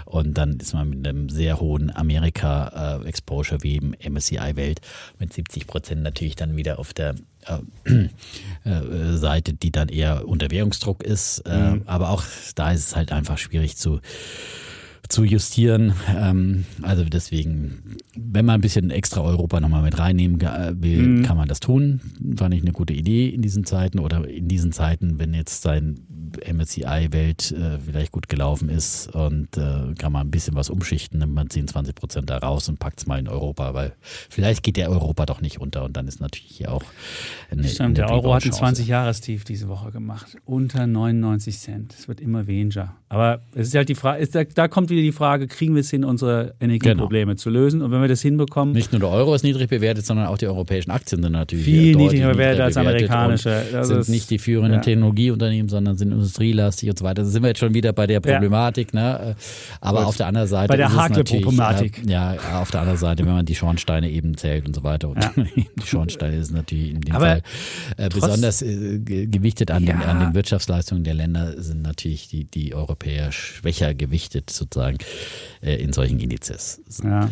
und 0.04 0.34
dann 0.36 0.58
ist 0.58 0.74
man 0.74 0.90
mit 0.90 1.06
einem 1.08 1.28
sehr 1.30 1.58
hohen 1.60 1.94
Amerika-Exposure 1.94 3.62
wie 3.62 3.76
im 3.76 3.94
MSCI 3.98 4.56
Welt 4.56 4.80
mit 5.18 5.32
70 5.32 5.66
Prozent 5.66 6.02
natürlich 6.02 6.36
dann 6.36 6.56
wieder 6.56 6.78
auf 6.78 6.92
der 6.92 7.14
äh, 7.86 8.08
äh, 8.70 9.16
Seite, 9.16 9.52
die 9.54 9.72
dann 9.72 9.88
eher 9.88 10.28
unter 10.28 10.50
Währungsdruck 10.50 11.02
ist. 11.02 11.40
Äh, 11.40 11.62
Mhm. 11.62 11.82
Aber 11.86 12.10
auch 12.10 12.22
da 12.54 12.72
ist 12.72 12.86
es 12.88 12.96
halt 12.96 13.12
einfach 13.12 13.38
schwierig 13.38 13.76
zu 13.76 14.00
zu 15.12 15.24
justieren. 15.24 15.94
Ähm, 16.16 16.64
also 16.80 17.04
deswegen, 17.04 17.96
wenn 18.16 18.46
man 18.46 18.56
ein 18.56 18.60
bisschen 18.60 18.90
extra 18.90 19.20
Europa 19.20 19.60
nochmal 19.60 19.82
mit 19.82 19.98
reinnehmen 19.98 20.40
will, 20.40 21.06
mhm. 21.06 21.22
kann 21.22 21.36
man 21.36 21.48
das 21.48 21.60
tun. 21.60 22.00
Fand 22.36 22.54
ich 22.54 22.62
eine 22.62 22.72
gute 22.72 22.94
Idee 22.94 23.28
in 23.28 23.42
diesen 23.42 23.64
Zeiten 23.64 23.98
oder 23.98 24.26
in 24.26 24.48
diesen 24.48 24.72
Zeiten, 24.72 25.18
wenn 25.18 25.34
jetzt 25.34 25.62
sein 25.62 26.00
MSCI-Welt 26.52 27.52
äh, 27.52 27.78
vielleicht 27.78 28.12
gut 28.12 28.28
gelaufen 28.28 28.68
ist 28.68 29.08
und 29.14 29.56
äh, 29.56 29.94
kann 29.98 30.12
man 30.12 30.26
ein 30.26 30.30
bisschen 30.30 30.54
was 30.54 30.70
umschichten, 30.70 31.18
nimmt 31.18 31.34
man 31.34 31.50
10, 31.50 31.68
20 31.68 31.94
Prozent 31.94 32.30
da 32.30 32.38
raus 32.38 32.68
und 32.68 32.78
packt 32.78 33.00
es 33.00 33.06
mal 33.06 33.18
in 33.18 33.28
Europa, 33.28 33.74
weil 33.74 33.94
vielleicht 34.02 34.62
geht 34.62 34.76
der 34.76 34.90
Europa 34.90 35.26
doch 35.26 35.40
nicht 35.40 35.60
unter 35.60 35.84
und 35.84 35.96
dann 35.96 36.08
ist 36.08 36.20
natürlich 36.20 36.50
hier 36.50 36.72
auch 36.72 36.84
eine, 37.50 37.68
Stimmt, 37.68 37.98
der 37.98 38.10
Euro 38.10 38.34
hat 38.34 38.44
ein 38.44 38.52
20-Jahres-Tief 38.52 39.44
diese 39.44 39.68
Woche 39.68 39.90
gemacht. 39.90 40.36
Unter 40.44 40.86
99 40.86 41.58
Cent. 41.58 41.94
Es 41.98 42.08
wird 42.08 42.20
immer 42.20 42.46
weniger. 42.46 42.96
Aber 43.08 43.40
es 43.54 43.68
ist 43.68 43.74
halt 43.74 43.88
die 43.88 43.94
Frage, 43.94 44.26
da, 44.26 44.44
da, 44.44 44.68
kommt 44.68 44.88
wieder 44.88 45.02
die 45.02 45.12
Frage, 45.12 45.46
kriegen 45.46 45.74
wir 45.74 45.80
es 45.80 45.90
hin, 45.90 46.04
unsere 46.04 46.54
Energieprobleme 46.60 47.32
genau. 47.32 47.38
zu 47.38 47.50
lösen? 47.50 47.82
Und 47.82 47.90
wenn 47.90 48.00
wir 48.00 48.08
das 48.08 48.22
hinbekommen. 48.22 48.74
Nicht 48.74 48.92
nur 48.92 49.00
der 49.00 49.10
Euro 49.10 49.34
ist 49.34 49.42
niedrig 49.42 49.68
bewertet, 49.68 50.06
sondern 50.06 50.26
auch 50.26 50.38
die 50.38 50.46
europäischen 50.46 50.90
Aktien 50.90 51.22
sind 51.22 51.32
natürlich 51.32 51.64
viel 51.64 51.96
niedriger 51.96 52.32
bewertet 52.32 52.62
als 52.62 52.76
amerikanische. 52.76 53.66
Das 53.70 53.88
sind 53.88 54.08
nicht 54.08 54.30
die 54.30 54.38
führenden 54.38 54.74
ja. 54.74 54.80
Technologieunternehmen, 54.80 55.68
sondern 55.68 55.96
sind 55.96 56.11
industrielastig 56.12 56.90
und 56.90 56.98
so 56.98 57.04
weiter. 57.04 57.22
Da 57.22 57.28
sind 57.28 57.42
wir 57.42 57.48
jetzt 57.48 57.58
schon 57.58 57.74
wieder 57.74 57.92
bei 57.92 58.06
der 58.06 58.20
Problematik. 58.20 58.92
Ja. 58.94 59.18
Ne? 59.18 59.36
Aber 59.80 60.00
Gut. 60.00 60.08
auf 60.08 60.16
der 60.16 60.26
anderen 60.26 60.48
Seite. 60.48 60.68
Bei 60.68 60.76
der 60.76 60.94
Hakle-Problematik. 60.94 62.06
Äh, 62.06 62.10
ja, 62.10 62.36
auf 62.60 62.70
der 62.70 62.80
anderen 62.80 62.98
Seite, 62.98 63.26
wenn 63.26 63.34
man 63.34 63.46
die 63.46 63.54
Schornsteine 63.54 64.10
eben 64.10 64.36
zählt 64.36 64.66
und 64.66 64.74
so 64.74 64.84
weiter. 64.84 65.08
Und 65.08 65.22
ja. 65.22 65.32
die 65.56 65.86
Schornsteine 65.86 66.36
ist 66.36 66.52
natürlich 66.52 66.90
in 66.90 67.00
dem 67.00 67.14
Aber 67.14 67.26
Fall 67.26 67.42
äh, 67.96 68.08
besonders 68.08 68.62
äh, 68.62 68.98
gewichtet 68.98 69.70
an, 69.70 69.84
ja. 69.84 69.94
den, 69.94 70.02
an 70.02 70.20
den 70.20 70.34
Wirtschaftsleistungen 70.34 71.04
der 71.04 71.14
Länder 71.14 71.60
sind 71.60 71.82
natürlich 71.82 72.28
die, 72.28 72.44
die 72.44 72.74
Europäer 72.74 73.32
schwächer 73.32 73.94
gewichtet 73.94 74.50
sozusagen 74.50 74.98
äh, 75.60 75.76
in 75.76 75.92
solchen 75.92 76.20
Indizes. 76.20 76.80
Ja, 77.02 77.28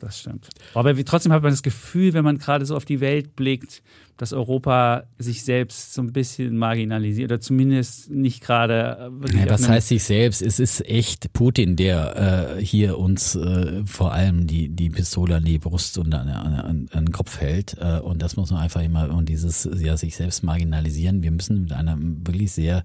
das 0.00 0.20
stimmt. 0.20 0.48
Aber 0.74 0.94
trotzdem 1.04 1.32
hat 1.32 1.42
man 1.42 1.52
das 1.52 1.62
Gefühl, 1.62 2.12
wenn 2.12 2.24
man 2.24 2.38
gerade 2.38 2.66
so 2.66 2.76
auf 2.76 2.84
die 2.84 3.00
Welt 3.00 3.36
blickt, 3.36 3.82
dass 4.16 4.32
Europa 4.32 5.04
sich 5.18 5.44
selbst 5.44 5.94
so 5.94 6.02
ein 6.02 6.12
bisschen 6.12 6.56
marginalisiert 6.56 7.30
oder 7.30 7.40
zumindest 7.40 8.10
nicht 8.10 8.42
gerade. 8.42 9.10
Äh, 9.32 9.38
ja, 9.38 9.50
was 9.50 9.68
heißt 9.68 9.88
sich 9.88 10.04
selbst? 10.04 10.40
Es 10.40 10.58
ist 10.58 10.86
echt 10.88 11.32
Putin, 11.32 11.76
der 11.76 12.56
äh, 12.56 12.64
hier 12.64 12.98
uns 12.98 13.36
äh, 13.36 13.82
vor 13.84 14.12
allem 14.12 14.46
die, 14.46 14.68
die 14.68 14.88
Pistole 14.88 15.36
an 15.36 15.44
die 15.44 15.58
Brust 15.58 15.98
und 15.98 16.14
an, 16.14 16.28
an, 16.28 16.88
an 16.90 17.04
den 17.04 17.12
Kopf 17.12 17.40
hält. 17.40 17.76
Äh, 17.78 18.00
und 18.00 18.22
das 18.22 18.36
muss 18.36 18.50
man 18.50 18.62
einfach 18.62 18.82
immer 18.82 19.10
und 19.14 19.28
dieses 19.28 19.68
ja 19.76 19.96
sich 19.96 20.16
selbst 20.16 20.42
marginalisieren. 20.42 21.22
Wir 21.22 21.30
müssen 21.30 21.62
mit 21.62 21.72
einer 21.72 21.98
wirklich 21.98 22.52
sehr 22.52 22.84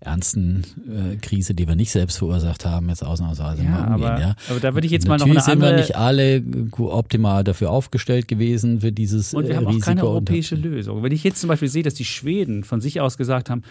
ernsten 0.00 0.64
äh, 0.88 1.16
Krise, 1.16 1.54
die 1.54 1.68
wir 1.68 1.76
nicht 1.76 1.92
selbst 1.92 2.18
verursacht 2.18 2.64
haben, 2.64 2.88
jetzt 2.88 3.04
ausnahmsweise 3.04 3.62
ja, 3.62 3.70
mal 3.70 3.94
umgehen. 3.94 4.10
Aber, 4.10 4.20
ja. 4.20 4.36
aber 4.50 4.60
da 4.60 4.74
würde 4.74 4.86
ich 4.86 4.92
jetzt 4.92 5.06
mal 5.06 5.18
noch 5.18 5.26
eine 5.26 5.38
andere. 5.38 5.50
sind 5.50 5.62
wir 5.62 5.76
nicht 5.76 5.96
alle 5.96 6.42
optimal 6.80 7.44
dafür 7.44 7.70
aufgestellt 7.70 8.26
gewesen 8.26 8.80
für 8.80 8.90
dieses 8.90 9.32
und 9.32 9.46
wir 9.46 9.56
haben 9.56 9.66
Risiko. 9.66 9.82
Auch 9.82 9.86
keine 9.86 10.04
europäische 10.04 10.56
Lösung. 10.56 10.71
Lösung. 10.74 11.02
Wenn 11.02 11.12
ich 11.12 11.24
jetzt 11.24 11.40
zum 11.40 11.48
Beispiel 11.48 11.68
sehe, 11.68 11.82
dass 11.82 11.94
die 11.94 12.04
Schweden 12.04 12.64
von 12.64 12.80
sich 12.80 13.00
aus 13.00 13.16
gesagt 13.16 13.50
haben, 13.50 13.62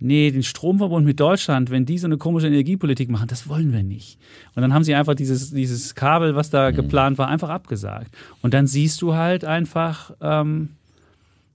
nee, 0.00 0.30
den 0.30 0.42
Stromverbund 0.42 1.04
mit 1.04 1.20
Deutschland, 1.20 1.70
wenn 1.70 1.84
die 1.84 1.98
so 1.98 2.06
eine 2.06 2.16
komische 2.16 2.48
Energiepolitik 2.48 3.10
machen, 3.10 3.28
das 3.28 3.48
wollen 3.48 3.72
wir 3.72 3.82
nicht. 3.82 4.18
Und 4.54 4.62
dann 4.62 4.72
haben 4.72 4.82
sie 4.84 4.94
einfach 4.94 5.14
dieses, 5.14 5.50
dieses 5.50 5.94
Kabel, 5.94 6.34
was 6.34 6.50
da 6.50 6.70
mhm. 6.70 6.76
geplant 6.76 7.18
war, 7.18 7.28
einfach 7.28 7.50
abgesagt. 7.50 8.16
Und 8.42 8.54
dann 8.54 8.66
siehst 8.66 9.02
du 9.02 9.14
halt 9.14 9.44
einfach, 9.44 10.12
ähm, 10.20 10.70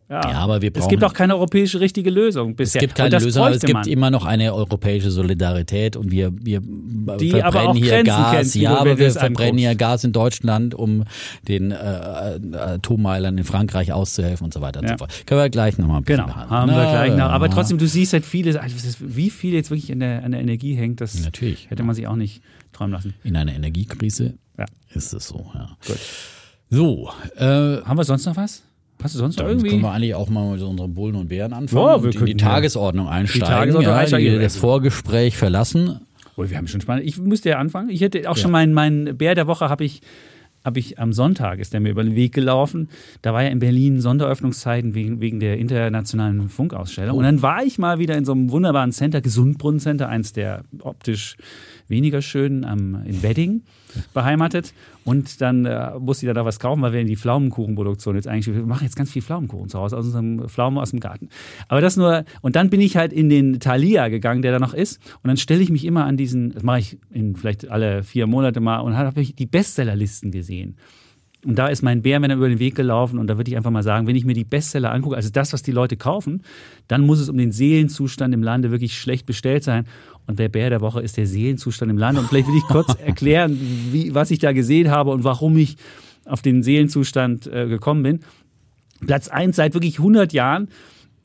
ja. 0.07 0.29
ja, 0.29 0.37
aber 0.37 0.61
wir 0.61 0.71
brauchen, 0.71 0.83
es 0.83 0.89
gibt 0.89 1.03
auch 1.03 1.13
keine 1.13 1.33
europäische 1.33 1.79
richtige 1.79 2.11
Lösung 2.11 2.55
bisher. 2.55 2.79
Es 2.79 2.83
gibt 2.83 2.95
keine 2.95 3.17
Lösung, 3.17 3.43
aber 3.43 3.55
es 3.55 3.61
gibt 3.61 3.73
man. 3.73 3.87
immer 3.87 4.11
noch 4.11 4.25
eine 4.25 4.53
europäische 4.53 5.09
Solidarität 5.09 5.95
und 5.95 6.11
wir, 6.11 6.31
wir 6.35 6.61
Die 6.61 7.31
verbrennen 7.31 7.75
hier 7.75 8.03
Grenzen 8.03 8.05
Gas. 8.05 8.31
Kennt, 8.31 8.55
ja, 8.55 8.77
aber 8.77 8.99
wir 8.99 9.11
verbrennen 9.11 9.57
hier 9.57 9.73
Gas 9.73 10.03
in 10.03 10.11
Deutschland, 10.11 10.75
um 10.75 11.05
den 11.47 11.71
äh, 11.71 11.75
Atommeilern 11.75 13.37
in 13.37 13.43
Frankreich 13.45 13.93
auszuhelfen 13.93 14.45
und 14.45 14.53
so 14.53 14.61
weiter 14.61 14.81
und 14.81 14.89
so 14.89 14.97
fort. 14.97 15.25
Können 15.25 15.41
wir 15.41 15.49
gleich 15.49 15.79
nochmal 15.79 15.97
ein 15.97 16.03
bisschen 16.03 16.25
Genau, 16.25 16.35
haben 16.35 16.71
Na, 16.71 16.77
wir 16.77 16.91
gleich 16.91 17.15
noch. 17.17 17.29
Aber 17.29 17.49
trotzdem, 17.49 17.79
du 17.79 17.87
siehst 17.87 18.13
halt 18.13 18.25
vieles, 18.25 18.57
also 18.57 18.75
wie 18.99 19.31
viel 19.31 19.53
jetzt 19.53 19.71
wirklich 19.71 19.91
an 19.91 20.01
der, 20.01 20.23
an 20.23 20.33
der 20.33 20.41
Energie 20.41 20.75
hängt, 20.75 21.01
das 21.01 21.19
Natürlich, 21.23 21.69
hätte 21.71 21.81
man 21.81 21.95
sich 21.95 22.07
auch 22.07 22.15
nicht 22.15 22.43
träumen 22.73 22.93
lassen. 22.93 23.15
In 23.23 23.35
einer 23.35 23.55
Energiekrise 23.55 24.35
ja. 24.57 24.65
ist 24.93 25.13
es 25.13 25.27
so, 25.27 25.49
ja. 25.55 25.75
Gut. 25.87 25.99
So. 26.69 27.09
Äh, 27.37 27.81
haben 27.81 27.97
wir 27.97 28.03
sonst 28.03 28.25
noch 28.25 28.35
was? 28.35 28.64
Hast 29.01 29.13
du 29.13 29.19
sonst 29.19 29.39
Dann 29.39 29.47
irgendwie? 29.47 29.69
können 29.69 29.81
wir 29.81 29.91
eigentlich 29.91 30.15
auch 30.15 30.29
mal 30.29 30.53
mit 30.53 30.61
unseren 30.61 30.93
Bullen 30.93 31.15
und 31.15 31.27
Bären 31.27 31.53
anfangen 31.53 31.85
ja, 31.85 31.93
und 31.95 32.15
in 32.15 32.25
die 32.25 32.37
Tagesordnung 32.37 33.07
einsteigen. 33.07 33.45
Die 33.45 33.51
Tagesordnung 33.51 33.93
ja, 33.93 33.99
einsteigen. 33.99 34.41
das 34.41 34.57
Vorgespräch 34.57 35.37
verlassen. 35.37 35.99
Oh, 36.37 36.49
wir 36.49 36.57
haben 36.57 36.67
schon 36.67 36.81
spannend. 36.81 37.05
Ich 37.05 37.17
müsste 37.17 37.49
ja 37.49 37.59
anfangen. 37.59 37.89
Ich 37.89 38.01
hätte 38.01 38.29
auch 38.29 38.35
ja. 38.35 38.41
schon 38.41 38.51
meinen 38.51 38.73
mein 38.73 39.17
Bär 39.17 39.35
der 39.35 39.47
Woche 39.47 39.69
habe 39.69 39.83
ich 39.85 40.01
habe 40.65 40.79
ich 40.79 40.97
am 40.99 41.13
Sonntag 41.13 41.59
ist 41.59 41.73
der 41.73 41.79
mir 41.79 41.89
über 41.89 42.03
den 42.03 42.15
Weg 42.15 42.33
gelaufen. 42.33 42.89
Da 43.21 43.33
war 43.33 43.43
ja 43.43 43.49
in 43.49 43.59
Berlin 43.59 44.01
Sonderöffnungszeiten 44.01 44.95
wegen, 44.95 45.21
wegen 45.21 45.39
der 45.39 45.59
internationalen 45.59 46.49
Funkausstellung. 46.49 47.15
Oh. 47.15 47.19
Und 47.19 47.23
dann 47.23 47.41
war 47.43 47.63
ich 47.63 47.77
mal 47.77 47.99
wieder 47.99 48.17
in 48.17 48.25
so 48.25 48.31
einem 48.31 48.49
wunderbaren 48.49 48.91
Center, 48.91 49.21
Gesundbrunnen 49.21 49.79
Center, 49.79 50.09
eins 50.09 50.33
der 50.33 50.63
optisch 50.79 51.37
weniger 51.87 52.21
schönen 52.21 52.65
am, 52.65 53.03
in 53.05 53.21
Wedding 53.23 53.63
beheimatet. 54.13 54.73
Und 55.03 55.41
dann 55.41 55.65
äh, 55.65 55.91
musste 55.99 56.25
ich 56.25 56.33
da 56.33 56.45
was 56.45 56.59
kaufen, 56.59 56.81
weil 56.81 56.93
wir 56.93 57.01
in 57.01 57.07
die 57.07 57.15
Pflaumenkuchenproduktion 57.15 58.15
jetzt 58.15 58.27
eigentlich, 58.27 58.55
wir 58.55 58.65
machen 58.65 58.83
jetzt 58.83 58.95
ganz 58.95 59.11
viel 59.11 59.21
Pflaumenkuchen 59.21 59.69
zu 59.69 59.79
Hause, 59.79 59.97
aus 59.97 60.05
unserem 60.05 60.47
Pflaumen 60.49 60.79
aus 60.79 60.91
dem 60.91 60.99
Garten. 60.99 61.29
Aber 61.67 61.81
das 61.81 61.97
nur, 61.97 62.25
und 62.41 62.55
dann 62.55 62.69
bin 62.69 62.81
ich 62.81 62.97
halt 62.97 63.13
in 63.13 63.29
den 63.29 63.59
Thalia 63.59 64.07
gegangen, 64.07 64.41
der 64.41 64.51
da 64.51 64.59
noch 64.59 64.73
ist. 64.73 64.99
Und 65.23 65.27
dann 65.27 65.37
stelle 65.37 65.61
ich 65.61 65.69
mich 65.69 65.85
immer 65.85 66.05
an 66.05 66.17
diesen, 66.17 66.51
das 66.51 66.63
mache 66.63 66.79
ich 66.79 66.97
in 67.11 67.35
vielleicht 67.35 67.69
alle 67.69 68.03
vier 68.03 68.27
Monate 68.27 68.59
mal, 68.59 68.79
und 68.79 68.97
habe 68.97 69.21
ich 69.21 69.35
die 69.35 69.45
Bestsellerlisten 69.45 70.31
gesehen. 70.31 70.75
Und 71.45 71.59
da 71.59 71.67
ist 71.67 71.83
mein 71.83 72.01
Bär 72.01 72.19
mir 72.19 72.27
dann 72.27 72.39
über 72.39 72.49
den 72.49 72.57
Weg 72.57 72.73
gelaufen 72.73 73.19
und 73.19 73.27
da 73.27 73.37
würde 73.37 73.51
ich 73.51 73.57
einfach 73.57 73.69
mal 73.69 73.83
sagen, 73.83 74.07
wenn 74.07 74.15
ich 74.15 74.25
mir 74.25 74.33
die 74.33 74.43
Bestseller 74.43 74.91
angucke, 74.91 75.15
also 75.15 75.29
das, 75.29 75.53
was 75.53 75.61
die 75.61 75.71
Leute 75.71 75.95
kaufen, 75.95 76.41
dann 76.87 77.05
muss 77.05 77.19
es 77.19 77.29
um 77.29 77.37
den 77.37 77.51
Seelenzustand 77.51 78.33
im 78.33 78.41
Lande 78.41 78.71
wirklich 78.71 78.97
schlecht 78.97 79.27
bestellt 79.27 79.63
sein. 79.63 79.85
Und 80.27 80.39
der 80.39 80.49
Bär 80.49 80.69
der 80.69 80.81
Woche 80.81 81.01
ist 81.01 81.17
der 81.17 81.27
Seelenzustand 81.27 81.91
im 81.91 81.97
Lande. 81.97 82.21
Und 82.21 82.27
vielleicht 82.27 82.47
will 82.47 82.57
ich 82.57 82.63
kurz 82.63 82.93
erklären, 83.05 83.57
wie, 83.91 84.13
was 84.13 84.31
ich 84.31 84.39
da 84.39 84.53
gesehen 84.53 84.89
habe 84.89 85.11
und 85.11 85.23
warum 85.23 85.57
ich 85.57 85.77
auf 86.25 86.41
den 86.41 86.63
Seelenzustand 86.63 87.47
äh, 87.47 87.67
gekommen 87.67 88.03
bin. 88.03 88.19
Platz 89.05 89.27
1 89.27 89.55
seit 89.55 89.73
wirklich 89.73 89.99
100 89.99 90.33
Jahren 90.33 90.69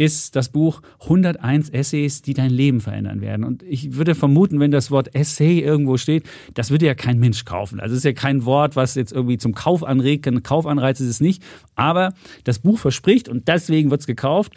ist 0.01 0.35
das 0.35 0.49
Buch 0.49 0.81
101 1.03 1.69
Essays, 1.69 2.23
die 2.23 2.33
dein 2.33 2.51
Leben 2.51 2.81
verändern 2.81 3.21
werden. 3.21 3.45
Und 3.45 3.63
ich 3.63 3.97
würde 3.97 4.15
vermuten, 4.15 4.59
wenn 4.59 4.71
das 4.71 4.91
Wort 4.91 5.15
Essay 5.15 5.61
irgendwo 5.61 5.99
steht, 5.99 6.25
das 6.55 6.71
würde 6.71 6.87
ja 6.87 6.95
kein 6.95 7.19
Mensch 7.19 7.45
kaufen. 7.45 7.81
Also 7.81 7.93
es 7.93 7.99
ist 7.99 8.05
ja 8.05 8.15
kein 8.15 8.47
Wort, 8.47 8.77
was 8.77 8.95
jetzt 8.95 9.13
irgendwie 9.13 9.37
zum 9.37 9.55
Kauf 9.55 9.85
anregt. 9.85 10.27
Ein 10.27 10.43
Kaufanreiz 10.43 11.01
ist 11.01 11.09
es 11.09 11.21
nicht. 11.21 11.43
Aber 11.75 12.15
das 12.45 12.61
Buch 12.61 12.79
verspricht, 12.79 13.29
und 13.29 13.47
deswegen 13.47 13.91
wird 13.91 14.01
es 14.01 14.07
gekauft, 14.07 14.55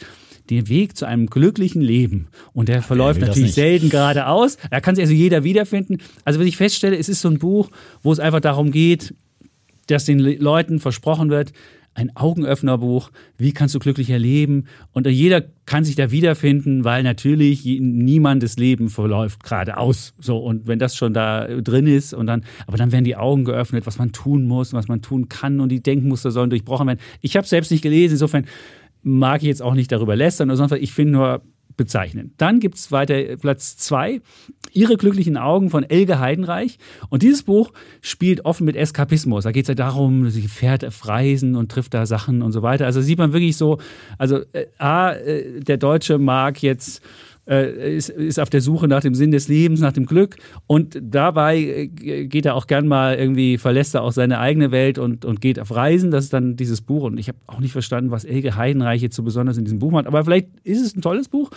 den 0.50 0.68
Weg 0.70 0.98
zu 0.98 1.06
einem 1.06 1.28
glücklichen 1.28 1.82
Leben. 1.82 2.28
Und 2.54 2.70
der 2.70 2.82
verläuft 2.82 3.22
natürlich 3.22 3.54
selten 3.54 3.90
geradeaus. 3.90 4.58
Da 4.70 4.82
kann 4.82 4.96
sich 4.96 5.04
also 5.04 5.14
jeder 5.14 5.44
wiederfinden. 5.44 5.98
Also, 6.26 6.40
was 6.40 6.48
ich 6.48 6.58
feststelle, 6.58 6.98
es 6.98 7.10
ist 7.10 7.22
so 7.22 7.30
ein 7.30 7.40
Buch, 7.40 7.70
wo 8.02 8.12
es 8.12 8.20
einfach 8.20 8.42
darum 8.42 8.72
geht, 8.72 9.16
dass 9.88 10.06
den 10.06 10.20
Leuten 10.20 10.80
versprochen 10.80 11.30
wird, 11.30 11.54
ein 11.96 12.16
Augenöffnerbuch, 12.16 13.12
wie 13.38 13.52
kannst 13.52 13.76
du 13.76 13.80
glücklicher 13.80 14.18
leben? 14.18 14.66
Und 14.94 15.06
jeder 15.06 15.44
kann 15.66 15.84
sich 15.84 15.96
da 15.96 16.10
wiederfinden, 16.10 16.84
weil 16.84 17.04
natürlich 17.04 17.66
niemandes 17.66 18.58
Leben 18.58 18.90
verläuft 18.90 19.44
geradeaus. 19.44 20.16
So, 20.20 20.40
und 20.40 20.68
wenn 20.68 20.80
das 20.80 20.96
schon 20.96 21.14
da 21.14 21.48
drin 21.48 21.86
ist 21.86 22.14
und 22.14 22.26
dann, 22.26 22.46
aber 22.66 22.78
dann 22.78 22.92
werden 22.92 23.06
die 23.06 23.16
Augen 23.16 23.46
geöffnet, 23.46 23.86
was 23.86 24.00
man 24.00 24.12
tun 24.12 24.46
muss, 24.46 24.74
was 24.74 24.88
man 24.88 25.02
tun 25.02 25.30
kann 25.30 25.60
und 25.60 25.70
die 25.70 25.84
Denkmuster 25.84 26.32
sollen 26.32 26.50
durchbrochen 26.50 26.88
werden. 26.88 27.00
Ich 27.22 27.38
habe 27.38 27.46
selbst 27.46 27.70
nicht 27.70 27.84
gelesen, 27.84 28.14
insofern 28.14 28.46
mag 29.04 29.42
ich 29.42 29.48
jetzt 29.48 29.62
auch 29.62 29.76
nicht 29.76 29.92
darüber 29.92 30.16
lästern 30.16 30.50
oder 30.50 30.58
sonst 30.58 30.72
was. 30.72 30.80
Ich 30.80 30.94
finde 30.94 31.14
nur, 31.14 31.42
bezeichnen. 31.78 32.34
Dann 32.38 32.60
gibt 32.60 32.76
es 32.76 32.92
weiter 32.92 33.16
Platz 33.38 33.78
zwei, 33.78 34.22
Ihre 34.72 34.98
glücklichen 34.98 35.38
Augen 35.38 35.70
von 35.70 35.84
Elge 35.84 36.20
Heidenreich. 36.20 36.80
Und 37.10 37.22
dieses 37.22 37.44
Buch 37.44 37.72
spielt 38.02 38.46
offen 38.46 38.66
mit 38.66 38.76
Eskapismus. 38.76 39.44
Da 39.44 39.52
geht 39.52 39.66
es 39.66 39.68
ja 39.68 39.76
darum, 39.76 40.30
sie 40.30 40.48
fährt 40.48 40.84
auf 40.84 41.08
Reisen 41.08 41.56
und 41.56 41.72
trifft 41.72 41.94
da 41.94 42.06
Sachen 42.06 42.42
und 42.42 42.52
so 42.52 42.64
weiter. 42.64 42.86
Also 42.86 43.02
sieht 43.02 43.20
man 43.20 43.34
wirklich 43.34 43.56
so, 43.56 43.78
also 44.18 44.40
äh, 44.54 44.66
A, 44.80 45.12
äh, 45.12 45.60
der 45.60 45.78
Deutsche 45.78 46.18
mag 46.18 46.62
jetzt 46.64 47.04
äh, 47.48 47.96
ist, 47.96 48.10
ist 48.10 48.40
auf 48.40 48.50
der 48.50 48.62
Suche 48.62 48.88
nach 48.88 49.02
dem 49.02 49.16
Sinn 49.16 49.32
des 49.32 49.48
Lebens, 49.48 49.82
nach 49.82 49.92
dem 49.92 50.06
Glück. 50.06 50.38
Und 50.68 50.98
dabei 51.02 51.58
äh, 51.58 51.88
geht 51.88 52.46
er 52.46 52.56
auch 52.56 52.68
gern 52.68 52.88
mal 52.88 53.16
irgendwie, 53.16 53.58
verlässt 53.58 53.96
er 53.96 54.04
auch 54.04 54.12
seine 54.12 54.40
eigene 54.40 54.72
Welt 54.72 54.98
und, 54.98 55.26
und 55.26 55.42
geht 55.42 55.60
auf 55.60 55.76
Reisen. 55.76 56.12
Das 56.12 56.26
ist 56.26 56.34
dann 56.34 56.56
dieses 56.56 56.82
Buch. 56.82 57.04
Und 57.04 57.18
ich 57.18 57.28
habe 57.28 57.38
auch 57.48 57.60
nicht 57.60 57.74
verstanden, 57.74 58.12
was 58.12 58.26
Elke 58.26 58.56
Heidenreich 58.56 59.02
jetzt 59.02 59.16
so 59.16 59.24
besonders 59.24 59.58
in 59.58 59.66
diesem 59.66 59.80
Buch 59.80 59.92
macht. 59.92 60.08
Aber 60.08 60.24
vielleicht 60.24 60.48
ist 60.64 60.82
es 60.82 60.96
ein 60.96 61.02
tolles 61.02 61.30
Buch. 61.30 61.50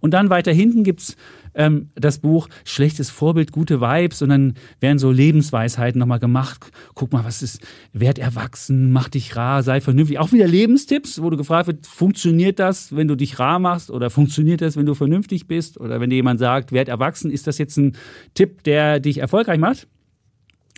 Und 0.00 0.12
dann 0.12 0.30
weiter 0.30 0.52
hinten 0.52 0.82
gibt 0.82 1.00
es 1.00 1.16
ähm, 1.58 1.90
das 1.94 2.20
Buch 2.20 2.48
Schlechtes 2.64 3.10
Vorbild, 3.10 3.52
gute 3.52 3.80
Vibes 3.82 4.22
und 4.22 4.30
dann 4.30 4.54
werden 4.80 4.98
so 4.98 5.10
Lebensweisheiten 5.10 5.98
nochmal 5.98 6.20
gemacht. 6.20 6.70
Guck 6.94 7.12
mal, 7.12 7.24
was 7.24 7.42
ist, 7.42 7.60
werd 7.92 8.18
erwachsen, 8.18 8.92
mach 8.92 9.08
dich 9.10 9.36
rar, 9.36 9.62
sei 9.62 9.82
vernünftig. 9.82 10.18
Auch 10.18 10.32
wieder 10.32 10.46
Lebenstipps, 10.46 11.20
wo 11.20 11.28
du 11.28 11.36
gefragt 11.36 11.66
wird, 11.66 11.86
funktioniert 11.86 12.58
das, 12.58 12.96
wenn 12.96 13.08
du 13.08 13.16
dich 13.16 13.38
rar 13.38 13.58
machst 13.58 13.90
oder 13.90 14.08
funktioniert 14.08 14.62
das, 14.62 14.76
wenn 14.76 14.86
du 14.86 14.94
vernünftig 14.94 15.46
bist 15.46 15.78
oder 15.78 16.00
wenn 16.00 16.08
dir 16.08 16.16
jemand 16.16 16.38
sagt, 16.40 16.72
werd 16.72 16.88
erwachsen, 16.88 17.30
ist 17.30 17.46
das 17.46 17.58
jetzt 17.58 17.76
ein 17.76 17.96
Tipp, 18.34 18.62
der 18.62 19.00
dich 19.00 19.18
erfolgreich 19.18 19.58
macht? 19.58 19.88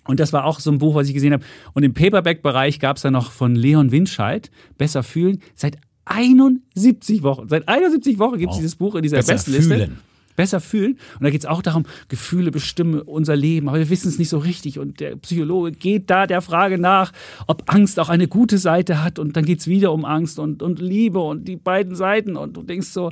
Und 0.07 0.19
das 0.19 0.33
war 0.33 0.47
auch 0.47 0.61
so 0.61 0.73
ein 0.73 0.79
Buch, 0.79 0.95
was 0.95 1.07
ich 1.09 1.15
gesehen 1.15 1.35
habe. 1.35 1.45
Und 1.75 1.83
im 1.83 1.93
Paperback-Bereich 1.93 2.81
gab 2.81 2.97
es 2.97 3.03
dann 3.03 3.13
noch 3.13 3.31
von 3.31 3.55
Leon 3.55 3.93
Winscheid, 3.93 4.51
Besser 4.79 5.03
fühlen, 5.03 5.41
seit 5.55 5.77
71 6.07 7.23
Wochen. 7.23 7.49
Seit 7.49 7.69
71 7.69 8.19
Wochen 8.19 8.39
gibt 8.39 8.51
es 8.51 8.57
Wow. 8.57 8.61
dieses 8.63 8.77
Buch 8.77 8.95
in 8.95 9.03
dieser 9.03 9.19
Besser 9.19 9.35
Bestenliste. 9.35 9.75
fühlen. 9.77 9.99
Besser 10.41 10.61
fühlen. 10.61 10.93
Und 11.19 11.25
da 11.25 11.29
geht 11.29 11.43
es 11.43 11.47
auch 11.47 11.61
darum, 11.61 11.85
Gefühle 12.09 12.51
bestimmen 12.51 13.03
unser 13.03 13.37
Leben, 13.37 13.69
aber 13.69 13.79
wir 13.79 13.91
wissen 13.91 14.09
es 14.09 14.19
nicht 14.19 14.31
so 14.31 14.39
richtig. 14.39 14.79
Und 14.79 14.99
der 14.99 15.17
Psychologe 15.17 15.73
geht 15.73 16.09
da 16.09 16.27
der 16.27 16.41
Frage 16.41 16.79
nach, 16.79 17.13
ob 17.47 17.65
Angst 17.67 18.01
auch 18.01 18.09
eine 18.09 18.27
gute 18.27 18.57
Seite 18.57 19.05
hat. 19.05 19.19
Und 19.19 19.37
dann 19.37 19.45
geht 19.45 19.61
es 19.61 19.67
wieder 19.67 19.93
um 19.93 20.07
Angst 20.07 20.39
und, 20.39 20.63
und 20.63 20.81
Liebe 20.81 21.19
und 21.19 21.47
die 21.47 21.57
beiden 21.57 21.95
Seiten. 21.95 22.39
Und 22.39 22.57
du 22.57 22.63
denkst 22.63 22.89
so, 22.89 23.11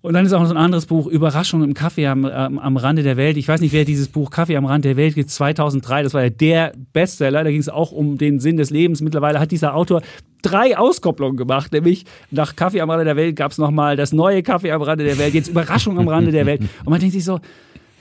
und 0.00 0.14
dann 0.14 0.24
ist 0.24 0.32
auch 0.32 0.40
noch 0.40 0.48
so 0.48 0.54
ein 0.54 0.58
anderes 0.58 0.86
Buch, 0.86 1.06
Überraschung 1.06 1.62
im 1.62 1.74
Kaffee 1.74 2.06
am, 2.06 2.24
am, 2.24 2.58
am 2.58 2.76
Rande 2.78 3.02
der 3.02 3.18
Welt. 3.18 3.36
Ich 3.36 3.48
weiß 3.48 3.60
nicht, 3.60 3.74
wer 3.74 3.84
dieses 3.84 4.08
Buch 4.08 4.30
Kaffee 4.30 4.56
am 4.56 4.64
Rande 4.64 4.88
der 4.88 4.96
Welt 4.96 5.14
gibt, 5.14 5.28
2003, 5.28 6.04
das 6.04 6.14
war 6.14 6.22
ja 6.22 6.30
der 6.30 6.72
Bestseller. 6.94 7.44
Da 7.44 7.50
ging 7.50 7.60
es 7.60 7.68
auch 7.68 7.92
um 7.92 8.16
den 8.16 8.40
Sinn 8.40 8.56
des 8.56 8.70
Lebens. 8.70 9.02
Mittlerweile 9.02 9.40
hat 9.40 9.50
dieser 9.50 9.74
Autor 9.74 10.00
drei 10.44 10.76
Auskopplungen 10.76 11.36
gemacht, 11.36 11.72
nämlich 11.72 12.04
nach 12.30 12.56
Kaffee 12.56 12.80
am 12.80 12.90
Rande 12.90 13.04
der 13.04 13.16
Welt 13.16 13.36
gab 13.36 13.52
es 13.52 13.58
nochmal 13.58 13.96
das 13.96 14.12
neue 14.12 14.42
Kaffee 14.42 14.70
am 14.72 14.82
Rande 14.82 15.04
der 15.04 15.18
Welt, 15.18 15.34
jetzt 15.34 15.48
Überraschung 15.48 15.98
am 15.98 16.08
Rande 16.08 16.30
der 16.30 16.46
Welt. 16.46 16.60
Und 16.84 16.90
man 16.90 17.00
denkt 17.00 17.14
sich 17.14 17.24
so, 17.24 17.40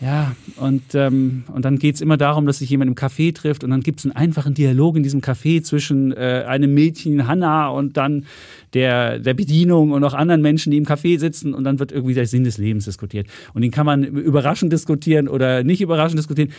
ja, 0.01 0.35
und, 0.57 0.95
ähm, 0.95 1.45
und 1.53 1.63
dann 1.63 1.79
geht 1.79 1.95
es 1.95 2.01
immer 2.01 2.17
darum, 2.17 2.45
dass 2.45 2.57
sich 2.57 2.69
jemand 2.69 2.89
im 2.89 2.95
Café 2.95 3.33
trifft 3.33 3.63
und 3.63 3.69
dann 3.69 3.79
gibt 3.79 3.99
es 3.99 4.05
einen 4.05 4.13
einfachen 4.13 4.53
Dialog 4.53 4.97
in 4.97 5.03
diesem 5.03 5.21
Café 5.21 5.63
zwischen 5.63 6.11
äh, 6.11 6.43
einem 6.45 6.73
Mädchen, 6.73 7.25
Hannah, 7.25 7.69
und 7.69 7.95
dann 7.95 8.25
der, 8.73 9.19
der 9.19 9.33
Bedienung 9.33 9.91
und 9.91 10.03
auch 10.03 10.13
anderen 10.13 10.41
Menschen, 10.41 10.71
die 10.71 10.77
im 10.77 10.85
Café 10.85 11.19
sitzen 11.19 11.53
und 11.53 11.63
dann 11.63 11.79
wird 11.79 11.93
irgendwie 11.93 12.15
der 12.15 12.25
Sinn 12.25 12.43
des 12.43 12.57
Lebens 12.57 12.83
diskutiert. 12.83 13.27
Und 13.53 13.61
den 13.61 13.71
kann 13.71 13.85
man 13.85 14.03
überraschend 14.03 14.73
diskutieren 14.73 15.29
oder 15.29 15.63
nicht 15.63 15.79
überraschend 15.79 16.19
diskutieren. 16.19 16.51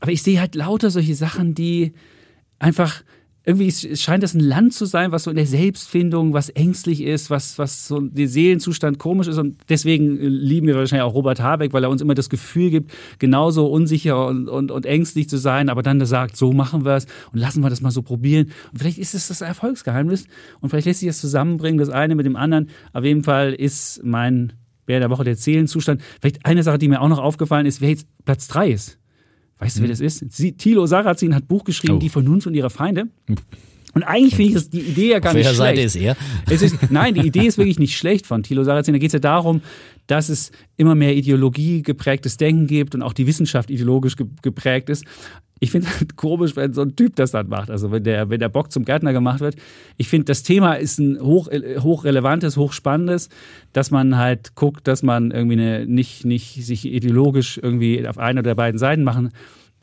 Aber 0.00 0.10
ich 0.10 0.22
sehe 0.22 0.40
halt 0.40 0.56
lauter 0.56 0.90
solche 0.90 1.14
Sachen, 1.14 1.54
die 1.54 1.92
einfach 2.58 3.04
irgendwie 3.44 3.96
scheint 3.96 4.22
das 4.22 4.34
ein 4.34 4.40
Land 4.40 4.72
zu 4.72 4.84
sein, 4.84 5.10
was 5.10 5.24
so 5.24 5.30
in 5.30 5.36
der 5.36 5.46
Selbstfindung, 5.46 6.32
was 6.32 6.48
ängstlich 6.50 7.02
ist, 7.02 7.28
was, 7.28 7.58
was 7.58 7.88
so 7.88 8.00
der 8.00 8.28
Seelenzustand 8.28 8.98
komisch 8.98 9.26
ist. 9.26 9.38
Und 9.38 9.56
deswegen 9.68 10.18
äh, 10.20 10.28
lieben 10.28 10.68
wir 10.68 10.76
wahrscheinlich 10.76 11.04
auch 11.04 11.14
Robert 11.14 11.40
Habeck, 11.40 11.72
weil 11.72 11.82
er 11.82 11.90
uns 11.90 12.00
immer 12.00 12.14
das 12.14 12.30
Gefühl 12.30 12.70
gibt, 12.70 12.92
genauso 13.18 13.66
unsicher 13.66 14.26
und, 14.26 14.48
und, 14.48 14.70
und 14.70 14.86
ängstlich 14.86 15.28
zu 15.28 15.38
sein, 15.38 15.68
aber 15.68 15.82
dann 15.82 16.04
sagt, 16.06 16.36
so 16.36 16.52
machen 16.52 16.84
wir 16.84 16.96
es 16.96 17.06
und 17.32 17.38
lassen 17.40 17.62
wir 17.62 17.70
das 17.70 17.80
mal 17.80 17.90
so 17.90 18.02
probieren. 18.02 18.52
Und 18.72 18.78
vielleicht 18.78 18.98
ist 18.98 19.14
es 19.14 19.28
das 19.28 19.40
Erfolgsgeheimnis 19.40 20.26
und 20.60 20.70
vielleicht 20.70 20.86
lässt 20.86 21.00
sich 21.00 21.08
das 21.08 21.20
zusammenbringen, 21.20 21.78
das 21.78 21.88
eine 21.88 22.14
mit 22.14 22.26
dem 22.26 22.36
anderen. 22.36 22.68
Auf 22.92 23.04
jeden 23.04 23.24
Fall 23.24 23.54
ist 23.54 24.02
mein 24.04 24.52
Bär 24.86 25.00
der 25.00 25.10
Woche 25.10 25.24
der 25.24 25.36
Seelenzustand. 25.36 26.00
Vielleicht 26.20 26.44
eine 26.46 26.62
Sache, 26.62 26.78
die 26.78 26.88
mir 26.88 27.00
auch 27.00 27.08
noch 27.08 27.18
aufgefallen 27.18 27.66
ist, 27.66 27.80
wer 27.80 27.90
jetzt 27.90 28.06
Platz 28.24 28.46
drei 28.46 28.70
ist. 28.70 28.98
Weißt 29.62 29.78
du, 29.78 29.82
wer 29.82 29.88
das 29.88 30.00
ist? 30.00 30.24
Sie, 30.32 30.52
Thilo 30.52 30.86
Sarrazin 30.86 31.34
hat 31.34 31.46
Buch 31.46 31.62
geschrieben, 31.62 31.94
Oh. 31.94 31.98
Die 31.98 32.08
Vernunft 32.08 32.46
und 32.48 32.54
ihre 32.54 32.68
Feinde. 32.70 33.06
Und 33.94 34.02
eigentlich 34.02 34.34
finde 34.34 34.48
ich 34.48 34.54
das, 34.54 34.70
die 34.70 34.80
Idee 34.80 35.10
ja 35.10 35.18
gar 35.18 35.30
Auf 35.30 35.36
nicht 35.36 35.46
welcher 35.46 35.54
schlecht. 35.74 35.76
Seite 35.76 35.80
ist 35.82 35.96
er? 35.96 36.16
Es 36.50 36.62
ist, 36.62 36.90
nein, 36.90 37.14
die 37.14 37.26
Idee 37.26 37.46
ist 37.46 37.58
wirklich 37.58 37.78
nicht 37.78 37.96
schlecht 37.96 38.26
von 38.26 38.42
Thilo 38.42 38.64
Sarrazin. 38.64 38.94
Da 38.94 38.98
geht 38.98 39.10
es 39.10 39.12
ja 39.12 39.18
darum, 39.18 39.60
dass 40.06 40.30
es 40.30 40.50
immer 40.76 40.94
mehr 40.94 41.14
Ideologie 41.14 41.82
geprägtes 41.82 42.36
Denken 42.38 42.66
gibt 42.66 42.94
und 42.94 43.02
auch 43.02 43.12
die 43.12 43.26
Wissenschaft 43.26 43.70
ideologisch 43.70 44.16
ge 44.16 44.26
geprägt 44.40 44.88
ist. 44.88 45.04
Ich 45.62 45.70
finde 45.70 45.86
es 45.86 46.00
halt 46.00 46.16
komisch, 46.16 46.56
wenn 46.56 46.72
so 46.74 46.82
ein 46.82 46.96
Typ 46.96 47.14
das 47.14 47.30
dann 47.30 47.48
macht. 47.48 47.70
Also 47.70 47.92
wenn 47.92 48.02
der, 48.02 48.28
wenn 48.30 48.40
der 48.40 48.48
Bock 48.48 48.72
zum 48.72 48.84
Gärtner 48.84 49.12
gemacht 49.12 49.38
wird. 49.38 49.54
Ich 49.96 50.08
finde, 50.08 50.24
das 50.24 50.42
Thema 50.42 50.74
ist 50.74 50.98
ein 50.98 51.20
hoch, 51.20 51.46
äh, 51.46 51.78
hochrelevantes, 51.78 52.56
hochspannendes, 52.56 53.28
dass 53.72 53.92
man 53.92 54.18
halt 54.18 54.56
guckt, 54.56 54.88
dass 54.88 55.04
man 55.04 55.30
irgendwie 55.30 55.54
eine, 55.60 55.86
nicht, 55.86 56.24
nicht 56.24 56.66
sich 56.66 56.84
ideologisch 56.84 57.60
irgendwie 57.62 58.04
auf 58.08 58.18
eine 58.18 58.40
oder 58.40 58.56
beiden 58.56 58.76
Seiten 58.80 59.04
machen. 59.04 59.30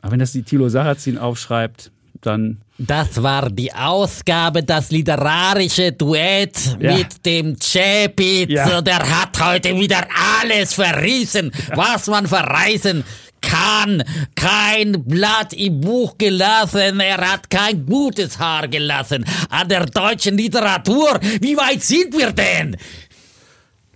Aber 0.02 0.12
wenn 0.12 0.18
das 0.20 0.32
die 0.32 0.42
Thilo 0.42 0.68
Sarrazin 0.68 1.16
aufschreibt, 1.16 1.90
dann 2.20 2.58
Das 2.76 3.22
war 3.22 3.48
die 3.48 3.72
Ausgabe, 3.72 4.62
das 4.62 4.90
literarische 4.90 5.92
Duett 5.92 6.76
Ja. 6.78 6.94
mit 6.94 7.24
dem 7.24 7.56
Chapitz. 7.58 8.50
Ja. 8.50 8.82
Der 8.82 8.98
hat 8.98 9.42
heute 9.42 9.74
wieder 9.80 10.06
alles 10.42 10.74
verrissen, 10.74 11.50
was 11.74 12.06
man 12.08 12.26
verreißen 12.26 13.02
kann. 13.40 14.02
Kein 14.34 15.04
Blatt 15.04 15.52
im 15.52 15.80
Buch 15.80 16.16
gelassen. 16.18 17.00
Er 17.00 17.18
hat 17.18 17.50
kein 17.50 17.86
gutes 17.86 18.38
Haar 18.38 18.68
gelassen 18.68 19.24
an 19.48 19.68
der 19.68 19.86
deutschen 19.86 20.36
Literatur. 20.36 21.18
Wie 21.40 21.56
weit 21.56 21.82
sind 21.82 22.16
wir 22.16 22.32
denn? 22.32 22.76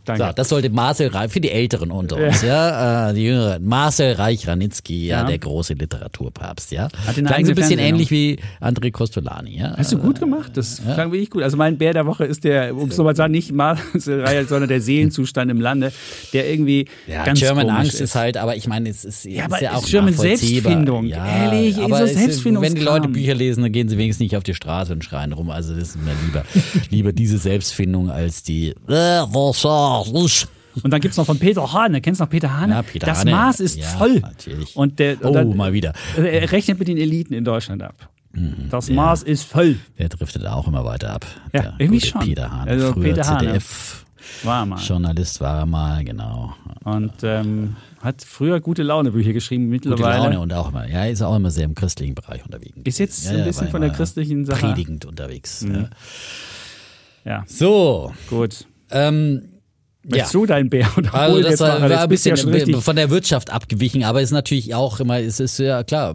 Danke. 0.04 0.24
So, 0.26 0.32
das 0.34 0.48
sollte 0.48 0.70
Marcel 0.70 1.08
Reich, 1.08 1.30
für 1.32 1.40
die 1.40 1.50
Älteren 1.50 1.90
unter 1.90 2.16
uns, 2.16 2.42
ja, 2.42 3.10
äh, 3.10 3.14
die 3.14 3.24
Jüngeren. 3.24 3.64
Marcel 3.64 4.12
Reich-Ranitzky, 4.14 5.06
ja, 5.06 5.20
Ja. 5.22 5.24
der 5.24 5.38
große 5.38 5.74
Literaturpapst, 5.74 6.72
ja. 6.72 6.84
Hat 7.06 7.16
eine 7.18 7.26
Klang 7.26 7.44
so 7.44 7.52
ein 7.52 7.54
bisschen 7.54 7.78
ähnlich 7.78 8.10
wie 8.10 8.38
André 8.60 8.90
Costolani, 8.92 9.58
ja. 9.58 9.74
Hast 9.76 9.92
du 9.92 9.98
gut 9.98 10.20
gemacht? 10.20 10.52
Das 10.54 10.80
klang 10.82 11.12
wirklich 11.12 11.30
gut. 11.30 11.42
Also 11.42 11.56
mein 11.56 11.78
Bär 11.78 11.92
der 11.92 12.06
Woche 12.06 12.24
ist 12.24 12.44
der, 12.44 12.74
um 12.76 12.88
es 12.88 12.96
nochmal 12.96 13.14
zu 13.14 13.18
sagen, 13.18 13.32
nicht 13.32 13.52
Marcel 13.52 14.22
Reich, 14.24 14.46
sondern 14.48 14.68
der 14.68 14.80
Seelenzustand 14.80 15.50
im 15.50 15.60
Lande, 15.60 15.92
der 16.32 16.50
irgendwie 16.50 16.86
Ja, 17.06 17.24
ganz 17.24 17.40
German 17.40 17.70
Angst 17.70 18.00
ist. 18.00 18.14
halt, 18.14 18.36
aber 18.36 18.56
ich 18.56 18.66
meine, 18.66 18.88
es 18.88 19.04
ist, 19.04 19.24
Ja, 19.24 19.46
ist 19.46 19.60
ja 19.60 19.72
auch 19.74 19.82
ist 19.84 19.90
German. 19.90 20.14
Selbstfindung. 20.14 21.06
Ja, 21.06 21.26
Ehrlich, 21.26 21.78
aber 21.78 21.98
so 21.98 22.04
es 22.04 22.10
ist- 22.12 22.18
Selbstfindungskram. 22.18 22.74
wenn 22.74 22.80
die 22.80 22.84
Leute 22.84 23.08
Bücher 23.08 23.34
lesen, 23.34 23.62
dann 23.62 23.72
gehen 23.72 23.88
sie 23.88 23.98
wenigstens 23.98 24.20
nicht 24.24 24.36
auf 24.36 24.42
die 24.44 24.54
Straße 24.54 24.92
und 24.92 25.04
schreien 25.04 25.32
rum. 25.32 25.50
Also 25.50 25.74
das 25.74 25.88
ist 25.90 25.96
mir 25.96 26.12
lieber, 26.26 26.44
lieber 26.90 27.12
diese 27.12 27.38
Selbstfindung 27.38 28.10
als 28.10 28.42
die. 28.42 28.70
Äh, 28.88 28.92
was 28.92 29.64
ist? 30.02 30.48
Und 30.82 30.90
dann 30.92 31.00
gibt's 31.00 31.16
noch 31.16 31.26
von 31.26 31.38
Peter 31.38 31.72
Hahn, 31.72 32.00
kennst 32.02 32.20
du 32.20 32.24
noch 32.24 32.30
Peter 32.30 32.52
Hahn? 32.56 32.70
Ja, 32.70 32.82
Peter 32.82 33.06
das 33.06 33.20
Hahn, 33.20 33.30
Maß 33.30 33.60
ist 33.60 33.76
ja, 33.76 33.86
voll. 33.86 34.20
natürlich. 34.20 34.74
Und 34.76 34.98
der, 34.98 35.16
Oh, 35.24 35.32
dann, 35.32 35.56
mal 35.56 35.72
wieder. 35.72 35.92
Er 36.16 36.50
rechnet 36.50 36.78
mit 36.80 36.88
den 36.88 36.96
Eliten 36.96 37.32
in 37.32 37.44
Deutschland 37.44 37.82
ab. 37.82 38.08
Mhm. 38.32 38.66
Das 38.70 38.90
Maß 38.90 39.22
ist 39.22 39.44
voll. 39.44 39.76
Der 39.98 40.08
driftet 40.08 40.44
auch 40.46 40.66
immer 40.66 40.84
weiter 40.84 41.12
ab. 41.12 41.26
Ja, 41.52 41.60
der 41.62 41.74
irgendwie 41.78 42.00
gute 42.00 42.06
schon. 42.10 42.20
Peter 42.22 42.50
Hahn. 42.50 42.68
Also 42.68 42.92
Früher 42.92 43.04
Peter 43.04 43.26
Hahn, 43.26 43.44
ja. 43.44 43.50
ZDF. 43.52 44.04
War 44.42 44.66
mal. 44.66 44.80
Journalist 44.80 45.40
war 45.40 45.58
er 45.60 45.66
mal, 45.66 46.02
genau. 46.04 46.54
Und 46.82 47.12
ähm, 47.22 47.76
hat 48.00 48.24
früher 48.26 48.58
gute 48.60 48.82
Laune-Bücher 48.82 49.32
geschrieben, 49.32 49.70
Gute 49.70 49.90
mittlerweile. 49.90 50.24
Laune 50.24 50.40
und 50.40 50.52
auch 50.52 50.70
immer. 50.70 50.88
Ja, 50.88 51.04
ist 51.04 51.22
auch 51.22 51.36
immer 51.36 51.50
sehr 51.52 51.66
im 51.66 51.74
christlichen 51.76 52.16
Bereich 52.16 52.44
unterwegs. 52.44 52.72
Ist 52.82 52.98
jetzt 52.98 53.24
Ja, 53.26 53.30
ein 53.32 53.38
ja, 53.38 53.44
bisschen 53.44 53.68
von 53.68 53.80
der 53.82 53.90
christlichen 53.90 54.44
Sache. 54.44 54.60
Predigend 54.66 55.04
unterwegs. 55.04 55.64
Ja. 55.70 55.88
Ja, 57.24 57.44
So, 57.46 58.12
gut. 58.28 58.66
ähm, 58.90 59.42
ja. 60.04 60.10
Möchtest 60.10 60.34
du 60.34 60.46
dein 60.46 60.68
Bär 60.68 60.86
oder 60.96 61.14
Also 61.14 61.40
das 61.40 61.60
war, 61.60 61.80
war 61.88 62.02
ein 62.02 62.08
bisschen 62.08 62.36
ja 62.36 62.80
von 62.80 62.96
der 62.96 63.10
Wirtschaft 63.10 63.50
abgewichen, 63.50 64.04
aber 64.04 64.20
ist 64.20 64.32
natürlich 64.32 64.74
auch 64.74 65.00
immer, 65.00 65.20
es 65.20 65.40
ist 65.40 65.58
ja 65.58 65.82
klar, 65.82 66.14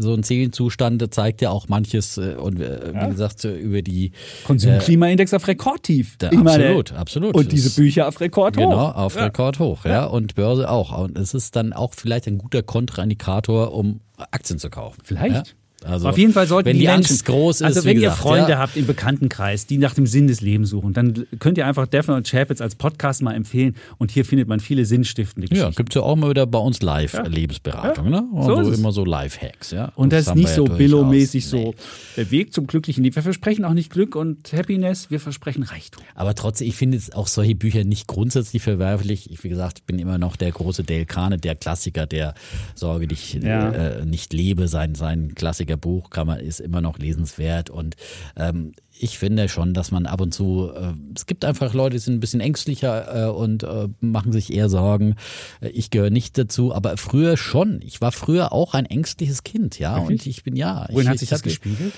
so 0.00 0.14
ein 0.14 0.22
Seelenzustand 0.22 1.12
zeigt 1.14 1.40
ja 1.40 1.50
auch 1.50 1.68
manches 1.68 2.18
äh, 2.18 2.34
und 2.34 2.60
äh, 2.60 2.92
wie 2.92 3.10
gesagt 3.10 3.44
über 3.44 3.82
die 3.82 4.12
Konsumklimaindex 4.44 5.32
auf 5.34 5.48
Rekordtief. 5.48 6.16
Da, 6.18 6.30
meine, 6.32 6.64
absolut, 6.64 6.92
absolut. 6.92 7.34
Und 7.34 7.52
diese 7.52 7.70
Bücher 7.70 8.08
auf 8.08 8.20
Rekord 8.20 8.56
Genau, 8.56 8.88
hoch. 8.90 8.96
auf 8.96 9.16
Ja. 9.16 9.24
Rekord 9.24 9.58
hoch, 9.58 9.84
ja. 9.84 10.04
Und 10.04 10.34
Börse 10.34 10.68
auch. 10.68 10.96
Und 10.98 11.16
es 11.18 11.34
ist 11.34 11.56
dann 11.56 11.72
auch 11.72 11.94
vielleicht 11.94 12.26
ein 12.26 12.38
guter 12.38 12.62
Kontraindikator, 12.62 13.72
um 13.72 14.00
Aktien 14.30 14.58
zu 14.58 14.70
kaufen. 14.70 15.00
Vielleicht. 15.04 15.56
Ja? 15.84 15.90
Also, 15.90 16.08
Auf 16.08 16.18
jeden 16.18 16.32
Fall 16.32 16.46
sollten 16.46 16.68
wenn 16.68 16.74
die, 16.76 16.80
die 16.82 16.86
Menschen, 16.86 17.10
Angst 17.12 17.24
groß 17.26 17.56
ist, 17.56 17.62
also 17.62 17.84
wenn 17.84 17.96
ihr 17.96 18.02
gesagt, 18.02 18.20
Freunde 18.22 18.50
ja, 18.52 18.58
habt 18.58 18.76
im 18.76 18.86
Bekanntenkreis, 18.86 19.66
die 19.66 19.78
nach 19.78 19.94
dem 19.94 20.06
Sinn 20.06 20.26
des 20.28 20.40
Lebens 20.40 20.70
suchen, 20.70 20.92
dann 20.92 21.26
könnt 21.38 21.58
ihr 21.58 21.66
einfach 21.66 21.86
Defner 21.86 22.16
und 22.16 22.26
Chapitz 22.28 22.60
als 22.60 22.74
Podcast 22.74 23.22
mal 23.22 23.34
empfehlen 23.34 23.76
und 23.98 24.10
hier 24.10 24.24
findet 24.24 24.48
man 24.48 24.60
viele 24.60 24.84
sinnstiftende 24.84 25.48
Ja, 25.48 25.54
Geschichten. 25.64 25.74
gibt's 25.76 25.94
ja 25.94 26.02
auch 26.02 26.16
mal 26.16 26.30
wieder 26.30 26.46
bei 26.46 26.58
uns 26.58 26.82
Live-Lebensberatung, 26.82 28.10
ne? 28.10 28.24
So 28.32 28.38
Also 28.56 28.60
ist 28.62 28.68
es. 28.74 28.78
immer 28.78 28.92
so 28.92 29.04
Live-Hacks, 29.04 29.70
ja. 29.70 29.92
Und 29.94 30.12
das 30.12 30.22
ist 30.22 30.28
haben 30.28 30.38
nicht 30.40 30.50
so 30.50 30.66
ja 30.66 30.72
Billo-mäßig 30.74 31.48
durchaus. 31.50 31.50
so 31.50 31.70
Nee. 31.72 31.74
der 32.16 32.30
Weg 32.30 32.52
zum 32.52 32.66
glücklichen 32.66 33.02
Leben. 33.04 33.14
Wir 33.16 33.22
versprechen 33.22 33.64
auch 33.64 33.74
nicht 33.74 33.90
Glück 33.90 34.16
und 34.16 34.52
Happiness, 34.52 35.10
wir 35.10 35.20
versprechen 35.20 35.62
Reichtum. 35.62 36.02
Aber 36.14 36.34
trotzdem, 36.34 36.68
ich 36.68 36.76
finde 36.76 36.96
jetzt 36.96 37.14
auch 37.14 37.26
solche 37.26 37.54
Bücher 37.54 37.84
nicht 37.84 38.06
grundsätzlich 38.06 38.62
verwerflich. 38.62 39.30
Ich, 39.30 39.42
wie 39.44 39.48
gesagt, 39.48 39.86
bin 39.86 39.98
immer 39.98 40.18
noch 40.18 40.36
der 40.36 40.50
große 40.50 40.84
Dale 40.84 41.06
Kahne, 41.06 41.38
der 41.38 41.54
Klassiker, 41.54 42.06
der 42.06 42.34
Sorge 42.74 43.06
dich 43.06 43.34
Ja. 43.34 43.70
äh, 43.70 44.04
nicht 44.04 44.32
lebe. 44.32 44.68
Sein, 44.68 44.94
sein 44.94 45.34
Klassikerbuch 45.76 46.10
kann 46.10 46.26
man, 46.26 46.40
ist 46.40 46.60
immer 46.60 46.80
noch 46.80 46.98
lesenswert. 46.98 47.70
Und 47.70 47.96
ähm, 48.36 48.72
ich 48.98 49.18
finde 49.18 49.48
schon, 49.48 49.74
dass 49.74 49.90
man 49.90 50.06
ab 50.06 50.20
und 50.20 50.32
zu, 50.34 50.70
äh, 50.74 50.92
es 51.16 51.26
gibt 51.26 51.44
einfach 51.44 51.74
Leute, 51.74 51.96
die 51.96 52.00
sind 52.00 52.14
ein 52.14 52.20
bisschen 52.20 52.40
ängstlicher 52.40 53.28
äh, 53.28 53.30
und 53.30 53.62
äh, 53.62 53.88
machen 54.00 54.32
sich 54.32 54.52
eher 54.52 54.68
Sorgen. 54.68 55.16
Äh, 55.60 55.68
Ich 55.68 55.90
gehöre 55.90 56.10
nicht 56.10 56.36
dazu, 56.38 56.74
aber 56.74 56.96
früher 56.96 57.36
schon. 57.36 57.80
Ich 57.82 58.00
war 58.00 58.12
früher 58.12 58.52
auch 58.52 58.74
ein 58.74 58.86
ängstliches 58.86 59.42
Kind, 59.44 59.78
ja. 59.78 59.96
Und 59.96 60.26
ich 60.26 60.42
bin 60.44 60.56
ja. 60.56 60.86
Wohin 60.90 61.02
ich, 61.02 61.08
hat 61.08 61.18
sich 61.18 61.26
ich 61.26 61.30
das 61.30 61.42
gespiegelt? 61.42 61.92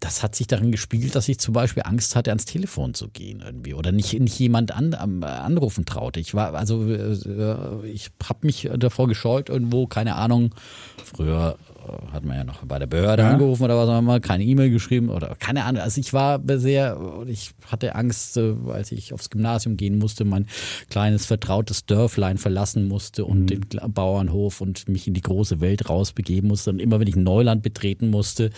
das 0.00 0.22
hat 0.22 0.34
sich 0.34 0.46
darin 0.46 0.70
gespiegelt, 0.70 1.14
dass 1.14 1.30
ich 1.30 1.38
zum 1.40 1.54
Beispiel 1.54 1.82
Angst 1.86 2.14
hatte, 2.14 2.30
ans 2.30 2.44
Telefon 2.44 2.92
zu 2.92 3.08
gehen 3.08 3.40
irgendwie 3.42 3.72
oder 3.72 3.90
nicht, 3.90 4.20
nicht 4.20 4.38
jemand 4.38 4.70
an, 4.70 4.92
am- 4.92 5.22
anrufen 5.22 5.86
traute. 5.86 6.20
Ich 6.20 6.34
war, 6.34 6.52
also 6.54 6.86
äh, 6.86 7.88
ich 7.88 8.10
habe 8.22 8.40
mich 8.46 8.68
davor 8.76 9.08
gescheut, 9.08 9.48
irgendwo, 9.48 9.86
keine 9.86 10.16
Ahnung, 10.16 10.54
früher 11.02 11.56
hat 12.12 12.24
man 12.24 12.36
ja 12.36 12.44
noch 12.44 12.64
bei 12.64 12.78
der 12.78 12.86
Behörde 12.86 13.22
ja. 13.22 13.30
angerufen 13.30 13.64
oder 13.64 13.76
was 13.76 13.88
auch 13.88 13.98
immer, 13.98 14.20
keine 14.20 14.44
E-Mail 14.44 14.70
geschrieben 14.70 15.10
oder 15.10 15.34
keine 15.38 15.64
Ahnung. 15.64 15.82
Also 15.82 16.00
ich 16.00 16.12
war 16.12 16.40
sehr, 16.56 16.98
ich 17.26 17.52
hatte 17.66 17.94
Angst, 17.94 18.36
äh, 18.36 18.54
als 18.68 18.92
ich 18.92 19.12
aufs 19.12 19.30
Gymnasium 19.30 19.76
gehen 19.76 19.98
musste, 19.98 20.24
mein 20.24 20.46
kleines 20.90 21.26
vertrautes 21.26 21.86
Dörflein 21.86 22.38
verlassen 22.38 22.88
musste 22.88 23.24
und 23.24 23.50
mhm. 23.50 23.68
den 23.68 23.92
Bauernhof 23.92 24.60
und 24.60 24.88
mich 24.88 25.06
in 25.06 25.14
die 25.14 25.20
große 25.20 25.60
Welt 25.60 25.88
rausbegeben 25.88 26.48
musste. 26.48 26.70
Und 26.70 26.80
immer 26.80 27.00
wenn 27.00 27.08
ich 27.08 27.16
Neuland 27.16 27.62
betreten 27.62 28.10
musste, 28.10 28.50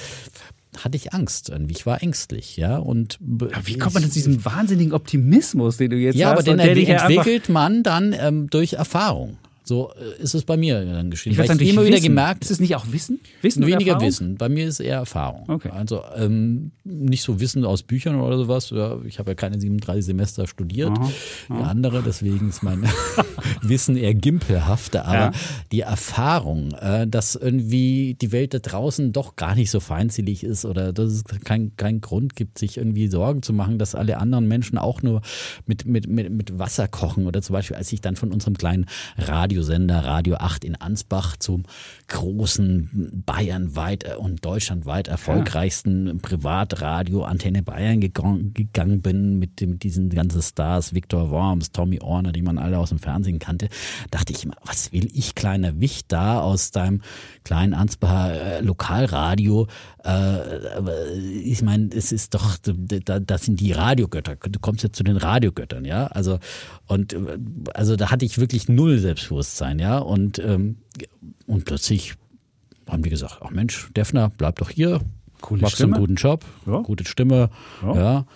hatte 0.76 0.96
ich 0.96 1.12
Angst 1.12 1.48
irgendwie. 1.50 1.74
Ich 1.74 1.86
war 1.86 2.02
ängstlich, 2.02 2.56
ja. 2.56 2.78
Und 2.78 3.18
aber 3.20 3.66
wie 3.66 3.76
kommt 3.76 3.94
man 3.94 4.04
zu 4.04 4.10
diesem 4.10 4.44
wahnsinnigen 4.44 4.92
Optimismus, 4.92 5.78
den 5.78 5.90
du 5.90 5.96
jetzt 5.96 6.16
ja, 6.16 6.30
hast? 6.30 6.46
Ja, 6.46 6.52
aber 6.54 6.64
den 6.64 6.86
entwickelt 6.86 7.48
man 7.48 7.82
dann 7.82 8.14
ähm, 8.18 8.48
durch 8.50 8.74
Erfahrung. 8.74 9.38
So 9.70 9.92
äh, 9.92 10.20
ist 10.20 10.34
es 10.34 10.42
bei 10.42 10.56
mir 10.56 10.84
dann 10.84 11.12
geschehen. 11.12 11.30
Ich 11.30 11.38
Weil 11.38 11.62
ich 11.62 11.70
immer 11.70 11.86
wieder 11.86 12.00
gemerkt, 12.00 12.42
ist 12.42 12.50
es 12.50 12.58
nicht 12.58 12.74
auch 12.74 12.86
Wissen? 12.90 13.20
Wissen 13.40 13.64
weniger 13.64 13.92
Erfahrung? 13.92 14.08
Wissen. 14.08 14.34
Bei 14.34 14.48
mir 14.48 14.66
ist 14.66 14.80
es 14.80 14.80
eher 14.80 14.96
Erfahrung. 14.96 15.44
Okay. 15.46 15.70
Also 15.70 16.02
ähm, 16.16 16.72
nicht 16.82 17.22
so 17.22 17.38
Wissen 17.38 17.64
aus 17.64 17.84
Büchern 17.84 18.20
oder 18.20 18.36
sowas. 18.36 18.74
Ich 19.06 19.20
habe 19.20 19.30
ja 19.30 19.34
keine 19.36 19.60
37 19.60 20.04
Semester 20.04 20.48
studiert, 20.48 20.90
aha, 20.90 21.02
aha. 21.04 21.10
wie 21.56 21.62
andere. 21.62 22.02
Deswegen 22.02 22.48
ist 22.48 22.64
mein 22.64 22.84
Wissen 23.62 23.96
eher 23.96 24.12
gimpelhafter. 24.12 25.04
Aber 25.04 25.16
ja. 25.16 25.32
die 25.70 25.82
Erfahrung, 25.82 26.72
äh, 26.72 27.06
dass 27.06 27.36
irgendwie 27.36 28.16
die 28.20 28.32
Welt 28.32 28.54
da 28.54 28.58
draußen 28.58 29.12
doch 29.12 29.36
gar 29.36 29.54
nicht 29.54 29.70
so 29.70 29.78
feindselig 29.78 30.42
ist 30.42 30.64
oder 30.64 30.92
dass 30.92 31.12
es 31.12 31.24
keinen 31.44 31.76
kein 31.76 32.00
Grund 32.00 32.34
gibt, 32.34 32.58
sich 32.58 32.76
irgendwie 32.76 33.06
Sorgen 33.06 33.44
zu 33.44 33.52
machen, 33.52 33.78
dass 33.78 33.94
alle 33.94 34.18
anderen 34.18 34.48
Menschen 34.48 34.78
auch 34.78 35.02
nur 35.02 35.22
mit, 35.66 35.86
mit, 35.86 36.08
mit, 36.08 36.28
mit 36.32 36.58
Wasser 36.58 36.88
kochen. 36.88 37.28
Oder 37.28 37.40
zum 37.40 37.52
Beispiel, 37.52 37.76
als 37.76 37.92
ich 37.92 38.00
dann 38.00 38.16
von 38.16 38.32
unserem 38.32 38.58
kleinen 38.58 38.86
Radio 39.16 39.59
Radiosender 39.60 40.04
Radio 40.06 40.36
8 40.36 40.64
in 40.64 40.76
Ansbach 40.76 41.36
zum 41.36 41.64
großen 42.08 43.22
bayernweit 43.26 44.04
äh, 44.04 44.14
und 44.14 44.42
deutschlandweit 44.42 45.06
erfolgreichsten 45.06 46.06
ja. 46.06 46.14
Privatradio 46.22 47.24
Antenne 47.24 47.62
Bayern 47.62 48.00
gegangen, 48.00 49.02
bin 49.02 49.38
mit, 49.38 49.60
mit 49.60 49.82
diesen 49.82 50.08
ganzen 50.08 50.40
Stars, 50.40 50.94
Viktor 50.94 51.30
Worms, 51.30 51.72
Tommy 51.72 52.00
Orner, 52.00 52.32
die 52.32 52.40
man 52.40 52.56
alle 52.56 52.78
aus 52.78 52.88
dem 52.88 52.98
Fernsehen 52.98 53.38
kannte, 53.38 53.68
dachte 54.10 54.32
ich 54.32 54.44
immer, 54.44 54.56
was 54.64 54.92
will 54.92 55.10
ich 55.12 55.34
kleiner 55.34 55.78
Wicht 55.78 56.10
da 56.10 56.40
aus 56.40 56.70
deinem 56.70 57.02
kleinen 57.50 57.74
Ansbacher 57.74 58.58
äh, 58.58 58.60
Lokalradio? 58.60 59.66
Äh, 60.04 61.18
ich 61.42 61.62
meine, 61.62 61.90
es 61.92 62.12
ist 62.12 62.34
doch, 62.34 62.56
da, 62.62 63.18
das 63.18 63.44
sind 63.44 63.58
die 63.58 63.72
Radiogötter. 63.72 64.36
Du 64.36 64.60
kommst 64.60 64.84
jetzt 64.84 64.94
zu 64.94 65.02
den 65.02 65.16
Radiogöttern, 65.16 65.84
ja? 65.84 66.06
Also 66.06 66.38
und 66.86 67.12
äh, 67.12 67.38
also 67.74 67.96
da 67.96 68.12
hatte 68.12 68.24
ich 68.24 68.38
wirklich 68.38 68.68
null 68.68 68.98
Selbstbewusstsein, 68.98 69.80
ja. 69.80 69.98
Und 69.98 70.38
ähm, 70.38 70.76
und 71.48 71.64
plötzlich 71.64 72.14
haben 72.88 73.02
die 73.02 73.10
gesagt, 73.10 73.40
ach 73.44 73.50
Mensch, 73.50 73.90
Defner, 73.96 74.30
bleib 74.38 74.58
doch 74.58 74.70
hier, 74.70 75.00
Coole 75.40 75.62
machst 75.62 75.74
Stimme. 75.74 75.96
einen 75.96 76.04
guten 76.04 76.14
Job, 76.14 76.44
ja. 76.66 76.78
gute 76.82 77.04
Stimme, 77.04 77.50
ja. 77.82 77.94
ja. 77.94 78.26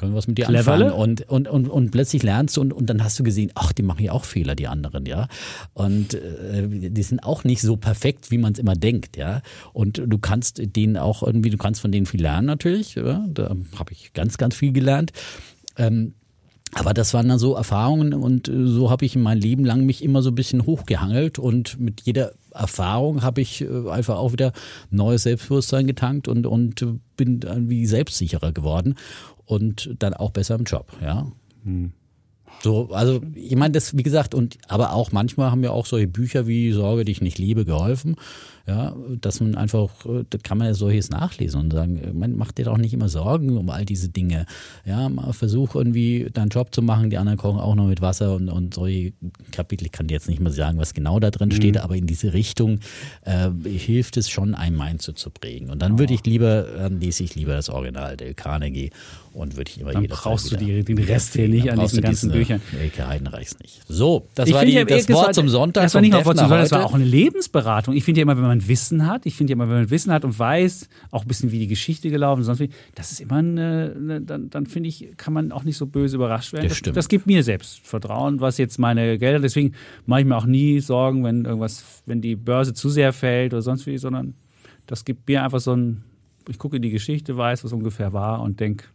Können 0.00 0.14
wir 0.14 0.16
was 0.16 0.26
mit 0.26 0.38
dir 0.38 0.46
Cleverle. 0.46 0.86
anfangen? 0.86 1.02
Und, 1.02 1.28
und, 1.28 1.46
und, 1.46 1.68
und 1.68 1.90
plötzlich 1.90 2.22
lernst 2.22 2.56
du 2.56 2.62
und, 2.62 2.72
und 2.72 2.88
dann 2.88 3.04
hast 3.04 3.18
du 3.18 3.22
gesehen, 3.22 3.52
ach, 3.54 3.74
die 3.74 3.82
machen 3.82 4.02
ja 4.02 4.12
auch 4.12 4.24
Fehler, 4.24 4.54
die 4.54 4.66
anderen, 4.66 5.04
ja. 5.04 5.28
Und 5.74 6.14
äh, 6.14 6.66
die 6.90 7.02
sind 7.02 7.22
auch 7.22 7.44
nicht 7.44 7.60
so 7.60 7.76
perfekt, 7.76 8.30
wie 8.30 8.38
man 8.38 8.54
es 8.54 8.58
immer 8.58 8.72
denkt, 8.72 9.18
ja. 9.18 9.42
Und 9.74 10.02
du 10.06 10.16
kannst 10.16 10.62
denen 10.74 10.96
auch 10.96 11.22
irgendwie, 11.22 11.50
du 11.50 11.58
kannst 11.58 11.82
von 11.82 11.92
denen 11.92 12.06
viel 12.06 12.22
lernen 12.22 12.46
natürlich. 12.46 12.94
Ja? 12.94 13.26
Da 13.28 13.54
habe 13.78 13.92
ich 13.92 14.14
ganz, 14.14 14.38
ganz 14.38 14.54
viel 14.54 14.72
gelernt. 14.72 15.12
Ähm, 15.76 16.14
aber 16.72 16.94
das 16.94 17.12
waren 17.12 17.28
dann 17.28 17.38
so 17.38 17.54
Erfahrungen 17.54 18.14
und 18.14 18.48
äh, 18.48 18.66
so 18.68 18.90
habe 18.90 19.04
ich 19.04 19.16
mein 19.16 19.38
Leben 19.38 19.66
lang 19.66 19.84
mich 19.84 20.02
immer 20.02 20.22
so 20.22 20.30
ein 20.30 20.34
bisschen 20.34 20.64
hochgehangelt 20.64 21.38
und 21.38 21.78
mit 21.78 22.00
jeder 22.02 22.32
Erfahrung 22.52 23.22
habe 23.22 23.42
ich 23.42 23.60
äh, 23.60 23.90
einfach 23.90 24.16
auch 24.16 24.32
wieder 24.32 24.52
neues 24.90 25.24
Selbstbewusstsein 25.24 25.86
getankt 25.86 26.26
und, 26.26 26.46
und 26.46 26.86
bin 27.18 27.40
irgendwie 27.42 27.84
selbstsicherer 27.84 28.52
geworden 28.52 28.94
und 29.50 29.96
dann 29.98 30.14
auch 30.14 30.30
besser 30.30 30.54
im 30.54 30.64
Job, 30.64 30.92
ja. 31.02 31.26
Hm. 31.64 31.92
So, 32.62 32.90
also 32.92 33.20
ich 33.34 33.56
meine, 33.56 33.72
das, 33.72 33.96
wie 33.96 34.02
gesagt, 34.02 34.34
und 34.34 34.58
aber 34.68 34.92
auch 34.92 35.12
manchmal 35.12 35.50
haben 35.50 35.64
ja 35.64 35.70
auch 35.70 35.86
solche 35.86 36.06
Bücher 36.06 36.46
wie 36.46 36.72
Sorge 36.72 37.04
dich 37.04 37.20
nicht 37.20 37.38
liebe 37.38 37.64
geholfen. 37.64 38.16
Ja, 38.70 38.94
dass 39.20 39.40
man 39.40 39.56
einfach, 39.56 39.90
da 40.04 40.38
kann 40.38 40.56
man 40.58 40.68
ja 40.68 40.74
solches 40.74 41.10
nachlesen 41.10 41.60
und 41.60 41.72
sagen, 41.72 42.00
man 42.14 42.36
macht 42.36 42.58
dir 42.58 42.66
doch 42.66 42.78
nicht 42.78 42.94
immer 42.94 43.08
Sorgen 43.08 43.56
um 43.56 43.68
all 43.68 43.84
diese 43.84 44.10
Dinge. 44.10 44.46
Ja, 44.84 45.08
mal 45.08 45.32
versuch 45.32 45.74
irgendwie 45.74 46.30
deinen 46.32 46.50
Job 46.50 46.72
zu 46.72 46.80
machen, 46.80 47.10
die 47.10 47.18
anderen 47.18 47.36
kochen 47.36 47.58
auch 47.58 47.74
noch 47.74 47.88
mit 47.88 48.00
Wasser 48.00 48.36
und, 48.36 48.48
und 48.48 48.74
solche 48.74 49.12
Kapitel, 49.50 49.86
ich 49.86 49.92
kann 49.92 50.06
dir 50.06 50.14
jetzt 50.14 50.28
nicht 50.28 50.40
mal 50.40 50.52
sagen, 50.52 50.78
was 50.78 50.94
genau 50.94 51.18
da 51.18 51.32
drin 51.32 51.50
steht, 51.50 51.74
mhm. 51.74 51.80
aber 51.80 51.96
in 51.96 52.06
diese 52.06 52.32
Richtung 52.32 52.78
äh, 53.22 53.50
hilft 53.68 54.16
es 54.16 54.30
schon, 54.30 54.54
ein 54.54 54.76
Mindset 54.76 55.18
zu 55.18 55.30
prägen. 55.30 55.68
Und 55.70 55.82
dann 55.82 55.98
würde 55.98 56.14
ich 56.14 56.24
lieber, 56.24 56.62
dann 56.62 57.00
lese 57.00 57.24
ich 57.24 57.34
lieber 57.34 57.54
das 57.54 57.70
Original 57.70 58.16
Del 58.16 58.34
Carnegie 58.34 58.90
und 59.32 59.56
würde 59.56 59.70
ich 59.70 59.80
immer 59.80 59.92
Dann 59.92 60.06
brauchst 60.06 60.50
du 60.50 60.56
die, 60.56 60.82
den 60.82 60.98
Rest 60.98 61.34
hier 61.34 61.48
nicht 61.48 61.70
an 61.70 61.78
diesen 61.78 62.02
ganzen 62.02 62.30
Büchern. 62.30 62.60
Elke 62.80 63.06
Heidenreichs 63.06 63.58
nicht. 63.60 63.80
So, 63.88 64.26
das 64.34 64.48
ich 64.48 64.54
war 64.54 64.64
die, 64.64 64.74
das 64.74 64.88
Wort 64.88 65.06
gesagt, 65.06 65.34
zum 65.36 65.48
Sonntag. 65.48 65.84
Das 65.84 65.94
war 65.94 66.00
nicht 66.00 66.12
Wort 66.12 66.24
zum 66.24 66.48
Sonntag, 66.48 66.62
das 66.62 66.72
war 66.72 66.84
auch 66.84 66.94
eine 66.94 67.04
Lebensberatung. 67.04 67.94
Ich 67.94 68.04
finde 68.04 68.20
ja 68.20 68.22
immer, 68.22 68.36
wenn 68.36 68.44
man 68.44 68.59
Wissen 68.68 69.06
hat, 69.06 69.26
ich 69.26 69.34
finde 69.34 69.52
ja 69.52 69.54
immer, 69.54 69.68
wenn 69.68 69.76
man 69.76 69.90
Wissen 69.90 70.12
hat 70.12 70.24
und 70.24 70.38
weiß, 70.38 70.88
auch 71.10 71.22
ein 71.22 71.28
bisschen 71.28 71.52
wie 71.52 71.58
die 71.58 71.66
Geschichte 71.66 72.10
gelaufen 72.10 72.40
ist, 72.40 72.46
sonst 72.46 72.60
wie, 72.60 72.70
das 72.94 73.12
ist 73.12 73.20
immer 73.20 73.36
eine, 73.36 73.94
eine 73.96 74.20
dann, 74.20 74.50
dann 74.50 74.66
finde 74.66 74.88
ich, 74.88 75.16
kann 75.16 75.32
man 75.32 75.52
auch 75.52 75.64
nicht 75.64 75.76
so 75.76 75.86
böse 75.86 76.16
überrascht 76.16 76.52
werden. 76.52 76.68
Das, 76.68 76.76
stimmt. 76.76 76.96
das 76.96 77.08
gibt 77.08 77.26
mir 77.26 77.42
Selbstvertrauen, 77.42 78.40
was 78.40 78.58
jetzt 78.58 78.78
meine 78.78 79.18
Gelder, 79.18 79.40
deswegen 79.40 79.72
mache 80.06 80.20
ich 80.20 80.26
mir 80.26 80.36
auch 80.36 80.46
nie 80.46 80.80
Sorgen, 80.80 81.24
wenn 81.24 81.44
irgendwas, 81.44 82.02
wenn 82.06 82.20
die 82.20 82.36
Börse 82.36 82.74
zu 82.74 82.88
sehr 82.88 83.12
fällt 83.12 83.52
oder 83.52 83.62
sonst 83.62 83.86
wie, 83.86 83.98
sondern 83.98 84.34
das 84.86 85.04
gibt 85.04 85.28
mir 85.28 85.44
einfach 85.44 85.60
so 85.60 85.74
ein, 85.74 86.02
ich 86.48 86.58
gucke 86.58 86.76
in 86.76 86.82
die 86.82 86.90
Geschichte, 86.90 87.36
weiß, 87.36 87.64
was 87.64 87.72
ungefähr 87.72 88.12
war 88.12 88.42
und 88.42 88.60
denke, 88.60 88.86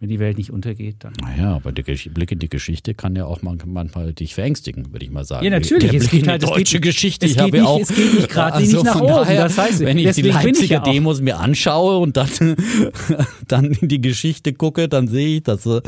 wenn 0.00 0.08
die 0.08 0.18
Welt 0.18 0.38
nicht 0.38 0.50
untergeht, 0.50 0.96
dann. 1.00 1.12
Naja, 1.20 1.54
aber 1.56 1.72
der 1.72 1.82
Blick 1.82 2.32
in 2.32 2.38
die 2.38 2.48
Geschichte 2.48 2.94
kann 2.94 3.14
ja 3.16 3.26
auch 3.26 3.42
manchmal 3.42 4.14
dich 4.14 4.34
verängstigen, 4.34 4.92
würde 4.92 5.04
ich 5.04 5.10
mal 5.10 5.24
sagen. 5.24 5.44
Ja, 5.44 5.50
natürlich. 5.50 5.90
Der 5.90 6.00
es 6.00 6.10
geht 6.10 6.26
halt, 6.26 6.42
deutsche 6.42 6.80
geht, 6.80 6.94
Geschichte. 6.94 7.26
ich 7.26 7.38
habe 7.38 7.50
nicht, 7.50 7.66
auch. 7.66 7.78
Es 7.78 7.88
geht 7.88 8.14
nicht 8.14 8.30
gerade 8.30 8.54
also 8.54 8.76
nicht 8.78 8.84
nach 8.86 8.98
oben. 8.98 9.08
Daher, 9.08 9.42
das 9.42 9.58
heißt, 9.58 9.80
wenn 9.80 9.98
ich 9.98 10.10
die 10.12 10.22
Leipziger 10.22 10.76
ja 10.76 10.80
Demos 10.80 11.20
mir 11.20 11.38
anschaue 11.38 11.98
und 11.98 12.16
dann, 12.16 12.30
dann 13.48 13.72
in 13.72 13.88
die 13.88 14.00
Geschichte 14.00 14.54
gucke, 14.54 14.88
dann 14.88 15.06
sehe 15.06 15.36
ich, 15.36 15.42
dass 15.42 15.66
äh, 15.66 15.82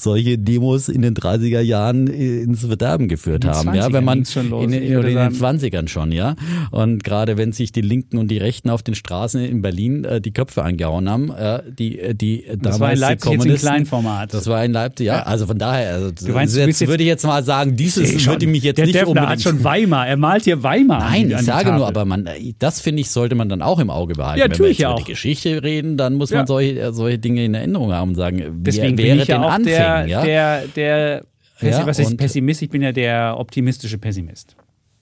solche 0.00 0.38
Demos 0.38 0.88
in 0.88 1.02
den 1.02 1.14
30er 1.14 1.60
Jahren 1.60 2.06
ins 2.06 2.64
Verderben 2.64 3.08
geführt 3.08 3.44
haben. 3.44 3.74
Ja, 3.74 3.92
wenn 3.92 4.04
man 4.04 4.24
schon 4.24 4.50
los, 4.50 4.64
in, 4.64 4.72
in, 4.72 4.82
in 4.82 5.02
den 5.02 5.32
20ern 5.32 5.88
schon, 5.88 6.12
ja. 6.12 6.36
Und 6.70 7.04
gerade 7.04 7.36
wenn 7.36 7.52
sich 7.52 7.72
die 7.72 7.80
Linken 7.80 8.18
und 8.18 8.28
die 8.28 8.38
Rechten 8.38 8.70
auf 8.70 8.82
den 8.82 8.94
Straßen 8.94 9.42
in 9.42 9.62
Berlin 9.62 10.04
äh, 10.04 10.20
die 10.20 10.32
Köpfe 10.32 10.62
angehauen 10.62 11.08
haben, 11.08 11.30
äh, 11.30 11.62
die, 11.68 12.14
die 12.14 12.44
das 12.58 12.78
damals 12.78 13.00
war 13.00 13.32
in 13.32 13.54
Kleinformat. 13.56 14.34
Das 14.34 14.46
war 14.46 14.64
in 14.64 14.72
Leipzig, 14.72 15.06
ja. 15.06 15.22
Also 15.22 15.46
von 15.46 15.58
daher, 15.58 15.94
also 15.94 16.10
du 16.10 16.32
meinst, 16.32 16.56
du 16.56 16.60
jetzt, 16.60 16.86
würde 16.86 17.02
ich 17.02 17.08
jetzt 17.08 17.24
mal 17.24 17.42
sagen, 17.42 17.76
dieses 17.76 18.26
würde 18.26 18.46
mich 18.46 18.62
jetzt 18.62 18.78
der 18.78 18.86
nicht 18.86 18.94
Defner 18.94 19.08
unbedingt. 19.08 19.30
hat 19.30 19.42
schon 19.42 19.64
Weimar. 19.64 20.06
Er 20.06 20.16
malt 20.16 20.44
hier 20.44 20.62
Weimar. 20.62 21.00
Nein, 21.00 21.30
ich 21.30 21.38
sage 21.42 21.72
nur, 21.72 21.86
aber 21.86 22.04
man, 22.04 22.28
das 22.58 22.80
finde 22.80 23.00
ich, 23.00 23.10
sollte 23.10 23.34
man 23.34 23.48
dann 23.48 23.62
auch 23.62 23.78
im 23.78 23.90
Auge 23.90 24.14
behalten. 24.14 24.40
Ja, 24.40 24.50
Wenn 24.50 24.58
wir 24.58 24.68
jetzt 24.68 24.80
über 24.80 24.94
auch. 24.94 24.98
die 24.98 25.12
Geschichte 25.12 25.62
reden, 25.62 25.96
dann 25.96 26.14
muss 26.14 26.30
man 26.30 26.40
ja. 26.40 26.46
solche, 26.46 26.92
solche 26.92 27.18
Dinge 27.18 27.44
in 27.44 27.54
Erinnerung 27.54 27.92
haben 27.92 28.10
und 28.10 28.14
sagen, 28.16 28.42
Deswegen 28.62 28.98
wer, 28.98 29.16
wäre 29.16 29.26
denn 29.26 29.40
Anfängen, 29.42 29.78
der, 29.96 30.06
ja? 30.06 30.22
der, 30.22 30.66
der, 30.68 31.24
der 31.60 31.86
was 31.86 31.98
ist 31.98 32.16
Pessimist? 32.16 32.62
Ich 32.62 32.70
bin 32.70 32.82
ja 32.82 32.92
der 32.92 33.36
optimistische 33.38 33.98
Pessimist 33.98 34.56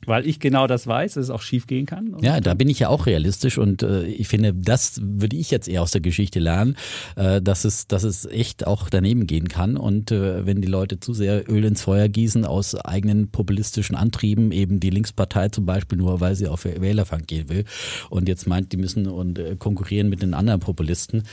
weil 0.06 0.26
ich 0.26 0.40
genau 0.40 0.66
das 0.66 0.86
weiß, 0.86 1.14
dass 1.14 1.24
es 1.24 1.30
auch 1.30 1.42
schief 1.42 1.66
gehen 1.66 1.86
kann. 1.86 2.16
Ja, 2.20 2.40
da 2.40 2.54
bin 2.54 2.68
ich 2.68 2.78
ja 2.78 2.88
auch 2.88 3.06
realistisch 3.06 3.58
und 3.58 3.82
äh, 3.82 4.04
ich 4.06 4.28
finde, 4.28 4.54
das 4.54 5.00
würde 5.02 5.36
ich 5.36 5.50
jetzt 5.50 5.68
eher 5.68 5.82
aus 5.82 5.90
der 5.90 6.00
Geschichte 6.00 6.38
lernen, 6.38 6.76
äh, 7.16 7.42
dass 7.42 7.64
es, 7.64 7.86
dass 7.86 8.04
es 8.04 8.24
echt 8.24 8.66
auch 8.66 8.88
daneben 8.88 9.26
gehen 9.26 9.48
kann 9.48 9.76
und 9.76 10.12
äh, 10.12 10.46
wenn 10.46 10.62
die 10.62 10.68
Leute 10.68 11.00
zu 11.00 11.12
sehr 11.12 11.50
Öl 11.50 11.64
ins 11.64 11.82
Feuer 11.82 12.08
gießen 12.08 12.44
aus 12.44 12.74
eigenen 12.74 13.30
populistischen 13.30 13.96
Antrieben, 13.96 14.52
eben 14.52 14.80
die 14.80 14.90
Linkspartei 14.90 15.48
zum 15.48 15.66
Beispiel 15.66 15.98
nur, 15.98 16.20
weil 16.20 16.36
sie 16.36 16.46
auf 16.46 16.64
Wählerfang 16.64 17.22
gehen 17.26 17.48
will 17.48 17.64
und 18.08 18.28
jetzt 18.28 18.46
meint, 18.46 18.72
die 18.72 18.76
müssen 18.76 19.06
und 19.06 19.38
äh, 19.38 19.56
konkurrieren 19.56 20.08
mit 20.08 20.22
den 20.22 20.34
anderen 20.34 20.60
Populisten. 20.60 21.24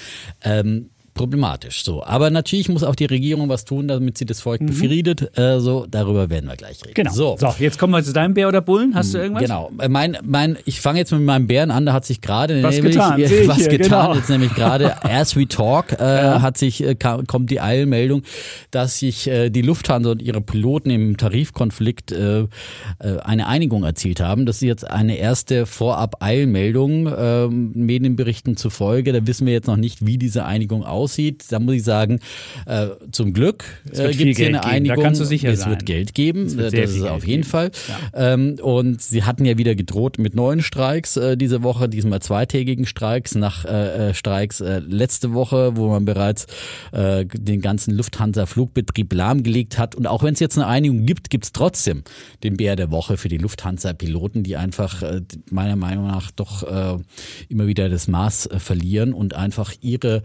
Ähm, 0.41 0.89
problematisch. 1.13 1.83
So, 1.83 2.03
aber 2.03 2.29
natürlich 2.29 2.69
muss 2.69 2.83
auch 2.83 2.95
die 2.95 3.05
Regierung 3.05 3.49
was 3.49 3.65
tun, 3.65 3.87
damit 3.87 4.17
sie 4.17 4.25
das 4.25 4.41
Volk 4.41 4.61
mhm. 4.61 4.67
befriedet. 4.67 5.37
Äh, 5.37 5.59
so, 5.59 5.85
darüber 5.89 6.29
werden 6.29 6.49
wir 6.49 6.55
gleich 6.55 6.83
reden. 6.83 6.93
Genau. 6.95 7.13
So. 7.13 7.37
so, 7.39 7.53
jetzt 7.59 7.77
kommen 7.77 7.93
wir 7.93 8.03
zu 8.03 8.13
deinem 8.13 8.33
Bär 8.33 8.47
oder 8.47 8.61
Bullen. 8.61 8.95
Hast 8.95 9.13
du 9.13 9.19
hm, 9.19 9.23
irgendwas? 9.23 9.43
Genau. 9.43 9.71
Äh, 9.79 9.89
mein, 9.89 10.17
mein, 10.23 10.57
ich 10.65 10.81
fange 10.81 10.99
jetzt 10.99 11.11
mit 11.11 11.21
meinem 11.21 11.47
Bären 11.47 11.71
an. 11.71 11.85
Da 11.85 11.93
hat 11.93 12.05
sich 12.05 12.21
gerade 12.21 12.63
was 12.63 12.75
nämlich, 12.75 12.95
getan. 12.95 13.21
Äh, 13.21 13.47
was 13.47 13.57
hier, 13.57 13.69
getan. 13.69 14.07
Genau. 14.07 14.15
Jetzt 14.15 14.29
nämlich 14.29 14.53
gerade 14.53 15.03
as 15.03 15.35
we 15.35 15.47
talk 15.47 15.93
äh, 15.93 16.03
ja. 16.03 16.41
hat 16.41 16.57
sich 16.57 16.83
äh, 16.83 16.95
kommt 16.95 17.51
die 17.51 17.61
Eilmeldung, 17.61 18.23
dass 18.71 18.99
sich 18.99 19.27
äh, 19.27 19.49
die 19.49 19.61
Lufthansa 19.61 20.11
und 20.11 20.21
ihre 20.21 20.41
Piloten 20.41 20.89
im 20.89 21.17
Tarifkonflikt 21.17 22.13
eine 22.13 23.47
Einigung 23.47 23.83
erzielt 23.83 24.19
haben. 24.19 24.45
Das 24.45 24.57
ist 24.57 24.61
jetzt 24.61 24.89
eine 24.89 25.17
erste 25.17 25.65
Vorab 25.65 26.21
Eilmeldung 26.21 27.07
äh, 27.07 27.47
Medienberichten 27.47 28.57
zufolge. 28.57 29.13
Da 29.13 29.25
wissen 29.27 29.45
wir 29.45 29.53
jetzt 29.53 29.67
noch 29.67 29.77
nicht, 29.77 30.05
wie 30.05 30.17
diese 30.17 30.45
Einigung 30.45 30.83
aussieht 30.83 31.02
aussieht, 31.03 31.45
da 31.49 31.59
muss 31.59 31.75
ich 31.75 31.83
sagen, 31.83 32.19
äh, 32.65 32.87
zum 33.11 33.33
Glück 33.33 33.65
äh, 33.91 34.13
gibt 34.13 34.31
es 34.31 34.37
hier 34.37 34.47
eine 34.47 34.53
geben, 34.53 34.53
da 34.53 34.61
Einigung. 34.61 35.03
kannst 35.03 35.21
du 35.21 35.25
sicher 35.25 35.49
es 35.49 35.61
sein. 35.61 35.71
wird 35.71 35.85
Geld 35.85 36.13
geben, 36.13 36.47
äh, 36.59 36.71
das 36.71 36.91
ist 36.91 37.01
Geld 37.01 37.07
auf 37.07 37.25
jeden 37.25 37.41
geben. 37.41 37.51
Fall. 37.51 37.71
Ähm, 38.13 38.55
und 38.61 39.01
sie 39.01 39.23
hatten 39.23 39.45
ja 39.45 39.57
wieder 39.57 39.75
gedroht 39.75 40.17
mit 40.17 40.35
neuen 40.35 40.61
Streiks 40.61 41.17
äh, 41.17 41.37
diese 41.37 41.63
Woche, 41.63 41.89
diesmal 41.89 42.21
zweitägigen 42.21 42.85
Streiks 42.85 43.35
nach 43.35 43.65
äh, 43.65 44.09
äh, 44.09 44.13
Streiks 44.13 44.61
äh, 44.61 44.79
letzte 44.79 45.33
Woche, 45.33 45.75
wo 45.75 45.89
man 45.89 46.05
bereits 46.05 46.47
äh, 46.91 47.25
den 47.25 47.61
ganzen 47.61 47.93
Lufthansa-Flugbetrieb 47.95 49.13
lahmgelegt 49.13 49.77
hat. 49.77 49.95
Und 49.95 50.07
auch 50.07 50.23
wenn 50.23 50.33
es 50.33 50.39
jetzt 50.39 50.57
eine 50.57 50.67
Einigung 50.67 51.05
gibt, 51.05 51.29
gibt 51.29 51.45
es 51.45 51.51
trotzdem 51.51 52.03
den 52.43 52.57
Bär 52.57 52.75
der 52.75 52.91
Woche 52.91 53.17
für 53.17 53.29
die 53.29 53.37
Lufthansa-Piloten, 53.37 54.43
die 54.43 54.55
einfach 54.57 55.01
äh, 55.01 55.21
meiner 55.49 55.75
Meinung 55.75 56.07
nach 56.07 56.31
doch 56.31 56.63
äh, 56.63 56.97
immer 57.49 57.67
wieder 57.67 57.89
das 57.89 58.07
Maß 58.07 58.47
äh, 58.47 58.59
verlieren 58.59 59.13
und 59.13 59.35
einfach 59.35 59.73
ihre 59.81 60.21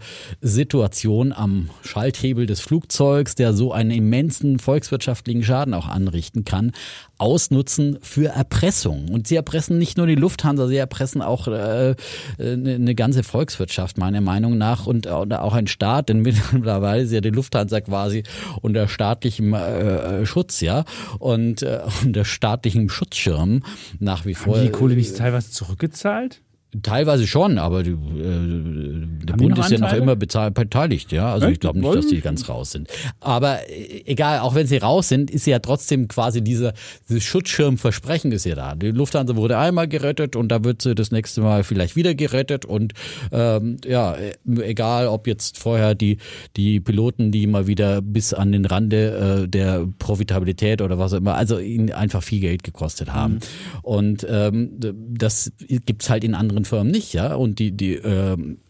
Situation 0.69 1.33
am 1.33 1.71
Schalthebel 1.81 2.45
des 2.45 2.61
Flugzeugs, 2.61 3.33
der 3.33 3.53
so 3.53 3.73
einen 3.73 3.89
immensen 3.89 4.59
volkswirtschaftlichen 4.59 5.41
Schaden 5.41 5.73
auch 5.73 5.87
anrichten 5.87 6.45
kann, 6.45 6.73
ausnutzen 7.17 7.97
für 8.03 8.27
Erpressung. 8.27 9.09
Und 9.09 9.27
sie 9.27 9.35
erpressen 9.35 9.79
nicht 9.79 9.97
nur 9.97 10.05
die 10.05 10.13
Lufthansa, 10.13 10.67
sie 10.67 10.77
erpressen 10.77 11.23
auch 11.23 11.47
äh, 11.47 11.95
eine, 12.37 12.75
eine 12.75 12.93
ganze 12.93 13.23
Volkswirtschaft 13.23 13.97
meiner 13.97 14.21
Meinung 14.21 14.59
nach 14.59 14.85
und, 14.85 15.07
und 15.07 15.33
auch 15.33 15.55
ein 15.55 15.65
Staat, 15.65 16.09
denn 16.09 16.21
mittlerweile 16.51 17.01
ist 17.01 17.11
ja 17.11 17.21
die 17.21 17.31
Lufthansa 17.31 17.81
quasi 17.81 18.21
unter 18.61 18.87
staatlichem 18.87 19.55
äh, 19.55 20.23
Schutz, 20.27 20.61
ja, 20.61 20.85
und 21.17 21.63
äh, 21.63 21.79
unter 22.05 22.25
staatlichem 22.25 22.89
Schutzschirm 22.89 23.63
nach 23.97 24.27
wie 24.27 24.35
vor. 24.35 24.57
Haben 24.57 24.65
die 24.65 24.71
Kohle 24.71 24.93
nicht 24.93 25.17
teilweise 25.17 25.49
zurückgezahlt? 25.49 26.43
Teilweise 26.83 27.25
schon, 27.25 27.57
aber 27.57 27.81
die, 27.81 27.91
äh, 27.91 29.25
der 29.25 29.33
Bund 29.33 29.57
ist 29.57 29.71
ja 29.71 29.79
noch 29.79 29.91
immer 29.93 30.15
bezahl- 30.15 30.51
beteiligt, 30.51 31.11
ja. 31.11 31.33
Also 31.33 31.47
Echt? 31.47 31.53
ich 31.53 31.59
glaube 31.61 31.79
nicht, 31.79 31.95
dass 31.95 32.07
die 32.07 32.21
ganz 32.21 32.47
raus 32.47 32.69
sind. 32.71 32.87
Aber 33.19 33.67
äh, 33.67 34.03
egal, 34.05 34.39
auch 34.41 34.53
wenn 34.53 34.67
sie 34.67 34.77
raus 34.77 35.09
sind, 35.09 35.31
ist 35.31 35.47
ja 35.47 35.57
trotzdem 35.57 36.07
quasi 36.07 36.43
dieser, 36.43 36.73
dieses 37.09 37.23
Schutzschirmversprechen 37.23 38.31
ist 38.31 38.45
ja 38.45 38.53
da. 38.53 38.75
Die 38.75 38.91
Lufthansa 38.91 39.35
wurde 39.35 39.57
einmal 39.57 39.87
gerettet 39.87 40.35
und 40.35 40.49
da 40.49 40.63
wird 40.63 40.83
sie 40.83 40.93
das 40.93 41.09
nächste 41.09 41.41
Mal 41.41 41.63
vielleicht 41.63 41.95
wieder 41.95 42.13
gerettet 42.13 42.65
und 42.65 42.93
ähm, 43.31 43.77
ja, 43.83 44.13
äh, 44.13 44.33
egal 44.61 45.07
ob 45.07 45.25
jetzt 45.25 45.57
vorher 45.57 45.95
die 45.95 46.17
die 46.55 46.79
Piloten, 46.79 47.31
die 47.31 47.47
mal 47.47 47.65
wieder 47.65 48.03
bis 48.03 48.31
an 48.33 48.51
den 48.51 48.65
Rande 48.65 49.43
äh, 49.45 49.47
der 49.47 49.87
Profitabilität 49.97 50.83
oder 50.83 50.99
was 50.99 51.13
auch 51.13 51.17
immer, 51.17 51.33
also 51.33 51.57
ihnen 51.57 51.91
einfach 51.91 52.21
viel 52.21 52.41
Geld 52.41 52.63
gekostet 52.63 53.11
haben. 53.11 53.39
Und 53.81 54.25
ähm, 54.29 54.71
das 54.79 55.51
gibt's 55.67 56.11
halt 56.11 56.23
in 56.23 56.35
anderen 56.35 56.58
Firmen 56.65 56.91
nicht, 56.91 57.13
ja. 57.13 57.33
Und 57.35 57.59
die 57.59 57.71
die 57.71 57.95
ähm, 57.95 58.57
äh, 58.57 58.68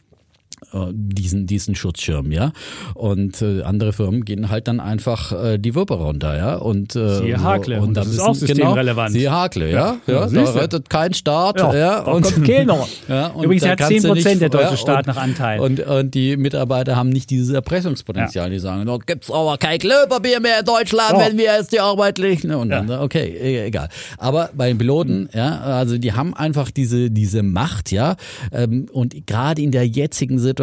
diesen 0.93 1.47
diesen 1.47 1.73
Schutzschirm, 1.75 2.31
ja. 2.31 2.51
Und 2.93 3.41
äh, 3.41 3.63
andere 3.63 3.91
Firmen 3.93 4.23
gehen 4.25 4.49
halt 4.49 4.67
dann 4.67 4.79
einfach 4.79 5.31
äh, 5.31 5.57
die 5.57 5.73
Wippe 5.75 5.95
runter, 5.95 6.37
ja. 6.37 6.55
Und 6.57 6.95
äh, 6.95 7.17
Siehe 7.19 7.41
Hakle. 7.41 7.81
und 7.81 7.95
Das 7.95 8.07
ist 8.07 8.19
auch 8.19 8.35
systemrelevant. 8.35 9.09
Genau, 9.13 9.19
siehe 9.19 9.31
Hakle, 9.31 9.71
ja. 9.71 9.97
Ja, 10.05 10.13
Ja, 10.13 10.19
da 10.21 10.27
siehst 10.29 10.55
du. 10.55 10.59
rettet 10.59 10.89
kein 10.89 11.13
Staat, 11.13 11.59
Ja, 11.59 11.73
ja. 11.75 11.95
da 12.03 12.11
kommt 12.11 12.45
keiner. 12.45 12.85
Ja, 13.07 13.27
und 13.27 13.43
Übrigens 13.45 13.63
da 13.63 13.69
hat 13.71 13.79
kannst 13.79 14.03
du 14.03 14.11
10% 14.11 14.13
nicht- 14.15 14.41
der 14.41 14.49
deutsche 14.49 14.69
ja, 14.71 14.77
Staat 14.77 15.07
und, 15.07 15.15
nach 15.15 15.21
Anteil. 15.21 15.59
Und, 15.59 15.79
und 15.79 16.13
die 16.13 16.37
Mitarbeiter 16.37 16.95
haben 16.95 17.09
nicht 17.09 17.29
dieses 17.31 17.49
Erpressungspotenzial. 17.55 18.49
Die 18.51 18.59
sagen, 18.59 18.85
da 18.85 18.97
gibt's 18.97 19.31
aber 19.31 19.57
kein 19.57 19.79
Klopapier 19.79 20.39
mehr 20.39 20.59
in 20.59 20.65
Deutschland, 20.65 21.13
Ja. 21.13 21.25
wenn 21.27 21.37
wir 21.37 21.45
jetzt 21.57 21.71
die 21.71 21.79
Arbeit 21.79 22.17
liegen. 22.19 22.53
Und 22.53 22.69
dann, 22.69 22.91
okay, 22.91 23.25
e- 23.27 23.65
egal. 23.65 23.89
Aber 24.17 24.49
bei 24.53 24.67
den 24.67 24.77
Piloten, 24.77 25.29
ja, 25.33 25.59
also 25.61 25.97
die 25.97 26.13
haben 26.13 26.35
einfach 26.35 26.69
diese, 26.69 27.09
diese 27.09 27.41
Macht, 27.41 27.91
ja. 27.91 28.15
Ähm, 28.51 28.87
Und 28.91 29.25
gerade 29.25 29.61
in 29.61 29.71
der 29.71 29.87
jetzigen 29.87 30.37
Situation 30.37 30.58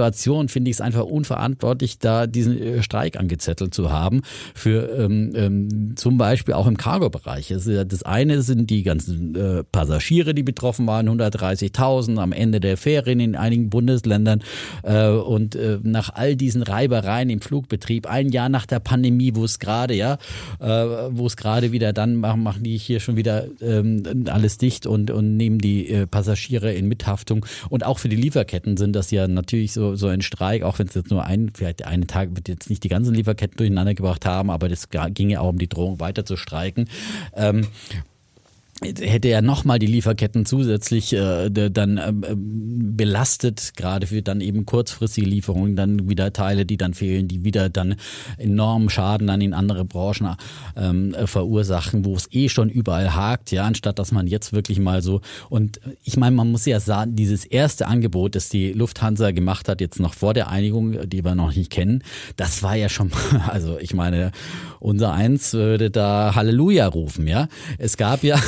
finde 0.49 0.70
ich 0.70 0.76
es 0.76 0.80
einfach 0.80 1.05
unverantwortlich, 1.05 1.99
da 1.99 2.26
diesen 2.26 2.61
äh, 2.61 2.82
Streik 2.82 3.18
angezettelt 3.18 3.74
zu 3.74 3.90
haben. 3.90 4.22
Für 4.55 4.90
ähm, 4.99 5.32
ähm, 5.34 5.97
zum 5.97 6.18
Beispiel 6.18 6.55
auch 6.55 6.66
im 6.66 6.76
Cargo-Bereich. 6.76 7.51
Ja- 7.51 7.84
Das 7.84 8.03
eine 8.03 8.42
sind 8.42 8.70
die 8.70 8.82
ganzen 8.82 9.34
äh, 9.34 9.64
Passagiere, 9.64 10.34
die 10.34 10.42
betroffen 10.42 10.86
waren, 10.86 11.09
130.000 11.09 12.18
am 12.18 12.32
Ende 12.32 12.61
der 12.61 12.76
Ferien 12.76 13.20
in 13.20 13.36
einigen 13.36 13.70
Bundesländern. 13.70 14.42
Äh, 14.82 15.09
und 15.09 15.55
äh, 15.55 15.78
nach 15.82 16.11
all 16.14 16.36
diesen 16.36 16.62
Reibereien 16.62 17.30
im 17.30 17.40
Flugbetrieb, 17.40 18.07
ein 18.07 18.30
Jahr 18.30 18.49
nach 18.49 18.66
der 18.66 18.80
Pandemie, 18.80 19.32
wo 19.34 19.44
es 19.44 19.59
gerade, 19.59 19.94
ja, 19.94 20.18
äh, 20.61 20.66
wo 21.11 21.26
es 21.26 21.36
gerade 21.36 21.72
wieder 21.72 21.92
dann 21.92 22.16
machen, 22.16 22.42
machen 22.42 22.62
die 22.62 22.76
hier 22.76 23.01
schon 23.01 23.16
wieder 23.16 23.44
ähm, 23.61 24.03
alles 24.28 24.59
dicht 24.59 24.86
und, 24.86 25.11
und 25.11 25.36
nehmen 25.36 25.59
die 25.59 25.88
äh, 25.88 26.07
Passagiere 26.07 26.72
in 26.72 26.88
Mithaftung. 26.88 27.47
Und 27.68 27.84
auch 27.84 27.99
für 27.99 28.09
die 28.09 28.16
Lieferketten 28.16 28.76
sind 28.76 28.94
das 28.94 29.11
ja 29.11 29.28
natürlich 29.28 29.72
so, 29.72 29.86
so 29.95 30.09
ein 30.09 30.22
Streik, 30.22 30.62
auch 30.62 30.78
wenn 30.78 30.89
es 30.89 30.95
jetzt 30.95 31.11
nur 31.11 31.24
ein, 31.24 31.51
vielleicht 31.55 31.80
der 31.80 31.89
eine 31.89 32.07
Tag 32.07 32.30
wird 32.34 32.49
jetzt 32.49 32.68
nicht 32.68 32.82
die 32.82 32.89
ganzen 32.89 33.14
Lieferketten 33.14 33.57
durcheinander 33.57 33.95
gebracht 33.95 34.26
haben, 34.26 34.51
aber 34.51 34.68
das 34.68 34.89
ging 34.91 35.30
ja 35.30 35.41
auch 35.41 35.51
um 35.51 35.59
die 35.59 35.68
Drohung 35.68 36.01
weiter 36.01 36.24
zu 36.24 36.37
streiken. 36.37 36.89
Ähm, 37.34 37.66
hätte 38.83 39.29
er 39.29 39.41
nochmal 39.41 39.79
die 39.79 39.87
Lieferketten 39.87 40.45
zusätzlich 40.45 41.14
äh, 41.14 41.49
dann 41.51 41.99
ähm, 41.99 42.97
belastet, 42.97 43.72
gerade 43.74 44.07
für 44.07 44.20
dann 44.20 44.43
eben 44.43 44.66
kurzfristige 44.66 45.27
Lieferungen, 45.27 45.77
dann 45.77 46.11
wieder 46.11 46.33
Teile, 46.33 46.66
die 46.66 46.77
dann 46.77 46.93
fehlen, 46.93 47.27
die 47.27 47.43
wieder 47.43 47.70
dann 47.70 47.97
enormen 48.37 48.91
Schaden 48.91 49.27
dann 49.27 49.41
in 49.41 49.55
andere 49.55 49.87
Branchen 49.87 50.37
ähm, 50.77 51.14
äh, 51.14 51.27
verursachen, 51.27 52.05
wo 52.05 52.14
es 52.16 52.29
eh 52.33 52.51
schon 52.51 52.68
überall 52.68 53.14
hakt, 53.14 53.51
ja, 53.51 53.64
anstatt 53.64 53.99
dass 53.99 54.12
man 54.12 54.27
jetzt 54.27 54.53
wirklich 54.53 54.79
mal 54.79 55.03
so 55.03 55.22
und 55.49 55.81
ich 56.05 56.18
meine, 56.18 56.37
man 56.37 56.51
muss 56.51 56.66
ja 56.66 56.79
sagen, 56.79 57.16
dieses 57.16 57.47
erste 57.47 57.87
Angebot, 57.87 58.35
das 58.35 58.51
die 58.51 58.72
Lufthansa 58.72 59.31
gemacht 59.31 59.68
hat, 59.68 59.81
jetzt 59.81 60.01
noch 60.01 60.12
vor 60.12 60.35
der 60.35 60.49
Einigung, 60.49 61.09
die 61.09 61.24
wir 61.24 61.35
noch 61.35 61.55
nicht 61.55 61.70
kennen, 61.70 62.03
das 62.37 62.62
war 62.62 62.74
ja 62.77 62.91
schon, 62.91 63.11
also 63.49 63.79
ich 63.79 63.95
meine, 63.95 64.33
unser 64.81 65.14
Eins 65.14 65.55
würde 65.55 65.91
da 65.91 66.35
Halleluja 66.35 66.87
rufen, 66.89 67.27
ja. 67.27 67.49
Es 67.79 67.97
gab 67.97 68.22
ja 68.22 68.39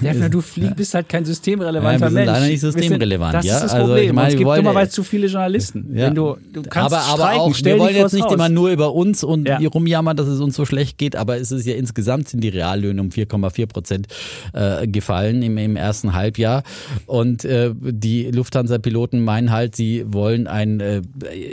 Ja, 0.00 0.28
du 0.28 0.40
flieg, 0.40 0.76
bist 0.76 0.94
halt 0.94 1.08
kein 1.08 1.24
systemrelevanter 1.24 1.92
Ja, 1.94 2.00
wir 2.00 2.06
sind 2.08 2.14
Mensch. 2.14 2.26
leider 2.26 2.46
nicht 2.46 2.60
systemrelevant, 2.60 3.34
Das 3.34 3.44
ja. 3.46 3.54
ist 3.56 3.62
das 3.64 3.72
Also, 3.72 3.86
Problem. 3.86 4.06
ich 4.06 4.12
meine, 4.12 4.28
es 4.28 4.36
gibt 4.36 4.56
dummerweise 4.56 4.90
zu 4.90 5.02
viele 5.04 5.26
Journalisten. 5.26 5.90
Ja. 5.94 6.06
Wenn 6.06 6.14
du, 6.14 6.36
du 6.52 6.62
kannst 6.62 6.94
aber, 6.94 7.02
aber 7.04 7.22
streiken, 7.22 7.40
auch, 7.40 7.64
wir 7.64 7.78
wollen 7.78 7.96
jetzt 7.96 8.12
nicht 8.12 8.24
Haus. 8.24 8.32
immer 8.34 8.48
nur 8.48 8.70
über 8.70 8.92
uns 8.94 9.24
und 9.24 9.48
Ja. 9.48 9.58
rumjammern, 9.58 10.16
dass 10.16 10.26
es 10.28 10.40
uns 10.40 10.54
so 10.56 10.64
schlecht 10.64 10.98
geht, 10.98 11.16
aber 11.16 11.36
es 11.38 11.52
ist 11.52 11.66
ja 11.66 11.74
insgesamt 11.74 12.28
sind 12.28 12.42
die 12.42 12.48
Reallöhne 12.48 13.00
um 13.00 13.08
4,4 13.10 13.66
Prozent 13.66 14.06
äh, 14.52 14.86
gefallen 14.86 15.42
im, 15.42 15.58
im 15.58 15.76
ersten 15.76 16.12
Halbjahr. 16.14 16.62
Und 17.06 17.44
äh, 17.44 17.72
die 17.80 18.30
Lufthansa-Piloten 18.30 19.22
meinen 19.22 19.50
halt, 19.50 19.76
sie 19.76 20.04
wollen 20.06 20.46
ein, 20.46 20.80
äh, 20.80 21.02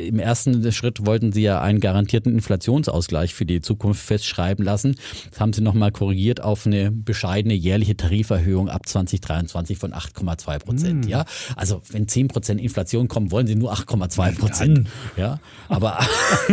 im 0.08 0.20
ersten 0.20 0.72
Schritt 0.72 1.06
wollten 1.06 1.32
sie 1.32 1.42
ja 1.44 1.62
einen 1.62 1.80
garantierten 1.80 2.34
Inflationsausgleich 2.34 3.34
für 3.34 3.46
die 3.46 3.62
Zukunft 3.62 4.02
festschreiben 4.06 4.64
lassen. 4.64 4.96
Das 5.32 5.40
haben 5.40 5.54
sie 5.54 5.62
nochmal 5.62 5.92
korrigiert 5.92 6.42
auf 6.42 6.66
eine 6.66 6.92
bescheidene 6.92 7.54
jährliche 7.74 7.98
Tariferhöhung 7.98 8.70
ab 8.70 8.88
2023 8.88 9.78
von 9.78 9.94
8,2 9.94 10.60
Prozent. 10.60 11.08
Ja, 11.08 11.26
also 11.56 11.82
wenn 11.92 12.08
10 12.08 12.28
Prozent 12.28 12.62
Inflation 12.62 13.08
kommen, 13.08 13.32
wollen 13.32 13.48
sie 13.48 13.56
nur 13.56 13.74
8,2 13.74 14.38
Prozent. 14.38 14.90
Ja, 15.18 15.40
aber 15.70 16.00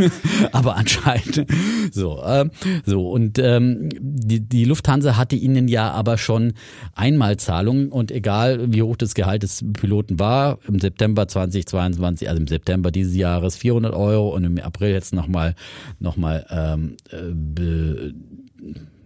aber 0.52 0.76
anscheinend 0.76 1.46
so 1.92 2.22
ähm, 2.24 2.50
so 2.86 3.10
und 3.10 3.38
ähm, 3.38 3.90
die, 4.00 4.40
die 4.40 4.64
Lufthansa 4.64 5.16
hatte 5.16 5.36
ihnen 5.36 5.68
ja 5.68 5.90
aber 5.90 6.16
schon 6.16 6.54
Einmalzahlungen 6.94 7.92
und 7.92 8.10
egal 8.10 8.72
wie 8.72 8.82
hoch 8.82 8.96
das 8.96 9.14
Gehalt 9.14 9.42
des 9.42 9.62
Piloten 9.74 10.18
war 10.18 10.58
im 10.66 10.78
September 10.78 11.28
2022 11.28 12.28
also 12.28 12.40
im 12.40 12.48
September 12.48 12.90
dieses 12.90 13.14
Jahres 13.14 13.56
400 13.56 13.92
Euro 13.92 14.34
und 14.34 14.44
im 14.44 14.58
April 14.58 14.92
jetzt 14.92 15.12
noch 15.12 15.28
mal 15.28 15.54
noch 15.98 16.16
mal 16.16 16.46
ähm, 16.50 16.96
äh, 17.10 18.12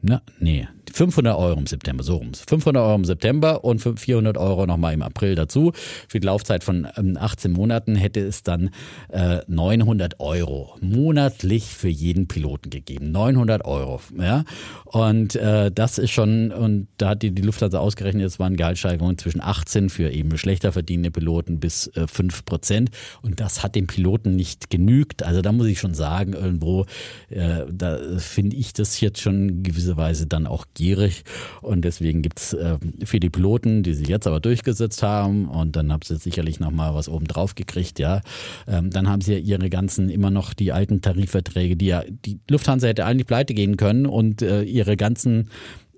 na, 0.07 0.21
nee, 0.39 0.69
500 0.93 1.37
Euro 1.37 1.59
im 1.59 1.66
September, 1.66 2.03
so 2.03 2.16
rum. 2.16 2.32
500 2.35 2.82
Euro 2.82 2.95
im 2.95 3.05
September 3.05 3.64
und 3.64 3.80
400 3.80 4.37
Euro 4.37 4.66
nochmal 4.66 4.95
im 4.95 5.03
April 5.03 5.35
dazu. 5.35 5.72
Für 6.09 6.20
die 6.20 6.26
Laufzeit 6.26 6.64
von 6.64 6.87
ähm, 6.97 7.16
18 7.18 7.53
Monaten 7.53 7.97
hätte 7.97 8.20
es 8.20 8.43
dann 8.43 8.70
äh, 9.09 9.41
900 9.47 10.20
Euro 10.20 10.76
monatlich 10.80 11.64
für 11.64 11.89
jeden 11.89 12.28
Piloten 12.28 12.70
gegeben. 12.70 13.12
900 13.12 13.64
Euro, 13.64 14.01
ja. 14.18 14.45
Und 14.85 15.37
äh, 15.37 15.70
das 15.70 15.99
ist 15.99 16.11
schon, 16.11 16.53
und 16.53 16.89
da 16.99 17.11
hat 17.11 17.22
die, 17.22 17.32
die 17.32 17.43
Lufthansa 17.43 17.78
ausgerechnet, 17.78 18.24
es 18.26 18.39
waren 18.39 18.57
Gehaltssteigerungen 18.57 19.18
zwischen 19.18 19.41
18 19.41 19.91
für 19.91 20.11
eben 20.11 20.37
schlechter 20.39 20.72
verdienende 20.72 21.11
Piloten 21.11 21.61
bis 21.61 21.89
äh, 21.97 22.07
5 22.07 22.45
Prozent. 22.45 22.91
Und 23.22 23.41
das 23.41 23.62
hat 23.62 23.74
den 23.74 23.87
Piloten 23.87 24.37
nicht 24.37 24.70
genügt. 24.70 25.22
Also 25.22 25.43
da 25.43 25.53
muss 25.53 25.66
ich 25.66 25.80
schon 25.80 25.95
sagen, 25.95 26.32
irgendwo, 26.32 26.87
äh, 27.30 27.64
da 27.70 27.99
finde 28.18 28.57
ich 28.57 28.72
das 28.72 29.01
jetzt 29.01 29.20
schon 29.20 29.49
in 29.49 29.62
gewisser 29.62 29.97
Weise 29.97 30.26
dann 30.26 30.47
auch 30.47 30.66
gierig. 30.75 31.25
Und 31.62 31.85
deswegen 31.85 32.22
gibt's 32.22 32.53
äh, 32.53 32.79
für 33.05 33.20
die 33.20 33.31
Piloten, 33.31 33.83
die 33.83 33.95
sich 33.95 34.09
jetzt 34.09 34.27
aber 34.27 34.41
durchgesetzt 34.41 35.03
haben, 35.03 35.49
und 35.49 35.77
dann 35.77 35.93
haben 35.93 36.03
sie 36.05 36.16
sicherlich 36.16 36.61
nochmal 36.61 36.95
was 36.95 37.09
oben 37.09 37.27
drauf 37.27 37.55
gekriegt, 37.55 37.99
ja. 37.99 38.20
Ähm, 38.66 38.91
dann 38.91 39.09
haben 39.09 39.20
sie 39.20 39.35
ja 39.35 39.39
ihre 39.39 39.70
ganzen, 39.70 40.11
immer 40.11 40.31
noch 40.31 40.55
die 40.55 40.72
alten 40.72 41.01
Tarifverträge, 41.01 41.77
die 41.77 41.87
ja, 41.87 42.03
die 42.09 42.39
Lufthansa 42.51 42.89
hätte 42.89 43.07
eigentlich 43.07 43.27
pleite 43.27 43.55
gehen 43.55 43.77
können 43.77 44.07
und 44.07 44.43
äh, 44.43 44.62
ihre 44.62 44.97
ganzen 44.97 45.51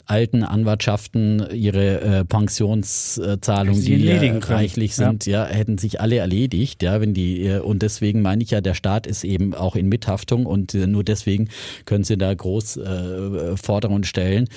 alten 0.06 0.44
Anwartschaften 0.44 1.46
ihre 1.52 2.00
äh, 2.00 2.24
Pensionszahlungen, 2.24 3.82
die 3.82 4.08
äh, 4.08 4.38
reichlich 4.38 4.94
sind, 4.94 5.26
ja. 5.26 5.46
ja. 5.46 5.52
hätten 5.52 5.78
sich 5.78 6.00
alle 6.00 6.16
erledigt, 6.16 6.82
ja, 6.82 7.00
wenn 7.00 7.12
die 7.12 7.44
äh, 7.46 7.58
und 7.58 7.82
deswegen 7.82 8.22
meine 8.22 8.42
ich 8.42 8.52
ja, 8.52 8.60
der 8.60 8.74
Staat 8.74 9.06
ist 9.06 9.24
eben 9.24 9.52
auch 9.54 9.74
in 9.74 9.88
Mithaftung 9.88 10.46
und 10.46 10.74
äh, 10.74 10.86
nur 10.86 11.02
deswegen 11.02 11.48
können 11.84 12.04
sie 12.04 12.16
da 12.16 12.32
groß 12.32 12.76
äh, 12.76 13.56
Forderungen 13.56 14.04
stellen, 14.04 14.48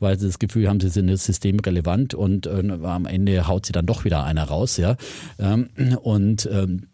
weil 0.00 0.18
sie 0.18 0.26
das 0.26 0.38
Gefühl 0.38 0.68
haben, 0.68 0.80
sie 0.80 0.88
sind 0.88 1.14
systemrelevant 1.14 2.14
und 2.14 2.46
äh, 2.46 2.62
am 2.82 3.06
Ende 3.06 3.46
haut 3.46 3.66
sie 3.66 3.72
dann 3.72 3.86
doch 3.86 4.04
wieder 4.04 4.24
einer 4.24 4.44
raus, 4.44 4.78
ja. 4.78 4.96
Ähm, 5.38 5.68
und 6.02 6.48
ähm, 6.50 6.88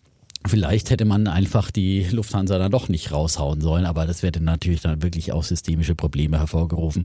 Vielleicht 0.51 0.90
hätte 0.90 1.05
man 1.05 1.28
einfach 1.28 1.70
die 1.70 2.09
Lufthansa 2.11 2.59
dann 2.59 2.72
doch 2.72 2.88
nicht 2.88 3.12
raushauen 3.12 3.61
sollen, 3.61 3.84
aber 3.84 4.05
das 4.05 4.24
hätte 4.24 4.42
natürlich 4.42 4.80
dann 4.80 5.01
wirklich 5.01 5.30
auch 5.30 5.44
systemische 5.44 5.94
Probleme 5.94 6.40
hervorgerufen. 6.40 7.05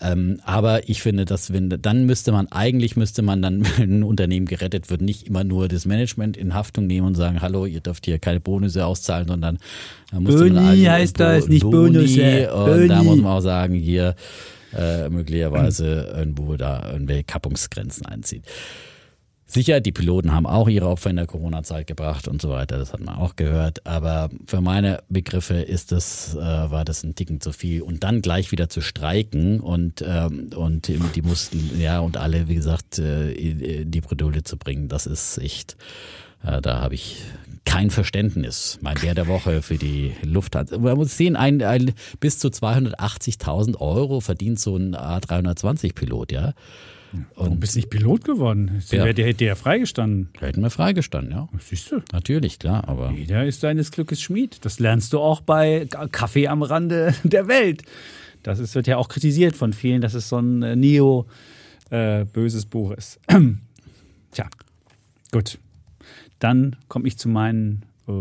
Ähm, 0.00 0.40
aber 0.46 0.88
ich 0.88 1.02
finde, 1.02 1.26
dass 1.26 1.52
wenn 1.52 1.68
dann 1.68 2.06
müsste 2.06 2.32
man 2.32 2.50
eigentlich 2.50 2.96
müsste 2.96 3.20
man 3.20 3.42
dann, 3.42 3.66
wenn 3.76 3.98
ein 3.98 4.02
Unternehmen 4.02 4.46
gerettet 4.46 4.88
wird, 4.88 5.02
nicht 5.02 5.26
immer 5.26 5.44
nur 5.44 5.68
das 5.68 5.84
Management 5.84 6.38
in 6.38 6.54
Haftung 6.54 6.86
nehmen 6.86 7.08
und 7.08 7.16
sagen, 7.16 7.42
hallo, 7.42 7.66
ihr 7.66 7.80
dürft 7.80 8.06
hier 8.06 8.18
keine 8.18 8.40
Bonusse 8.40 8.86
auszahlen, 8.86 9.28
sondern 9.28 9.58
da 10.10 10.20
musste 10.20 10.38
Boni 10.38 10.50
man 10.52 10.90
heißt 10.90 11.20
das, 11.20 11.48
nicht 11.48 11.64
Bonusse. 11.64 12.50
Und 12.54 12.64
Boni. 12.64 12.88
da 12.88 13.02
muss 13.02 13.18
man 13.18 13.32
auch 13.32 13.40
sagen, 13.40 13.74
hier 13.74 14.14
äh, 14.74 15.10
möglicherweise 15.10 16.14
irgendwo 16.16 16.56
da 16.56 16.92
irgendwelche 16.92 17.24
Kappungsgrenzen 17.24 18.06
einziehen. 18.06 18.42
Sicher, 19.48 19.80
die 19.80 19.92
Piloten 19.92 20.32
haben 20.32 20.44
auch 20.44 20.68
ihre 20.68 20.88
Opfer 20.88 21.10
in 21.10 21.16
der 21.16 21.26
Corona-Zeit 21.26 21.86
gebracht 21.86 22.26
und 22.26 22.42
so 22.42 22.50
weiter, 22.50 22.78
das 22.78 22.92
hat 22.92 23.00
man 23.00 23.14
auch 23.14 23.36
gehört. 23.36 23.86
Aber 23.86 24.28
für 24.46 24.60
meine 24.60 25.04
Begriffe 25.08 25.54
ist 25.54 25.92
das, 25.92 26.34
äh, 26.34 26.38
war 26.38 26.84
das 26.84 27.04
ein 27.04 27.14
Ticken 27.14 27.40
zu 27.40 27.52
viel. 27.52 27.82
Und 27.82 28.02
dann 28.02 28.22
gleich 28.22 28.50
wieder 28.50 28.68
zu 28.68 28.80
streiken 28.80 29.60
und, 29.60 30.04
ähm, 30.06 30.50
und 30.56 30.88
die 30.88 31.22
mussten, 31.22 31.80
ja, 31.80 32.00
und 32.00 32.16
alle, 32.16 32.48
wie 32.48 32.56
gesagt, 32.56 32.98
äh, 32.98 33.30
in 33.32 33.90
die 33.90 34.00
Bredouille 34.00 34.42
zu 34.42 34.56
bringen, 34.56 34.88
das 34.88 35.06
ist 35.06 35.38
echt, 35.38 35.76
äh, 36.44 36.60
da 36.60 36.80
habe 36.80 36.96
ich 36.96 37.18
kein 37.64 37.90
Verständnis. 37.90 38.78
Mein 38.80 39.00
Wert 39.00 39.18
der 39.18 39.28
Woche 39.28 39.62
für 39.62 39.76
die 39.76 40.12
Lufthansa. 40.22 40.78
Man 40.78 40.96
muss 40.96 41.16
sehen, 41.16 41.36
ein, 41.36 41.62
ein 41.62 41.92
bis 42.18 42.40
zu 42.40 42.48
280.000 42.48 43.80
Euro 43.80 44.20
verdient 44.20 44.58
so 44.58 44.76
ein 44.76 44.96
A320-Pilot, 44.96 46.32
ja. 46.32 46.54
Und 47.34 47.50
du 47.50 47.56
bist 47.56 47.76
nicht 47.76 47.90
Pilot 47.90 48.24
geworden. 48.24 48.82
Der, 48.90 49.12
der 49.12 49.26
hätte 49.26 49.44
ja 49.44 49.54
freigestanden. 49.54 50.30
Hätten 50.38 50.62
wir 50.62 50.70
freigestanden, 50.70 51.32
ja. 51.32 51.48
Siehst 51.60 51.90
du? 51.90 52.00
Natürlich, 52.12 52.58
klar. 52.58 52.88
Aber 52.88 53.10
Jeder 53.12 53.44
ist 53.44 53.60
seines 53.60 53.90
Glückes 53.90 54.20
Schmied. 54.22 54.64
Das 54.64 54.78
lernst 54.78 55.12
du 55.12 55.20
auch 55.20 55.40
bei 55.40 55.86
Kaffee 56.12 56.48
am 56.48 56.62
Rande 56.62 57.14
der 57.24 57.48
Welt. 57.48 57.82
Das 58.42 58.58
ist, 58.58 58.74
wird 58.74 58.86
ja 58.86 58.96
auch 58.96 59.08
kritisiert 59.08 59.56
von 59.56 59.72
vielen, 59.72 60.00
dass 60.00 60.14
es 60.14 60.28
so 60.28 60.38
ein 60.38 60.62
äh, 60.62 60.76
Neo-böses 60.76 62.64
äh, 62.64 62.68
Buch 62.68 62.92
ist. 62.92 63.18
Tja, 64.32 64.48
gut. 65.32 65.58
Dann 66.38 66.76
komme 66.88 67.08
ich 67.08 67.18
zu 67.18 67.28
meinen 67.28 67.84
äh, 68.06 68.12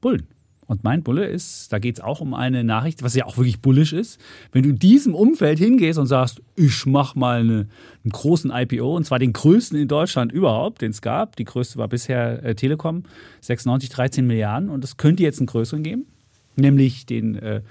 Bullen. 0.00 0.26
Und 0.70 0.84
mein 0.84 1.02
Bulle 1.02 1.26
ist, 1.26 1.72
da 1.72 1.80
geht 1.80 1.96
es 1.96 2.00
auch 2.00 2.20
um 2.20 2.32
eine 2.32 2.62
Nachricht, 2.62 3.02
was 3.02 3.16
ja 3.16 3.26
auch 3.26 3.36
wirklich 3.36 3.60
bullisch 3.60 3.92
ist. 3.92 4.20
Wenn 4.52 4.62
du 4.62 4.68
in 4.68 4.78
diesem 4.78 5.16
Umfeld 5.16 5.58
hingehst 5.58 5.98
und 5.98 6.06
sagst, 6.06 6.40
ich 6.54 6.86
mache 6.86 7.18
mal 7.18 7.40
eine, 7.40 7.66
einen 8.04 8.12
großen 8.12 8.52
IPO, 8.54 8.94
und 8.94 9.02
zwar 9.02 9.18
den 9.18 9.32
größten 9.32 9.76
in 9.76 9.88
Deutschland 9.88 10.30
überhaupt, 10.30 10.82
den 10.82 10.92
es 10.92 11.02
gab. 11.02 11.34
Die 11.34 11.42
größte 11.42 11.76
war 11.76 11.88
bisher 11.88 12.44
äh, 12.44 12.54
Telekom, 12.54 13.02
96, 13.40 13.90
13 13.90 14.24
Milliarden. 14.24 14.70
Und 14.70 14.84
es 14.84 14.96
könnte 14.96 15.24
jetzt 15.24 15.40
einen 15.40 15.48
größeren 15.48 15.82
geben, 15.82 16.06
nämlich 16.54 17.04
den 17.04 17.34
äh, 17.34 17.62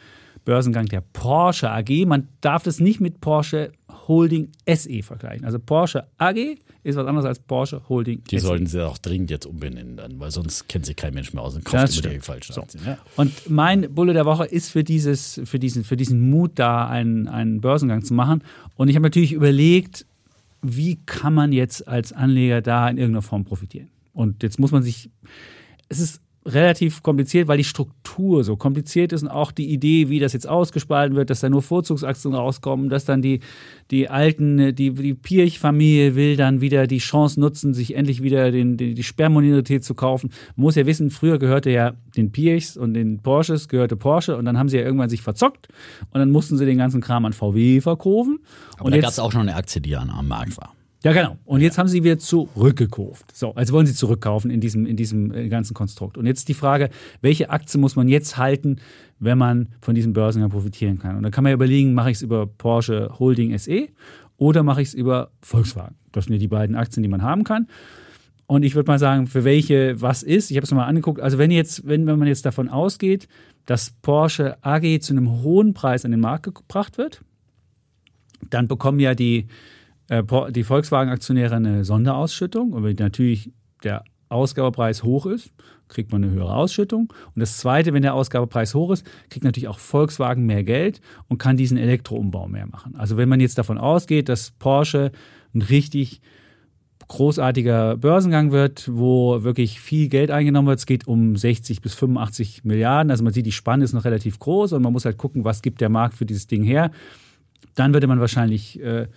Börsengang 0.43 0.88
der 0.88 1.00
Porsche 1.00 1.72
AG. 1.72 2.06
Man 2.06 2.28
darf 2.41 2.64
das 2.64 2.82
nicht 2.82 3.00
mit 3.00 3.22
Porsche 3.22 3.72
Holding 4.10 4.50
SE 4.68 5.04
vergleichen. 5.04 5.45
Also 5.45 5.58
Porsche 5.58 6.06
AG 6.18 6.58
ist 6.84 6.95
was 6.95 7.05
anderes 7.05 7.25
als 7.25 7.39
Porsche 7.39 7.82
Holding. 7.89 8.23
Die 8.30 8.39
SE. 8.39 8.47
sollten 8.47 8.67
sie 8.67 8.86
auch 8.86 8.97
dringend 8.97 9.30
jetzt 9.30 9.45
umbenennen 9.45 9.97
dann, 9.97 10.19
weil 10.19 10.32
sonst 10.32 10.67
kennt 10.69 10.86
sich 10.86 10.95
kein 10.95 11.13
Mensch 11.13 11.34
mehr 11.34 11.43
aus 11.43 11.55
und 11.55 11.65
kauft 11.65 11.97
immer 11.99 12.13
die 12.13 12.19
falschen 12.19 12.53
so. 12.53 12.63
Ja. 12.86 12.97
Und 13.15 13.49
mein 13.49 13.93
Bulle 13.93 14.13
der 14.13 14.25
Woche 14.25 14.45
ist 14.45 14.69
für, 14.69 14.84
dieses, 14.84 15.41
für, 15.43 15.59
diesen, 15.59 15.84
für 15.84 15.97
diesen 15.97 16.30
Mut 16.30 16.51
da, 16.55 16.88
einen, 16.88 17.27
einen 17.27 17.61
Börsengang 17.61 18.03
zu 18.03 18.13
machen. 18.13 18.43
Und 18.75 18.88
ich 18.88 18.95
habe 18.95 19.03
natürlich 19.03 19.34
überlegt, 19.34 20.05
wie 20.61 20.97
kann 21.05 21.34
man 21.34 21.51
jetzt 21.51 21.88
als 21.88 22.13
Anleger 22.13 22.61
da 22.61 22.89
in 22.89 22.97
irgendeiner 22.97 23.21
Form 23.21 23.45
profitieren? 23.45 23.89
Und 24.13 24.43
jetzt 24.43 24.59
muss 24.59 24.71
man 24.71 24.84
sich, 24.84 25.09
es 25.88 25.99
ist 25.99 26.21
relativ 26.54 27.04
kompliziert, 27.04 27.47
weil 27.47 27.58
die 27.58 27.64
Struktur 27.64 28.43
so 28.43 28.56
kompliziert 28.56 29.14
ist 29.14 29.24
und 29.24 29.30
auch 29.30 29.52
die 29.52 29.72
Idee, 29.72 30.10
wie 30.10 30.20
das 30.20 30.34
jetzt 30.34 30.47
ausgespalten 30.47 31.16
wird, 31.16 31.30
dass 31.30 31.41
da 31.41 31.50
nur 31.50 31.62
Vorzugsaktien 31.62 32.34
rauskommen, 32.34 32.89
dass 32.89 33.06
dann 33.06 33.22
die, 33.22 33.39
die 33.91 34.10
alten, 34.10 34.76
die, 34.76 34.93
die 34.93 35.14
Pirch-Familie 35.14 36.16
will 36.16 36.36
dann 36.36 36.62
wieder 36.62 36.88
die 36.88 36.97
Chance 36.97 37.39
nutzen, 37.39 37.74
sich 37.74 37.95
endlich 37.95 38.24
wieder 38.24 38.52
den, 38.52 38.78
die, 38.78 38.93
die 38.93 39.04
Sperrminorität 39.04 39.84
zu 39.84 39.93
kaufen. 39.93 40.32
Man 40.56 40.64
muss 40.64 40.76
ja 40.76 40.86
wissen, 40.86 41.10
früher 41.10 41.39
gehörte 41.39 41.70
ja 41.70 41.93
den 42.16 42.32
Pirchs 42.32 42.78
und 42.78 42.93
den 42.93 43.20
Porsches 43.20 43.68
gehörte 43.68 43.95
Porsche 43.95 44.38
und 44.38 44.45
dann 44.45 44.58
haben 44.58 44.70
sie 44.70 44.78
ja 44.78 44.84
irgendwann 44.84 45.10
sich 45.10 45.22
verzockt 45.22 45.68
und 46.12 46.20
dann 46.20 46.32
mussten 46.32 46.58
sie 46.58 46.66
den 46.66 46.78
ganzen 46.78 47.02
Kram 47.02 47.26
an 47.26 47.34
VW 47.34 47.82
verkaufen. 47.82 48.39
Aber 48.78 48.86
und 48.86 48.91
da 48.91 49.00
gab 49.00 49.12
es 49.12 49.20
auch 49.20 49.32
schon 49.32 49.41
eine 49.41 49.56
Aktie, 49.56 49.82
die 49.82 49.95
am 49.95 50.28
Markt 50.28 50.58
war. 50.58 50.74
Ja, 51.04 51.14
genau. 51.14 51.38
Und 51.45 51.62
jetzt 51.62 51.78
haben 51.78 51.88
sie 51.88 52.04
wieder 52.04 52.20
zurückgekauft. 52.20 53.36
So, 53.36 53.56
also 53.56 53.74
wollen 53.74 53.86
sie 53.86 53.93
zurückkaufen 53.93 54.52
in 54.52 54.60
diesem, 54.60 54.86
in 54.86 54.97
diesem 54.97 55.34
äh, 55.34 55.47
ganzen 55.47 55.74
Konstrukt. 55.74 56.18
Und 56.18 56.26
jetzt 56.26 56.50
die 56.50 56.54
Frage, 56.54 56.89
welche 57.22 57.50
Aktie 57.50 57.80
muss 57.80 57.95
man 57.95 58.10
jetzt 58.10 58.38
halten, 58.38 58.78
wenn 59.18 59.38
man 59.38 59.70
von 59.80 59.95
diesem 59.95 60.12
Börsengang 60.12 60.50
profitieren 60.50 61.00
kann? 61.00 61.16
Und 61.16 61.24
dann 61.24 61.32
kann 61.32 61.43
man 61.43 61.52
ja 61.52 61.56
überlegen, 61.56 61.93
mache 61.93 62.12
ich 62.12 62.18
es 62.18 62.22
über 62.22 62.47
Porsche 62.47 63.18
Holding 63.18 63.58
SE 63.58 63.88
oder 64.38 64.64
mache 64.64 64.82
ich 64.82 64.89
es 64.89 64.93
über 64.93 65.32
Volkswagen? 65.41 65.95
Das 66.12 66.26
sind 66.26 66.34
ja 66.34 66.39
die 66.39 66.50
beiden 66.50 66.76
Aktien, 66.76 67.02
die 67.02 67.10
man 67.10 67.22
haben 67.22 67.45
kann. 67.45 67.68
Und 68.45 68.64
ich 68.64 68.76
würde 68.76 68.91
mal 68.91 69.00
sagen, 69.00 69.28
für 69.28 69.45
welche 69.45 70.02
was 70.02 70.22
ist. 70.24 70.52
Ich 70.52 70.58
habe 70.58 70.66
es 70.66 70.72
mal 70.72 70.86
angeguckt. 70.86 71.22
Also 71.22 71.38
wenn 71.38 71.52
jetzt, 71.52 71.88
wenn, 71.88 72.08
wenn 72.08 72.20
man 72.20 72.28
jetzt 72.28 72.45
davon 72.45 72.68
ausgeht, 72.68 73.30
dass 73.66 73.91
Porsche 74.02 74.58
AG 74.64 75.00
zu 75.02 75.14
einem 75.14 75.43
hohen 75.43 75.74
Preis 75.74 76.04
an 76.04 76.12
den 76.12 76.20
Markt 76.20 76.54
gebracht 76.54 76.97
wird, 76.97 77.22
dann 78.50 78.68
bekommen 78.68 79.00
ja 79.00 79.16
die 79.16 79.47
die 80.10 80.64
Volkswagen-Aktionäre 80.64 81.55
eine 81.55 81.86
Sonderausschüttung. 81.86 82.74
Und 82.74 82.84
wenn 82.84 82.95
natürlich 82.95 83.51
der 83.84 84.03
Ausgabepreis 84.30 85.03
hoch 85.03 85.26
ist, 85.26 85.51
kriegt 85.88 86.12
man 86.12 86.24
eine 86.24 86.32
höhere 86.32 86.53
Ausschüttung. 86.53 87.12
Und 87.36 87.39
das 87.39 87.57
Zweite, 87.57 87.93
wenn 87.93 88.01
der 88.01 88.14
Ausgabepreis 88.14 88.76
hoch 88.76 88.91
ist, 88.91 89.05
kriegt 89.30 89.43
natürlich 89.43 89.68
auch 89.68 89.80
Volkswagen 89.80 90.45
mehr 90.45 90.64
Geld 90.64 91.01
und 91.28 91.39
kann 91.39 91.57
diesen 91.57 91.78
Elektroumbau 91.78 92.47
mehr 92.47 92.68
machen. 92.68 92.95
Also 92.95 93.18
wenn 93.18 93.30
man 93.30 93.39
jetzt 93.39 93.57
davon 93.57 93.78
ausgeht, 93.78 94.30
dass 94.30 94.51
Porsche 94.51 95.12
ein 95.53 95.62
richtig 95.64 96.22
großartiger 97.07 97.97
Börsengang 97.97 98.51
wird, 98.51 98.88
wo 98.91 99.43
wirklich 99.43 99.80
viel 99.80 100.10
Geld 100.10 100.30
eingenommen 100.30 100.68
wird. 100.68 100.78
Es 100.78 100.86
geht 100.86 101.07
um 101.07 101.36
60 101.36 101.82
bis 101.82 101.95
85 101.95 102.64
Milliarden. 102.66 103.10
Also 103.10 103.24
man 103.24 103.34
sieht, 103.34 103.47
die 103.47 103.51
Spanne 103.51 103.84
ist 103.84 103.93
noch 103.93 104.05
relativ 104.05 104.38
groß 104.38 104.74
und 104.74 104.84
man 104.84 104.93
muss 104.93 105.05
halt 105.05 105.18
gucken, 105.18 105.43
was 105.43 105.64
gibt 105.64 105.82
der 105.82 105.89
Markt 105.89 106.14
für 106.14 106.28
dieses 106.28 106.45
Ding 106.45 106.64
her. 106.64 106.91
Dann 107.74 107.93
würde 107.93 108.05
man 108.05 108.20
wahrscheinlich 108.20 108.80
äh, 108.80 109.01
äh, 109.01 109.07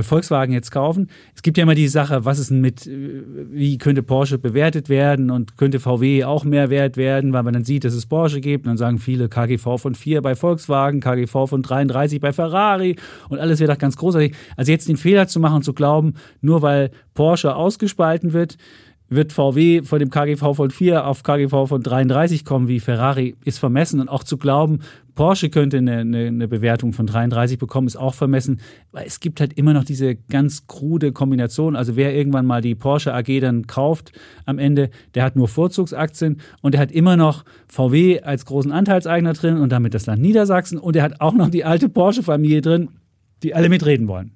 Volkswagen 0.00 0.52
jetzt 0.52 0.70
kaufen. 0.70 1.08
Es 1.34 1.42
gibt 1.42 1.58
ja 1.58 1.62
immer 1.62 1.74
die 1.74 1.88
Sache, 1.88 2.24
was 2.24 2.38
ist 2.38 2.50
denn 2.50 2.60
mit, 2.60 2.86
äh, 2.86 3.22
wie 3.50 3.78
könnte 3.78 4.02
Porsche 4.02 4.38
bewertet 4.38 4.88
werden 4.88 5.30
und 5.30 5.56
könnte 5.56 5.80
VW 5.80 6.24
auch 6.24 6.44
mehr 6.44 6.70
wert 6.70 6.96
werden, 6.96 7.32
weil 7.32 7.42
man 7.42 7.54
dann 7.54 7.64
sieht, 7.64 7.84
dass 7.84 7.94
es 7.94 8.06
Porsche 8.06 8.40
gibt. 8.40 8.66
Und 8.66 8.70
dann 8.70 8.76
sagen 8.78 8.98
viele 8.98 9.28
KGV 9.28 9.78
von 9.78 9.94
4 9.94 10.22
bei 10.22 10.34
Volkswagen, 10.34 11.00
KGV 11.00 11.46
von 11.46 11.62
33 11.62 12.20
bei 12.20 12.32
Ferrari 12.32 12.96
und 13.28 13.38
alles 13.38 13.60
wäre 13.60 13.72
doch 13.72 13.78
ganz 13.78 13.96
großartig. 13.96 14.34
Also 14.56 14.72
jetzt 14.72 14.88
den 14.88 14.96
Fehler 14.96 15.28
zu 15.28 15.40
machen 15.40 15.56
und 15.56 15.64
zu 15.64 15.72
glauben, 15.72 16.14
nur 16.40 16.62
weil 16.62 16.90
Porsche 17.14 17.54
ausgespalten 17.54 18.32
wird, 18.32 18.56
wird 19.08 19.32
VW 19.32 19.82
von 19.82 19.98
dem 19.98 20.10
KGV 20.10 20.54
von 20.54 20.70
4 20.70 21.06
auf 21.06 21.22
KGV 21.22 21.66
von 21.66 21.82
33 21.82 22.44
kommen, 22.44 22.68
wie 22.68 22.80
Ferrari, 22.80 23.36
ist 23.44 23.58
vermessen. 23.58 24.00
Und 24.00 24.08
auch 24.08 24.24
zu 24.24 24.36
glauben, 24.36 24.80
Porsche 25.14 25.48
könnte 25.48 25.78
eine, 25.78 25.98
eine, 25.98 26.26
eine, 26.26 26.48
Bewertung 26.48 26.92
von 26.92 27.06
33 27.06 27.58
bekommen, 27.58 27.86
ist 27.86 27.96
auch 27.96 28.14
vermessen, 28.14 28.60
weil 28.92 29.06
es 29.06 29.20
gibt 29.20 29.40
halt 29.40 29.54
immer 29.54 29.72
noch 29.72 29.84
diese 29.84 30.14
ganz 30.14 30.66
krude 30.66 31.12
Kombination. 31.12 31.74
Also 31.74 31.96
wer 31.96 32.14
irgendwann 32.14 32.46
mal 32.46 32.60
die 32.60 32.74
Porsche 32.74 33.14
AG 33.14 33.40
dann 33.40 33.66
kauft 33.66 34.12
am 34.44 34.58
Ende, 34.58 34.90
der 35.14 35.24
hat 35.24 35.36
nur 35.36 35.48
Vorzugsaktien 35.48 36.40
und 36.60 36.74
der 36.74 36.80
hat 36.80 36.92
immer 36.92 37.16
noch 37.16 37.44
VW 37.66 38.20
als 38.20 38.44
großen 38.44 38.72
Anteilseigner 38.72 39.32
drin 39.32 39.56
und 39.56 39.72
damit 39.72 39.94
das 39.94 40.06
Land 40.06 40.20
Niedersachsen 40.20 40.78
und 40.78 40.96
er 40.96 41.02
hat 41.02 41.20
auch 41.20 41.34
noch 41.34 41.48
die 41.48 41.64
alte 41.64 41.88
Porsche-Familie 41.88 42.60
drin, 42.60 42.90
die 43.42 43.54
alle 43.54 43.68
mitreden 43.68 44.08
wollen. 44.08 44.35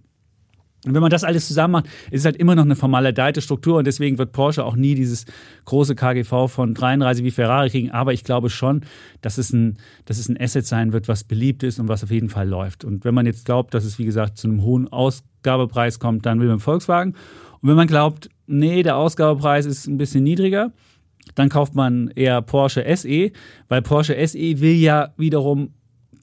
Und 0.87 0.95
wenn 0.95 1.03
man 1.03 1.11
das 1.11 1.25
alles 1.25 1.47
zusammen 1.47 1.73
macht, 1.73 1.87
ist 2.11 2.21
es 2.21 2.25
halt 2.25 2.37
immer 2.37 2.55
noch 2.55 2.65
eine 2.65 2.75
formale 2.75 3.13
Struktur 3.41 3.79
und 3.79 3.87
deswegen 3.87 4.17
wird 4.17 4.33
Porsche 4.33 4.65
auch 4.65 4.77
nie 4.77 4.95
dieses 4.95 5.27
große 5.67 5.95
KGV 5.95 6.49
von 6.49 6.73
33 6.73 7.23
wie 7.23 7.31
Ferrari 7.31 7.69
kriegen. 7.69 7.91
Aber 7.91 8.15
ich 8.15 8.25
glaube 8.25 8.49
schon, 8.49 8.83
dass 9.21 9.37
es 9.37 9.53
ein, 9.53 9.77
dass 10.07 10.19
es 10.19 10.29
ein 10.31 10.41
Asset 10.41 10.67
sein 10.67 10.95
wird, 10.95 11.07
was 11.07 11.25
beliebt 11.25 11.63
ist 11.65 11.79
und 11.81 11.89
was 11.89 12.03
auf 12.03 12.11
jeden 12.11 12.31
Fall 12.31 12.49
läuft. 12.49 12.85
Und 12.85 13.05
wenn 13.05 13.15
man 13.15 13.27
jetzt 13.27 13.45
glaubt, 13.45 13.75
dass 13.75 13.85
es, 13.85 13.99
wie 13.99 14.07
gesagt, 14.07 14.39
zu 14.39 14.49
einem 14.49 14.63
hohen 14.63 14.89
Ausgabepreis 14.89 15.99
kommt, 15.99 16.25
dann 16.25 16.41
will 16.41 16.49
man 16.49 16.61
Volkswagen. 16.61 17.13
Und 17.61 17.69
wenn 17.69 17.77
man 17.77 17.87
glaubt, 17.87 18.31
nee, 18.47 18.83
der 18.83 18.97
Ausgabepreis 18.97 19.67
ist 19.67 19.87
ein 19.87 19.99
bisschen 19.99 20.25
niedriger, 20.25 20.73
dann 21.35 21.51
kauft 21.51 21.75
man 21.75 22.09
eher 22.09 22.41
Porsche 22.41 22.85
SE, 22.97 23.33
weil 23.69 23.83
Porsche 23.83 24.17
SE 24.27 24.61
will 24.61 24.77
ja 24.77 25.13
wiederum 25.19 25.75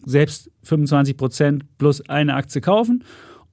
selbst 0.05 0.49
25 0.63 1.15
Prozent 1.15 1.77
plus 1.77 2.01
eine 2.09 2.33
Aktie 2.33 2.61
kaufen. 2.61 3.03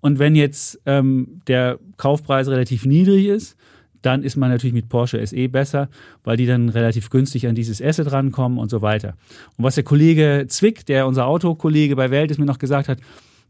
Und 0.05 0.19
wenn 0.19 0.35
jetzt 0.35 0.79
ähm, 0.85 1.41
der 1.47 1.79
Kaufpreis 1.97 2.49
relativ 2.49 2.85
niedrig 2.85 3.25
ist, 3.25 3.57
dann 4.03 4.23
ist 4.23 4.37
man 4.37 4.51
natürlich 4.51 4.75
mit 4.75 4.91
Porsche 4.91 5.27
SE 5.27 5.49
besser, 5.49 5.89
weil 6.25 6.37
die 6.37 6.45
dann 6.45 6.69
relativ 6.69 7.09
günstig 7.09 7.47
an 7.49 7.55
dieses 7.55 7.81
Asset 7.81 8.13
rankommen 8.13 8.59
und 8.59 8.69
so 8.69 8.83
weiter. 8.83 9.15
Und 9.57 9.65
was 9.65 9.77
der 9.77 9.85
Kollege 9.85 10.45
Zwick, 10.47 10.85
der 10.85 11.07
unser 11.07 11.25
Autokollege 11.25 11.97
bei 11.97 12.11
Welt 12.11 12.31
ist, 12.31 12.37
mir 12.37 12.45
noch 12.45 12.59
gesagt 12.59 12.91
hat, 12.91 12.99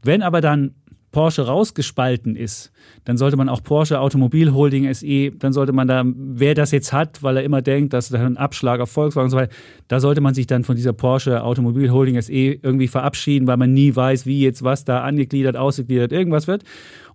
wenn 0.05 0.22
aber 0.22 0.40
dann 0.40 0.76
Porsche 1.15 1.47
rausgespalten 1.47 2.35
ist, 2.35 2.73
dann 3.05 3.17
sollte 3.17 3.37
man 3.37 3.49
auch 3.49 3.62
Porsche 3.62 4.01
Automobil 4.01 4.53
Holding 4.53 4.93
SE, 4.93 5.31
dann 5.31 5.53
sollte 5.53 5.73
man 5.73 5.87
da, 5.87 6.03
wer 6.05 6.57
das 6.57 6.73
jetzt 6.73 6.93
hat, 6.93 7.23
weil 7.23 7.37
er 7.37 7.45
immer 7.45 7.62
denkt, 7.62 7.93
dass 7.93 8.09
da 8.09 8.19
ein 8.19 8.37
Abschlag 8.37 8.81
auf 8.81 8.91
Volkswagen 8.91 9.27
und 9.27 9.31
so 9.31 9.37
weiter, 9.37 9.55
da 9.87 10.01
sollte 10.01 10.21
man 10.21 10.35
sich 10.35 10.49
dann 10.49 10.65
von 10.65 10.75
dieser 10.75 10.93
Porsche 10.93 11.45
Automobil 11.45 11.93
Holding 11.93 12.21
SE 12.21 12.33
irgendwie 12.33 12.89
verabschieden, 12.89 13.47
weil 13.47 13.57
man 13.57 13.73
nie 13.73 13.95
weiß, 13.95 14.27
wie 14.27 14.43
jetzt 14.43 14.65
was 14.65 14.85
da 14.85 15.03
angegliedert, 15.03 15.57
ausgegliedert, 15.57 16.11
irgendwas 16.11 16.49
wird. 16.49 16.65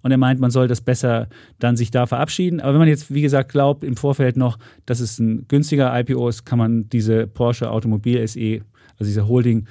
Und 0.01 0.11
er 0.11 0.17
meint, 0.17 0.39
man 0.39 0.49
soll 0.49 0.69
das 0.69 0.79
besser 0.79 1.27
dann 1.59 1.75
sich 1.75 1.91
da 1.91 2.05
verabschieden. 2.05 2.61
Aber 2.61 2.71
wenn 2.71 2.79
man 2.79 2.87
jetzt, 2.87 3.13
wie 3.13 3.21
gesagt, 3.21 3.51
glaubt 3.51 3.83
im 3.83 3.97
Vorfeld 3.97 4.37
noch, 4.37 4.57
dass 4.85 5.01
es 5.01 5.19
ein 5.19 5.43
günstiger 5.49 5.91
IPO 5.99 6.29
ist, 6.29 6.45
kann 6.45 6.57
man 6.57 6.87
diese 6.87 7.27
Porsche 7.27 7.69
Automobil 7.69 8.25
SE, 8.25 8.61
also 8.97 9.03
diese 9.03 9.27
Holding, 9.27 9.67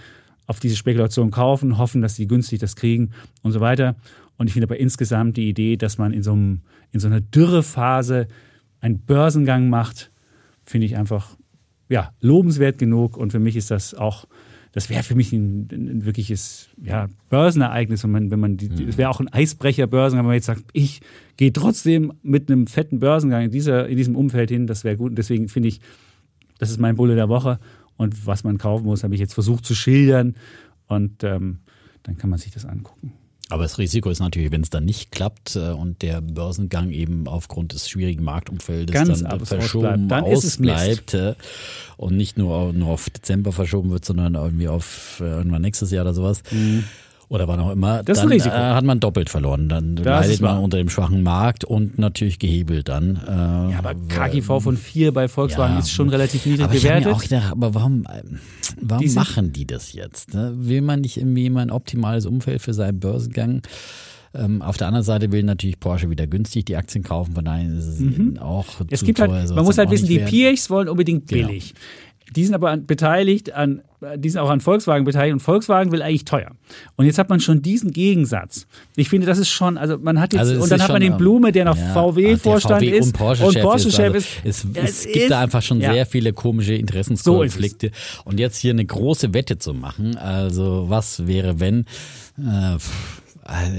auf 0.48 0.58
diese 0.58 0.74
Spekulation 0.74 1.30
kaufen, 1.30 1.78
hoffen, 1.78 2.02
dass 2.02 2.16
sie 2.16 2.26
günstig 2.26 2.58
das 2.58 2.74
kriegen 2.74 3.10
und 3.42 3.52
so 3.52 3.60
weiter. 3.60 3.94
Und 4.38 4.46
ich 4.48 4.54
finde 4.54 4.66
aber 4.66 4.80
insgesamt 4.80 5.36
die 5.36 5.48
Idee, 5.48 5.76
dass 5.76 5.98
man 5.98 6.12
in 6.12 6.22
so, 6.22 6.32
einem, 6.32 6.62
in 6.90 7.00
so 7.00 7.06
einer 7.06 7.20
Dürrephase 7.20 8.26
einen 8.80 8.98
Börsengang 9.00 9.68
macht, 9.68 10.10
finde 10.64 10.86
ich 10.86 10.96
einfach 10.96 11.36
ja, 11.88 12.12
lobenswert 12.20 12.78
genug. 12.78 13.16
Und 13.16 13.30
für 13.30 13.38
mich 13.38 13.56
ist 13.56 13.70
das 13.70 13.94
auch, 13.94 14.26
das 14.72 14.88
wäre 14.88 15.02
für 15.02 15.14
mich 15.14 15.32
ein, 15.32 15.68
ein, 15.70 16.04
wirkliches 16.06 16.68
ja, 16.82 17.08
Börsenereignis, 17.28 18.04
wenn 18.04 18.10
man, 18.10 18.30
wenn 18.30 18.40
man 18.40 18.56
die, 18.56 18.84
es 18.84 18.96
wäre 18.96 19.10
auch 19.10 19.20
ein 19.20 19.28
Eisbrecher-Börsengang, 19.28 20.24
wenn 20.24 20.28
man 20.28 20.34
jetzt 20.36 20.46
sagt, 20.46 20.64
ich 20.72 21.00
gehe 21.36 21.52
trotzdem 21.52 22.14
mit 22.22 22.50
einem 22.50 22.66
fetten 22.68 23.00
Börsengang 23.00 23.44
in, 23.44 23.50
dieser, 23.50 23.86
in 23.86 23.98
diesem 23.98 24.16
Umfeld 24.16 24.50
hin, 24.50 24.66
das 24.66 24.84
wäre 24.84 24.96
gut. 24.96 25.10
Und 25.10 25.16
deswegen 25.16 25.48
finde 25.48 25.68
ich, 25.68 25.80
das 26.58 26.70
ist 26.70 26.78
mein 26.78 26.96
Bulle 26.96 27.16
der 27.16 27.28
Woche. 27.28 27.58
Und 27.98 28.26
was 28.26 28.44
man 28.44 28.56
kaufen 28.56 28.86
muss, 28.86 29.04
habe 29.04 29.12
ich 29.12 29.20
jetzt 29.20 29.34
versucht 29.34 29.66
zu 29.66 29.74
schildern. 29.74 30.36
Und 30.86 31.22
ähm, 31.24 31.58
dann 32.04 32.16
kann 32.16 32.30
man 32.30 32.38
sich 32.38 32.52
das 32.52 32.64
angucken. 32.64 33.12
Aber 33.50 33.62
das 33.62 33.78
Risiko 33.78 34.10
ist 34.10 34.20
natürlich, 34.20 34.50
wenn 34.50 34.60
es 34.60 34.70
dann 34.70 34.84
nicht 34.84 35.10
klappt 35.10 35.56
äh, 35.56 35.70
und 35.70 36.02
der 36.02 36.20
Börsengang 36.20 36.90
eben 36.90 37.26
aufgrund 37.26 37.72
des 37.72 37.88
schwierigen 37.88 38.22
Marktumfeldes 38.22 38.92
Ganz 38.92 39.22
dann 39.22 39.44
verschoben 39.44 40.08
dann 40.08 40.24
ausbleibt 40.24 41.14
äh, 41.14 41.34
und 41.96 42.16
nicht 42.16 42.36
nur, 42.36 42.72
nur 42.72 42.88
auf 42.88 43.08
Dezember 43.08 43.52
verschoben 43.52 43.90
wird, 43.90 44.04
sondern 44.04 44.34
irgendwie 44.34 44.68
auf 44.68 45.20
äh, 45.20 45.24
irgendwann 45.24 45.62
nächstes 45.62 45.90
Jahr 45.90 46.04
oder 46.04 46.14
sowas. 46.14 46.42
Mhm 46.50 46.84
oder 47.30 47.46
wann 47.46 47.60
auch 47.60 47.70
immer, 47.70 48.02
das 48.02 48.20
dann. 48.20 48.30
Äh, 48.32 48.40
hat 48.74 48.84
man 48.84 49.00
doppelt 49.00 49.28
verloren. 49.28 49.68
Dann 49.68 49.96
Das 49.96 50.04
leidet 50.06 50.40
man 50.40 50.58
unter 50.58 50.78
dem 50.78 50.88
schwachen 50.88 51.22
Markt 51.22 51.64
und 51.64 51.98
natürlich 51.98 52.38
gehebelt 52.38 52.88
dann. 52.88 53.16
Äh, 53.16 53.72
Ja, 53.72 53.78
aber 53.78 53.94
KGV 53.94 54.60
von 54.60 54.76
4 54.76 55.12
bei 55.12 55.28
Volkswagen 55.28 55.74
Ja. 55.74 55.78
ist 55.80 55.90
schon 55.90 56.08
relativ 56.08 56.46
niedrig 56.46 56.64
aber 56.64 56.74
ich 56.74 56.82
bewertet. 56.82 57.06
mir 57.06 57.12
auch 57.14 57.22
gedacht, 57.22 57.52
aber 57.52 57.74
warum, 57.74 58.04
warum 58.80 59.04
Die 59.04 59.10
machen 59.12 59.52
die 59.52 59.66
das 59.66 59.92
jetzt? 59.92 60.32
Ne? 60.34 60.54
Will 60.56 60.80
man 60.82 61.00
nicht 61.02 61.16
irgendwie 61.18 61.46
immer 61.46 61.60
ein 61.60 61.70
optimales 61.70 62.24
Umfeld 62.26 62.62
für 62.62 62.72
seinen 62.72 62.98
Börsengang? 62.98 63.60
Ähm, 64.34 64.60
auf 64.62 64.76
der 64.76 64.86
anderen 64.88 65.04
Seite 65.04 65.32
will 65.32 65.42
natürlich 65.42 65.80
Porsche 65.80 66.10
wieder 66.10 66.26
günstig 66.26 66.66
die 66.66 66.76
Aktien 66.76 67.02
kaufen, 67.02 67.34
von 67.34 67.44
daher 67.46 67.66
ist 67.72 67.86
es 67.86 68.00
ihnen 68.00 68.38
auch 68.38 68.80
Mhm. 68.80 68.86
es 68.90 69.00
zu 69.00 69.06
gibt 69.06 69.18
teuer, 69.18 69.30
halt, 69.32 69.54
man 69.54 69.64
muss 69.64 69.78
halt 69.78 69.90
wissen, 69.90 70.06
die. 70.06 70.18
Piechs 70.18 70.68
wollen 70.68 70.88
unbedingt 70.88 71.28
Genau. 71.28 71.48
billig. 71.48 71.74
Die 72.36 72.44
sind 72.44 72.54
aber 72.54 72.70
an, 72.70 72.84
beteiligt 72.84 73.52
an, 73.54 73.80
die 74.16 74.30
sind 74.30 74.40
auch 74.40 74.50
an 74.50 74.60
Volkswagen 74.60 75.04
beteiligt 75.04 75.32
und 75.32 75.40
Volkswagen 75.40 75.90
will 75.92 76.02
eigentlich 76.02 76.24
teuer. 76.24 76.52
Und 76.96 77.06
jetzt 77.06 77.18
hat 77.18 77.28
man 77.28 77.40
schon 77.40 77.62
diesen 77.62 77.90
Gegensatz. 77.92 78.66
Ich 78.96 79.08
finde, 79.08 79.26
das 79.26 79.38
ist 79.38 79.48
schon, 79.48 79.76
also 79.76 79.98
man 79.98 80.20
hat 80.20 80.32
jetzt, 80.32 80.40
Also 80.40 80.54
und 80.54 80.62
ist 80.62 80.70
dann 80.70 80.82
hat 80.82 80.90
man 80.90 81.00
den 81.00 81.16
Blume, 81.16 81.50
der 81.52 81.64
noch 81.64 81.76
ja, 81.76 81.92
VW-Vorstand 81.94 82.80
VW 82.84 82.98
ist 82.98 83.06
und 83.06 83.12
Porsche-Chef 83.14 83.62
Porsche-Chef 83.62 84.14
ist. 84.14 84.26
ist. 84.44 84.64
Also, 84.64 84.68
Das 84.74 84.84
es, 84.90 84.98
es 85.00 85.04
gibt 85.06 85.16
ist- 85.16 85.30
da 85.30 85.40
einfach 85.40 85.62
schon 85.62 85.80
ja. 85.80 85.92
sehr 85.92 86.06
viele 86.06 86.32
komische 86.32 86.74
Interessenskonflikte. 86.74 87.90
Und 88.24 88.38
jetzt 88.40 88.56
hier 88.58 88.70
eine 88.72 88.84
große 88.84 89.34
Wette 89.34 89.58
zu 89.58 89.74
machen, 89.74 90.16
also 90.16 90.86
was 90.88 91.26
wäre, 91.26 91.58
wenn, 91.60 91.80
äh, 92.38 92.78
pff, 92.78 93.22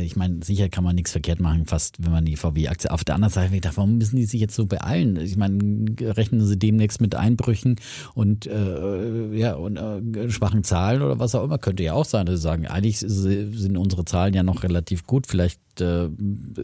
ich 0.01 0.15
meine, 0.15 0.43
sicher 0.43 0.67
kann 0.70 0.84
man 0.84 0.95
nichts 0.95 1.11
verkehrt 1.11 1.39
machen, 1.39 1.65
fast 1.65 2.03
wenn 2.03 2.11
man 2.11 2.26
die 2.26 2.36
VW-Aktie. 2.36 2.89
Auf 2.89 3.03
der 3.03 3.15
anderen 3.15 3.34
Seite, 3.34 3.53
ich 3.53 3.61
dachte, 3.61 3.78
warum 3.78 3.97
müssen 3.97 4.15
die 4.15 4.26
sich 4.26 4.41
jetzt 4.41 4.55
so 4.55 4.65
beeilen? 4.65 5.17
Ich 5.17 5.38
meine, 5.38 5.86
rechnen 6.01 6.45
sie 6.45 6.57
demnächst 6.57 7.01
mit 7.01 7.13
Einbrüchen 7.15 7.76
und 8.15 8.47
äh, 8.47 9.36
ja 9.38 9.53
und 9.53 9.78
äh, 9.78 10.30
schwachen 10.30 10.63
Zahlen 10.63 11.01
oder 11.01 11.20
was 11.20 11.36
auch 11.36 11.43
immer 11.43 11.59
könnte 11.59 11.84
ja 11.84 11.93
auch 11.93 12.05
sein, 12.05 12.26
dass 12.26 12.38
sie 12.38 12.41
sagen, 12.41 12.65
eigentlich 12.67 12.99
sind 12.99 13.78
unsere 13.78 14.05
Zahlen 14.05 14.34
ja 14.34 14.43
noch 14.43 14.63
relativ 14.63 15.05
gut. 15.05 15.28
Vielleicht 15.28 15.61
äh, 15.80 16.09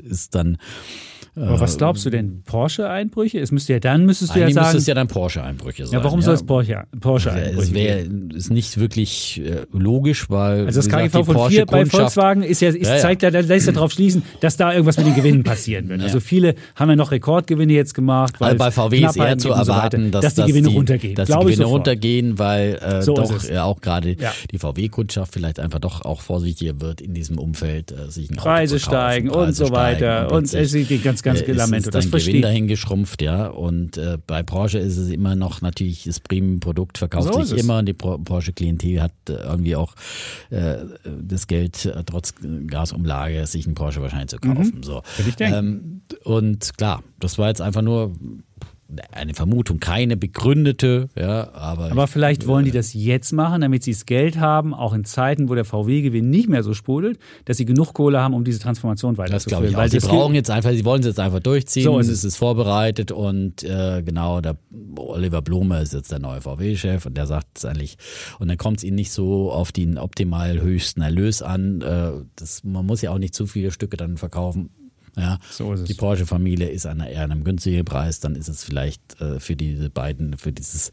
ist 0.03 0.33
dann 0.33 0.57
Aber 1.35 1.59
was 1.59 1.77
glaubst 1.77 2.05
du 2.05 2.09
denn? 2.09 2.41
Porsche-Einbrüche? 2.45 3.39
Es 3.39 3.51
müsste 3.51 3.73
ja 3.73 3.79
dann, 3.79 4.05
müsstest 4.05 4.35
du 4.35 4.39
ja 4.39 4.49
sagen. 4.49 4.65
müsste 4.65 4.77
es 4.77 4.87
ja 4.87 4.93
dann 4.93 5.07
Porsche-Einbrüche 5.07 5.85
sein. 5.85 5.99
ja, 5.99 6.03
warum 6.03 6.21
soll 6.21 6.33
es 6.35 6.43
Porsche, 6.45 6.83
Porsche-Einbrüche 6.99 7.61
es 7.61 7.73
wäre 7.73 7.99
ist 8.35 8.51
nicht 8.51 8.77
wirklich 8.79 9.41
äh, 9.43 9.65
logisch, 9.71 10.29
weil 10.29 10.65
Also 10.65 10.79
das 10.79 10.85
gesagt, 10.85 11.11
KGV 11.11 11.17
die 11.27 11.33
von 11.33 11.49
4 11.49 11.65
bei 11.65 11.85
Volkswagen 11.85 12.43
ist 12.43 12.61
ja, 12.61 12.69
ist, 12.69 12.83
Ja, 12.87 12.95
ja. 12.95 13.01
zeigt 13.01 13.21
ja, 13.23 13.29
lässt 13.29 13.67
ja 13.67 13.73
darauf 13.73 13.91
schließen, 13.91 14.23
dass 14.39 14.57
da 14.57 14.71
irgendwas 14.71 14.97
mit 14.97 15.07
den 15.07 15.15
Gewinnen 15.15 15.43
passieren 15.43 15.89
wird. 15.89 16.01
Also 16.01 16.19
viele 16.19 16.55
haben 16.75 16.89
ja 16.89 16.95
noch 16.95 17.11
Rekordgewinne 17.11 17.73
jetzt 17.73 17.93
gemacht. 17.93 18.35
Weil 18.39 18.53
Also 18.53 18.57
bei 18.59 18.71
VW 18.71 19.05
ist 19.05 19.17
eher 19.17 19.37
zu 19.37 19.49
so 19.49 19.53
erwarten, 19.53 20.05
weiter, 20.05 20.21
dass, 20.21 20.35
dass 20.35 20.45
die 20.45 20.51
Gewinne 20.51 20.69
runtergehen. 20.69 21.15
Dass 21.15 21.27
die 21.29 21.33
Gewinne 21.35 21.55
sofort. 21.57 21.71
runtergehen, 21.71 22.39
weil 22.39 22.75
äh, 22.75 23.01
So 23.01 23.15
ist 23.21 23.31
doch 23.31 23.49
ja, 23.51 23.63
auch 23.65 23.81
gerade 23.81 24.15
Ja. 24.19 24.31
die 24.51 24.57
VW-Kundschaft 24.57 25.33
vielleicht 25.33 25.59
einfach 25.59 25.79
doch 25.79 26.03
auch 26.05 26.21
vorsichtiger 26.21 26.79
wird 26.81 27.01
in 27.01 27.13
diesem 27.13 27.37
Umfeld, 27.39 27.91
äh, 27.91 28.09
sich 28.09 28.29
ein 28.29 28.35
Preise 28.35 28.79
steigen 28.79 29.29
und 29.29 29.53
so 29.55 29.71
weiter. 29.71 30.31
Und 30.31 30.53
es 30.53 30.71
sieht 30.71 30.89
die 30.89 30.99
ganz, 30.99 31.21
ganz 31.25 31.41
äh, 31.41 31.51
Lamento. 31.51 31.89
Das 31.89 32.05
verstehe 32.05 32.33
Gewinn 32.33 32.35
ich. 32.37 32.41
dahin 32.43 32.67
geschrumpft, 32.67 33.21
ja. 33.21 33.47
Und 33.47 33.97
äh, 33.97 34.17
bei 34.25 34.43
Porsche 34.43 34.79
ist 34.79 34.97
es 34.97 35.09
immer 35.09 35.35
noch 35.35 35.61
natürlich 35.61 36.03
das 36.03 36.19
Premium-Produkt 36.19 36.97
verkauft 36.97 37.33
So 37.33 37.41
sich 37.43 37.59
immer 37.59 37.79
und 37.79 37.87
die 37.87 37.93
Porsche-Klientel 37.93 39.01
hat 39.01 39.11
äh, 39.29 39.33
irgendwie 39.33 39.75
auch 39.75 39.95
äh, 40.49 40.77
das 41.21 41.47
Geld 41.47 41.85
äh, 41.85 42.03
trotz 42.05 42.33
Gasumlage 42.67 43.45
sich 43.47 43.65
einen 43.65 43.75
Porsche 43.75 44.01
wahrscheinlich 44.01 44.29
zu 44.29 44.37
kaufen. 44.37 44.83
So. 44.83 45.01
Mhm. 45.17 45.35
Denken. 45.35 45.55
Ähm, 45.57 46.01
und 46.23 46.77
klar, 46.77 47.03
das 47.19 47.37
war 47.37 47.49
jetzt 47.49 47.61
einfach 47.61 47.81
nur 47.81 48.15
eine 49.11 49.33
Vermutung, 49.33 49.79
keine 49.79 50.15
begründete, 50.15 51.09
ja, 51.15 51.51
aber, 51.53 51.91
Aber 51.91 52.03
ich, 52.03 52.09
vielleicht 52.11 52.45
wollen 52.45 52.65
die 52.65 52.71
das 52.71 52.93
jetzt 52.93 53.33
machen, 53.33 53.61
damit 53.61 53.83
sie 53.83 53.91
das 53.91 54.05
Geld 54.05 54.39
haben, 54.39 54.73
auch 54.73 54.93
in 54.93 55.05
Zeiten, 55.05 55.49
wo 55.49 55.55
der 55.55 55.65
VW-Gewinn 55.65 56.29
nicht 56.29 56.47
mehr 56.47 56.61
so 56.61 56.73
sprudelt, 56.73 57.17
dass 57.45 57.57
sie 57.57 57.65
genug 57.65 57.93
Kohle 57.93 58.19
haben, 58.19 58.33
um 58.33 58.43
diese 58.43 58.59
Transformation 58.59 59.15
das 59.15 59.17
weiterzuführen. 59.17 59.61
glaube 59.63 59.71
ich. 59.71 59.77
Weil 59.77 59.89
Sie 59.89 59.97
das 59.97 60.07
brauchen 60.07 60.35
jetzt 60.35 60.51
einfach, 60.51 60.71
sie 60.71 60.85
wollen 60.85 61.01
es 61.01 61.07
jetzt 61.07 61.19
einfach 61.19 61.39
durchziehen. 61.39 61.83
So 61.83 61.97
ist 61.99 62.09
es 62.09 62.19
es. 62.19 62.23
ist 62.25 62.35
vorbereitet 62.37 63.11
und 63.11 63.63
äh, 63.63 64.03
genau, 64.03 64.41
der 64.41 64.55
Oliver 64.97 65.41
Blume 65.41 65.81
ist 65.81 65.93
jetzt 65.93 66.11
der 66.11 66.19
neue 66.19 66.41
VW-Chef 66.41 67.05
und 67.05 67.17
der 67.17 67.25
sagt 67.25 67.57
es 67.57 67.65
eigentlich, 67.65 67.97
und 68.39 68.47
dann 68.47 68.57
kommt 68.57 68.77
es 68.77 68.83
ihnen 68.83 68.95
nicht 68.95 69.11
so 69.11 69.51
auf 69.51 69.71
den 69.71 69.97
optimal 69.97 70.61
höchsten 70.61 71.01
Erlös 71.01 71.41
an. 71.41 71.81
Äh, 71.81 72.11
das, 72.35 72.63
man 72.63 72.85
muss 72.85 73.01
ja 73.01 73.11
auch 73.11 73.17
nicht 73.17 73.33
zu 73.33 73.47
viele 73.47 73.71
Stücke 73.71 73.97
dann 73.97 74.17
verkaufen. 74.17 74.69
Ja, 75.17 75.39
So 75.49 75.73
ist 75.73 75.81
es. 75.81 75.87
die 75.87 75.93
Porsche-Familie 75.93 76.67
ist 76.69 76.85
an 76.85 76.99
eher 76.99 77.23
einem 77.23 77.43
günstigen 77.43 77.85
Preis, 77.85 78.19
dann 78.19 78.35
ist 78.35 78.47
es 78.49 78.63
vielleicht 78.63 79.19
äh, 79.21 79.39
für 79.39 79.55
diese 79.55 79.89
beiden, 79.89 80.37
für 80.37 80.51
dieses 80.51 80.91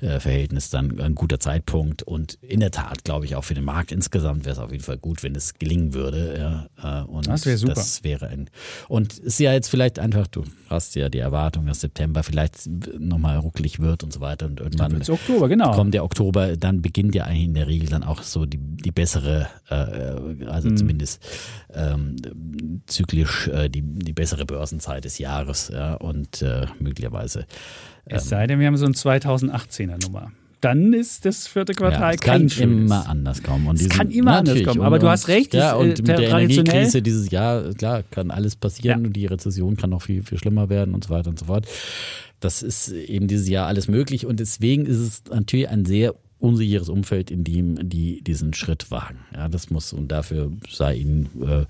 äh, 0.00 0.20
Verhältnis 0.20 0.70
dann 0.70 1.00
ein 1.00 1.14
guter 1.14 1.40
Zeitpunkt. 1.40 2.02
Und 2.02 2.34
in 2.42 2.60
der 2.60 2.70
Tat, 2.70 3.04
glaube 3.04 3.24
ich, 3.26 3.34
auch 3.36 3.44
für 3.44 3.54
den 3.54 3.64
Markt 3.64 3.92
insgesamt 3.92 4.44
wäre 4.44 4.52
es 4.52 4.58
auf 4.58 4.70
jeden 4.72 4.84
Fall 4.84 4.98
gut, 4.98 5.22
wenn 5.22 5.34
es 5.34 5.54
gelingen 5.54 5.94
würde. 5.94 6.66
Ja, 6.82 7.02
äh, 7.02 7.04
und 7.06 7.26
Das 7.26 7.44
wäre 7.46 7.58
super. 7.58 7.74
Das 7.74 8.04
wäre 8.04 8.28
ein. 8.28 8.48
Und 8.88 9.12
es 9.14 9.18
ist 9.18 9.40
ja 9.40 9.52
jetzt 9.52 9.68
vielleicht 9.68 9.98
einfach, 9.98 10.26
du 10.28 10.44
hast 10.70 10.94
ja 10.94 11.08
die 11.08 11.18
Erwartung, 11.18 11.66
dass 11.66 11.80
September 11.80 12.22
vielleicht 12.22 12.68
nochmal 12.98 13.38
ruckelig 13.38 13.80
wird 13.80 14.02
und 14.04 14.12
so 14.12 14.20
weiter. 14.20 14.46
Und 14.46 14.60
irgendwann 14.60 15.00
Oktober, 15.08 15.48
genau. 15.48 15.72
kommt 15.72 15.94
der 15.94 16.04
Oktober, 16.04 16.56
dann 16.56 16.82
beginnt 16.82 17.14
ja 17.14 17.24
eigentlich 17.24 17.44
in 17.44 17.54
der 17.54 17.66
Regel 17.66 17.88
dann 17.88 18.02
auch 18.04 18.22
so 18.22 18.46
die, 18.46 18.58
die 18.58 18.90
bessere, 18.92 19.48
äh, 19.68 20.46
also 20.46 20.68
Mhm. 20.68 20.76
zumindest 20.76 21.22
ähm, 21.74 22.16
zyklisch 22.86 23.48
äh, 23.56 23.70
die, 23.70 23.82
die 23.82 24.12
bessere 24.12 24.44
Börsenzeit 24.46 25.04
des 25.04 25.18
Jahres. 25.18 25.70
Ja, 25.72 25.94
und 25.94 26.42
äh, 26.42 26.66
möglicherweise 26.78 27.46
Es 28.04 28.28
sei 28.28 28.46
denn, 28.46 28.60
wir 28.60 28.66
haben 28.68 28.76
so 28.76 28.86
eine 28.86 28.94
2018er 28.94 30.00
Nummer. 30.04 30.30
Dann 30.62 30.94
ist 30.94 31.24
das 31.26 31.46
vierte 31.46 31.74
Quartal 31.74 32.00
ja, 32.00 32.10
es 32.12 32.20
kein 32.20 32.40
kann 32.42 32.48
schönes. 32.48 32.84
immer 32.90 33.08
anders 33.08 33.42
kommen. 33.42 33.66
Und 33.68 33.78
Es 33.80 33.88
kann 33.90 34.10
immer 34.10 34.38
anders 34.38 34.62
kommen, 34.64 34.80
und- 34.80 34.86
aber 34.86 34.98
du 34.98 35.06
und- 35.06 35.12
hast 35.12 35.28
recht, 35.28 35.52
Ja, 35.54 35.72
es, 35.74 35.78
und 35.80 35.86
äh, 35.86 36.02
mit 36.02 36.08
der 36.08 36.28
Energiekrise 36.30 37.02
dieses 37.02 37.30
Jahr, 37.30 37.74
klar, 37.74 38.02
kann 38.10 38.30
alles 38.30 38.56
passieren 38.56 39.00
Ja. 39.02 39.06
und 39.06 39.12
die 39.12 39.26
Rezession 39.26 39.76
kann 39.76 39.90
noch 39.90 40.02
viel, 40.02 40.22
viel 40.22 40.38
schlimmer 40.38 40.68
werden 40.70 40.94
und 40.94 41.04
so 41.04 41.10
weiter 41.10 41.28
und 41.30 41.38
so 41.38 41.44
fort. 41.44 41.66
Das 42.40 42.62
ist 42.62 42.90
eben 42.90 43.28
dieses 43.28 43.48
Jahr 43.48 43.66
alles 43.66 43.86
möglich 43.88 44.24
und 44.26 44.40
deswegen 44.40 44.86
ist 44.86 44.98
es 44.98 45.22
natürlich 45.30 45.68
ein 45.68 45.84
sehr 45.84 46.14
unsicheres 46.46 46.88
Umfeld, 46.88 47.30
in 47.30 47.44
dem 47.44 47.88
die 47.88 48.22
diesen 48.22 48.54
Schritt 48.54 48.90
wagen. 48.90 49.18
Ja, 49.34 49.48
das 49.48 49.70
muss 49.70 49.92
und 49.92 50.08
dafür 50.08 50.52
sei 50.70 50.94
ihnen 50.96 51.28
äh, 51.42 51.66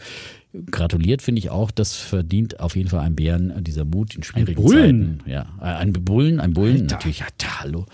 gratuliert, 0.70 1.22
finde 1.22 1.38
ich 1.40 1.50
auch. 1.50 1.70
Das 1.70 1.96
verdient 1.96 2.60
auf 2.60 2.76
jeden 2.76 2.88
Fall 2.88 3.00
ein 3.00 3.16
Bären, 3.16 3.62
dieser 3.64 3.84
Mut 3.84 4.14
in 4.14 4.22
schwierigen 4.22 4.62
Bullen. 4.62 5.18
Zeiten. 5.20 5.30
Ja, 5.30 5.46
ein 5.60 5.92
Bullen, 5.92 6.40
ein 6.40 6.52
Bullen 6.54 6.82
Alter. 6.82 6.94
natürlich. 6.96 7.18
Ja, 7.20 7.26
da, 7.38 7.60
hallo. 7.60 7.86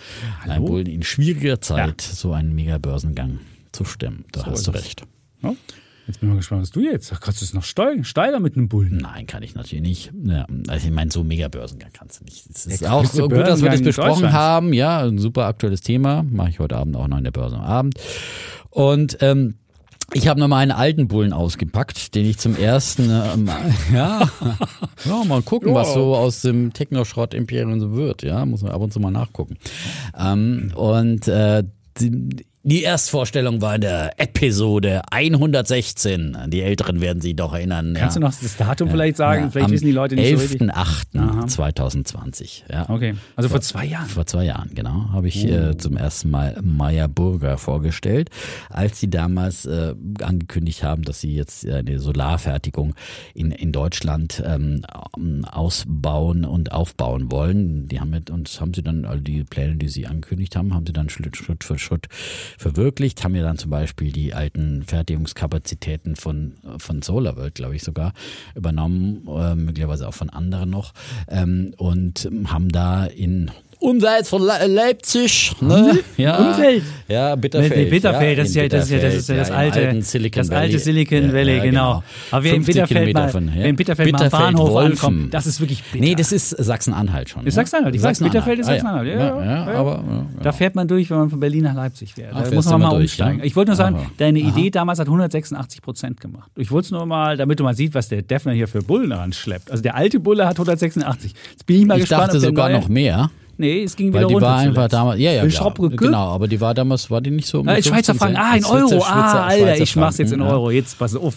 Ein 0.44 0.50
Hallo? 0.52 0.64
Bullen 0.66 0.86
in 0.86 1.02
schwieriger 1.02 1.60
Zeit, 1.60 2.00
so 2.00 2.32
einen 2.32 2.54
Mega-Börsengang 2.54 3.38
zustimmen. 3.72 4.24
Da 4.32 4.40
So 4.40 4.46
hast 4.46 4.66
du 4.66 4.70
recht. 4.72 5.02
Ja? 5.42 5.54
Jetzt 6.12 6.20
bin 6.20 6.28
ich 6.28 6.32
mal 6.34 6.36
gespannt, 6.36 6.60
was 6.60 6.70
du 6.70 6.80
jetzt. 6.80 7.10
Kannst 7.22 7.40
du 7.40 7.44
es 7.46 7.54
noch 7.54 7.62
steigern, 7.62 8.04
steigern 8.04 8.42
mit 8.42 8.54
einem 8.54 8.68
Bullen? 8.68 8.98
Nein, 8.98 9.26
kann 9.26 9.42
ich 9.42 9.54
natürlich 9.54 9.82
nicht. 9.82 10.12
Ja, 10.26 10.44
also 10.68 10.86
ich 10.86 10.92
meine, 10.92 11.10
so 11.10 11.24
mega 11.24 11.48
Börsengang 11.48 11.88
kannst 11.90 12.20
du 12.20 12.24
nicht. 12.24 12.44
Es 12.50 12.66
ist 12.66 12.86
auch 12.86 13.00
größte 13.00 13.22
gut, 13.22 13.32
dass 13.32 13.62
wir 13.62 13.70
das 13.70 13.80
besprochen 13.80 14.30
haben. 14.30 14.74
Ja, 14.74 15.06
ein 15.06 15.16
super 15.16 15.46
aktuelles 15.46 15.80
Thema. 15.80 16.22
Mache 16.30 16.50
ich 16.50 16.58
heute 16.58 16.76
Abend 16.76 16.98
auch 16.98 17.08
noch 17.08 17.16
in 17.16 17.24
der 17.24 17.30
Börse 17.30 17.56
am 17.56 17.62
Abend. 17.62 17.94
Und 18.68 19.16
ähm, 19.22 19.54
ich 20.12 20.28
habe 20.28 20.38
noch 20.38 20.48
mal 20.48 20.58
einen 20.58 20.72
alten 20.72 21.08
Bullen 21.08 21.32
ausgepackt, 21.32 22.14
den 22.14 22.26
ich 22.26 22.36
zum 22.36 22.56
ersten 22.56 23.04
ähm, 23.34 23.48
ja, 23.90 24.28
ja, 25.06 25.24
mal 25.24 25.40
gucken, 25.40 25.74
was 25.74 25.94
so 25.94 26.14
aus 26.14 26.42
dem 26.42 26.74
Technoschrott-Imperium 26.74 27.80
so 27.80 27.96
wird. 27.96 28.22
Ja, 28.22 28.44
muss 28.44 28.60
man 28.60 28.72
ab 28.72 28.82
und 28.82 28.92
zu 28.92 29.00
mal 29.00 29.10
nachgucken. 29.10 29.56
Ähm, 30.14 30.72
und 30.74 31.26
äh, 31.26 31.64
die, 31.98 32.44
die 32.64 32.84
Erstvorstellung 32.84 33.60
war 33.60 33.74
in 33.74 33.80
der 33.80 34.20
Episode 34.20 35.02
116. 35.10 36.38
Die 36.46 36.62
Älteren 36.62 37.00
werden 37.00 37.20
sich 37.20 37.34
doch 37.34 37.52
erinnern. 37.54 37.94
Kannst 37.98 38.14
ja. 38.16 38.20
du 38.20 38.26
noch 38.26 38.34
das 38.34 38.56
Datum 38.56 38.88
vielleicht 38.88 39.16
sagen? 39.16 39.44
Ja, 39.44 39.50
vielleicht 39.50 39.70
wissen 39.70 39.86
die 39.86 39.92
Leute 39.92 40.14
nicht 40.14 40.30
so 40.30 40.36
richtig. 40.36 40.60
11.08.2020. 40.70 42.62
Ja. 42.70 42.88
Okay, 42.88 43.14
also 43.34 43.48
vor 43.48 43.60
zwei 43.62 43.84
Jahren. 43.84 44.06
Vor 44.06 44.26
zwei 44.26 44.44
Jahren, 44.44 44.70
genau, 44.74 45.08
habe 45.12 45.26
ich 45.26 45.44
äh, 45.44 45.76
zum 45.76 45.96
ersten 45.96 46.30
Mal 46.30 46.56
Meyer 46.62 47.08
Burger 47.08 47.58
vorgestellt, 47.58 48.30
als 48.70 49.00
sie 49.00 49.10
damals 49.10 49.66
äh, 49.66 49.96
angekündigt 50.20 50.84
haben, 50.84 51.02
dass 51.02 51.20
sie 51.20 51.34
jetzt 51.34 51.68
eine 51.68 51.98
Solarfertigung 51.98 52.94
in, 53.34 53.50
in 53.50 53.72
Deutschland 53.72 54.40
ähm, 54.46 54.84
ausbauen 55.50 56.44
und 56.44 56.70
aufbauen 56.70 57.32
wollen. 57.32 57.88
Die 57.88 57.98
haben 57.98 58.10
mit 58.10 58.30
uns 58.30 58.60
haben 58.60 58.72
sie 58.72 58.82
dann, 58.82 59.04
also 59.04 59.20
die 59.20 59.42
Pläne, 59.42 59.74
die 59.74 59.88
sie 59.88 60.06
angekündigt 60.06 60.54
haben, 60.54 60.72
haben 60.74 60.86
sie 60.86 60.92
dann 60.92 61.08
Schritt 61.08 61.64
für 61.64 61.78
Schritt 61.78 62.06
verwirklicht, 62.58 63.24
haben 63.24 63.34
ja 63.34 63.42
dann 63.42 63.58
zum 63.58 63.70
Beispiel 63.70 64.12
die 64.12 64.34
alten 64.34 64.82
Fertigungskapazitäten 64.84 66.16
von, 66.16 66.54
von 66.78 67.02
SolarWorld, 67.02 67.54
glaube 67.54 67.76
ich, 67.76 67.82
sogar 67.82 68.12
übernommen, 68.54 69.26
äh, 69.28 69.54
möglicherweise 69.54 70.08
auch 70.08 70.14
von 70.14 70.30
anderen 70.30 70.70
noch, 70.70 70.92
ähm, 71.28 71.74
und 71.76 72.28
haben 72.46 72.70
da 72.70 73.06
in 73.06 73.50
unseits 73.82 74.28
von 74.28 74.42
Le 74.42 74.66
Leipzig, 74.66 75.52
ne? 75.60 75.98
Ja, 76.16 76.38
Umfeld. 76.38 76.82
Ja, 77.08 77.34
Bitterfeld. 77.34 77.76
Nee, 77.76 77.90
Bitterfeld, 77.90 78.38
ja, 78.38 78.44
das 78.44 78.54
ja 78.54 78.68
das, 78.68 78.84
ist 78.84 78.90
ja, 78.90 78.98
das, 78.98 79.14
ist 79.14 79.28
ja 79.28 79.36
das 79.36 79.50
alte, 79.50 80.02
Silicon 80.02 80.40
das 80.40 80.50
alte 80.50 80.72
Valley. 80.72 80.78
Silicon 80.78 81.32
Valley, 81.32 81.56
ja, 81.56 81.62
genau. 81.64 82.02
Aber 82.30 82.44
wer 82.44 82.54
in 82.54 82.64
50 82.64 82.82
Bitterfeld, 82.88 83.14
mal, 83.14 83.28
von, 83.28 83.48
ja. 83.54 83.64
in 83.64 83.76
Bitterfeld, 83.76 84.12
mal 84.12 84.18
am 84.18 84.24
Bitterfeld, 84.24 84.54
Bahnhof 84.54 84.70
Wolfen. 84.70 84.92
ankommt, 84.92 85.34
das 85.34 85.46
ist 85.46 85.60
wirklich 85.60 85.82
bitter. 85.84 86.04
Nee, 86.04 86.14
das 86.14 86.32
ist 86.32 86.50
Sachsen-Anhalt 86.50 87.28
schon. 87.28 87.46
Ist 87.46 87.54
ja. 87.54 87.62
Sachsen-Anhalt, 87.62 87.94
ich 87.94 88.02
weiß, 88.02 88.20
Bitterfeld 88.20 88.60
ist 88.60 88.66
Sachsen-Anhalt. 88.66 89.08
Sachsen-Anhalt. 89.08 89.66
Ja, 89.66 89.72
ja, 89.72 89.78
aber 89.78 90.26
Da 90.42 90.52
fährt 90.52 90.74
man 90.74 90.88
durch, 90.88 91.10
wenn 91.10 91.18
man 91.18 91.30
von 91.30 91.40
Berlin 91.40 91.64
nach 91.64 91.74
Leipzig 91.74 92.14
fährt. 92.14 92.34
Da 92.34 92.50
muss 92.50 92.66
man 92.66 92.80
mal 92.80 92.96
umsteigen. 92.96 93.42
Ich 93.42 93.56
wollte 93.56 93.70
nur 93.70 93.76
sagen, 93.76 94.10
deine 94.18 94.38
Idee 94.38 94.70
damals 94.70 94.98
hat 94.98 95.06
186 95.06 95.82
Prozent 95.82 96.20
gemacht. 96.20 96.50
Ich 96.56 96.70
wollte 96.70 96.86
es 96.86 96.90
nur 96.92 97.04
mal, 97.06 97.36
damit 97.36 97.58
du 97.58 97.64
mal 97.64 97.74
siehst, 97.74 97.94
was 97.94 98.08
der 98.08 98.22
Defner 98.22 98.52
hier 98.52 98.68
für 98.68 98.82
Bullen 98.82 99.12
anschleppt. 99.12 99.70
Also 99.70 99.82
der 99.82 99.94
alte 99.94 100.20
Bulle 100.20 100.46
hat 100.46 100.56
186. 100.56 101.34
Jetzt 101.50 101.66
bin 101.66 101.80
ich 101.80 101.86
mal 101.86 101.94
Ich 101.96 102.02
gespannt, 102.02 102.22
dachte 102.22 102.36
ob 102.36 102.42
der 102.42 102.50
sogar 102.50 102.68
noch 102.70 102.88
mehr. 102.88 103.30
Nee, 103.62 103.84
es 103.84 103.94
ging 103.94 104.08
wieder 104.08 104.22
Weil 104.22 104.26
die 104.26 104.34
runter 104.34 104.46
war 104.48 104.56
einfach 104.58 104.74
zuletzt. 104.74 104.92
damals, 104.92 105.20
ja, 105.20 105.30
ja, 105.32 105.48
Schraubbrücke? 105.50 105.94
genau, 105.96 106.28
aber 106.34 106.48
die 106.48 106.60
war 106.60 106.74
damals, 106.74 107.08
war 107.12 107.20
die 107.20 107.30
nicht 107.30 107.46
so. 107.46 107.60
Ah, 107.60 107.62
mit 107.62 107.76
in 107.76 107.82
Schweizer 107.84 108.12
15 108.14 108.18
Franken, 108.18 108.36
ah, 108.36 108.56
in 108.56 108.64
Euro, 108.64 108.88
Schweizer- 108.88 109.06
ah, 109.06 109.46
Alter, 109.46 109.64
Schweizer 109.66 109.82
ich 109.84 109.96
mach's 109.96 110.18
jetzt 110.18 110.32
in 110.32 110.40
ja. 110.40 110.48
Euro. 110.48 110.70
Jetzt 110.72 110.98
pass 110.98 111.14
auf. 111.14 111.34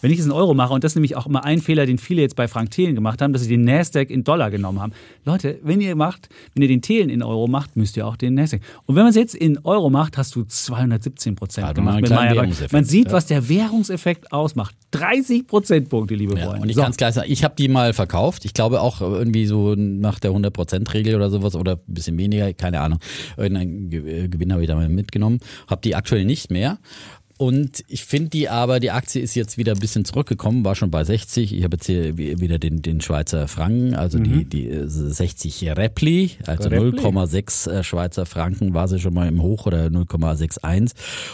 Wenn 0.00 0.10
ich 0.10 0.18
es 0.18 0.26
in 0.26 0.32
Euro 0.32 0.54
mache, 0.54 0.72
und 0.74 0.84
das 0.84 0.92
ist 0.92 0.96
nämlich 0.96 1.16
auch 1.16 1.26
immer 1.26 1.44
ein 1.44 1.60
Fehler, 1.60 1.84
den 1.86 1.98
viele 1.98 2.22
jetzt 2.22 2.36
bei 2.36 2.46
Frank 2.48 2.70
Thelen 2.70 2.94
gemacht 2.94 3.20
haben, 3.20 3.32
dass 3.32 3.42
sie 3.42 3.48
den 3.48 3.64
Nasdaq 3.64 4.10
in 4.10 4.22
Dollar 4.24 4.50
genommen 4.50 4.80
haben. 4.80 4.92
Leute, 5.24 5.58
wenn 5.62 5.80
ihr 5.80 5.96
macht, 5.96 6.28
wenn 6.54 6.62
ihr 6.62 6.68
den 6.68 6.82
Thelen 6.82 7.08
in 7.10 7.22
Euro 7.22 7.48
macht, 7.48 7.76
müsst 7.76 7.96
ihr 7.96 8.06
auch 8.06 8.16
den 8.16 8.34
Nasdaq. 8.34 8.60
Und 8.86 8.94
wenn 8.96 9.02
man 9.02 9.10
es 9.10 9.16
jetzt 9.16 9.34
in 9.34 9.58
Euro 9.64 9.90
macht, 9.90 10.16
hast 10.16 10.34
du 10.36 10.44
217 10.44 11.34
Prozent 11.34 11.66
man 11.78 12.02
gemacht 12.02 12.72
Man 12.72 12.84
sieht, 12.84 13.06
ja. 13.08 13.12
was 13.12 13.26
der 13.26 13.48
Währungseffekt 13.48 14.32
ausmacht. 14.32 14.74
30 14.92 15.46
Prozentpunkte, 15.46 16.14
liebe 16.14 16.38
Ja, 16.38 16.46
Freunde. 16.46 16.62
und 16.62 16.68
ich 16.68 16.76
So. 16.76 16.82
kann 16.82 16.90
es 16.92 16.96
gleich 16.96 17.14
sagen, 17.14 17.30
ich 17.30 17.44
habe 17.44 17.54
die 17.58 17.68
mal 17.68 17.92
verkauft. 17.92 18.44
Ich 18.44 18.54
glaube 18.54 18.80
auch 18.80 19.00
irgendwie 19.00 19.46
so 19.46 19.74
nach 19.74 20.18
der 20.18 20.30
100%-Regel 20.32 21.14
oder 21.16 21.28
sowas 21.30 21.54
oder 21.56 21.72
ein 21.72 21.80
bisschen 21.94 22.16
weniger, 22.18 22.52
keine 22.54 22.80
Ahnung. 22.80 22.98
Irgendeinen 23.36 23.90
Ge- 23.90 24.24
äh, 24.24 24.28
Gewinn 24.28 24.52
habe 24.52 24.62
ich 24.62 24.68
da 24.68 24.74
mal 24.76 24.88
mitgenommen. 24.88 25.40
Habe 25.66 25.80
die 25.82 25.94
aktuell 25.94 26.24
nicht 26.24 26.50
mehr. 26.50 26.78
Und 27.38 27.84
ich 27.86 28.04
finde 28.04 28.30
die 28.30 28.48
aber, 28.48 28.80
die 28.80 28.90
Aktie 28.90 29.22
ist 29.22 29.36
jetzt 29.36 29.58
wieder 29.58 29.72
ein 29.72 29.78
bisschen 29.78 30.04
zurückgekommen, 30.04 30.64
war 30.64 30.74
schon 30.74 30.90
bei 30.90 31.04
60. 31.04 31.54
Ich 31.56 31.62
habe 31.62 31.76
jetzt 31.76 31.86
hier 31.86 32.18
wi- 32.18 32.40
wieder 32.40 32.58
den, 32.58 32.82
den 32.82 33.00
Schweizer 33.00 33.46
Franken, 33.46 33.94
also 33.94 34.18
die, 34.18 34.44
die 34.44 34.68
äh, 34.68 34.88
60 34.88 35.68
Repli, 35.76 36.32
also 36.46 36.68
Repli. 36.68 36.98
0,6 37.00 37.70
äh, 37.70 37.84
Schweizer 37.84 38.26
Franken 38.26 38.74
war 38.74 38.88
sie 38.88 38.98
schon 38.98 39.14
mal 39.14 39.28
im 39.28 39.40
Hoch 39.40 39.66
oder 39.66 39.86
0,61 39.86 40.90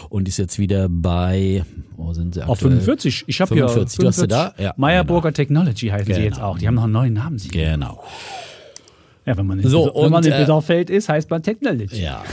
und 0.09 0.27
ist 0.27 0.37
jetzt 0.37 0.59
wieder 0.59 0.87
bei, 0.89 1.63
wo 1.97 2.13
sind 2.13 2.35
sie 2.35 2.43
Auf 2.43 2.51
aktuell? 2.59 2.73
45. 2.81 3.23
Ich 3.25 3.41
habe 3.41 3.55
hier 3.55 3.67
45. 3.67 3.99
Du 3.99 4.07
hast 4.07 4.15
sie 4.19 4.27
da? 4.27 4.53
Ja, 4.59 4.75
Meyerburger 4.77 5.33
Technology 5.33 5.87
heißen 5.87 6.05
sie 6.05 6.13
Genau. 6.13 6.23
jetzt 6.25 6.39
auch. 6.39 6.59
Die 6.59 6.67
haben 6.67 6.75
noch 6.75 6.83
einen 6.83 6.93
neuen 6.93 7.13
Namen. 7.13 7.39
sich 7.39 7.51
Genau. 7.51 8.03
Ja, 9.25 9.35
wenn 9.37 9.47
man 9.47 9.59
in, 9.59 9.67
So, 9.67 9.91
wenn 9.95 10.11
man 10.11 10.23
und, 10.23 10.27
in 10.27 10.33
äh, 10.33 10.39
Bitterfeld 10.41 10.91
ist, 10.91 11.09
heißt 11.09 11.31
man 11.31 11.41
Technology. 11.41 11.99
Ja. 12.03 12.23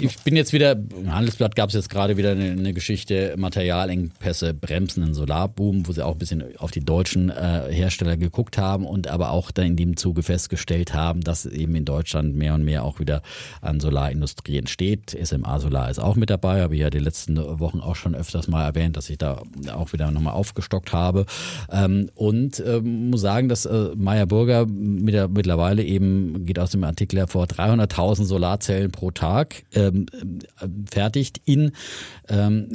Ich 0.00 0.16
bin 0.22 0.36
jetzt 0.36 0.52
wieder, 0.52 0.72
im 0.72 1.12
Handelsblatt 1.12 1.56
gab 1.56 1.70
es 1.70 1.74
jetzt 1.74 1.90
gerade 1.90 2.16
wieder 2.16 2.30
eine, 2.30 2.52
eine 2.52 2.72
Geschichte, 2.72 3.34
Materialengpässe 3.36 4.54
bremsen 4.54 5.02
einen 5.02 5.14
Solarboom, 5.14 5.88
wo 5.88 5.92
sie 5.92 6.04
auch 6.04 6.12
ein 6.12 6.18
bisschen 6.18 6.56
auf 6.58 6.70
die 6.70 6.84
deutschen 6.84 7.30
äh, 7.30 7.66
Hersteller 7.68 8.16
geguckt 8.16 8.58
haben 8.58 8.86
und 8.86 9.08
aber 9.08 9.32
auch 9.32 9.50
dann 9.50 9.66
in 9.66 9.76
dem 9.76 9.96
Zuge 9.96 10.22
festgestellt 10.22 10.94
haben, 10.94 11.22
dass 11.22 11.46
eben 11.46 11.74
in 11.74 11.84
Deutschland 11.84 12.36
mehr 12.36 12.54
und 12.54 12.64
mehr 12.64 12.84
auch 12.84 13.00
wieder 13.00 13.22
an 13.60 13.80
Solarindustrie 13.80 14.58
entsteht. 14.58 15.16
SMA 15.20 15.58
Solar 15.58 15.90
ist 15.90 15.98
auch 15.98 16.14
mit 16.14 16.30
dabei, 16.30 16.62
habe 16.62 16.76
ich 16.76 16.80
ja 16.80 16.90
die 16.90 17.00
letzten 17.00 17.36
Wochen 17.58 17.80
auch 17.80 17.96
schon 17.96 18.14
öfters 18.14 18.46
mal 18.46 18.64
erwähnt, 18.64 18.96
dass 18.96 19.10
ich 19.10 19.18
da 19.18 19.42
auch 19.72 19.92
wieder 19.92 20.12
nochmal 20.12 20.34
aufgestockt 20.34 20.92
habe. 20.92 21.26
Ähm, 21.72 22.08
und 22.14 22.62
ähm, 22.64 23.10
muss 23.10 23.20
sagen, 23.20 23.48
dass 23.48 23.66
äh, 23.66 23.90
Meyer 23.96 24.26
Burger 24.26 24.66
mit 24.66 25.14
der, 25.14 25.26
mittlerweile 25.26 25.82
eben, 25.82 26.44
geht 26.44 26.60
aus 26.60 26.70
dem 26.70 26.84
Artikel 26.84 27.18
hervor, 27.18 27.46
300.000 27.46 28.24
Solarzellen 28.24 28.92
pro 28.92 29.10
Tag 29.10 29.64
ähm, 29.88 30.06
äh, 30.60 30.66
fertigt 30.90 31.40
in 31.44 31.72
ähm, 32.28 32.68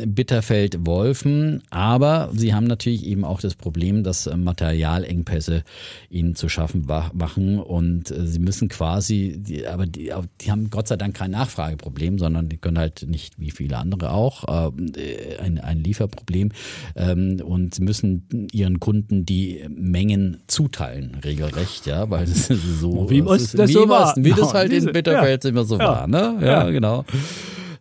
Bitterfeld-Wolfen. 0.67 1.63
Aber 1.69 2.29
sie 2.35 2.53
haben 2.53 2.65
natürlich 2.65 3.05
eben 3.05 3.23
auch 3.25 3.39
das 3.41 3.55
Problem, 3.55 4.03
dass 4.03 4.27
äh, 4.27 4.35
Materialengpässe 4.35 5.63
ihnen 6.09 6.35
zu 6.35 6.49
schaffen 6.49 6.87
machen 7.13 7.59
und 7.59 8.11
äh, 8.11 8.25
sie 8.27 8.39
müssen 8.39 8.69
quasi, 8.69 9.35
die, 9.37 9.67
aber 9.67 9.85
die, 9.85 10.11
die 10.41 10.51
haben 10.51 10.69
Gott 10.69 10.87
sei 10.87 10.95
Dank 10.97 11.15
kein 11.15 11.31
Nachfrageproblem, 11.31 12.19
sondern 12.19 12.49
die 12.49 12.57
können 12.57 12.77
halt 12.77 13.05
nicht 13.07 13.39
wie 13.39 13.51
viele 13.51 13.77
andere 13.77 14.11
auch 14.11 14.43
äh, 14.69 15.37
ein, 15.39 15.59
ein 15.59 15.79
Lieferproblem 15.83 16.51
ähm, 16.95 17.41
und 17.43 17.79
müssen 17.79 18.47
ihren 18.51 18.79
Kunden 18.79 19.25
die 19.25 19.63
Mengen 19.69 20.41
zuteilen, 20.47 21.15
regelrecht, 21.23 21.85
ja, 21.85 22.09
weil 22.09 22.23
es 22.33 22.49
ist 22.49 22.79
so, 22.79 23.09
Wie 23.09 23.19
ist, 23.19 23.57
das 23.57 23.69
wie 23.69 23.73
so 23.73 23.89
was- 23.89 24.15
war. 24.17 24.23
wie 24.23 24.29
das 24.31 24.39
Ja, 24.51 24.53
halt 24.53 24.73
in 24.73 24.85
Bitterfeld 24.91 25.45
immer 25.45 25.63
so 25.63 25.77
Ja. 25.77 25.83
war, 25.87 26.07
ne? 26.07 26.37
Ja, 26.41 26.45
Ja. 26.65 26.69
genau. 26.69 27.02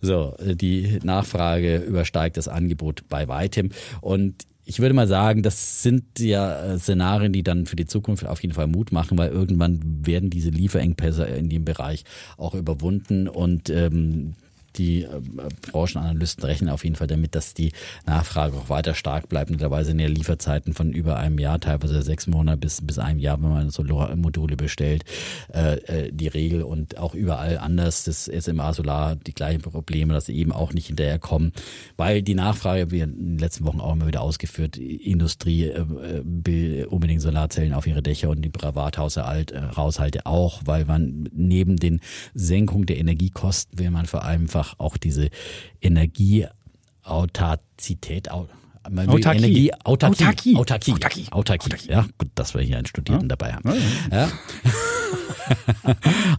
So, 0.01 0.35
die 0.41 0.99
Nachfrage 1.05 1.77
übersteigt 1.77 2.37
das 2.37 2.49
Angebot 2.49 3.05
bei 3.09 3.29
weitem. 3.29 3.71
Und 4.01 4.47
ich 4.65 4.81
würde 4.81 4.95
mal 4.95 5.09
sagen, 5.09 5.43
das 5.43 5.83
sind 5.83 6.19
ja 6.19 6.75
äh, 6.75 6.79
Szenarien, 6.79 7.33
die 7.33 7.43
dann 7.43 7.67
für 7.67 7.77
die 7.77 7.87
Zukunft 7.87 8.27
auf 8.27 8.41
jeden 8.43 8.55
Fall 8.55 8.69
Mut 8.69 8.93
machen, 8.93 9.19
weil 9.19 9.31
irgendwann 9.31 9.81
werden 10.07 10.31
diese 10.31 10.51
Lieferengpässe 10.51 11.25
in 11.25 11.49
dem 11.49 11.65
Bereich 11.65 12.05
auch 12.37 12.55
überwunden 12.55 13.29
und 13.29 13.71
ähm, 13.71 14.35
die 14.77 15.03
äh, 15.03 15.21
Branchenanalysten 15.71 16.45
rechnen 16.45 16.71
auf 16.71 16.85
jeden 16.85 16.97
Fall 16.97 17.07
damit, 17.07 17.35
dass 17.35 17.55
die 17.55 17.73
Nachfrage 18.07 18.57
auch 18.57 18.69
weiter 18.69 18.95
stark 18.95 19.29
bleibt. 19.29 19.51
Mittlerweile 19.51 19.85
sind 19.85 19.99
ja 19.99 20.09
Lieferzeiten 20.09 20.75
von 20.75 20.93
über 20.93 21.17
einem 21.17 21.39
Jahr, 21.39 21.61
teilweise 21.61 22.03
sechs 22.03 22.27
Monate 22.27 22.59
bis, 22.59 22.81
bis 22.81 22.99
einem 22.99 23.19
Jahr, 23.19 23.43
wenn 23.43 23.51
man 23.51 23.71
Solarmodule 23.71 24.57
bestellt, 24.57 25.05
äh, 25.53 25.77
äh, 25.77 26.13
die 26.13 26.29
Regel 26.29 26.63
und 26.63 26.99
auch 26.99 27.15
überall 27.15 27.59
anders. 27.59 28.05
Das 28.05 28.25
SMA 28.25 28.73
Solar 28.73 29.17
die 29.17 29.35
gleichen 29.35 29.61
Probleme, 29.61 30.15
dass 30.15 30.27
sie 30.27 30.37
eben 30.37 30.53
auch 30.53 30.73
nicht 30.73 30.87
hinterherkommen, 30.87 31.53
weil 31.97 32.23
die 32.23 32.35
Nachfrage, 32.35 32.91
wie 32.91 33.01
in 33.01 33.17
den 33.17 33.39
letzten 33.39 33.65
Wochen 33.65 33.81
auch 33.81 33.93
immer 33.93 34.07
wieder 34.07 34.23
ausgeführt, 34.23 34.77
Industrie 34.77 35.65
äh, 35.65 35.81
äh, 35.81 36.23
will 36.25 36.87
unbedingt 36.87 37.23
Solarzellen 37.23 37.73
auf 37.73 37.87
ihre 37.87 38.03
Dächer 38.03 38.31
und 38.31 38.43
die 38.43 38.51
Privathaushalte 38.51 40.19
äh, 40.19 40.23
auch, 40.25 40.63
weil 40.65 40.85
man 40.85 41.29
neben 41.33 41.77
den 41.77 42.01
Senkungen 42.35 42.87
der 42.87 42.99
Energiekosten 42.99 43.79
will 43.79 43.91
man 43.91 44.07
vor 44.07 44.25
allem 44.25 44.49
einfach 44.63 44.79
auch 44.79 44.97
diese 44.97 45.29
Energieautarkität, 45.81 48.31
au, 48.31 48.47
man 48.91 49.07
will 49.09 49.17
Autarkie. 49.17 49.39
Energie, 49.39 49.75
Autarkie, 49.85 50.25
Autarkie. 50.25 50.57
Autarkie, 50.57 50.93
Autarkie, 51.31 51.31
Autarkie, 51.31 51.91
Ja, 51.91 52.07
gut, 52.19 52.31
dass 52.35 52.55
wir 52.55 52.63
hier 52.63 52.79
einen 52.79 52.87
Studierten 52.87 53.29
dabei 53.29 53.53
haben. 53.53 53.73
Ja. 54.11 54.29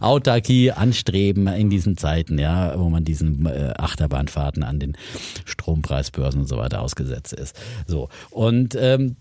Autarkie 0.00 0.72
anstreben 0.72 1.46
in 1.48 1.70
diesen 1.70 1.96
Zeiten, 1.96 2.38
ja, 2.38 2.78
wo 2.78 2.90
man 2.90 3.04
diesen 3.04 3.46
äh, 3.46 3.72
Achterbahnfahrten 3.76 4.62
an 4.62 4.78
den 4.78 4.96
Strompreisbörsen 5.44 6.42
und 6.42 6.46
so 6.46 6.56
weiter 6.56 6.80
ausgesetzt 6.82 7.32
ist. 7.32 7.56
So 7.86 8.08
und 8.30 8.76
ähm, 8.78 9.16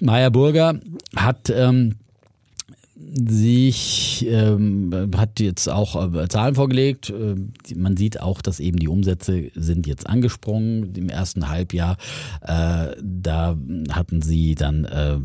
Meyer 0.00 0.30
Burger 0.30 0.78
hat 1.16 1.50
ähm, 1.50 1.96
sich 3.00 4.26
ähm, 4.28 5.10
hat 5.16 5.40
jetzt 5.40 5.68
auch 5.68 6.12
äh, 6.14 6.28
Zahlen 6.28 6.54
vorgelegt. 6.54 7.10
Äh, 7.10 7.36
man 7.76 7.96
sieht 7.96 8.20
auch, 8.20 8.42
dass 8.42 8.60
eben 8.60 8.78
die 8.78 8.88
Umsätze 8.88 9.50
sind 9.54 9.86
jetzt 9.86 10.08
angesprungen 10.08 10.94
im 10.94 11.08
ersten 11.08 11.48
Halbjahr. 11.48 11.96
Äh, 12.42 12.96
da 13.00 13.56
hatten 13.90 14.22
sie 14.22 14.54
dann 14.54 14.84
äh, 14.84 15.18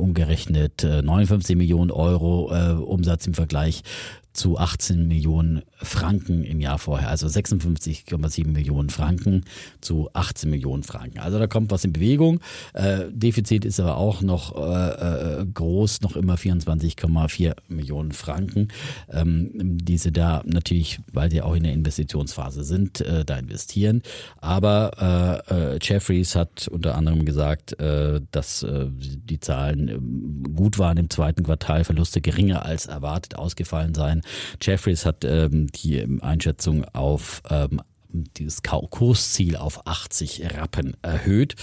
umgerechnet 0.00 0.84
59 0.84 1.56
Millionen 1.56 1.90
Euro 1.90 2.52
äh, 2.52 2.72
Umsatz 2.72 3.26
im 3.26 3.34
Vergleich 3.34 3.82
zu 4.38 4.56
18 4.56 5.08
Millionen 5.08 5.62
Franken 5.74 6.44
im 6.44 6.60
Jahr 6.60 6.78
vorher, 6.78 7.10
also 7.10 7.26
56,7 7.26 8.46
Millionen 8.46 8.88
Franken 8.88 9.44
zu 9.80 10.08
18 10.12 10.48
Millionen 10.48 10.84
Franken. 10.84 11.18
Also 11.18 11.38
da 11.38 11.46
kommt 11.46 11.70
was 11.70 11.84
in 11.84 11.92
Bewegung. 11.92 12.40
Äh, 12.72 13.06
Defizit 13.10 13.64
ist 13.64 13.80
aber 13.80 13.96
auch 13.96 14.22
noch 14.22 14.56
äh, 14.56 15.40
äh 15.40 15.46
groß, 15.52 16.02
noch 16.02 16.14
immer 16.14 16.36
24,4 16.36 17.56
Millionen 17.68 18.12
Franken. 18.12 18.68
Ähm, 19.10 19.50
diese 19.54 20.12
da 20.12 20.42
natürlich, 20.44 21.00
weil 21.12 21.30
sie 21.30 21.42
auch 21.42 21.54
in 21.54 21.64
der 21.64 21.72
Investitionsphase 21.72 22.62
sind, 22.62 23.00
äh, 23.00 23.24
da 23.24 23.38
investieren. 23.38 24.02
Aber 24.40 25.42
äh, 25.50 25.74
äh, 25.74 25.78
Jeffries 25.82 26.36
hat 26.36 26.68
unter 26.68 26.94
anderem 26.94 27.24
gesagt, 27.24 27.76
dass 27.78 28.64
die 29.28 29.40
Zahlen 29.40 29.88
äh, 29.88 29.98
gut 30.54 30.78
waren 30.78 30.96
im 30.96 31.10
zweiten 31.10 31.42
Quartal, 31.44 31.84
Verluste 31.84 32.20
geringer 32.20 32.64
als 32.64 32.86
erwartet 32.86 33.36
ausgefallen 33.36 33.94
seien. 33.94 34.22
Jeffries 34.60 35.04
hat 35.04 35.24
ähm, 35.24 35.68
die 35.68 36.06
Einschätzung 36.20 36.84
auf 36.92 37.42
ähm, 37.50 37.80
dieses 38.10 38.62
Kursziel 38.62 39.56
auf 39.56 39.86
80 39.86 40.54
Rappen 40.54 40.96
erhöht. 41.02 41.56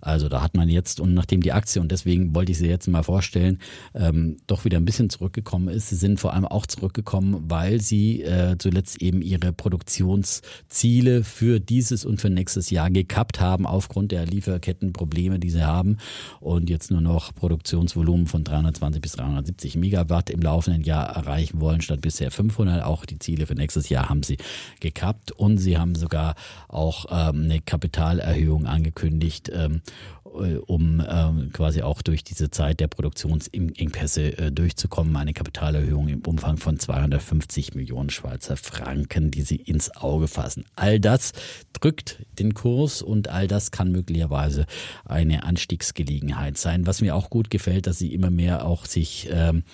Also 0.00 0.28
da 0.28 0.42
hat 0.42 0.54
man 0.54 0.68
jetzt, 0.68 1.00
und 1.00 1.14
nachdem 1.14 1.42
die 1.42 1.52
Aktie, 1.52 1.80
und 1.80 1.92
deswegen 1.92 2.34
wollte 2.34 2.52
ich 2.52 2.58
sie 2.58 2.68
jetzt 2.68 2.88
mal 2.88 3.02
vorstellen, 3.02 3.58
ähm, 3.94 4.38
doch 4.46 4.64
wieder 4.64 4.78
ein 4.78 4.84
bisschen 4.84 5.10
zurückgekommen 5.10 5.68
ist, 5.68 5.88
sie 5.88 5.96
sind 5.96 6.18
vor 6.18 6.32
allem 6.32 6.46
auch 6.46 6.66
zurückgekommen, 6.66 7.44
weil 7.48 7.80
sie 7.80 8.22
äh, 8.22 8.56
zuletzt 8.58 9.02
eben 9.02 9.22
ihre 9.22 9.52
Produktionsziele 9.52 11.24
für 11.24 11.60
dieses 11.60 12.04
und 12.04 12.20
für 12.20 12.30
nächstes 12.30 12.70
Jahr 12.70 12.90
gekappt 12.90 13.40
haben, 13.40 13.66
aufgrund 13.66 14.12
der 14.12 14.26
Lieferkettenprobleme, 14.26 15.38
die 15.38 15.50
sie 15.50 15.64
haben. 15.64 15.98
Und 16.40 16.70
jetzt 16.70 16.90
nur 16.90 17.00
noch 17.00 17.34
Produktionsvolumen 17.34 18.26
von 18.26 18.44
320 18.44 19.02
bis 19.02 19.12
370 19.12 19.76
Megawatt 19.76 20.30
im 20.30 20.40
laufenden 20.40 20.82
Jahr 20.82 21.08
erreichen 21.08 21.60
wollen, 21.60 21.80
statt 21.80 22.00
bisher 22.00 22.30
500. 22.30 22.84
Auch 22.84 23.04
die 23.04 23.18
Ziele 23.18 23.46
für 23.46 23.54
nächstes 23.54 23.88
Jahr 23.88 24.08
haben 24.08 24.22
sie 24.22 24.38
gekappt 24.80 25.32
und 25.32 25.58
sie 25.58 25.78
haben 25.78 25.89
sogar 25.94 26.34
auch 26.68 27.06
ähm, 27.10 27.44
eine 27.44 27.60
Kapitalerhöhung 27.60 28.66
angekündigt, 28.66 29.50
ähm, 29.52 29.82
äh, 30.24 30.56
um 30.56 31.02
ähm, 31.08 31.50
quasi 31.52 31.82
auch 31.82 32.02
durch 32.02 32.24
diese 32.24 32.50
Zeit 32.50 32.80
der 32.80 32.88
Produktionsengpässe 32.88 34.38
äh, 34.38 34.52
durchzukommen. 34.52 35.16
Eine 35.16 35.32
Kapitalerhöhung 35.32 36.08
im 36.08 36.20
Umfang 36.20 36.56
von 36.56 36.78
250 36.78 37.74
Millionen 37.74 38.10
Schweizer 38.10 38.56
Franken, 38.56 39.30
die 39.30 39.42
sie 39.42 39.56
ins 39.56 39.94
Auge 39.96 40.28
fassen. 40.28 40.64
All 40.76 41.00
das 41.00 41.32
drückt 41.72 42.24
den 42.38 42.54
Kurs 42.54 43.02
und 43.02 43.28
all 43.28 43.48
das 43.48 43.70
kann 43.70 43.92
möglicherweise 43.92 44.66
eine 45.04 45.44
Anstiegsgelegenheit 45.44 46.58
sein. 46.58 46.86
Was 46.86 47.00
mir 47.00 47.14
auch 47.14 47.30
gut 47.30 47.50
gefällt, 47.50 47.86
dass 47.86 47.98
sie 47.98 48.14
immer 48.14 48.30
mehr 48.30 48.64
auch 48.64 48.86
sich 48.86 49.28
ähm, 49.32 49.64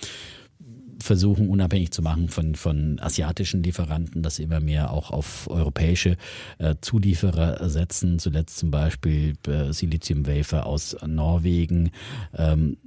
versuchen, 1.01 1.49
unabhängig 1.49 1.91
zu 1.91 2.01
machen 2.01 2.29
von, 2.29 2.55
von 2.55 2.99
asiatischen 2.99 3.63
Lieferanten, 3.63 4.23
dass 4.23 4.37
sie 4.37 4.43
immer 4.43 4.59
mehr 4.59 4.91
auch 4.91 5.11
auf 5.11 5.49
europäische 5.49 6.17
äh, 6.57 6.75
Zulieferer 6.81 7.69
setzen. 7.69 8.19
Zuletzt 8.19 8.57
zum 8.57 8.71
Beispiel 8.71 9.35
äh, 9.47 9.71
Silizium 9.71 10.27
Wafer 10.27 10.65
aus 10.65 10.95
Norwegen 11.05 11.91
ähm, 12.35 12.77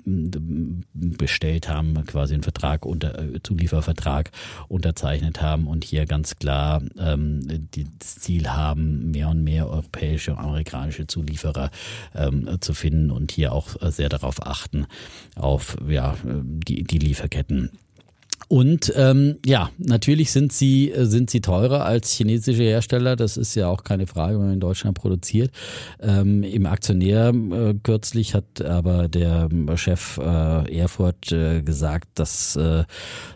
bestellt 0.95 1.69
haben, 1.69 1.95
quasi 2.07 2.35
einen 2.35 2.43
Vertrag 2.43 2.85
unter 2.87 3.19
äh, 3.19 3.43
Zuliefervertrag 3.43 4.31
unterzeichnet 4.69 5.43
haben 5.43 5.67
und 5.67 5.85
hier 5.85 6.07
ganz 6.07 6.37
klar 6.37 6.83
ähm, 6.99 7.69
das 7.99 8.17
Ziel 8.17 8.49
haben, 8.49 9.11
mehr 9.11 9.29
und 9.29 9.45
mehr 9.45 9.69
europäische 9.69 10.33
und 10.33 10.39
amerikanische 10.39 11.07
Zulieferer 11.07 11.71
ähm, 12.15 12.49
zu 12.61 12.75
finden 12.75 13.11
und 13.11 13.33
hier 13.33 13.53
auch 13.53 13.77
sehr 13.91 14.09
darauf 14.09 14.47
achten, 14.47 14.87
auf 15.37 15.77
ja, 15.89 16.17
die, 16.25 16.85
die 16.85 16.99
Lieferketten 16.99 17.71
und 18.53 18.93
ähm, 18.97 19.37
ja, 19.47 19.71
natürlich 19.79 20.33
sind 20.33 20.53
sie, 20.53 20.91
äh, 20.91 21.05
sind 21.05 21.31
sie 21.31 21.41
teurer 21.41 21.85
als 21.85 22.11
chinesische 22.11 22.65
Hersteller. 22.65 23.15
Das 23.15 23.37
ist 23.37 23.55
ja 23.55 23.69
auch 23.69 23.85
keine 23.85 24.09
Frage, 24.09 24.35
wenn 24.35 24.47
man 24.47 24.55
in 24.55 24.61
Deutschland 24.61 24.99
produziert. 24.99 25.53
Ähm, 26.01 26.43
Im 26.43 26.67
Aktionär 26.67 27.29
äh, 27.29 27.75
kürzlich 27.81 28.35
hat 28.35 28.61
aber 28.61 29.07
der 29.07 29.49
Chef 29.77 30.19
äh, 30.19 30.77
Erfurt 30.77 31.31
äh, 31.31 31.63
gesagt, 31.63 32.09
dass 32.17 32.57
äh, 32.57 32.83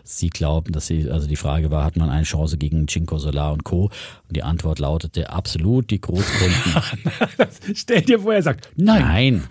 sie 0.03 0.27
glauben, 0.29 0.73
dass 0.73 0.87
sie, 0.87 1.09
also 1.09 1.27
die 1.27 1.37
Frage 1.37 1.71
war, 1.71 1.85
hat 1.85 1.95
man 1.95 2.09
eine 2.09 2.25
Chance 2.25 2.57
gegen 2.57 2.85
Cinco 2.87 3.17
Solar 3.17 3.53
und 3.53 3.63
Co. 3.63 3.83
Und 3.83 4.35
die 4.35 4.43
Antwort 4.43 4.79
lautete 4.79 5.29
absolut, 5.29 5.91
die 5.91 6.01
Großkunden. 6.01 6.73
Stell 7.73 8.01
dir 8.01 8.19
vor, 8.19 8.33
er 8.33 8.41
sagt, 8.41 8.69
nein. 8.75 9.01
Nein. 9.01 9.43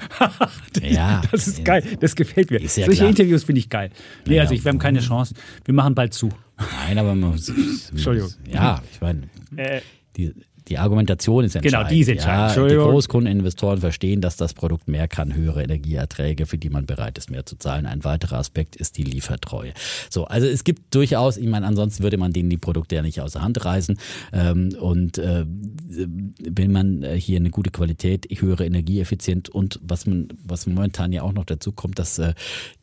ja. 0.92 1.22
Das 1.30 1.48
ist 1.48 1.64
geil. 1.64 1.82
Das 2.00 2.14
gefällt 2.14 2.50
mir. 2.50 2.60
Solche 2.68 2.90
klar. 2.90 3.08
Interviews 3.08 3.44
finde 3.44 3.60
ich 3.60 3.70
geil. 3.70 3.88
Nee, 4.26 4.40
also 4.40 4.52
ich, 4.52 4.62
wir 4.62 4.68
haben 4.68 4.78
keine 4.78 5.00
Chance. 5.00 5.34
Wir 5.64 5.74
machen 5.74 5.94
bald 5.94 6.14
zu. 6.14 6.30
Nein, 6.57 6.98
aber 6.98 7.14
man 7.14 7.32
muss. 7.32 7.48
Entschuldigung. 7.48 8.30
Ja, 8.46 8.82
ich 8.92 9.00
meine. 9.00 9.28
Äh, 9.57 9.80
die, 10.16 10.32
die 10.68 10.78
Argumentation 10.78 11.44
ist 11.44 11.54
entscheidend. 11.56 11.88
Genau, 11.88 11.88
die 11.88 12.00
ist 12.00 12.08
entscheidend. 12.08 12.56
Ja, 12.56 12.68
die 12.68 12.90
Großkundeninvestoren 12.90 13.80
verstehen, 13.80 14.22
dass 14.22 14.36
das 14.36 14.54
Produkt 14.54 14.88
mehr 14.88 15.08
kann, 15.08 15.34
höhere 15.34 15.62
Energieerträge, 15.62 16.46
für 16.46 16.56
die 16.56 16.70
man 16.70 16.86
bereit 16.86 17.18
ist, 17.18 17.30
mehr 17.30 17.44
zu 17.44 17.56
zahlen. 17.56 17.84
Ein 17.84 18.02
weiterer 18.04 18.38
Aspekt 18.38 18.74
ist 18.76 18.96
die 18.96 19.02
Liefertreue. 19.02 19.74
So, 20.08 20.24
also 20.24 20.46
es 20.46 20.64
gibt 20.64 20.94
durchaus, 20.94 21.36
ich 21.36 21.46
meine, 21.46 21.66
ansonsten 21.66 22.02
würde 22.02 22.16
man 22.16 22.32
denen 22.32 22.48
die 22.48 22.56
Produkte 22.56 22.94
ja 22.94 23.02
nicht 23.02 23.20
aus 23.20 23.32
der 23.32 23.42
Hand 23.42 23.62
reißen. 23.62 23.98
Ähm, 24.32 24.74
und 24.80 25.18
äh, 25.18 25.44
wenn 25.46 26.72
man 26.72 27.02
äh, 27.02 27.20
hier 27.20 27.36
eine 27.36 27.50
gute 27.50 27.70
Qualität, 27.70 28.26
höhere 28.30 28.64
Energieeffizienz 28.64 29.50
und 29.50 29.78
was 29.82 30.06
man, 30.06 30.28
was 30.42 30.66
momentan 30.66 31.12
ja 31.12 31.22
auch 31.22 31.32
noch 31.32 31.44
dazu 31.44 31.72
kommt, 31.72 31.98
dass 31.98 32.18
äh, 32.18 32.32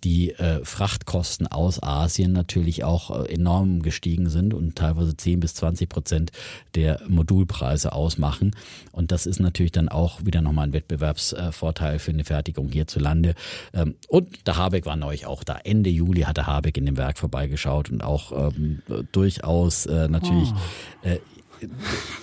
die 0.03 0.32
äh, 0.32 0.63
Frachtkosten 0.63 1.47
aus 1.47 1.82
Asien 1.82 2.32
natürlich 2.32 2.84
auch 2.84 3.25
äh, 3.25 3.34
enorm 3.34 3.82
gestiegen 3.82 4.29
sind 4.29 4.53
und 4.53 4.75
teilweise 4.75 5.17
10 5.17 5.39
bis 5.39 5.55
20 5.55 5.89
Prozent 5.89 6.32
der 6.75 7.01
Modulpreise 7.07 7.70
Preise 7.72 7.93
ausmachen. 7.93 8.51
Und 8.91 9.11
das 9.11 9.26
ist 9.26 9.39
natürlich 9.39 9.72
dann 9.72 9.88
auch 9.88 10.26
wieder 10.26 10.41
nochmal 10.41 10.67
ein 10.67 10.74
Wettbewerbsvorteil 10.74 11.99
für 11.99 12.11
eine 12.11 12.26
Fertigung 12.26 12.69
hierzulande. 12.69 13.34
Ähm, 13.74 13.95
und 14.09 14.45
der 14.45 14.57
Habeck 14.57 14.86
war 14.86 14.97
neulich 14.97 15.26
auch 15.26 15.43
da. 15.45 15.57
Ende 15.63 15.89
Juli 15.89 16.22
hat 16.22 16.36
der 16.36 16.47
Habeck 16.47 16.78
in 16.78 16.86
dem 16.86 16.97
Werk 16.97 17.17
vorbeigeschaut 17.17 17.89
und 17.89 18.03
auch 18.03 18.32
ähm, 18.32 18.82
durchaus 19.13 19.86
äh, 19.86 20.09
natürlich 20.09 20.49
oh. 20.51 21.07
äh, 21.07 21.19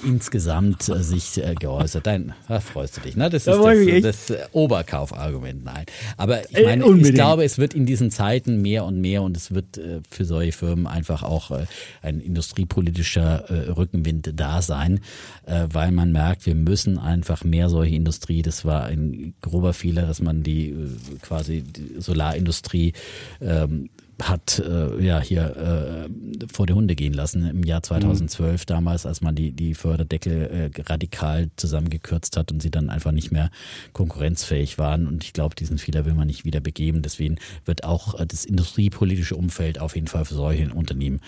insgesamt 0.05 0.89
äh, 0.89 1.03
sich 1.03 1.39
äh, 1.39 1.55
geäußert. 1.55 2.07
Nein, 2.07 2.35
da 2.49 2.61
freust 2.61 2.97
du 2.97 3.01
dich. 3.03 3.17
Ne? 3.17 3.31
Das 3.31 3.47
ist 3.47 3.57
das, 3.57 4.03
das, 4.03 4.31
äh, 4.31 4.45
Oberkaufargument. 4.53 5.65
Nein. 5.65 5.85
Aber 6.17 6.49
ich 6.51 6.65
meine, 6.65 6.85
äh, 6.85 6.97
ich 6.97 7.15
glaube, 7.15 7.45
es 7.45 7.59
wird 7.59 7.75
in 7.75 7.87
diesen 7.87 8.11
Zeiten 8.11 8.63
mehr 8.63 8.85
und 8.85 9.01
mehr 9.01 9.23
und 9.23 9.37
es 9.37 9.55
wird 9.55 9.79
äh, 9.79 10.01
für 10.11 10.25
solche 10.25 10.53
Firmen 10.53 10.87
einfach 10.87 11.23
auch 11.23 11.51
äh, 11.51 11.67
ein 12.03 12.21
industriepolitischer 12.21 13.45
Rückenwind 13.77 14.33
da 14.35 14.63
sein, 14.63 15.01
weil 15.47 15.91
man 15.91 16.13
merkt, 16.13 16.47
wir 16.47 16.55
müssen 16.55 16.99
einfach 16.99 17.45
mehr 17.45 17.69
solche 17.69 17.95
Industrie. 17.95 18.43
Das 18.43 18.65
war 18.65 18.85
ein 18.85 19.35
grober 19.41 19.73
Fehler, 19.73 20.07
dass 20.07 20.21
man 20.21 20.43
die 20.43 20.75
quasi 21.23 21.63
die 21.63 22.01
Solarindustrie 22.01 22.93
ähm, 23.41 23.91
hat 24.23 24.59
äh, 24.59 25.03
ja 25.03 25.21
hier 25.21 25.57
äh, 25.57 26.47
vor 26.53 26.67
die 26.67 26.73
Hunde 26.73 26.97
gehen 26.97 27.13
lassen 27.13 27.49
im 27.49 27.63
Jahr 27.63 27.83
2012 27.83 28.63
mhm. 28.63 28.67
damals, 28.67 29.07
als 29.07 29.21
man 29.21 29.35
die, 29.35 29.53
die 29.53 29.75
Förderdeckel 29.75 30.73
äh, 30.77 30.83
radikal 30.83 31.51
zusammengekürzt 31.57 32.37
hat 32.37 32.51
und 32.51 32.61
sie 32.61 32.71
dann 32.71 32.91
einfach 32.91 33.13
nicht 33.13 33.31
mehr 33.31 33.51
konkurrenzfähig 33.93 34.79
waren. 34.79 35.07
Und 35.07 35.25
ich 35.25 35.33
glaube, 35.33 35.55
diesen 35.55 35.79
Fehler 35.79 36.05
will 36.05 36.15
man 36.15 36.27
nicht 36.27 36.45
wieder 36.45 36.61
begeben. 36.61 37.03
Deswegen 37.03 37.37
wird 37.65 37.85
auch 37.85 38.19
äh, 38.19 38.27
das 38.27 38.45
industriepolitische 38.45 39.37
Umfeld 39.37 39.81
auf 39.81 39.95
jeden 39.95 40.09
Fall 40.09 40.25
für 40.25 40.35
solche 40.35 40.73
Unternehmen 40.75 41.21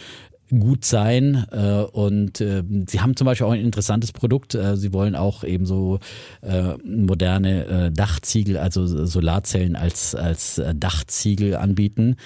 gut 0.59 0.85
sein. 0.85 1.47
Äh, 1.53 1.83
und 1.83 2.41
äh, 2.41 2.63
sie 2.89 3.01
haben 3.01 3.17
zum 3.17 3.25
Beispiel 3.25 3.47
auch 3.47 3.53
ein 3.53 3.61
interessantes 3.61 4.13
Produkt. 4.13 4.55
Äh, 4.55 4.77
sie 4.77 4.93
wollen 4.93 5.15
auch 5.15 5.45
eben 5.45 5.67
so 5.67 5.99
äh, 6.43 6.75
moderne 6.85 7.67
äh, 7.67 7.91
Dachziegel, 7.91 8.57
also 8.57 8.87
Solarzellen 8.87 9.77
als, 9.77 10.15
als 10.15 10.59
äh, 10.59 10.75
Dachziegel 10.75 11.57
anbieten. 11.57 12.17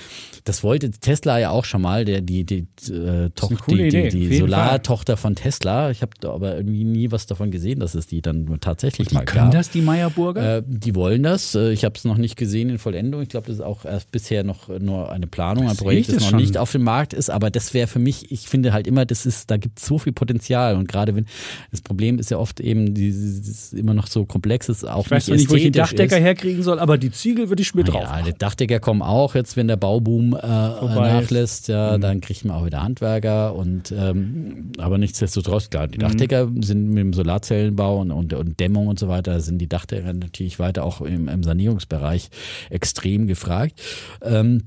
Das 0.44 0.62
wollte 0.62 0.90
Tesla 0.90 1.38
ja 1.38 1.50
auch 1.50 1.64
schon 1.64 1.82
mal, 1.82 2.04
der 2.04 2.20
die, 2.20 2.44
die, 2.44 2.66
äh, 2.90 3.30
Tochter, 3.30 3.74
die, 3.74 3.88
die, 3.88 4.08
die 4.10 4.36
Solartochter 4.38 5.16
von 5.16 5.34
Tesla. 5.34 5.90
Ich 5.90 6.02
habe 6.02 6.12
aber 6.28 6.56
irgendwie 6.56 6.84
nie 6.84 7.10
was 7.10 7.26
davon 7.26 7.50
gesehen, 7.50 7.80
dass 7.80 7.94
es 7.94 8.06
die 8.06 8.22
dann 8.22 8.58
tatsächlich 8.60 9.08
die 9.08 9.14
mal 9.14 9.24
können 9.24 9.50
das, 9.50 9.70
die 9.70 9.82
Meyerburger? 9.82 10.58
Äh, 10.58 10.62
die 10.66 10.94
wollen 10.94 11.22
das. 11.22 11.54
Äh, 11.54 11.72
ich 11.72 11.84
habe 11.84 11.94
es 11.96 12.04
noch 12.04 12.16
nicht 12.16 12.36
gesehen 12.36 12.70
in 12.70 12.78
Vollendung. 12.78 13.22
Ich 13.22 13.28
glaube, 13.28 13.46
das 13.46 13.56
ist 13.56 13.62
auch 13.62 13.84
erst 13.84 14.10
bisher 14.10 14.44
noch 14.44 14.68
nur 14.68 15.10
eine 15.10 15.26
Planung, 15.26 15.68
ein 15.68 15.76
Projekt, 15.76 16.08
das 16.08 16.16
noch 16.16 16.30
schon. 16.30 16.38
nicht 16.38 16.56
auf 16.56 16.72
dem 16.72 16.82
Markt 16.82 17.12
ist. 17.12 17.30
Aber 17.30 17.50
das 17.50 17.74
wäre 17.74 17.86
für 17.86 17.98
mich 17.98 18.13
ich, 18.22 18.32
ich 18.32 18.48
finde 18.48 18.72
halt 18.72 18.86
immer, 18.86 19.04
das 19.06 19.26
ist, 19.26 19.50
da 19.50 19.56
gibt 19.56 19.78
es 19.78 19.86
so 19.86 19.98
viel 19.98 20.12
Potenzial. 20.12 20.76
Und 20.76 20.88
gerade 20.88 21.14
wenn, 21.14 21.26
das 21.70 21.80
Problem 21.80 22.18
ist 22.18 22.30
ja 22.30 22.38
oft 22.38 22.60
eben, 22.60 22.94
dieses 22.94 23.72
immer 23.72 23.94
noch 23.94 24.06
so 24.06 24.24
komplex 24.24 24.68
ist, 24.68 24.84
auch 24.88 25.06
ich 25.06 25.10
weiß 25.10 25.28
nicht 25.28 25.44
nicht, 25.44 25.50
wo 25.50 25.54
ich 25.56 25.62
den 25.64 25.72
Dachdecker 25.72 26.16
ist. 26.16 26.22
herkriegen 26.22 26.62
soll, 26.62 26.78
aber 26.78 26.98
die 26.98 27.10
Ziegel 27.10 27.48
würde 27.48 27.62
ich 27.62 27.74
mir 27.74 27.84
drauf 27.84 28.02
Ja, 28.02 28.22
die 28.22 28.32
Dachdecker 28.32 28.80
kommen 28.80 29.02
auch 29.02 29.34
jetzt, 29.34 29.56
wenn 29.56 29.68
der 29.68 29.76
Bauboom 29.76 30.34
äh, 30.34 30.46
nachlässt, 30.46 31.68
ja, 31.68 31.98
dann 31.98 32.20
kriegt 32.20 32.44
man 32.44 32.56
auch 32.56 32.66
wieder 32.66 32.82
Handwerker 32.82 33.54
und 33.54 33.92
ähm, 33.92 34.72
aber 34.78 34.98
nichtsdestotrotz, 34.98 35.70
klar, 35.70 35.88
die 35.88 35.98
Dachdecker 35.98 36.50
sind 36.60 36.88
mit 36.88 36.98
dem 36.98 37.12
Solarzellenbau 37.12 38.00
und, 38.00 38.10
und, 38.10 38.32
und 38.34 38.60
Dämmung 38.60 38.88
und 38.88 38.98
so 38.98 39.08
weiter, 39.08 39.40
sind 39.40 39.58
die 39.58 39.68
Dachdecker 39.68 40.12
natürlich 40.12 40.58
weiter 40.58 40.84
auch 40.84 41.00
im, 41.00 41.28
im 41.28 41.42
Sanierungsbereich 41.42 42.30
extrem 42.70 43.26
gefragt. 43.26 43.80
Ähm, 44.22 44.62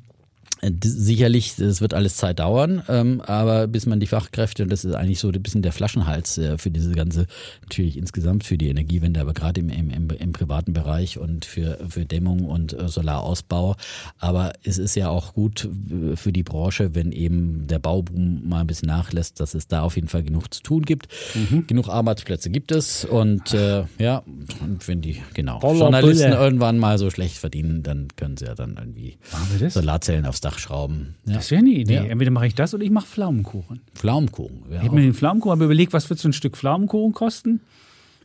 Sicherlich, 0.84 1.56
das 1.56 1.82
wird 1.82 1.94
alles 1.94 2.18
Zeit 2.18 2.40
dauern, 2.40 2.82
ähm, 2.90 3.22
aber 3.22 3.68
bis 3.68 3.86
man 3.86 4.00
die 4.00 4.08
Fachkräfte, 4.08 4.64
und 4.64 4.72
das 4.72 4.86
ist 4.86 4.96
eigentlich 4.96 5.20
so 5.20 5.30
ein 5.30 5.44
bisschen 5.44 5.62
der 5.62 5.72
Flaschenhals 5.72 6.38
äh, 6.38 6.58
für 6.58 6.72
diese 6.72 6.92
ganze, 6.94 7.28
natürlich 7.62 7.98
insgesamt 7.98 8.44
für 8.44 8.58
die 8.58 8.70
Energiewende, 8.70 9.22
aber 9.22 9.34
gerade 9.34 9.60
im, 9.60 9.70
im, 9.70 10.10
im, 10.10 10.34
privaten 10.34 10.74
Bereich 10.74 11.18
und 11.20 11.46
für, 11.46 11.80
für 11.90 12.06
Dämmung 12.06 12.46
und 12.46 12.74
äh, 12.74 12.88
Solarausbau. 12.88 13.76
Aber 14.18 14.54
es 14.64 14.78
ist 14.78 14.96
ja 14.96 15.10
auch 15.10 15.34
gut 15.34 15.66
äh, 15.66 16.16
für 16.16 16.32
die 16.32 16.44
Branche, 16.44 16.96
wenn 16.96 17.12
eben 17.12 17.68
der 17.68 17.80
Bauboom 17.80 18.48
mal 18.48 18.62
ein 18.62 18.68
bisschen 18.68 18.88
nachlässt, 18.88 19.40
dass 19.40 19.54
es 19.54 19.68
da 19.68 19.82
auf 19.82 19.96
jeden 19.96 20.08
Fall 20.08 20.24
genug 20.24 20.54
zu 20.54 20.64
tun 20.64 20.84
gibt. 20.84 21.08
Genug 21.68 21.90
Arbeitsplätze 21.90 22.50
gibt 22.50 22.72
es 22.72 23.06
und 23.06 23.54
äh, 23.54 23.84
ja, 24.00 24.24
und 24.62 24.88
wenn 24.88 25.02
die, 25.02 25.22
genau, 25.34 25.60
Journalisten 25.62 26.32
irgendwann 26.32 26.78
mal 26.80 26.98
so 26.98 27.10
schlecht 27.10 27.38
verdienen, 27.38 27.84
dann 27.84 28.08
können 28.16 28.38
sie 28.38 28.46
ja 28.46 28.56
dann 28.56 28.78
irgendwie? 28.78 29.18
Solarzellen 29.70 30.26
aufs 30.26 30.42
Dach 30.48 30.60
schrauben. 30.60 31.16
Ja. 31.26 31.36
Das 31.36 31.52
wäre 31.52 31.60
eine 31.60 31.72
Idee. 31.72 31.96
Ja. 31.96 32.04
Entweder 32.06 32.32
mache 32.32 32.48
ich 32.48 32.56
das 32.56 32.74
oder 32.74 32.84
ich 32.84 32.90
mache 32.90 33.06
Pflaumenkuchen. 33.06 33.82
Pflaumenkuchen. 33.96 34.64
Ja, 34.70 34.78
Ich 34.78 34.84
habe 34.86 34.96
mir 34.96 35.02
den 35.02 35.14
Pflaumenkuchen 35.14 35.52
aber 35.52 35.66
überlegt, 35.66 35.92
was 35.92 36.10
wird 36.10 36.20
so 36.22 36.30
ein 36.30 36.34
Stück 36.34 36.56
Pflaumenkuchen 36.56 37.14
kosten? 37.14 37.60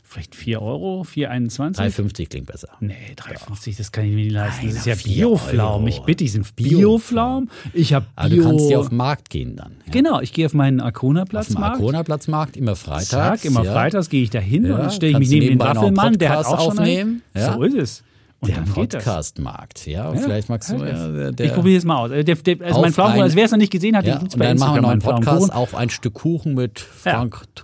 Vielleicht 0.05 0.35
4 0.35 0.61
Euro, 0.61 1.01
4,21? 1.01 1.75
3,50 1.79 2.29
klingt 2.29 2.45
besser. 2.45 2.69
Nee, 2.79 2.93
3,50, 3.17 3.77
das 3.77 3.91
kann 3.91 4.05
ich 4.05 4.11
mir 4.11 4.17
nicht 4.23 4.31
leisten. 4.31 4.67
das 4.67 4.75
ist 4.75 4.85
ja 4.85 4.95
Biopflaumen. 4.95 5.87
Ich 5.87 5.99
bitte, 6.01 6.23
die 6.23 6.29
sind 6.29 6.55
Biopflaumen. 6.55 7.49
Ich 7.73 7.93
habe 7.93 8.05
Aber 8.15 8.29
Bio. 8.29 8.43
du 8.43 8.49
kannst 8.49 8.69
ja 8.69 8.77
auf 8.77 8.89
den 8.89 8.97
Markt 8.97 9.29
gehen 9.31 9.55
dann. 9.55 9.71
Ja. 9.85 9.91
genau, 9.91 10.21
ich 10.21 10.31
gehe 10.31 10.45
auf 10.45 10.53
meinen 10.53 10.79
Arkona-Platzmarkt. 10.81 11.75
Arkona-Platzmarkt, 11.77 12.55
immer 12.57 12.75
freitags. 12.75 13.09
Zack, 13.09 13.43
immer 13.45 13.63
ja. 13.63 13.71
freitags 13.73 14.07
gehe 14.09 14.21
ich 14.23 14.29
da 14.29 14.39
hin 14.39 14.65
Ja, 14.65 14.75
und 14.75 14.81
dann 14.81 14.91
stelle 14.91 15.13
ich 15.13 15.19
mich 15.19 15.29
neben 15.29 15.47
den 15.47 15.59
Waffelmann, 15.59 16.13
der 16.17 16.29
hat 16.29 16.45
auch 16.45 16.59
schon 16.63 16.77
einen. 16.77 16.79
aufnehmen. 16.79 17.21
Ja. 17.35 17.53
So 17.53 17.63
ist 17.63 17.75
es. 17.75 18.03
Und 18.43 18.49
Der. 18.49 18.61
Podcast-Markt, 18.73 19.85
ja. 19.87 20.09
Und 20.09 20.15
Ja, 20.17 20.21
vielleicht 20.21 20.49
magst 20.49 20.69
du 20.71 20.75
ja, 20.77 21.07
ja, 21.09 21.31
der, 21.31 21.45
ich 21.45 21.53
probiere 21.53 21.77
es 21.77 21.85
mal 21.85 21.97
aus. 21.97 22.11
Also, 22.11 22.23
der, 22.23 22.35
der, 22.35 22.65
also 22.67 22.81
mein 22.81 22.91
Pflaumenkuchen, 22.93 23.19
ein- 23.21 23.23
also 23.23 23.35
wer 23.35 23.45
es 23.45 23.51
noch 23.51 23.57
nicht 23.57 23.71
gesehen 23.71 23.95
hat, 23.97 24.05
ja, 24.05 24.13
den 24.15 24.19
gibt's 24.19 24.35
und 24.35 24.39
bei 24.39 24.47
dann 24.47 24.57
machen 24.59 24.75
wir 24.75 24.81
noch 24.81 24.89
einen 24.89 25.01
Podcast 25.01 25.53
auf 25.53 25.75
ein 25.75 25.89
Stück 25.89 26.13
Kuchen 26.15 26.53
mit. 26.53 26.79
Frank. 26.79 27.41
Ja, 27.57 27.63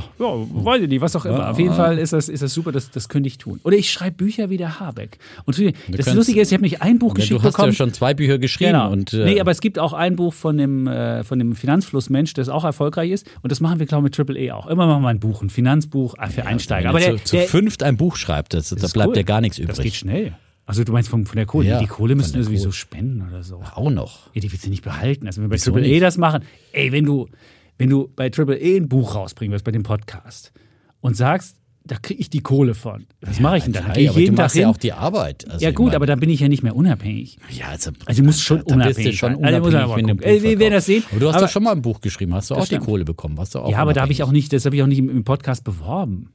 ja, 0.00 0.26
weiß 0.64 0.82
ich 0.82 0.88
nicht, 0.88 1.00
was 1.00 1.14
auch 1.16 1.24
immer. 1.24 1.38
Ja. 1.38 1.50
Auf 1.50 1.58
jeden 1.58 1.74
Fall 1.74 1.98
ist 1.98 2.12
das, 2.12 2.28
ist 2.28 2.42
das 2.42 2.52
super, 2.54 2.72
das, 2.72 2.90
das 2.90 3.08
könnte 3.08 3.26
ich 3.28 3.38
tun. 3.38 3.60
Oder 3.64 3.76
ich 3.76 3.90
schreibe 3.90 4.16
Bücher 4.16 4.50
wie 4.50 4.56
der 4.56 4.80
Habeck. 4.80 5.18
Und 5.44 5.58
das 5.58 5.64
könntest- 5.86 6.14
Lustige 6.14 6.40
ist, 6.40 6.48
ich 6.48 6.54
habe 6.54 6.62
nicht 6.64 6.82
ein 6.82 6.98
Buch 6.98 7.10
Ja, 7.10 7.14
geschickt 7.16 7.40
du 7.40 7.42
hast 7.44 7.52
bekommen. 7.52 7.72
ja 7.72 7.76
schon 7.76 7.92
zwei 7.92 8.14
Bücher 8.14 8.38
geschrieben. 8.38 8.72
Genau. 8.72 8.90
Und, 8.90 9.12
äh, 9.12 9.24
nee, 9.24 9.40
aber 9.40 9.50
es 9.50 9.60
gibt 9.60 9.78
auch 9.78 9.92
ein 9.92 10.16
Buch 10.16 10.32
von 10.34 10.56
dem, 10.56 10.86
äh, 10.86 11.24
von 11.24 11.38
dem 11.38 11.54
Finanzflussmensch, 11.54 12.34
das 12.34 12.48
auch 12.48 12.64
erfolgreich 12.64 13.10
ist. 13.10 13.26
Und 13.42 13.50
das 13.52 13.60
machen 13.60 13.78
wir, 13.78 13.86
glaube 13.86 14.02
ich, 14.02 14.04
mit 14.04 14.14
Triple 14.14 14.38
E 14.38 14.52
auch. 14.52 14.66
Immer 14.66 14.86
machen 14.86 15.02
wir 15.02 15.08
ein 15.08 15.20
Buch, 15.20 15.42
ein 15.42 15.50
Finanzbuch 15.50 16.14
äh, 16.18 16.28
für 16.28 16.46
Einsteiger. 16.46 16.88
wenn 16.90 16.96
Aber 16.96 17.00
er 17.00 17.10
der, 17.12 17.18
zu, 17.18 17.24
zu 17.24 17.36
der, 17.36 17.46
fünft 17.46 17.82
ein 17.82 17.96
Buch 17.96 18.16
schreibt, 18.16 18.54
das, 18.54 18.70
da 18.70 18.86
bleibt 18.88 19.10
cool. 19.10 19.16
ja 19.16 19.22
gar 19.22 19.40
nichts 19.40 19.58
übrig. 19.58 19.76
Das 19.76 19.82
geht 19.84 19.94
schnell. 19.94 20.34
Also 20.66 20.82
du 20.82 20.92
meinst 20.92 21.10
von, 21.10 21.26
von 21.26 21.36
der 21.36 21.44
Kohle. 21.44 21.68
Ja, 21.68 21.78
die 21.78 21.86
Kohle 21.86 22.14
müssen 22.14 22.34
wir 22.36 22.42
sowieso 22.42 22.72
spenden 22.72 23.22
oder 23.28 23.42
so. 23.42 23.60
Auch 23.74 23.90
noch. 23.90 24.30
Ja, 24.32 24.40
die 24.40 24.50
willst 24.50 24.64
du 24.64 24.70
nicht 24.70 24.82
behalten. 24.82 25.26
Also 25.26 25.38
wenn 25.42 25.44
wir 25.46 25.50
bei 25.50 25.56
Wieso 25.56 25.72
Triple 25.72 25.86
E 25.86 26.00
das 26.00 26.16
machen, 26.16 26.42
ey, 26.72 26.90
wenn 26.90 27.04
du, 27.04 27.28
wenn 27.78 27.90
du 27.90 28.08
bei 28.14 28.28
Triple 28.30 28.58
E 28.58 28.76
ein 28.76 28.88
Buch 28.88 29.14
rausbringen 29.14 29.52
wirst, 29.52 29.64
bei 29.64 29.72
dem 29.72 29.82
Podcast 29.82 30.52
und 31.00 31.16
sagst, 31.16 31.56
da 31.86 31.96
kriege 31.96 32.18
ich 32.18 32.30
die 32.30 32.40
Kohle 32.40 32.72
von. 32.74 33.04
Was 33.20 33.40
mache 33.40 33.58
ich 33.58 33.64
denn 33.64 33.74
da? 33.74 33.80
Dann 33.80 33.90
Ja, 33.90 33.96
ich 33.98 34.08
aber 34.08 34.18
jeden 34.20 34.32
du 34.34 34.36
Tag 34.38 34.44
machst 34.46 34.54
hin. 34.54 34.62
ja 34.62 34.68
auch 34.70 34.76
die 34.78 34.92
Arbeit. 34.94 35.50
Also 35.50 35.62
ja 35.62 35.68
ich 35.68 35.74
gut, 35.74 35.86
meine- 35.88 35.96
aber 35.96 36.06
dann 36.06 36.18
bin 36.18 36.30
ich 36.30 36.40
ja 36.40 36.48
nicht 36.48 36.62
mehr 36.62 36.74
unabhängig. 36.74 37.36
Ja, 37.50 37.66
also, 37.68 37.90
Also 38.06 38.22
du 38.22 38.26
musst 38.26 38.40
schon 38.40 38.58
da 38.58 38.62
bist 38.62 38.70
du 38.70 38.74
unabhängig 38.74 39.18
schon. 39.18 39.44
Also 39.44 39.58
muss 39.58 39.68
unabhängig 39.68 39.84
aber 39.84 39.96
wenn 39.96 40.16
du. 40.16 40.24
Ey, 40.26 40.36
Buch 40.38 40.42
wir 40.44 40.58
werden 40.60 40.72
das 40.72 40.86
sehen. 40.86 41.02
Aber 41.10 41.20
du 41.20 41.28
hast 41.28 41.34
Aber- 41.34 41.44
doch 41.46 41.52
schon 41.52 41.62
mal 41.62 41.72
ein 41.72 41.82
Buch 41.82 42.00
geschrieben, 42.00 42.32
hast 42.32 42.50
du 42.50 42.54
auch 42.54 42.60
die 42.60 42.66
stimmt. 42.68 42.84
Kohle 42.86 43.04
bekommen. 43.04 43.36
Warst 43.36 43.54
du 43.54 43.58
auch 43.58 43.70
Ja, 43.70 43.78
aber 43.78 43.92
da 43.92 44.00
habe 44.00 44.12
ich 44.12 44.22
auch 44.22 44.28
unabhängig. 44.28 44.44
nicht, 44.44 44.52
das 44.54 44.64
habe 44.64 44.76
ich 44.76 44.82
auch 44.82 44.86
nicht 44.86 44.98
im, 44.98 45.10
im 45.10 45.24
Podcast 45.24 45.62
beworben. 45.64 46.30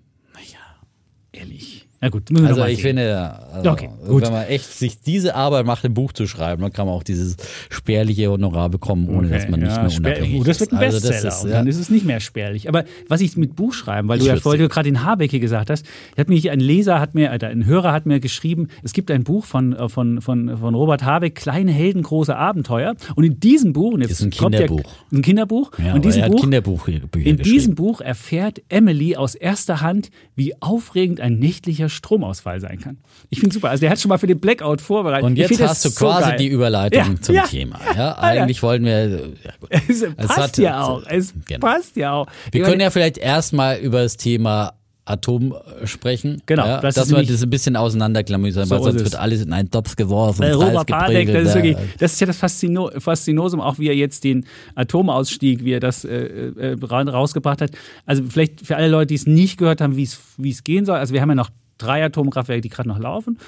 Ehrlich. 1.32 1.79
Na 2.02 2.08
gut, 2.10 2.30
müssen 2.32 2.44
wir 2.44 2.50
Also 2.50 2.62
mal 2.62 2.70
ich 2.70 2.78
sehen. 2.78 2.98
finde, 2.98 3.40
also, 3.54 3.72
Okay, 3.72 3.90
gut. 4.08 4.22
wenn 4.24 4.32
man 4.32 4.46
echt 4.46 4.72
sich 4.72 5.02
diese 5.02 5.36
Arbeit 5.36 5.66
macht, 5.66 5.84
ein 5.84 5.94
Buch 5.94 6.14
zu 6.14 6.28
schreiben, 6.28 6.62
dann 6.62 6.72
kann 6.72 6.86
man 6.86 6.96
auch 6.96 7.04
dieses 7.04 7.36
spärliche 7.70 8.30
Honorar 8.32 8.70
bekommen, 8.70 9.10
ohne 9.10 9.28
dass 9.30 9.50
man 9.50 9.60
nicht 9.60 9.76
ja, 9.76 9.84
mehr 9.84 9.98
unabhängig 9.98 10.40
oh, 10.40 10.44
das 10.44 10.60
wird 10.62 10.72
ein 10.74 10.78
ist. 10.82 10.84
Also 10.96 11.08
Bestseller. 11.10 11.24
das 11.24 11.38
ist, 11.40 11.44
und 11.44 11.50
ja, 11.50 11.56
dann 11.58 11.68
ist 11.68 11.78
es 11.78 11.90
nicht 11.90 12.06
mehr 12.06 12.20
spärlich. 12.22 12.70
Aber 12.70 12.86
was 13.10 13.20
ich 13.22 13.36
mit 13.36 13.56
Buch 13.56 13.74
schreiben, 13.74 14.08
weil 14.08 14.18
Ich 14.20 14.24
du 14.24 14.30
ja 14.30 14.38
vorhin 14.38 14.68
gerade 14.70 14.90
den 14.90 15.04
Habeck 15.04 15.32
hier 15.32 15.40
gesagt 15.42 15.70
hast, 15.70 15.86
hat 16.18 16.30
mich 16.30 16.50
ein 16.50 16.60
Leser 16.62 17.00
hat 17.02 17.16
mir, 17.16 17.32
äh, 17.32 17.46
ein 17.46 17.66
Hörer 17.66 17.92
hat 17.92 18.06
mir 18.06 18.20
geschrieben, 18.22 18.70
es 18.84 18.94
gibt 18.94 19.12
ein 19.12 19.24
Buch 19.26 19.44
von, 19.46 19.74
äh, 19.74 19.90
von, 19.90 20.22
von, 20.22 20.58
von 20.58 20.76
Robert 20.76 21.04
Habeck, 21.04 21.36
Kleine 21.36 21.72
Helden, 21.72 22.04
große 22.04 22.36
Abenteuer. 22.36 22.96
Und 23.16 23.26
in 23.26 23.40
diesem 23.42 23.74
Buch, 23.74 23.94
und 23.94 24.02
jetzt 24.02 24.12
Ist 24.12 24.22
ein 24.22 24.32
kommt 24.32 24.54
der- 24.54 24.68
Kinderbuch. 24.68 24.92
ein 25.12 25.22
Kinderbuch, 25.22 25.72
ja, 25.78 25.86
und 25.86 25.90
aber 25.92 26.00
diesem 26.00 26.20
er 26.22 26.26
hat 26.28 26.32
Buch 26.32 26.42
Kinderbücher 26.42 26.88
in 26.92 27.10
geschrieben. 27.12 27.44
diesem 27.44 27.76
Buch 27.76 28.00
erfährt 28.00 28.62
Emily 28.70 29.16
aus 29.18 29.36
erster 29.36 29.82
Hand, 29.82 30.12
wie 30.36 30.54
aufregend 30.62 31.20
ein 31.20 31.40
nächtlicher 31.40 31.89
Stromausfall 31.90 32.60
sein 32.60 32.80
kann. 32.80 32.98
Ich 33.30 33.40
finde 33.40 33.54
super. 33.54 33.70
Also 33.70 33.82
der 33.82 33.90
hat 33.92 34.00
schon 34.00 34.10
mal 34.10 34.18
für 34.18 34.28
den 34.28 34.40
Blackout 34.40 34.82
vorbereitet. 34.82 35.26
Und 35.26 35.36
jetzt 35.38 35.62
hast 35.62 35.84
du 35.86 35.90
so 35.90 35.96
quasi 36.06 36.30
geil. 36.30 36.38
die 36.38 36.48
Überleitung 36.48 37.16
Ja, 37.16 37.22
zum 37.22 37.36
ja. 37.36 37.44
Thema. 37.48 37.80
Ja, 37.96 38.18
eigentlich 38.20 38.62
wollten 38.64 38.86
wir. 38.86 39.30
Es 39.70 40.02
Es 40.02 40.16
passt 40.16 40.38
hat- 40.40 40.58
ja 40.58 40.82
auch. 40.84 41.04
Es 41.08 41.34
Genau. 41.48 41.66
passt 41.68 41.96
ja 41.96 42.14
auch. 42.14 42.28
Wir 42.52 42.62
Ich 42.62 42.66
können 42.66 42.74
meine, 42.74 42.84
ja 42.84 42.90
vielleicht 42.92 43.18
erstmal 43.18 43.78
über 43.80 44.02
das 44.04 44.16
Thema 44.18 44.74
Atom 45.06 45.56
äh, 45.82 45.88
sprechen. 45.88 46.44
Genau, 46.46 46.68
ja, 46.68 46.82
das 46.82 46.94
dass 46.94 47.10
wir 47.10 47.24
das 47.24 47.42
ein 47.42 47.50
bisschen 47.50 47.76
auseinanderklamüsern, 47.76 48.66
So 48.68 48.76
weil 48.76 48.84
sonst 48.84 49.04
wird 49.04 49.16
alles 49.16 49.42
in 49.42 49.52
einen 49.54 49.72
Topf 49.72 49.96
geworfen, 49.96 50.44
Äh, 50.44 50.52
Robert 50.52 50.86
geprägelt, 50.86 51.36
das 51.36 51.48
ist, 51.48 51.56
ja. 51.56 51.64
wirklich, 51.64 51.78
das 51.98 52.14
ist 52.14 52.22
ja 52.22 52.28
das 52.28 52.38
Faszino 52.38 52.92
Faszinosum, 52.96 53.60
auch 53.60 53.80
wie 53.80 53.88
er 53.88 53.96
jetzt 53.96 54.24
den 54.24 54.46
Atomausstieg, 54.76 55.64
wie 55.64 55.72
er 55.74 55.80
das 55.80 56.06
äh, 56.06 56.16
äh, 56.16 56.76
ra- 56.84 57.02
rausgebracht 57.02 57.62
hat. 57.62 57.72
Also 58.06 58.24
vielleicht 58.30 58.66
für 58.66 58.76
alle 58.76 58.88
Leute, 58.88 59.08
die 59.08 59.16
es 59.16 59.26
nicht 59.26 59.58
gehört 59.58 59.82
haben, 59.82 59.96
wie 59.98 60.04
es 60.04 60.64
gehen 60.64 60.86
soll. 60.86 60.98
Also 60.98 61.14
wir 61.14 61.22
haben 61.22 61.30
ja 61.30 61.36
noch 61.36 61.50
drei 61.80 62.04
Atomkraftwerke, 62.04 62.62
die 62.62 62.70
gerade 62.70 62.88
noch 62.88 63.00
laufen. 63.00 63.40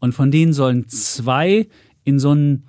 Und 0.00 0.12
von 0.12 0.30
denen 0.30 0.52
sollen 0.52 0.86
zwei 0.88 1.66
in 2.04 2.18
so 2.18 2.30
einen 2.30 2.64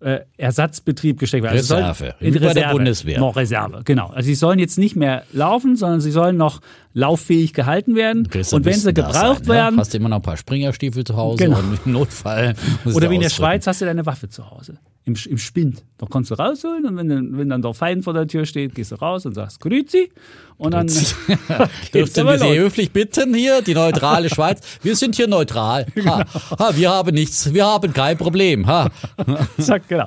äh, 0.00 0.20
Ersatzbetrieb 0.36 1.18
gesteckt 1.18 1.44
werden. 1.44 1.56
Also 1.56 1.74
Reserve, 1.76 2.14
in 2.20 2.34
wie 2.34 2.38
bei 2.38 2.46
der 2.46 2.56
Reserve. 2.56 2.74
Bundeswehr. 2.74 3.20
Noch 3.20 3.36
Reserve, 3.36 3.82
genau. 3.84 4.08
Also 4.08 4.26
sie 4.26 4.34
sollen 4.34 4.58
jetzt 4.58 4.78
nicht 4.78 4.96
mehr 4.96 5.24
laufen, 5.32 5.76
sondern 5.76 6.00
sie 6.00 6.10
sollen 6.10 6.36
noch 6.36 6.60
lauffähig 6.94 7.52
gehalten 7.54 7.94
werden. 7.94 8.28
Und 8.52 8.64
wenn 8.64 8.74
sie 8.74 8.92
gebraucht 8.92 9.44
sein, 9.46 9.48
werden, 9.48 9.74
Ja? 9.76 9.80
Hast 9.80 9.94
du 9.94 9.98
immer 9.98 10.08
noch 10.10 10.16
ein 10.16 10.22
paar 10.22 10.36
Springerstiefel 10.36 11.04
zu 11.04 11.16
Hause 11.16 11.44
Genau. 11.44 11.58
und 11.58 11.78
im 11.86 11.92
Notfall 11.92 12.54
Oder 12.84 13.08
wie 13.10 13.14
in 13.16 13.20
der. 13.22 13.30
Schweiz 13.30 13.66
hast 13.66 13.80
du 13.80 13.84
deine 13.86 14.04
Waffe 14.06 14.28
zu 14.28 14.50
Hause. 14.50 14.78
Im, 15.04 15.16
im 15.28 15.38
Spind. 15.38 15.82
Da 15.98 16.06
kannst 16.08 16.30
du 16.30 16.34
rausholen 16.34 16.84
und 16.86 16.96
wenn, 16.96 17.08
dann- 17.08 17.36
wenn 17.38 17.48
dann 17.48 17.60
der 17.62 17.74
Feind 17.74 18.04
vor 18.04 18.12
der 18.14 18.28
Tür 18.28 18.46
steht, 18.46 18.74
gehst 18.74 18.92
du 18.92 18.96
raus 18.96 19.26
und 19.26 19.34
sagst 19.34 19.58
Grüezi. 19.60 20.12
Und 20.58 20.74
dann 20.74 20.86
Dürften 20.86 22.26
wir 22.26 22.38
Sie 22.38 22.56
höflich 22.58 22.92
bitten 22.92 23.34
hier, 23.34 23.62
die 23.62 23.74
neutrale 23.74 24.28
Schweiz? 24.34 24.60
Wir 24.82 24.94
sind 24.96 25.16
hier 25.16 25.26
neutral. 25.28 25.86
Genau. 25.94 26.18
Ha, 26.18 26.24
ha, 26.58 26.70
wir 26.76 26.90
haben 26.90 27.14
nichts, 27.14 27.52
wir 27.52 27.66
haben 27.66 27.92
kein 27.92 28.16
Problem. 28.16 28.66
Ha. 28.66 28.90
Zack, 29.58 29.88
genau. 29.88 30.06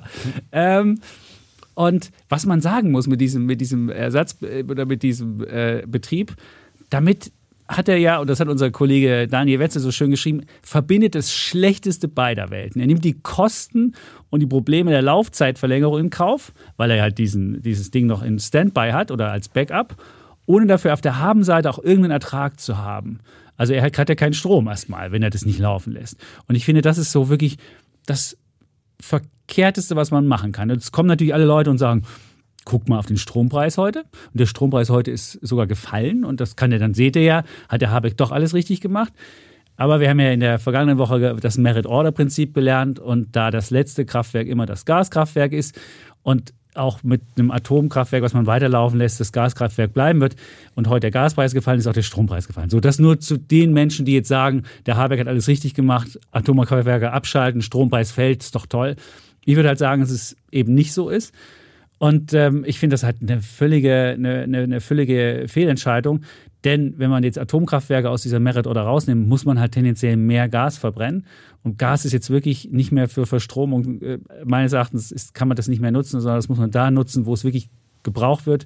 Ähm, 0.51 0.99
und 1.73 2.11
was 2.29 2.45
man 2.45 2.61
sagen 2.61 2.91
muss 2.91 3.07
mit 3.07 3.19
diesem, 3.19 3.45
mit 3.45 3.59
diesem 3.59 3.89
Ersatz 3.89 4.37
äh, 4.41 4.63
oder 4.63 4.85
mit 4.85 5.03
diesem 5.03 5.43
äh, 5.45 5.83
Betrieb, 5.85 6.33
damit 6.89 7.31
hat 7.67 7.89
er 7.89 7.97
ja, 7.97 8.19
und 8.19 8.29
das 8.29 8.39
hat 8.39 8.47
unser 8.47 8.69
Kollege 8.69 9.27
Daniel 9.27 9.59
Wetzel 9.59 9.81
so 9.81 9.91
schön 9.91 10.11
geschrieben, 10.11 10.41
verbindet 10.61 11.15
das 11.15 11.33
Schlechteste 11.33 12.07
beider 12.07 12.51
Welten. 12.51 12.79
Er 12.79 12.87
nimmt 12.87 13.03
die 13.03 13.19
Kosten 13.19 13.95
und 14.29 14.41
die 14.41 14.45
Probleme 14.45 14.91
der 14.91 15.01
Laufzeitverlängerung 15.01 15.99
in 15.99 16.09
Kauf, 16.11 16.53
weil 16.77 16.91
er 16.91 17.01
halt 17.01 17.17
diesen, 17.17 17.61
dieses 17.63 17.89
Ding 17.89 18.05
noch 18.05 18.21
in 18.21 18.37
Standby 18.37 18.91
hat 18.91 19.09
oder 19.09 19.31
als 19.31 19.49
Backup, 19.49 19.95
ohne 20.45 20.67
dafür 20.67 20.93
auf 20.93 21.01
der 21.01 21.17
Habenseite 21.17 21.69
auch 21.69 21.79
irgendeinen 21.79 22.11
Ertrag 22.11 22.59
zu 22.59 22.77
haben. 22.77 23.19
Also 23.57 23.73
er 23.73 23.81
hat, 23.81 24.09
ja 24.09 24.15
keinen 24.15 24.33
Strom 24.33 24.67
erstmal, 24.67 25.11
wenn 25.11 25.23
er 25.23 25.29
das 25.29 25.45
nicht 25.45 25.59
laufen 25.59 25.93
lässt. 25.93 26.19
Und 26.47 26.55
ich 26.55 26.65
finde, 26.65 26.81
das 26.81 26.97
ist 26.97 27.11
so 27.11 27.29
wirklich 27.29 27.57
das 28.05 28.37
Verkehrteste, 28.99 29.95
was 29.95 30.11
man 30.11 30.27
machen 30.27 30.51
kann. 30.51 30.69
Jetzt 30.69 30.91
kommen 30.91 31.07
natürlich 31.07 31.33
alle 31.33 31.45
Leute 31.45 31.71
und 31.71 31.77
sagen, 31.77 32.03
guck 32.65 32.89
mal 32.89 32.99
auf 32.99 33.05
den 33.05 33.17
Strompreis 33.17 33.77
heute. 33.77 33.99
Und 34.01 34.39
der 34.39 34.45
Strompreis 34.45 34.89
heute 34.89 35.11
ist 35.11 35.33
sogar 35.41 35.67
gefallen. 35.67 36.25
Und 36.25 36.41
das 36.41 36.55
kann 36.55 36.71
ja, 36.71 36.77
dann 36.77 36.93
seht 36.93 37.15
ihr 37.15 37.23
ja, 37.23 37.43
hat 37.69 37.81
der 37.81 37.91
Habeck 37.91 38.17
doch 38.17 38.31
alles 38.31 38.53
richtig 38.53 38.81
gemacht. 38.81 39.13
Aber 39.77 39.99
wir 39.99 40.09
haben 40.09 40.19
ja 40.19 40.31
in 40.31 40.39
der 40.39 40.59
vergangenen 40.59 40.97
Woche 40.97 41.35
das 41.39 41.57
Merit-Order-Prinzip 41.57 42.53
gelernt. 42.53 42.99
Und 42.99 43.35
da 43.35 43.51
das 43.51 43.69
letzte 43.69 44.05
Kraftwerk 44.05 44.47
immer 44.47 44.65
das 44.65 44.85
Gaskraftwerk 44.85 45.53
ist 45.53 45.79
und 46.23 46.53
auch 46.75 47.03
mit 47.03 47.21
einem 47.37 47.51
Atomkraftwerk, 47.51 48.23
was 48.23 48.33
man 48.33 48.47
weiterlaufen 48.47 48.99
lässt, 48.99 49.19
das 49.19 49.31
Gaskraftwerk 49.31 49.93
bleiben 49.93 50.19
wird 50.21 50.35
und 50.75 50.87
heute 50.89 51.01
der 51.01 51.11
Gaspreis 51.11 51.53
gefallen 51.53 51.79
ist, 51.79 51.87
auch 51.87 51.93
der 51.93 52.01
Strompreis 52.01 52.47
gefallen. 52.47 52.69
So, 52.69 52.79
das 52.79 52.99
nur 52.99 53.19
zu 53.19 53.37
den 53.37 53.73
Menschen, 53.73 54.05
die 54.05 54.13
jetzt 54.13 54.27
sagen, 54.27 54.63
der 54.85 54.97
Habeck 54.97 55.19
hat 55.19 55.27
alles 55.27 55.47
richtig 55.47 55.73
gemacht, 55.73 56.19
Atomkraftwerke 56.31 57.11
abschalten, 57.11 57.61
Strompreis 57.61 58.11
fällt, 58.11 58.43
ist 58.43 58.55
doch 58.55 58.65
toll. 58.65 58.95
Ich 59.45 59.55
würde 59.55 59.69
halt 59.69 59.79
sagen, 59.79 60.01
dass 60.01 60.11
es 60.11 60.35
eben 60.51 60.73
nicht 60.73 60.93
so 60.93 61.09
ist. 61.09 61.33
Und 61.97 62.33
ähm, 62.33 62.63
ich 62.67 62.79
finde 62.79 62.95
das 62.95 63.03
halt 63.03 63.17
eine 63.21 63.41
völlige, 63.41 64.13
eine, 64.17 64.41
eine, 64.41 64.59
eine 64.59 64.81
völlige 64.81 65.45
Fehlentscheidung. 65.47 66.21
Denn 66.65 66.95
wenn 66.97 67.09
man 67.09 67.23
jetzt 67.23 67.39
Atomkraftwerke 67.39 68.09
aus 68.09 68.23
dieser 68.23 68.39
Merit 68.39 68.67
oder 68.67 68.81
rausnimmt, 68.81 69.27
muss 69.27 69.45
man 69.45 69.59
halt 69.59 69.71
tendenziell 69.71 70.17
mehr 70.17 70.49
Gas 70.49 70.77
verbrennen. 70.77 71.25
Und 71.63 71.77
Gas 71.77 72.05
ist 72.05 72.11
jetzt 72.11 72.29
wirklich 72.29 72.69
nicht 72.71 72.91
mehr 72.91 73.07
für 73.07 73.25
Verstromung. 73.25 74.01
Äh, 74.01 74.19
meines 74.43 74.73
Erachtens 74.73 75.11
ist, 75.11 75.33
kann 75.33 75.47
man 75.47 75.55
das 75.55 75.67
nicht 75.67 75.81
mehr 75.81 75.91
nutzen, 75.91 76.19
sondern 76.19 76.37
das 76.37 76.49
muss 76.49 76.57
man 76.57 76.71
da 76.71 76.91
nutzen, 76.91 77.25
wo 77.25 77.33
es 77.33 77.43
wirklich 77.43 77.69
gebraucht 78.03 78.45
wird. 78.45 78.65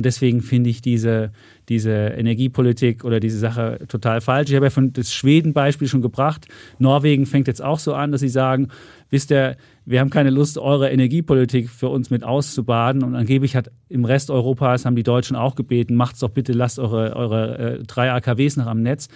Und 0.00 0.06
deswegen 0.06 0.40
finde 0.40 0.70
ich 0.70 0.80
diese, 0.80 1.30
diese 1.68 1.90
Energiepolitik 1.92 3.04
oder 3.04 3.20
diese 3.20 3.38
Sache 3.38 3.80
total 3.86 4.22
falsch. 4.22 4.48
Ich 4.48 4.56
habe 4.56 4.64
ja 4.64 4.70
von 4.70 4.94
das 4.94 5.12
Schweden-Beispiel 5.12 5.88
schon 5.88 6.00
gebracht. 6.00 6.46
Norwegen 6.78 7.26
fängt 7.26 7.48
jetzt 7.48 7.60
auch 7.60 7.78
so 7.78 7.92
an, 7.92 8.10
dass 8.10 8.22
sie 8.22 8.30
sagen, 8.30 8.68
wisst 9.10 9.30
ihr, 9.30 9.58
wir 9.84 10.00
haben 10.00 10.08
keine 10.08 10.30
Lust, 10.30 10.56
eure 10.56 10.88
Energiepolitik 10.90 11.68
für 11.68 11.90
uns 11.90 12.08
mit 12.08 12.24
auszubaden. 12.24 13.02
Und 13.02 13.14
angeblich 13.14 13.54
hat 13.56 13.70
im 13.90 14.06
Rest 14.06 14.30
Europas 14.30 14.86
haben 14.86 14.96
die 14.96 15.02
Deutschen 15.02 15.36
auch 15.36 15.54
gebeten, 15.54 15.96
macht's 15.96 16.20
doch 16.20 16.30
bitte, 16.30 16.54
lasst 16.54 16.78
eure, 16.78 17.14
eure 17.14 17.58
äh, 17.58 17.82
drei 17.84 18.10
AKWs 18.10 18.56
noch 18.56 18.68
am 18.68 18.80
Netz. 18.80 19.08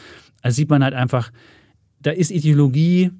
Also 0.43 0.56
sieht 0.56 0.69
man 0.69 0.85
halt 0.85 0.93
einfach, 0.93 1.32
da 2.02 2.11
ist 2.11 2.31
Ideologie 2.31 3.11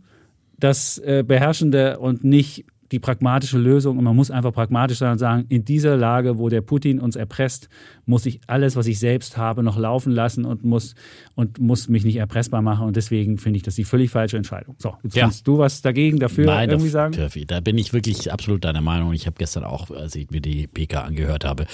das 0.58 0.98
äh, 0.98 1.24
Beherrschende 1.26 1.98
und 1.98 2.24
nicht 2.24 2.66
die 2.94 3.00
pragmatische 3.00 3.58
Lösung 3.58 3.98
und 3.98 4.04
man 4.04 4.14
muss 4.14 4.30
einfach 4.30 4.52
pragmatisch 4.52 4.98
sein 4.98 5.12
und 5.12 5.18
sagen, 5.18 5.46
in 5.48 5.64
dieser 5.64 5.96
Lage, 5.96 6.38
wo 6.38 6.48
der 6.48 6.60
Putin 6.60 7.00
uns 7.00 7.16
erpresst, 7.16 7.68
muss 8.06 8.26
ich 8.26 8.40
alles, 8.47 8.76
was 8.76 8.86
ich 8.86 8.98
selbst 8.98 9.36
habe, 9.36 9.62
noch 9.62 9.78
laufen 9.78 10.12
lassen 10.12 10.44
und 10.44 10.64
muss, 10.64 10.94
und 11.35 11.59
muss 11.59 11.89
mich 11.89 12.05
nicht 12.05 12.16
erpressbar 12.16 12.62
machen. 12.62 12.86
Und 12.86 12.97
deswegen 12.97 13.39
finde 13.39 13.59
ich 13.59 13.62
das 13.62 13.74
die 13.74 13.85
völlig 13.85 14.10
falsche 14.10 14.36
Entscheidung. 14.36 14.76
So, 14.78 14.94
jetzt 15.02 15.16
ja. 15.16 15.24
kannst 15.24 15.47
du 15.47 15.59
was 15.59 15.82
dagegen 15.82 16.18
dafür 16.18 16.47
Nein, 16.47 16.70
irgendwie 16.70 16.90
sagen? 16.90 17.14
Turfi, 17.14 17.47
da 17.47 17.60
bin 17.60 17.78
ich 17.78 17.93
wirklich 17.93 18.32
absolut 18.32 18.64
deiner 18.64 18.81
Meinung. 18.81 19.12
Ich 19.12 19.26
habe 19.26 19.36
gestern 19.39 19.64
auch, 19.64 19.90
als 19.90 20.14
ich 20.16 20.31
mir 20.31 20.40
die 20.40 20.66
PK 20.66 21.02
angehört 21.02 21.44
habe, 21.44 21.66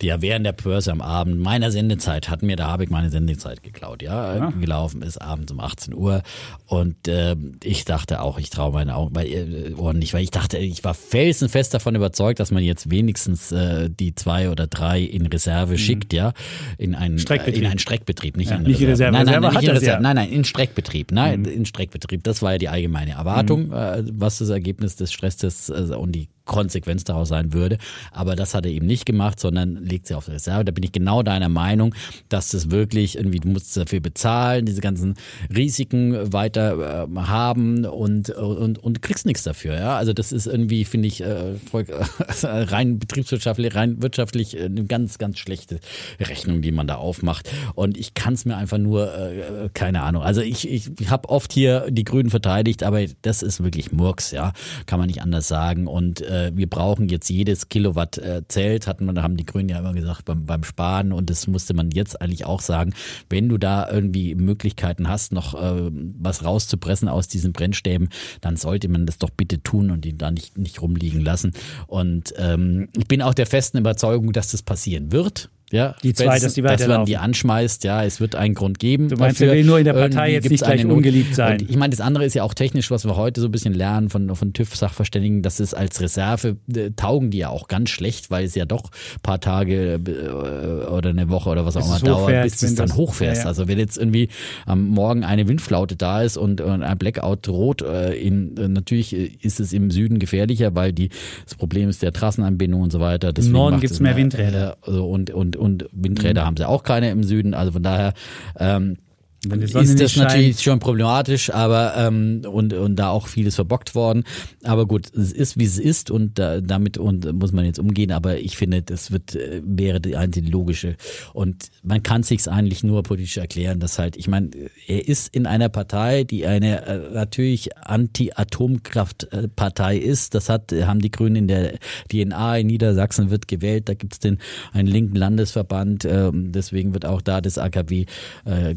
die 0.00 0.06
ja 0.06 0.22
während 0.22 0.46
der 0.46 0.52
Börse 0.52 0.92
am 0.92 1.00
Abend 1.00 1.40
meiner 1.40 1.70
Sendezeit 1.70 2.28
hat 2.30 2.42
mir, 2.42 2.56
da 2.56 2.68
habe 2.68 2.84
ich 2.84 2.90
meine 2.90 3.10
Sendezeit 3.10 3.62
geklaut, 3.62 4.02
ja, 4.02 4.36
ja. 4.36 4.50
gelaufen 4.50 5.02
ist 5.02 5.18
abends 5.18 5.52
um 5.52 5.60
18 5.60 5.94
Uhr. 5.94 6.22
Und 6.66 7.08
äh, 7.08 7.36
ich 7.62 7.84
dachte 7.84 8.20
auch, 8.20 8.38
ich 8.38 8.50
traue 8.50 8.72
meine 8.72 8.94
Augen, 8.94 9.14
weil, 9.14 9.26
äh, 9.26 9.74
Ohren 9.74 9.98
nicht, 9.98 10.14
weil 10.14 10.22
ich 10.22 10.30
dachte, 10.30 10.58
ich 10.58 10.82
war 10.84 10.94
felsenfest 10.94 11.74
davon 11.74 11.94
überzeugt, 11.94 12.40
dass 12.40 12.50
man 12.50 12.62
jetzt 12.62 12.90
wenigstens 12.90 13.52
äh, 13.52 13.90
die 13.90 14.14
zwei 14.14 14.50
oder 14.50 14.66
drei 14.66 15.00
in 15.00 15.26
Reserve 15.26 15.73
mhm. 15.74 15.78
schickt, 15.78 16.12
ja, 16.12 16.32
in 16.78 16.94
einen 16.94 17.18
Streckbetrieb, 17.18 17.62
in 17.62 17.68
einen 17.68 17.78
Streckbetrieb 17.78 18.36
nicht, 18.36 18.50
ja, 18.50 18.56
in 18.56 18.62
nicht 18.62 18.80
in 18.80 18.88
Reserve. 18.88 19.12
Nein, 19.12 19.26
nein, 19.26 19.40
nicht 19.40 19.62
in 19.62 19.70
Reserve. 19.70 19.86
Ja. 19.86 20.00
nein, 20.00 20.16
nein, 20.16 20.30
in 20.30 20.44
Streckbetrieb, 20.44 21.12
nein, 21.12 21.40
mhm. 21.40 21.46
in 21.46 21.66
Streckbetrieb. 21.66 22.24
Das 22.24 22.42
war 22.42 22.52
ja 22.52 22.58
die 22.58 22.68
allgemeine 22.68 23.12
Erwartung, 23.12 23.68
mhm. 23.68 23.72
äh, 23.72 24.02
was 24.12 24.38
das 24.38 24.48
Ergebnis 24.48 24.96
des 24.96 25.12
Stresstests 25.12 25.68
äh, 25.68 25.94
und 25.94 26.12
die 26.12 26.28
Konsequenz 26.44 27.04
daraus 27.04 27.28
sein 27.28 27.52
würde. 27.52 27.78
Aber 28.12 28.36
das 28.36 28.54
hat 28.54 28.66
er 28.66 28.72
eben 28.72 28.86
nicht 28.86 29.06
gemacht, 29.06 29.40
sondern 29.40 29.76
legt 29.76 30.06
sie 30.06 30.14
auf 30.14 30.28
Reserve. 30.28 30.64
Da 30.64 30.72
bin 30.72 30.84
ich 30.84 30.92
genau 30.92 31.22
deiner 31.22 31.48
Meinung, 31.48 31.94
dass 32.28 32.50
das 32.50 32.70
wirklich 32.70 33.16
irgendwie, 33.16 33.40
du 33.40 33.48
musst 33.48 33.76
dafür 33.76 34.00
bezahlen, 34.00 34.66
diese 34.66 34.80
ganzen 34.80 35.14
Risiken 35.54 36.32
weiter 36.32 37.06
äh, 37.08 37.20
haben 37.20 37.84
und, 37.84 38.30
und, 38.30 38.78
und 38.78 39.02
kriegst 39.02 39.26
nichts 39.26 39.42
dafür. 39.42 39.74
Ja? 39.74 39.96
Also 39.96 40.12
das 40.12 40.32
ist 40.32 40.46
irgendwie, 40.46 40.84
finde 40.84 41.08
ich, 41.08 41.22
äh, 41.22 41.54
voll, 41.70 41.86
äh, 41.88 42.46
rein 42.46 42.98
betriebswirtschaftlich, 42.98 43.74
rein 43.74 44.02
wirtschaftlich 44.02 44.58
äh, 44.58 44.64
eine 44.64 44.84
ganz, 44.84 45.18
ganz 45.18 45.38
schlechte 45.38 45.80
Rechnung, 46.20 46.60
die 46.60 46.72
man 46.72 46.86
da 46.86 46.96
aufmacht. 46.96 47.50
Und 47.74 47.96
ich 47.96 48.14
kann 48.14 48.34
es 48.34 48.44
mir 48.44 48.56
einfach 48.56 48.78
nur, 48.78 49.14
äh, 49.14 49.70
keine 49.72 50.02
Ahnung. 50.02 50.22
Also 50.22 50.42
ich, 50.42 50.68
ich 50.68 50.90
habe 51.08 51.28
oft 51.28 51.52
hier 51.52 51.86
die 51.90 52.04
Grünen 52.04 52.30
verteidigt, 52.30 52.82
aber 52.82 53.00
das 53.22 53.42
ist 53.42 53.62
wirklich 53.62 53.92
Murks, 53.92 54.30
ja. 54.30 54.52
Kann 54.86 54.98
man 54.98 55.06
nicht 55.06 55.22
anders 55.22 55.48
sagen. 55.48 55.86
Und 55.86 56.20
äh, 56.34 56.52
wir 56.54 56.68
brauchen 56.68 57.08
jetzt 57.08 57.28
jedes 57.30 57.68
Kilowatt 57.68 58.18
äh, 58.18 58.42
zählt, 58.48 58.86
hatten 58.86 59.06
wir, 59.06 59.22
haben 59.22 59.36
die 59.36 59.46
Grünen 59.46 59.68
ja 59.68 59.78
immer 59.78 59.92
gesagt 59.92 60.24
beim, 60.24 60.44
beim 60.44 60.64
Sparen 60.64 61.12
und 61.12 61.30
das 61.30 61.46
musste 61.46 61.74
man 61.74 61.90
jetzt 61.90 62.20
eigentlich 62.20 62.44
auch 62.44 62.60
sagen, 62.60 62.92
wenn 63.30 63.48
du 63.48 63.58
da 63.58 63.90
irgendwie 63.90 64.34
Möglichkeiten 64.34 65.08
hast, 65.08 65.32
noch 65.32 65.54
äh, 65.54 65.90
was 66.18 66.44
rauszupressen 66.44 67.08
aus 67.08 67.28
diesen 67.28 67.52
Brennstäben, 67.52 68.08
dann 68.40 68.56
sollte 68.56 68.88
man 68.88 69.06
das 69.06 69.18
doch 69.18 69.30
bitte 69.30 69.62
tun 69.62 69.90
und 69.90 70.04
ihn 70.06 70.18
da 70.18 70.30
nicht, 70.30 70.58
nicht 70.58 70.82
rumliegen 70.82 71.20
lassen. 71.20 71.52
Und 71.86 72.34
ähm, 72.36 72.88
ich 72.96 73.06
bin 73.06 73.22
auch 73.22 73.34
der 73.34 73.46
festen 73.46 73.78
Überzeugung, 73.78 74.32
dass 74.32 74.48
das 74.50 74.62
passieren 74.62 75.12
wird. 75.12 75.50
Ja, 75.72 75.96
die 76.02 76.14
zwei, 76.14 76.38
dass 76.38 76.54
die 76.54 76.62
weiterlaufen. 76.62 76.88
Dass 76.88 76.98
man 76.98 77.06
die 77.06 77.16
anschmeißt, 77.16 77.84
ja, 77.84 78.04
es 78.04 78.20
wird 78.20 78.36
einen 78.36 78.54
Grund 78.54 78.78
geben. 78.78 79.08
Du 79.08 79.16
meinst, 79.16 79.40
dafür. 79.40 79.52
er 79.52 79.58
will 79.58 79.64
nur 79.64 79.78
in 79.78 79.84
der 79.84 79.94
Partei 79.94 80.32
jetzt 80.32 80.48
nicht 80.48 80.62
gleich 80.62 80.84
ungeliebt 80.84 81.34
sein. 81.34 81.60
Und 81.60 81.70
ich 81.70 81.76
meine, 81.76 81.90
das 81.90 82.00
andere 82.00 82.24
ist 82.24 82.34
ja 82.34 82.42
auch 82.42 82.54
technisch, 82.54 82.90
was 82.90 83.04
wir 83.04 83.16
heute 83.16 83.40
so 83.40 83.48
ein 83.48 83.50
bisschen 83.50 83.74
lernen 83.74 84.08
von, 84.08 84.34
von 84.34 84.52
TÜV-Sachverständigen, 84.52 85.42
dass 85.42 85.60
es 85.60 85.74
als 85.74 86.00
Reserve 86.00 86.56
äh, 86.74 86.90
taugen 86.96 87.30
die 87.30 87.38
ja 87.38 87.48
auch 87.48 87.68
ganz 87.68 87.90
schlecht, 87.90 88.30
weil 88.30 88.44
es 88.44 88.54
ja 88.54 88.64
doch 88.64 88.84
ein 88.84 89.20
paar 89.22 89.40
Tage 89.40 89.94
äh, 89.94 90.86
oder 90.86 91.10
eine 91.10 91.28
Woche 91.28 91.50
oder 91.50 91.66
was 91.66 91.76
auch 91.76 91.86
immer 91.86 91.98
dauert, 91.98 92.44
bis 92.44 92.58
du 92.58 92.66
es 92.66 92.74
dann 92.74 92.94
hochfährst. 92.94 93.38
Ja, 93.38 93.44
ja. 93.44 93.48
Also 93.48 93.66
wenn 93.66 93.78
jetzt 93.78 93.98
irgendwie 93.98 94.28
am 94.66 94.88
Morgen 94.88 95.24
eine 95.24 95.48
Windflaute 95.48 95.96
da 95.96 96.22
ist 96.22 96.36
und, 96.36 96.60
und 96.60 96.82
ein 96.82 96.98
Blackout 96.98 97.46
droht, 97.46 97.82
äh, 97.82 98.14
in, 98.14 98.56
äh, 98.56 98.68
natürlich 98.68 99.12
ist 99.44 99.60
es 99.60 99.72
im 99.72 99.90
Süden 99.90 100.18
gefährlicher, 100.18 100.74
weil 100.74 100.92
die, 100.92 101.08
das 101.44 101.54
Problem 101.54 101.88
ist 101.88 102.02
der 102.02 102.12
Trassenanbindung 102.12 102.82
und 102.82 102.92
so 102.92 103.00
weiter. 103.00 103.32
Deswegen 103.32 103.54
Im 103.54 103.60
Norden 103.60 103.80
gibt 103.80 103.92
es 103.92 104.00
mehr 104.00 104.16
Windräder. 104.16 104.76
Äh, 104.86 104.90
und, 104.90 105.30
und, 105.30 105.53
und 105.56 105.88
Windräder 105.92 106.42
mhm. 106.42 106.46
haben 106.46 106.56
sie 106.56 106.68
auch 106.68 106.82
keine 106.82 107.10
im 107.10 107.22
Süden. 107.22 107.54
Also 107.54 107.72
von 107.72 107.82
daher 107.82 108.14
ähm, 108.58 108.96
ist 109.44 110.00
das 110.00 110.16
natürlich 110.16 110.60
schon 110.60 110.78
problematisch, 110.78 111.50
aber 111.50 111.94
ähm, 111.96 112.42
und, 112.50 112.72
und 112.72 112.96
da 112.96 113.10
auch 113.10 113.28
vieles 113.28 113.54
verbockt 113.54 113.94
worden. 113.94 114.24
Aber 114.62 114.86
gut, 114.86 115.06
es 115.14 115.32
ist 115.32 115.58
wie 115.58 115.64
es 115.64 115.78
ist 115.78 116.10
und 116.10 116.38
da, 116.38 116.60
damit 116.60 116.98
und 116.98 117.32
muss 117.32 117.52
man 117.52 117.64
jetzt 117.64 117.78
umgehen. 117.78 118.12
Aber 118.12 118.38
ich 118.38 118.56
finde, 118.56 118.82
das 118.82 119.10
wird 119.10 119.34
äh, 119.34 119.62
wäre 119.64 120.00
die 120.00 120.16
einzige 120.16 120.50
logische. 120.50 120.96
Und 121.32 121.70
man 121.82 122.02
kann 122.02 122.22
sich 122.22 122.48
eigentlich 122.48 122.84
nur 122.84 123.02
politisch 123.02 123.36
erklären, 123.36 123.80
dass 123.80 123.98
halt, 123.98 124.16
ich 124.16 124.28
meine, 124.28 124.50
er 124.86 125.08
ist 125.08 125.34
in 125.34 125.46
einer 125.46 125.68
Partei, 125.68 126.24
die 126.24 126.46
eine 126.46 126.86
äh, 126.86 127.10
natürlich 127.12 127.76
Anti-Atomkraft-Partei 127.76 129.96
ist. 129.96 130.34
Das 130.34 130.48
hat 130.48 130.72
haben 130.72 131.00
die 131.00 131.10
Grünen 131.10 131.36
in 131.36 131.48
der 131.48 131.74
DNA 132.10 132.58
in 132.58 132.68
Niedersachsen 132.68 133.30
wird 133.30 133.48
gewählt. 133.48 133.88
Da 133.88 133.94
gibt 133.94 134.14
es 134.14 134.18
den 134.18 134.38
einen 134.72 134.88
linken 134.88 135.16
Landesverband. 135.16 136.04
Äh, 136.04 136.30
deswegen 136.32 136.94
wird 136.94 137.06
auch 137.06 137.22
da 137.22 137.40
das 137.40 137.58
AKW 137.58 138.06
äh, 138.44 138.74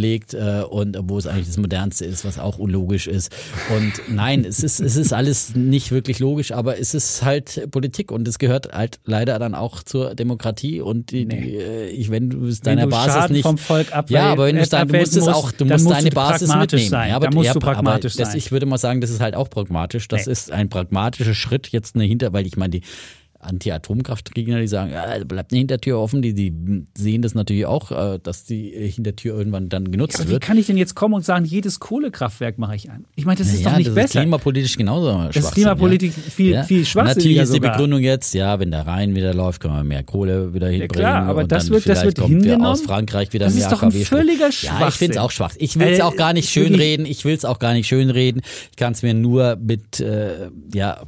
gelegt 0.00 0.34
äh, 0.34 0.62
und 0.68 0.96
wo 1.02 1.18
es 1.18 1.26
eigentlich 1.26 1.46
das 1.46 1.58
modernste 1.58 2.06
ist, 2.06 2.24
was 2.24 2.38
auch 2.38 2.58
unlogisch 2.58 3.06
ist. 3.06 3.32
Und 3.76 3.92
nein, 4.08 4.44
es 4.44 4.62
ist 4.62 4.80
es 4.80 4.96
ist 4.96 5.12
alles 5.12 5.54
nicht 5.54 5.90
wirklich 5.90 6.18
logisch, 6.18 6.52
aber 6.52 6.78
es 6.78 6.94
ist 6.94 7.22
halt 7.22 7.70
Politik 7.70 8.10
und 8.10 8.26
es 8.26 8.38
gehört 8.38 8.72
halt 8.72 8.98
leider 9.04 9.38
dann 9.38 9.54
auch 9.54 9.82
zur 9.82 10.14
Demokratie 10.14 10.80
und 10.80 11.10
die, 11.10 11.26
nee. 11.26 11.56
äh, 11.58 11.88
ich 11.90 12.10
wenn 12.10 12.30
du 12.30 12.46
es 12.46 12.60
deiner 12.60 12.86
Basis 12.86 13.12
Schaden 13.12 13.32
nicht 13.34 13.42
vom 13.42 13.58
Volk 13.58 13.88
ja, 14.08 14.32
aber 14.32 14.46
wenn 14.46 14.56
du, 14.56 14.66
dann, 14.66 14.88
du 14.88 14.98
musst 14.98 15.16
es 15.16 15.28
auch 15.28 15.52
du 15.52 15.66
musst 15.66 15.90
deine 15.90 16.10
Basis 16.10 16.54
mitnehmen. 16.54 16.88
Sein. 16.88 17.10
Ja, 17.10 17.16
aber, 17.16 17.26
da 17.26 17.34
musst 17.34 17.46
ja, 17.46 17.52
du 17.52 17.60
pragmatisch 17.60 18.14
aber 18.14 18.22
das, 18.22 18.30
sein. 18.30 18.38
Ich 18.38 18.52
würde 18.52 18.66
mal 18.66 18.78
sagen, 18.78 19.00
das 19.00 19.10
ist 19.10 19.20
halt 19.20 19.34
auch 19.34 19.50
pragmatisch. 19.50 20.08
Das 20.08 20.26
nee. 20.26 20.32
ist 20.32 20.50
ein 20.50 20.68
pragmatischer 20.68 21.34
Schritt 21.34 21.68
jetzt 21.68 21.94
eine 21.94 22.04
hinter, 22.04 22.32
weil 22.32 22.46
ich 22.46 22.56
meine 22.56 22.70
die 22.70 22.82
Anti-Atomkraftgegner, 23.40 24.60
die 24.60 24.68
sagen, 24.68 24.92
ja, 24.92 25.24
bleibt 25.24 25.52
eine 25.52 25.58
Hintertür 25.58 25.98
offen, 25.98 26.22
die, 26.22 26.34
die 26.34 26.84
sehen 26.96 27.22
das 27.22 27.34
natürlich 27.34 27.66
auch, 27.66 27.90
äh, 27.90 28.18
dass 28.22 28.44
die 28.44 28.70
Hintertür 28.70 29.36
irgendwann 29.36 29.68
dann 29.68 29.90
genutzt 29.90 30.14
ja, 30.14 30.20
aber 30.20 30.30
wird. 30.30 30.42
Wie 30.42 30.46
kann 30.46 30.58
ich 30.58 30.66
denn 30.66 30.76
jetzt 30.76 30.94
kommen 30.94 31.14
und 31.14 31.24
sagen, 31.24 31.44
jedes 31.44 31.80
Kohlekraftwerk 31.80 32.58
mache 32.58 32.76
ich 32.76 32.90
an? 32.90 33.06
Ich 33.16 33.24
meine, 33.24 33.38
das 33.38 33.48
ist 33.48 33.62
ja, 33.62 33.70
doch 33.70 33.78
nicht 33.78 33.88
das 33.88 33.94
besser. 33.94 34.06
Das 34.06 34.14
ist 34.14 34.20
klimapolitisch 34.20 34.76
genauso 34.76 35.24
Das 35.32 35.36
ist 35.36 35.52
klimapolitisch 35.52 36.12
ja. 36.16 36.30
viel, 36.30 36.52
ja. 36.52 36.62
viel 36.64 36.84
schwachsinniger 36.84 37.16
Natürlich 37.16 37.42
ist 37.42 37.54
die 37.54 37.60
Begründung 37.60 38.00
jetzt, 38.00 38.34
ja, 38.34 38.58
wenn 38.60 38.70
der 38.70 38.86
Rhein 38.86 39.14
wieder 39.16 39.32
läuft, 39.32 39.60
können 39.60 39.74
wir 39.74 39.84
mehr 39.84 40.02
Kohle 40.02 40.52
wieder 40.52 40.68
hinbringen. 40.68 41.02
Ja, 41.02 41.10
klar, 41.10 41.26
aber 41.26 41.44
das 41.44 41.70
wird, 41.70 41.88
das 41.88 42.04
wird 42.04 42.18
hingenommen. 42.18 42.66
aus 42.66 42.82
Frankreich 42.82 43.32
wieder 43.32 43.46
das 43.46 43.54
mehr 43.54 43.64
Das 43.64 43.72
ist 43.72 43.78
doch 43.78 43.82
ein 43.82 43.92
völliger 43.92 44.52
Schwachsinn. 44.52 44.80
Ja, 44.80 44.88
ich 44.88 44.94
finde 44.94 45.12
es 45.14 45.18
auch 45.18 45.30
schwach. 45.30 45.54
Ich 45.58 45.78
will 45.78 45.88
es 45.88 45.98
äh, 45.98 46.02
auch 46.02 46.16
gar 46.16 46.32
nicht 46.32 46.50
schönreden. 46.50 47.06
Ich 47.06 47.24
will 47.24 47.34
es 47.34 47.44
auch 47.44 47.58
gar 47.58 47.72
nicht 47.72 47.88
schönreden. 47.88 48.42
Ich 48.70 48.76
kann 48.76 48.92
es 48.92 49.02
mir 49.02 49.14
nur 49.14 49.56
mit, 49.56 50.00
äh, 50.00 50.50
ja, 50.74 50.98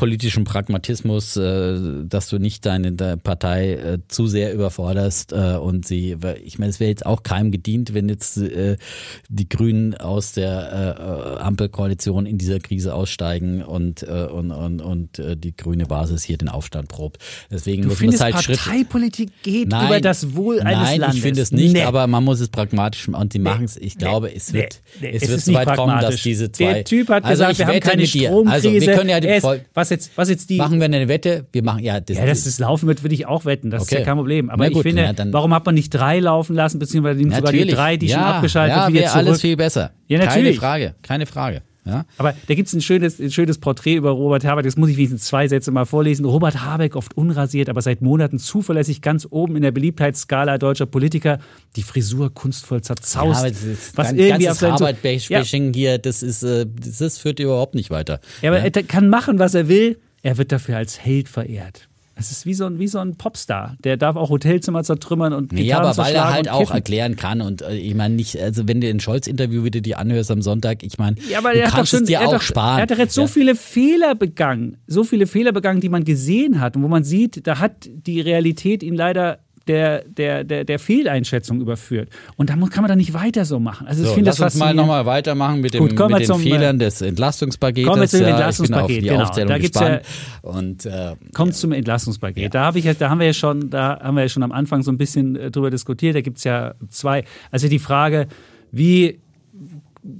politischen 0.00 0.44
Pragmatismus, 0.44 1.36
äh, 1.36 1.78
dass 2.04 2.30
du 2.30 2.38
nicht 2.38 2.64
deine, 2.64 3.18
Partei 3.18 3.74
äh, 3.74 3.98
zu 4.08 4.26
sehr 4.26 4.54
überforderst 4.54 5.32
äh, 5.34 5.56
und 5.56 5.86
sie, 5.86 6.16
ich 6.42 6.58
meine, 6.58 6.70
es 6.70 6.80
wäre 6.80 6.88
jetzt 6.88 7.04
auch 7.04 7.22
keinem 7.22 7.50
gedient, 7.50 7.92
wenn 7.92 8.08
jetzt 8.08 8.40
die 8.40 9.48
Grünen 9.48 9.94
aus 9.94 10.32
der 10.32 11.40
Ampelkoalition 11.42 12.24
in 12.24 12.38
dieser 12.38 12.60
Krise 12.60 12.94
aussteigen 12.94 13.62
und, 13.62 14.02
und, 14.02 14.50
und, 14.50 14.80
und 14.80 15.22
die 15.36 15.54
grüne 15.54 15.86
Basis 15.86 16.22
hier 16.22 16.38
den 16.38 16.48
Aufstand 16.48 16.88
probt. 16.88 17.18
Deswegen 17.50 17.82
du 17.82 17.88
muss 17.88 18.00
man 18.00 18.10
es 18.10 18.20
halt 18.20 18.34
Parteipolitik 18.34 19.30
geht 19.42 19.68
nein, 19.68 19.86
über 19.86 20.00
das 20.00 20.34
Wohl 20.34 20.60
eines 20.60 20.72
nein, 20.72 21.00
Landes. 21.00 21.00
Nein, 21.00 21.16
ich 21.16 21.22
finde 21.22 21.42
es 21.42 21.52
nicht, 21.52 21.72
nee. 21.74 21.82
aber 21.82 22.06
man 22.06 22.24
muss 22.24 22.40
es 22.40 22.48
pragmatisch 22.48 23.08
und 23.08 23.32
sie 23.32 23.38
nee. 23.38 23.44
machen 23.44 23.64
es. 23.64 23.76
Ich 23.76 23.98
glaube, 23.98 24.28
nee. 24.28 24.36
es 24.36 24.52
wird, 24.52 24.80
es, 25.00 25.22
es 25.22 25.28
wird 25.28 25.40
so 25.40 25.54
weit 25.54 25.76
kommen, 25.76 26.00
dass 26.00 26.22
diese 26.22 26.50
zwei. 26.52 26.74
Der 26.74 26.84
Typ 26.84 27.08
hat 27.08 27.24
also 27.24 27.42
gesagt, 27.42 27.58
wir 27.58 27.66
haben 27.66 27.80
keine 27.80 28.06
Stromkrise. 28.06 28.52
Also 28.52 28.72
wir 28.72 28.94
können 28.94 29.10
ja 29.10 29.20
die, 29.20 29.42
was 29.74 29.89
jetzt, 29.90 30.12
was 30.16 30.28
jetzt 30.28 30.50
die 30.50 30.56
machen 30.56 30.78
wir 30.78 30.86
eine 30.86 31.08
Wette? 31.08 31.46
Wir 31.52 31.62
machen 31.62 31.82
ja 31.82 32.00
das. 32.00 32.16
Ja, 32.16 32.26
dass 32.26 32.46
es 32.46 32.58
laufen 32.58 32.86
wird, 32.86 33.02
würde 33.02 33.14
ich 33.14 33.26
auch 33.26 33.44
wetten. 33.44 33.70
Das 33.70 33.82
okay. 33.82 33.94
ist 33.94 33.98
ja 34.00 34.04
kein 34.04 34.16
Problem. 34.16 34.50
Aber 34.50 34.68
gut, 34.68 34.76
ich 34.76 34.82
finde, 34.82 35.02
ja, 35.02 35.32
warum 35.32 35.54
hat 35.54 35.66
man 35.66 35.74
nicht 35.74 35.90
drei 35.90 36.18
laufen 36.20 36.54
lassen, 36.54 36.78
beziehungsweise 36.78 37.20
nimmt 37.20 37.34
sogar 37.34 37.52
die 37.52 37.66
drei, 37.66 37.96
die 37.96 38.06
ja, 38.06 38.16
schon 38.16 38.24
abgeschaltet 38.24 38.76
ja, 38.76 38.88
wieder 38.88 39.06
zurück? 39.06 39.16
alles 39.16 39.40
viel 39.40 39.56
besser. 39.56 39.92
Ja, 40.06 40.18
natürlich. 40.18 40.58
Keine 40.58 40.60
Frage, 40.60 40.94
keine 41.02 41.26
Frage. 41.26 41.62
Ja? 41.90 42.04
Aber 42.16 42.34
da 42.46 42.54
gibt 42.54 42.68
es 42.68 42.74
ein 42.74 42.80
schönes, 42.80 43.18
ein 43.20 43.30
schönes 43.30 43.58
Porträt 43.58 43.94
über 43.96 44.10
Robert 44.10 44.44
Habeck, 44.44 44.64
das 44.64 44.76
muss 44.76 44.88
ich 44.90 44.96
wenigstens 44.96 45.24
zwei 45.24 45.48
Sätze 45.48 45.70
mal 45.70 45.84
vorlesen. 45.84 46.24
Robert 46.24 46.64
Habeck, 46.64 46.96
oft 46.96 47.16
unrasiert, 47.16 47.68
aber 47.68 47.82
seit 47.82 48.00
Monaten 48.00 48.38
zuverlässig 48.38 49.02
ganz 49.02 49.26
oben 49.28 49.56
in 49.56 49.62
der 49.62 49.72
Beliebtheitsskala 49.72 50.56
deutscher 50.58 50.86
Politiker. 50.86 51.38
Die 51.76 51.82
Frisur 51.82 52.32
kunstvoll 52.32 52.80
zerzaust. 52.82 53.44
Ja, 53.44 53.50
was 53.94 54.06
ganz, 54.08 54.18
irgendwie 54.18 54.44
ganzes 54.44 54.58
seinen- 54.60 54.72
Arbeit-Bashing 54.72 55.72
hier, 55.74 55.98
das 55.98 56.22
ist, 56.22 56.42
äh, 56.42 56.66
das, 56.66 56.98
das 56.98 57.18
führt 57.18 57.40
überhaupt 57.40 57.74
nicht 57.74 57.90
weiter. 57.90 58.20
Ja, 58.42 58.50
aber 58.50 58.60
er 58.60 58.70
kann 58.70 59.08
machen, 59.08 59.38
was 59.38 59.54
er 59.54 59.68
will. 59.68 59.98
Er 60.22 60.38
wird 60.38 60.52
dafür 60.52 60.76
als 60.76 61.00
Held 61.00 61.28
verehrt. 61.28 61.89
Es 62.20 62.30
ist 62.30 62.46
wie 62.46 62.54
so, 62.54 62.66
ein, 62.66 62.78
wie 62.78 62.86
so 62.86 62.98
ein 62.98 63.16
Popstar. 63.16 63.76
Der 63.82 63.96
darf 63.96 64.16
auch 64.16 64.30
Hotelzimmer 64.30 64.84
zertrümmern 64.84 65.32
und 65.32 65.52
Ja, 65.52 65.58
Gitarren 65.58 65.86
aber 65.86 65.96
weil 65.96 66.14
er 66.14 66.32
halt 66.32 66.50
auch 66.50 66.70
erklären 66.70 67.16
kann 67.16 67.40
und 67.40 67.62
äh, 67.62 67.74
ich 67.76 67.94
meine 67.94 68.14
nicht, 68.14 68.40
also 68.40 68.68
wenn 68.68 68.80
du 68.80 68.88
ein 68.88 69.00
Scholz-Interview 69.00 69.64
wieder 69.64 69.80
dir 69.80 69.98
anhörst 69.98 70.30
am 70.30 70.42
Sonntag, 70.42 70.82
ich 70.82 70.98
meine, 70.98 71.16
Ja, 71.28 71.38
aber 71.38 71.52
du 71.52 71.62
kannst 71.62 71.90
schon, 71.90 72.02
es 72.02 72.08
dir 72.08 72.20
auch 72.20 72.32
doch, 72.32 72.42
sparen. 72.42 72.78
Er 72.78 72.82
hat 72.82 72.90
doch 72.90 72.98
jetzt 72.98 73.14
so 73.14 73.22
ja. 73.22 73.26
viele 73.26 73.54
Fehler 73.54 74.14
begangen, 74.14 74.76
so 74.86 75.02
viele 75.04 75.26
Fehler 75.26 75.52
begangen, 75.52 75.80
die 75.80 75.88
man 75.88 76.04
gesehen 76.04 76.60
hat 76.60 76.76
und 76.76 76.82
wo 76.82 76.88
man 76.88 77.04
sieht, 77.04 77.46
da 77.46 77.58
hat 77.58 77.88
die 77.88 78.20
Realität 78.20 78.82
ihn 78.82 78.94
leider 78.94 79.38
der, 79.68 80.04
der, 80.04 80.42
der, 80.44 80.64
der 80.64 80.78
Fehleinschätzung 80.78 81.60
überführt. 81.60 82.08
Und 82.36 82.50
da 82.50 82.56
muss, 82.56 82.70
kann 82.70 82.82
man 82.82 82.88
doch 82.88 82.96
nicht 82.96 83.12
weiter 83.14 83.44
so 83.44 83.60
machen. 83.60 83.86
Also 83.86 84.02
ich 84.02 84.08
So, 84.08 84.14
finde 84.14 84.30
lass 84.30 84.38
das 84.38 84.54
uns 84.54 84.60
mal 84.60 84.74
nochmal 84.74 85.06
weitermachen 85.06 85.60
mit, 85.60 85.74
dem, 85.74 85.80
Gut, 85.88 86.10
mit 86.10 86.20
den 86.20 86.26
zum, 86.26 86.40
äh, 86.40 86.44
Fehlern 86.44 86.78
des 86.78 87.00
Entlastungspaketes. 87.02 87.86
kommen 87.88 88.00
wir 88.02 88.08
zum 88.08 88.20
ja, 88.22 88.28
Entlastungspaket, 88.30 89.02
die 89.02 89.08
genau. 89.08 89.30
Da 89.46 89.58
gibt's 89.58 89.78
ja- 89.80 89.98
gespannt. 89.98 90.06
und 90.42 90.86
äh, 90.86 91.14
Kommt 91.34 91.54
zum 91.54 91.72
Entlastungspaket. 91.72 92.54
Da, 92.54 92.64
habe 92.64 92.78
ich, 92.78 92.84
ja- 92.86 92.94
da 92.94 93.10
haben 93.10 93.20
wir 93.20 93.26
ja 93.26 93.32
schon, 93.32 93.70
da 93.70 94.00
haben 94.00 94.16
wir 94.16 94.22
ja 94.22 94.28
schon 94.28 94.42
am 94.42 94.52
Anfang 94.52 94.82
so 94.82 94.90
ein 94.90 94.98
bisschen 94.98 95.36
äh, 95.36 95.50
drüber 95.50 95.70
diskutiert. 95.70 96.16
Da 96.16 96.20
gibt 96.20 96.38
es 96.38 96.44
ja 96.44 96.74
zwei. 96.88 97.24
Also 97.50 97.68
die 97.68 97.78
Frage, 97.78 98.26
wie 98.72 99.20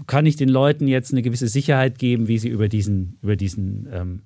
kann 0.06 0.26
ich 0.26 0.36
den 0.36 0.50
Leuten 0.50 0.86
jetzt 0.86 1.12
eine 1.12 1.22
gewisse 1.22 1.48
Sicherheit 1.48 1.98
geben, 1.98 2.28
wie 2.28 2.38
sie 2.38 2.48
über 2.48 2.68
diesen, 2.68 3.16
über 3.22 3.34
diesen 3.36 3.88
ähm, 3.92 4.20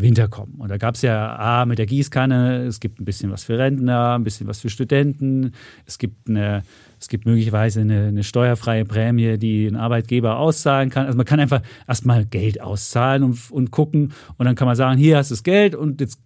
Winter 0.00 0.28
kommen. 0.28 0.54
Und 0.58 0.70
da 0.70 0.76
gab 0.76 0.94
es 0.94 1.02
ja 1.02 1.36
A 1.36 1.66
mit 1.66 1.78
der 1.78 1.86
Gießkanne, 1.86 2.64
es 2.64 2.80
gibt 2.80 3.00
ein 3.00 3.04
bisschen 3.04 3.30
was 3.30 3.44
für 3.44 3.58
Rentner, 3.58 4.14
ein 4.14 4.24
bisschen 4.24 4.46
was 4.46 4.60
für 4.60 4.68
Studenten, 4.68 5.52
es 5.86 5.98
gibt 5.98 6.28
eine 6.28 6.62
es 7.00 7.08
gibt 7.08 7.24
möglicherweise 7.24 7.80
eine, 7.80 8.08
eine 8.08 8.22
steuerfreie 8.22 8.84
Prämie, 8.84 9.38
die 9.38 9.66
ein 9.66 9.76
Arbeitgeber 9.76 10.38
auszahlen 10.38 10.90
kann. 10.90 11.06
Also 11.06 11.16
man 11.16 11.24
kann 11.24 11.40
einfach 11.40 11.62
erstmal 11.88 12.26
Geld 12.26 12.60
auszahlen 12.60 13.22
und, 13.22 13.50
und 13.50 13.70
gucken 13.70 14.12
und 14.36 14.44
dann 14.44 14.54
kann 14.54 14.66
man 14.66 14.76
sagen, 14.76 14.98
hier 14.98 15.16
hast 15.16 15.30
du 15.30 15.34
das 15.34 15.42
Geld 15.42 15.74
und 15.74 16.00
jetzt 16.00 16.20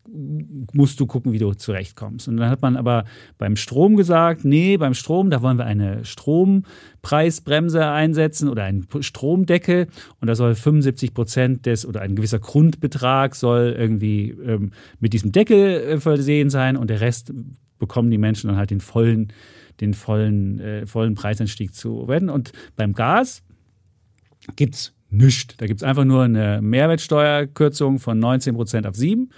musst 0.72 0.98
du 0.98 1.06
gucken, 1.06 1.32
wie 1.32 1.38
du 1.38 1.54
zurechtkommst. 1.54 2.28
Und 2.28 2.36
dann 2.38 2.50
hat 2.50 2.62
man 2.62 2.76
aber 2.76 3.04
beim 3.38 3.56
Strom 3.56 3.96
gesagt, 3.96 4.44
nee, 4.44 4.76
beim 4.76 4.94
Strom, 4.94 5.30
da 5.30 5.42
wollen 5.42 5.58
wir 5.58 5.64
eine 5.64 6.04
Strompreisbremse 6.04 7.86
einsetzen 7.86 8.48
oder 8.48 8.64
einen 8.64 8.86
Stromdeckel 9.00 9.86
und 10.20 10.28
da 10.28 10.34
soll 10.34 10.54
75 10.54 11.14
Prozent 11.14 11.66
des 11.66 11.86
oder 11.86 12.00
ein 12.00 12.16
gewisser 12.16 12.40
Grundbetrag 12.40 13.36
soll 13.36 13.74
irgendwie 13.78 14.30
ähm, 14.30 14.72
mit 14.98 15.12
diesem 15.12 15.30
Deckel 15.30 15.58
äh, 15.58 16.00
versehen 16.00 16.50
sein 16.50 16.76
und 16.76 16.90
der 16.90 17.00
Rest 17.00 17.32
bekommen 17.78 18.10
die 18.10 18.18
Menschen 18.18 18.48
dann 18.48 18.56
halt 18.56 18.70
den 18.70 18.80
vollen, 18.80 19.32
den 19.80 19.94
vollen, 19.94 20.60
äh, 20.60 20.86
vollen 20.86 21.14
Preisanstieg 21.14 21.74
zu 21.74 22.08
werden. 22.08 22.30
Und 22.30 22.52
beim 22.76 22.92
Gas 22.92 23.42
gibt 24.56 24.74
es 24.74 24.92
nichts. 25.10 25.56
Da 25.56 25.66
gibt 25.66 25.80
es 25.80 25.84
einfach 25.84 26.04
nur 26.04 26.24
eine 26.24 26.60
Mehrwertsteuerkürzung 26.62 27.98
von 27.98 28.18
19 28.18 28.54
Prozent 28.54 28.86
auf 28.86 28.96
7. 28.96 29.30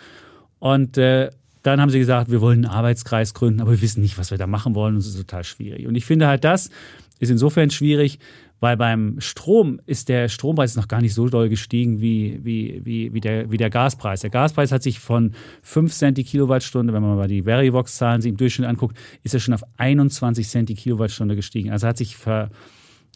Und 0.59 0.99
äh, 0.99 1.31
dann 1.63 1.81
haben 1.81 1.91
sie 1.91 1.99
gesagt, 1.99 2.31
wir 2.31 2.41
wollen 2.41 2.65
einen 2.65 2.73
Arbeitskreis 2.73 3.35
gründen, 3.35 3.61
aber 3.61 3.73
wir 3.73 3.83
wissen 3.83 4.01
nicht, 4.01 4.19
was 4.19 4.31
wir 4.31 4.39
da 4.39 4.47
machen 4.47 4.75
wollen. 4.75 4.95
Und 4.95 5.01
es 5.01 5.09
ist 5.09 5.17
total 5.17 5.45
schwierig. 5.45 5.87
Und 5.87 5.95
ich 5.95 6.05
finde 6.05 6.27
halt, 6.27 6.45
das 6.45 6.71
ist 7.19 7.31
insofern 7.31 7.71
schwierig, 7.71 8.19
weil 8.61 8.77
beim 8.77 9.21
Strom 9.21 9.81
ist 9.87 10.09
der 10.09 10.29
Strompreis 10.29 10.77
noch 10.77 10.89
gar 10.89 11.01
nicht 11.01 11.15
so 11.15 11.29
doll 11.29 11.49
gestiegen 11.49 12.01
wie, 12.01 12.41
wie, 12.43 12.81
wie, 12.85 13.13
wie, 13.13 13.21
der, 13.21 13.51
wie 13.51 13.57
der 13.57 13.71
Gaspreis. 13.71 14.21
Der 14.21 14.31
Gaspreis 14.31 14.73
hat 14.73 14.83
sich 14.83 15.01
von 15.01 15.33
5 15.63 15.93
Cent 15.93 16.19
die 16.19 16.25
Kilowattstunde, 16.25 16.93
wenn 16.93 17.03
man 17.03 17.17
mal 17.17 17.29
die 17.29 17.43
Verivox-Zahlen 17.43 18.23
sich 18.23 18.31
im 18.31 18.37
Durchschnitt 18.37 18.69
anguckt, 18.69 18.97
ist 19.23 19.35
er 19.35 19.41
schon 19.41 19.55
auf 19.55 19.63
21 19.77 20.49
Cent 20.49 20.69
die 20.69 20.75
Kilowattstunde 20.75 21.37
gestiegen. 21.37 21.71
Also 21.71 21.87
hat 21.87 21.99
sich 21.99 22.17
ver, 22.17 22.51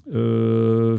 äh. 0.07 0.99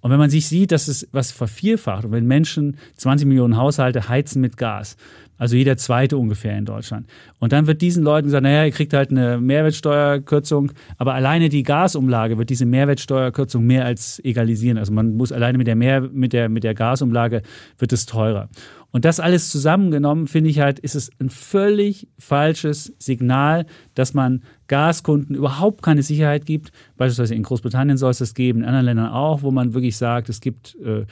Und 0.00 0.12
wenn 0.12 0.18
man 0.18 0.30
sich 0.30 0.46
sieht, 0.46 0.70
dass 0.72 0.88
es 0.88 1.08
was 1.10 1.32
vervierfacht 1.32 2.04
und 2.04 2.12
wenn 2.12 2.26
Menschen, 2.26 2.76
20 2.96 3.26
Millionen 3.26 3.56
Haushalte 3.56 4.08
heizen 4.08 4.40
mit 4.40 4.56
Gas, 4.56 4.96
also 5.38 5.56
jeder 5.56 5.76
zweite 5.76 6.16
ungefähr 6.16 6.56
in 6.56 6.64
Deutschland. 6.64 7.06
Und 7.38 7.52
dann 7.52 7.66
wird 7.66 7.82
diesen 7.82 8.02
Leuten 8.02 8.26
gesagt, 8.26 8.42
naja, 8.42 8.64
ihr 8.64 8.72
kriegt 8.72 8.92
halt 8.92 9.10
eine 9.10 9.38
Mehrwertsteuerkürzung, 9.38 10.72
aber 10.98 11.14
alleine 11.14 11.48
die 11.48 11.62
Gasumlage 11.62 12.38
wird 12.38 12.50
diese 12.50 12.66
Mehrwertsteuerkürzung 12.66 13.64
mehr 13.64 13.84
als 13.84 14.22
egalisieren. 14.24 14.78
Also 14.78 14.92
man 14.92 15.16
muss 15.16 15.32
alleine 15.32 15.58
mit 15.58 15.66
der, 15.66 15.76
Mehr, 15.76 16.00
mit 16.00 16.32
der, 16.32 16.48
mit 16.48 16.64
der 16.64 16.74
Gasumlage 16.74 17.42
wird 17.78 17.92
es 17.92 18.06
teurer. 18.06 18.48
Und 18.96 19.04
das 19.04 19.20
alles 19.20 19.50
zusammengenommen, 19.50 20.26
finde 20.26 20.48
ich 20.48 20.60
halt, 20.60 20.78
ist 20.78 20.94
es 20.94 21.10
ein 21.20 21.28
völlig 21.28 22.08
falsches 22.18 22.94
Signal, 22.98 23.66
dass 23.94 24.14
man 24.14 24.42
Gaskunden 24.68 25.36
überhaupt 25.36 25.82
keine 25.82 26.02
Sicherheit 26.02 26.46
gibt. 26.46 26.72
Beispielsweise 26.96 27.34
in 27.34 27.42
Großbritannien 27.42 27.98
soll 27.98 28.12
es 28.12 28.18
das 28.18 28.32
geben, 28.32 28.60
in 28.60 28.64
anderen 28.64 28.86
Ländern 28.86 29.08
auch, 29.08 29.42
wo 29.42 29.50
man 29.50 29.74
wirklich 29.74 29.98
sagt, 29.98 30.30
es 30.30 30.40
gibt 30.40 30.76
äh, 30.76 31.04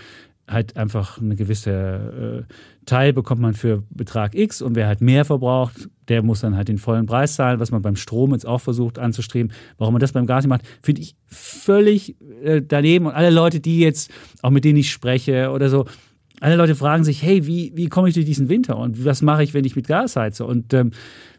halt 0.48 0.76
einfach 0.76 1.20
eine 1.20 1.36
gewisse 1.36 2.46
äh, 2.48 2.55
Teil 2.86 3.12
bekommt 3.12 3.40
man 3.40 3.55
für 3.55 3.82
Betrag 3.90 4.35
X 4.35 4.62
und 4.62 4.74
wer 4.74 4.86
halt 4.86 5.01
mehr 5.01 5.24
verbraucht, 5.24 5.89
der 6.09 6.23
muss 6.23 6.40
dann 6.40 6.56
halt 6.56 6.69
den 6.69 6.78
vollen 6.78 7.06
Preis 7.06 7.35
zahlen, 7.36 7.61
was 7.61 7.70
man 7.70 7.82
beim 7.82 7.97
Strom 7.97 8.32
jetzt 8.32 8.47
auch 8.47 8.61
versucht 8.61 8.98
anzustreben. 8.98 9.52
Warum 9.78 9.94
man 9.94 10.01
das 10.01 10.12
beim 10.12 10.27
Gas 10.27 10.44
nicht 10.44 10.51
macht, 10.51 10.62
finde 10.82 11.01
ich 11.01 11.16
völlig 11.27 12.16
äh, 12.43 12.62
daneben. 12.62 13.06
Und 13.06 13.12
alle 13.12 13.31
Leute, 13.31 13.61
die 13.61 13.81
jetzt, 13.81 14.11
auch 14.43 14.51
mit 14.51 14.65
denen 14.65 14.78
ich 14.78 14.90
spreche 14.90 15.51
oder 15.51 15.70
so, 15.70 15.86
alle 16.40 16.56
Leute 16.56 16.74
fragen 16.74 17.05
sich, 17.05 17.23
hey, 17.23 17.47
wie, 17.47 17.73
wie 17.74 17.89
komme 17.89 18.09
ich 18.09 18.15
durch 18.15 18.27
diesen 18.27 18.48
Winter 18.48 18.77
und 18.77 19.05
was 19.05 19.23
mache 19.23 19.43
ich, 19.43 19.55
wenn 19.55 19.65
ich 19.65 19.77
mit 19.77 19.86
Gas 19.86 20.16
heize? 20.16 20.44
Und 20.44 20.74
ähm, 20.74 20.90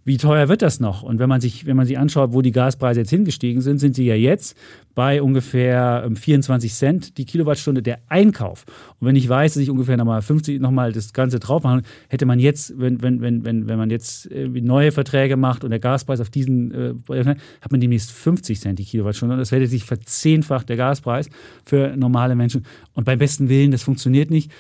wie 0.06 0.18
teuer 0.18 0.48
wird 0.50 0.62
das 0.62 0.80
noch? 0.80 1.02
Und 1.02 1.18
wenn 1.18 1.28
man 1.28 1.42
sich, 1.42 1.66
wenn 1.66 1.76
man 1.76 1.88
sich 1.88 1.98
anschaut, 1.98 2.32
wo 2.32 2.44
die 2.44 2.52
Gaspreise 2.52 3.00
jetzt 3.00 3.10
hingestiegen 3.10 3.62
sind, 3.62 3.80
sind 3.80 3.96
sie 3.96 4.06
ja 4.06 4.14
jetzt 4.14 4.56
bei 4.94 5.20
ungefähr 5.20 6.04
ähm, 6.06 6.16
24 6.16 6.72
Cent 6.76 7.18
die 7.18 7.26
Kilowattstunde 7.26 7.82
der 7.82 7.98
Einkauf. 8.08 8.66
Und 9.00 9.08
wenn 9.08 9.16
ich 9.16 9.28
weiß, 9.28 9.56
dass 9.56 9.64
ich 9.64 9.72
ungefähr 9.72 9.98
nochmal 9.98 10.22
50 10.22 10.62
nochmal 10.62 10.92
das 10.92 11.12
Ganze 11.12 11.40
drauf 11.40 11.64
machen, 11.64 11.82
hätte 12.08 12.28
man 12.28 12.38
jetzt, 12.38 12.80
wenn, 12.80 13.02
wenn, 13.02 13.22
wenn, 13.22 13.44
wenn, 13.44 13.68
wenn 13.68 13.78
man 13.80 13.90
jetzt 13.90 14.30
neue 14.32 14.92
Verträge 14.92 15.38
macht 15.38 15.64
und 15.64 15.72
der 15.72 15.80
Gaspreis 15.80 16.22
auf 16.22 16.30
diesen, 16.30 16.72
äh, 17.10 17.26
hat 17.62 17.72
man 17.72 17.82
demnächst 17.82 18.12
50 18.12 18.62
Cent 18.62 18.78
die 18.78 18.86
Kilowattstunde. 18.86 19.34
Und 19.34 19.40
das 19.40 19.52
hätte 19.52 19.66
sich 19.66 19.86
verzehnfacht 19.86 20.70
der 20.70 20.78
Gaspreis 20.78 21.30
für 21.66 21.98
normale 21.98 22.36
Menschen. 22.36 22.64
Und 22.94 23.06
beim 23.06 23.18
besten 23.18 23.50
Willen, 23.50 23.72
das 23.72 23.82
funktioniert 23.82 24.30
nicht. 24.30 24.52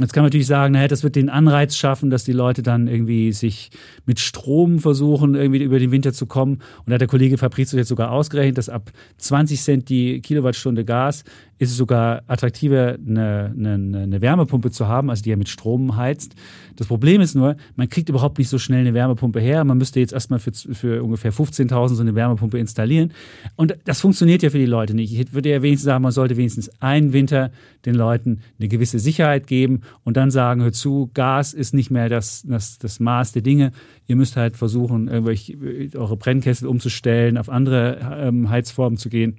Jetzt 0.00 0.12
kann 0.12 0.22
man 0.22 0.26
natürlich 0.26 0.48
sagen, 0.48 0.72
naja, 0.72 0.88
das 0.88 1.04
wird 1.04 1.14
den 1.14 1.28
Anreiz 1.28 1.76
schaffen, 1.76 2.10
dass 2.10 2.24
die 2.24 2.32
Leute 2.32 2.64
dann 2.64 2.88
irgendwie 2.88 3.30
sich 3.30 3.70
mit 4.06 4.18
Strom 4.18 4.80
versuchen, 4.80 4.93
irgendwie 5.00 5.62
über 5.62 5.78
den 5.78 5.90
Winter 5.90 6.12
zu 6.12 6.26
kommen. 6.26 6.54
Und 6.54 6.88
da 6.88 6.94
hat 6.94 7.00
der 7.00 7.08
Kollege 7.08 7.38
Fabrizio 7.38 7.78
jetzt 7.78 7.88
sogar 7.88 8.10
ausgerechnet, 8.10 8.58
dass 8.58 8.68
ab 8.68 8.90
20 9.18 9.60
Cent 9.60 9.88
die 9.88 10.20
Kilowattstunde 10.20 10.84
Gas 10.84 11.24
ist 11.58 11.70
es 11.70 11.76
sogar 11.76 12.22
attraktiver, 12.26 12.96
eine, 13.06 13.54
eine, 13.56 13.98
eine 14.02 14.20
Wärmepumpe 14.20 14.70
zu 14.70 14.88
haben, 14.88 15.08
also 15.08 15.22
die 15.22 15.30
ja 15.30 15.36
mit 15.36 15.48
Strom 15.48 15.96
heizt. 15.96 16.34
Das 16.76 16.88
Problem 16.88 17.20
ist 17.20 17.34
nur, 17.34 17.56
man 17.76 17.88
kriegt 17.88 18.08
überhaupt 18.08 18.38
nicht 18.38 18.48
so 18.48 18.58
schnell 18.58 18.80
eine 18.80 18.94
Wärmepumpe 18.94 19.40
her. 19.40 19.62
Man 19.64 19.78
müsste 19.78 20.00
jetzt 20.00 20.12
erstmal 20.12 20.40
für, 20.40 20.52
für 20.52 21.02
ungefähr 21.04 21.32
15.000 21.32 21.88
so 21.94 22.02
eine 22.02 22.14
Wärmepumpe 22.14 22.58
installieren. 22.58 23.12
Und 23.54 23.76
das 23.84 24.00
funktioniert 24.00 24.42
ja 24.42 24.50
für 24.50 24.58
die 24.58 24.66
Leute 24.66 24.94
nicht. 24.94 25.12
Ich 25.16 25.32
würde 25.32 25.50
ja 25.50 25.62
wenigstens 25.62 25.86
sagen, 25.86 26.02
man 26.02 26.12
sollte 26.12 26.36
wenigstens 26.36 26.70
einen 26.80 27.12
Winter 27.12 27.52
den 27.86 27.94
Leuten 27.94 28.40
eine 28.58 28.68
gewisse 28.68 28.98
Sicherheit 28.98 29.46
geben 29.46 29.82
und 30.02 30.16
dann 30.16 30.30
sagen, 30.30 30.62
hör 30.62 30.72
zu, 30.72 31.10
Gas 31.14 31.54
ist 31.54 31.74
nicht 31.74 31.90
mehr 31.90 32.08
das, 32.08 32.42
das, 32.46 32.78
das 32.78 32.98
Maß 32.98 33.32
der 33.32 33.42
Dinge. 33.42 33.72
Ihr 34.06 34.16
müsst 34.16 34.36
halt 34.36 34.56
versuchen, 34.56 35.08
irgendwelche, 35.08 35.56
eure 35.96 36.16
Brennkessel 36.16 36.68
umzustellen, 36.68 37.38
auf 37.38 37.48
andere 37.48 37.98
ähm, 38.20 38.50
Heizformen 38.50 38.98
zu 38.98 39.08
gehen. 39.08 39.38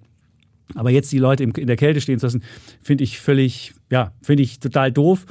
Aber 0.73 0.89
jetzt 0.89 1.11
die 1.11 1.19
Leute 1.19 1.43
in 1.43 1.51
der 1.67 1.75
Kälte 1.75 2.01
stehen 2.01 2.19
zu 2.19 2.25
lassen, 2.25 2.43
finde 2.81 3.03
ich 3.03 3.19
völlig, 3.19 3.73
ja, 3.91 4.13
finde 4.23 4.43
ich 4.43 4.59
total 4.59 4.91
doof. 4.91 5.25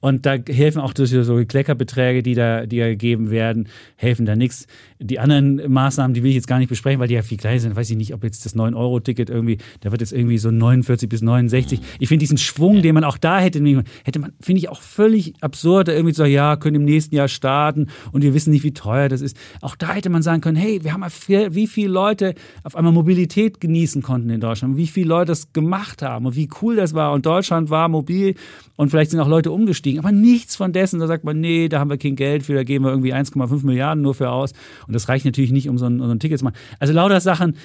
Und 0.00 0.26
da 0.26 0.36
helfen 0.48 0.80
auch 0.80 0.92
durch 0.92 1.10
so 1.10 1.44
Kleckerbeträge, 1.44 2.22
die 2.22 2.34
da, 2.34 2.66
die 2.66 2.78
da 2.78 2.88
gegeben 2.88 3.30
werden, 3.30 3.68
helfen 3.96 4.26
da 4.26 4.36
nichts. 4.36 4.66
Die 5.00 5.18
anderen 5.18 5.72
Maßnahmen, 5.72 6.14
die 6.14 6.22
will 6.22 6.30
ich 6.30 6.36
jetzt 6.36 6.46
gar 6.46 6.58
nicht 6.58 6.68
besprechen, 6.68 7.00
weil 7.00 7.08
die 7.08 7.14
ja 7.14 7.22
viel 7.22 7.38
kleiner 7.38 7.58
sind. 7.58 7.74
Weiß 7.74 7.90
ich 7.90 7.96
nicht, 7.96 8.14
ob 8.14 8.22
jetzt 8.22 8.44
das 8.44 8.54
9-Euro-Ticket 8.54 9.28
irgendwie, 9.28 9.58
da 9.80 9.90
wird 9.90 10.00
jetzt 10.00 10.12
irgendwie 10.12 10.38
so 10.38 10.50
49 10.50 11.08
bis 11.08 11.22
69. 11.22 11.80
Ich 11.98 12.08
finde 12.08 12.20
diesen 12.20 12.38
Schwung, 12.38 12.82
den 12.82 12.94
man 12.94 13.04
auch 13.04 13.18
da 13.18 13.40
hätte, 13.40 13.58
hätte 14.04 14.18
man, 14.20 14.32
finde 14.40 14.60
ich 14.60 14.68
auch 14.68 14.80
völlig 14.80 15.34
absurd, 15.40 15.88
da 15.88 15.92
irgendwie 15.92 16.12
zu 16.12 16.18
sagen, 16.18 16.32
ja, 16.32 16.56
können 16.56 16.76
im 16.76 16.84
nächsten 16.84 17.14
Jahr 17.16 17.28
starten 17.28 17.88
und 18.12 18.22
wir 18.22 18.34
wissen 18.34 18.50
nicht, 18.50 18.62
wie 18.62 18.72
teuer 18.72 19.08
das 19.08 19.20
ist. 19.20 19.36
Auch 19.62 19.74
da 19.74 19.94
hätte 19.94 20.10
man 20.10 20.22
sagen 20.22 20.40
können, 20.40 20.56
hey, 20.56 20.84
wir 20.84 20.92
haben 20.92 21.04
wie 21.28 21.66
viele 21.66 21.92
Leute 21.92 22.34
auf 22.62 22.76
einmal 22.76 22.92
Mobilität 22.92 23.60
genießen 23.60 24.02
konnten 24.02 24.30
in 24.30 24.40
Deutschland, 24.40 24.76
wie 24.76 24.86
viele 24.86 25.08
Leute 25.08 25.26
das 25.26 25.52
gemacht 25.52 26.02
haben 26.02 26.26
und 26.26 26.36
wie 26.36 26.48
cool 26.62 26.76
das 26.76 26.94
war. 26.94 27.12
Und 27.12 27.26
Deutschland 27.26 27.70
war 27.70 27.88
mobil 27.88 28.34
und 28.76 28.90
vielleicht 28.90 29.10
sind 29.10 29.20
auch 29.20 29.28
Leute 29.28 29.50
umgestiegen 29.50 29.87
aber 29.96 30.12
nichts 30.12 30.56
von 30.56 30.72
dessen. 30.72 31.00
Da 31.00 31.06
sagt 31.06 31.24
man, 31.24 31.40
nee, 31.40 31.68
da 31.68 31.78
haben 31.78 31.88
wir 31.88 31.98
kein 31.98 32.16
Geld 32.16 32.42
für, 32.42 32.54
da 32.54 32.64
geben 32.64 32.84
wir 32.84 32.90
irgendwie 32.90 33.14
1,5 33.14 33.64
Milliarden 33.64 34.02
nur 34.02 34.14
für 34.14 34.30
aus. 34.30 34.52
Und 34.86 34.92
das 34.94 35.08
reicht 35.08 35.24
natürlich 35.24 35.52
nicht, 35.52 35.68
um 35.68 35.78
so 35.78 35.86
ein, 35.86 36.00
um 36.00 36.06
so 36.06 36.12
ein 36.12 36.20
Ticket 36.20 36.38
zu 36.38 36.44
machen. 36.44 36.56
Also 36.80 36.92
lauter 36.92 37.20
Sachen, 37.20 37.56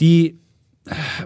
die 0.00 0.38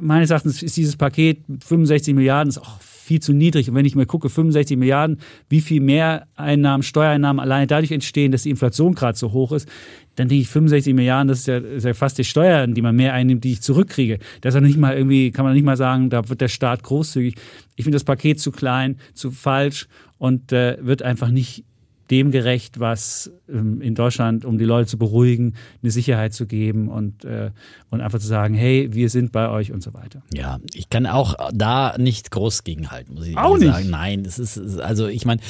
meines 0.00 0.30
Erachtens 0.30 0.62
ist 0.62 0.76
dieses 0.76 0.96
Paket 0.96 1.42
65 1.64 2.14
Milliarden 2.14 2.48
ist 2.48 2.58
auch 2.58 2.78
viel 2.80 3.20
zu 3.20 3.32
niedrig. 3.32 3.68
Und 3.68 3.76
wenn 3.76 3.86
ich 3.86 3.94
mir 3.94 4.04
gucke, 4.04 4.28
65 4.28 4.76
Milliarden, 4.76 5.18
wie 5.48 5.60
viel 5.60 5.80
mehr 5.80 6.26
Einnahmen, 6.34 6.82
Steuereinnahmen 6.82 7.40
alleine 7.40 7.66
dadurch 7.66 7.92
entstehen, 7.92 8.32
dass 8.32 8.42
die 8.42 8.50
Inflation 8.50 8.94
gerade 8.94 9.16
so 9.16 9.32
hoch 9.32 9.52
ist, 9.52 9.68
dann 10.16 10.28
denke 10.28 10.42
ich 10.42 10.48
65 10.48 10.92
Milliarden, 10.94 11.28
das 11.28 11.40
ist 11.40 11.46
ja, 11.46 11.58
ist 11.58 11.84
ja 11.84 11.94
fast 11.94 12.18
die 12.18 12.24
Steuern, 12.24 12.74
die 12.74 12.82
man 12.82 12.96
mehr 12.96 13.12
einnimmt, 13.12 13.44
die 13.44 13.52
ich 13.52 13.62
zurückkriege. 13.62 14.18
Das 14.40 14.54
ist 14.54 14.60
nicht 14.60 14.78
mal 14.78 14.96
irgendwie, 14.96 15.30
kann 15.30 15.44
man 15.44 15.54
nicht 15.54 15.64
mal 15.64 15.76
sagen, 15.76 16.10
da 16.10 16.28
wird 16.28 16.40
der 16.40 16.48
Staat 16.48 16.82
großzügig. 16.82 17.36
Ich 17.76 17.84
finde 17.84 17.96
das 17.96 18.04
Paket 18.04 18.40
zu 18.40 18.50
klein, 18.50 18.96
zu 19.14 19.30
falsch 19.30 19.88
und 20.18 20.52
äh, 20.52 20.78
wird 20.80 21.02
einfach 21.02 21.30
nicht 21.30 21.64
dem 22.10 22.30
gerecht, 22.30 22.78
was 22.78 23.32
ähm, 23.48 23.80
in 23.80 23.94
Deutschland, 23.94 24.44
um 24.44 24.58
die 24.58 24.64
Leute 24.64 24.88
zu 24.88 24.98
beruhigen, 24.98 25.54
eine 25.82 25.90
Sicherheit 25.90 26.34
zu 26.34 26.46
geben 26.46 26.88
und, 26.88 27.24
äh, 27.24 27.50
und 27.90 28.00
einfach 28.00 28.20
zu 28.20 28.26
sagen, 28.26 28.54
hey, 28.54 28.88
wir 28.92 29.10
sind 29.10 29.32
bei 29.32 29.48
euch 29.48 29.72
und 29.72 29.82
so 29.82 29.92
weiter. 29.94 30.22
Ja, 30.32 30.58
ich 30.74 30.88
kann 30.88 31.06
auch 31.06 31.34
da 31.52 31.96
nicht 31.98 32.30
groß 32.30 32.64
gegenhalten, 32.64 33.14
muss 33.14 33.26
ich 33.26 33.36
auch 33.36 33.56
sagen. 33.58 33.78
Nicht. 33.78 33.90
Nein, 33.90 34.24
es 34.24 34.38
ist, 34.38 34.78
also 34.78 35.08
ich 35.08 35.24
meine, 35.24 35.40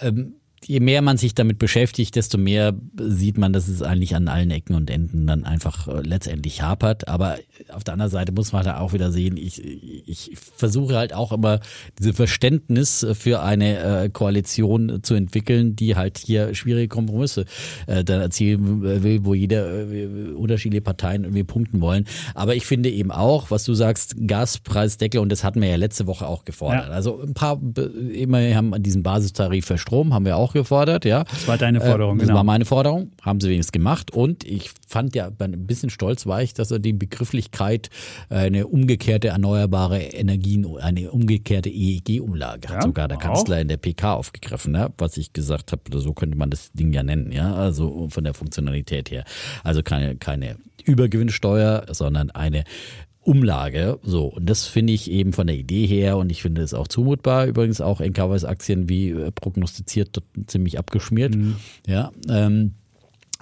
ähm, 0.00 0.34
je 0.64 0.80
mehr 0.80 1.00
man 1.00 1.16
sich 1.16 1.34
damit 1.34 1.58
beschäftigt, 1.58 2.16
desto 2.16 2.36
mehr 2.36 2.74
sieht 2.98 3.38
man, 3.38 3.52
dass 3.52 3.66
es 3.66 3.82
eigentlich 3.82 4.14
an 4.14 4.28
allen 4.28 4.50
Ecken 4.50 4.74
und 4.74 4.90
Enden 4.90 5.26
dann 5.26 5.44
einfach 5.44 5.88
äh, 5.88 6.02
letztendlich 6.02 6.62
hapert. 6.62 7.08
Aber 7.08 7.38
auf 7.70 7.82
der 7.82 7.94
anderen 7.94 8.10
Seite 8.10 8.32
muss 8.32 8.52
man 8.52 8.64
da 8.64 8.78
auch 8.78 8.92
wieder 8.92 9.10
sehen, 9.10 9.36
ich, 9.36 9.62
ich 10.06 10.32
versuche 10.36 10.96
halt 10.96 11.14
auch 11.14 11.32
immer 11.32 11.60
diese 11.98 12.12
Verständnis 12.12 13.06
für 13.14 13.42
eine 13.42 13.78
äh, 13.78 14.08
Koalition 14.10 15.02
zu 15.02 15.14
entwickeln, 15.14 15.76
die 15.76 15.96
halt 15.96 16.18
hier 16.18 16.54
schwierige 16.54 16.88
Kompromisse 16.88 17.46
äh, 17.86 18.04
dann 18.04 18.20
erzielen 18.20 18.82
will, 18.82 19.24
wo 19.24 19.34
jeder 19.34 19.86
unterschiedliche 20.36 20.82
Parteien 20.82 21.24
irgendwie 21.24 21.44
punkten 21.44 21.80
wollen. 21.80 22.06
Aber 22.34 22.54
ich 22.54 22.66
finde 22.66 22.90
eben 22.90 23.10
auch, 23.10 23.50
was 23.50 23.64
du 23.64 23.72
sagst, 23.74 24.14
Gaspreisdeckel, 24.26 25.20
und 25.20 25.32
das 25.32 25.42
hatten 25.42 25.62
wir 25.62 25.68
ja 25.68 25.76
letzte 25.76 26.06
Woche 26.06 26.26
auch 26.26 26.44
gefordert. 26.44 26.88
Ja. 26.88 26.92
Also 26.92 27.22
ein 27.22 27.34
paar, 27.34 27.60
immer 28.12 28.40
haben 28.54 28.82
diesen 28.82 29.02
Basistarif 29.02 29.66
für 29.66 29.78
Strom, 29.78 30.12
haben 30.12 30.24
wir 30.24 30.36
auch 30.36 30.49
gefordert, 30.52 31.04
ja. 31.04 31.24
Das 31.24 31.46
war 31.48 31.58
deine 31.58 31.80
Forderung, 31.80 32.16
äh, 32.16 32.20
Das 32.20 32.28
genau. 32.28 32.36
war 32.38 32.44
meine 32.44 32.64
Forderung, 32.64 33.12
haben 33.22 33.40
sie 33.40 33.48
wenigstens 33.48 33.72
gemacht. 33.72 34.12
Und 34.12 34.44
ich 34.44 34.70
fand 34.88 35.14
ja, 35.14 35.30
ein 35.38 35.66
bisschen 35.66 35.90
stolz 35.90 36.26
war 36.26 36.42
ich, 36.42 36.54
dass 36.54 36.70
er 36.70 36.78
die 36.78 36.92
Begrifflichkeit 36.92 37.90
äh, 38.28 38.36
eine 38.36 38.66
umgekehrte 38.66 39.28
erneuerbare 39.28 40.00
Energien, 40.00 40.66
eine 40.78 41.10
umgekehrte 41.10 41.68
EEG-Umlage 41.70 42.68
hat 42.68 42.76
Ja, 42.76 42.82
sogar 42.82 43.08
der 43.08 43.18
auch. 43.18 43.22
Kanzler 43.22 43.60
in 43.60 43.68
der 43.68 43.76
PK 43.76 44.14
aufgegriffen, 44.14 44.74
ja, 44.74 44.90
was 44.98 45.16
ich 45.16 45.32
gesagt 45.32 45.72
habe, 45.72 45.82
so 46.00 46.12
könnte 46.12 46.36
man 46.36 46.50
das 46.50 46.72
Ding 46.72 46.92
ja 46.92 47.02
nennen, 47.02 47.32
ja, 47.32 47.54
also 47.54 48.08
von 48.10 48.24
der 48.24 48.34
Funktionalität 48.34 49.10
her. 49.10 49.24
Also 49.64 49.82
keine, 49.82 50.16
keine 50.16 50.56
Übergewinnsteuer, 50.84 51.86
sondern 51.90 52.30
eine 52.30 52.64
Umlage. 53.22 53.98
So, 54.02 54.26
und 54.26 54.48
das 54.48 54.66
finde 54.66 54.92
ich 54.92 55.10
eben 55.10 55.32
von 55.32 55.46
der 55.46 55.56
Idee 55.56 55.86
her 55.86 56.16
und 56.16 56.30
ich 56.30 56.42
finde 56.42 56.62
es 56.62 56.74
auch 56.74 56.88
zumutbar. 56.88 57.46
Übrigens 57.46 57.80
auch 57.80 58.00
Encarvis 58.00 58.44
Aktien 58.44 58.88
wie 58.88 59.10
äh, 59.10 59.30
prognostiziert 59.30 60.22
ziemlich 60.46 60.78
abgeschmiert. 60.78 61.36
Ja, 61.86 62.10
ähm, 62.28 62.74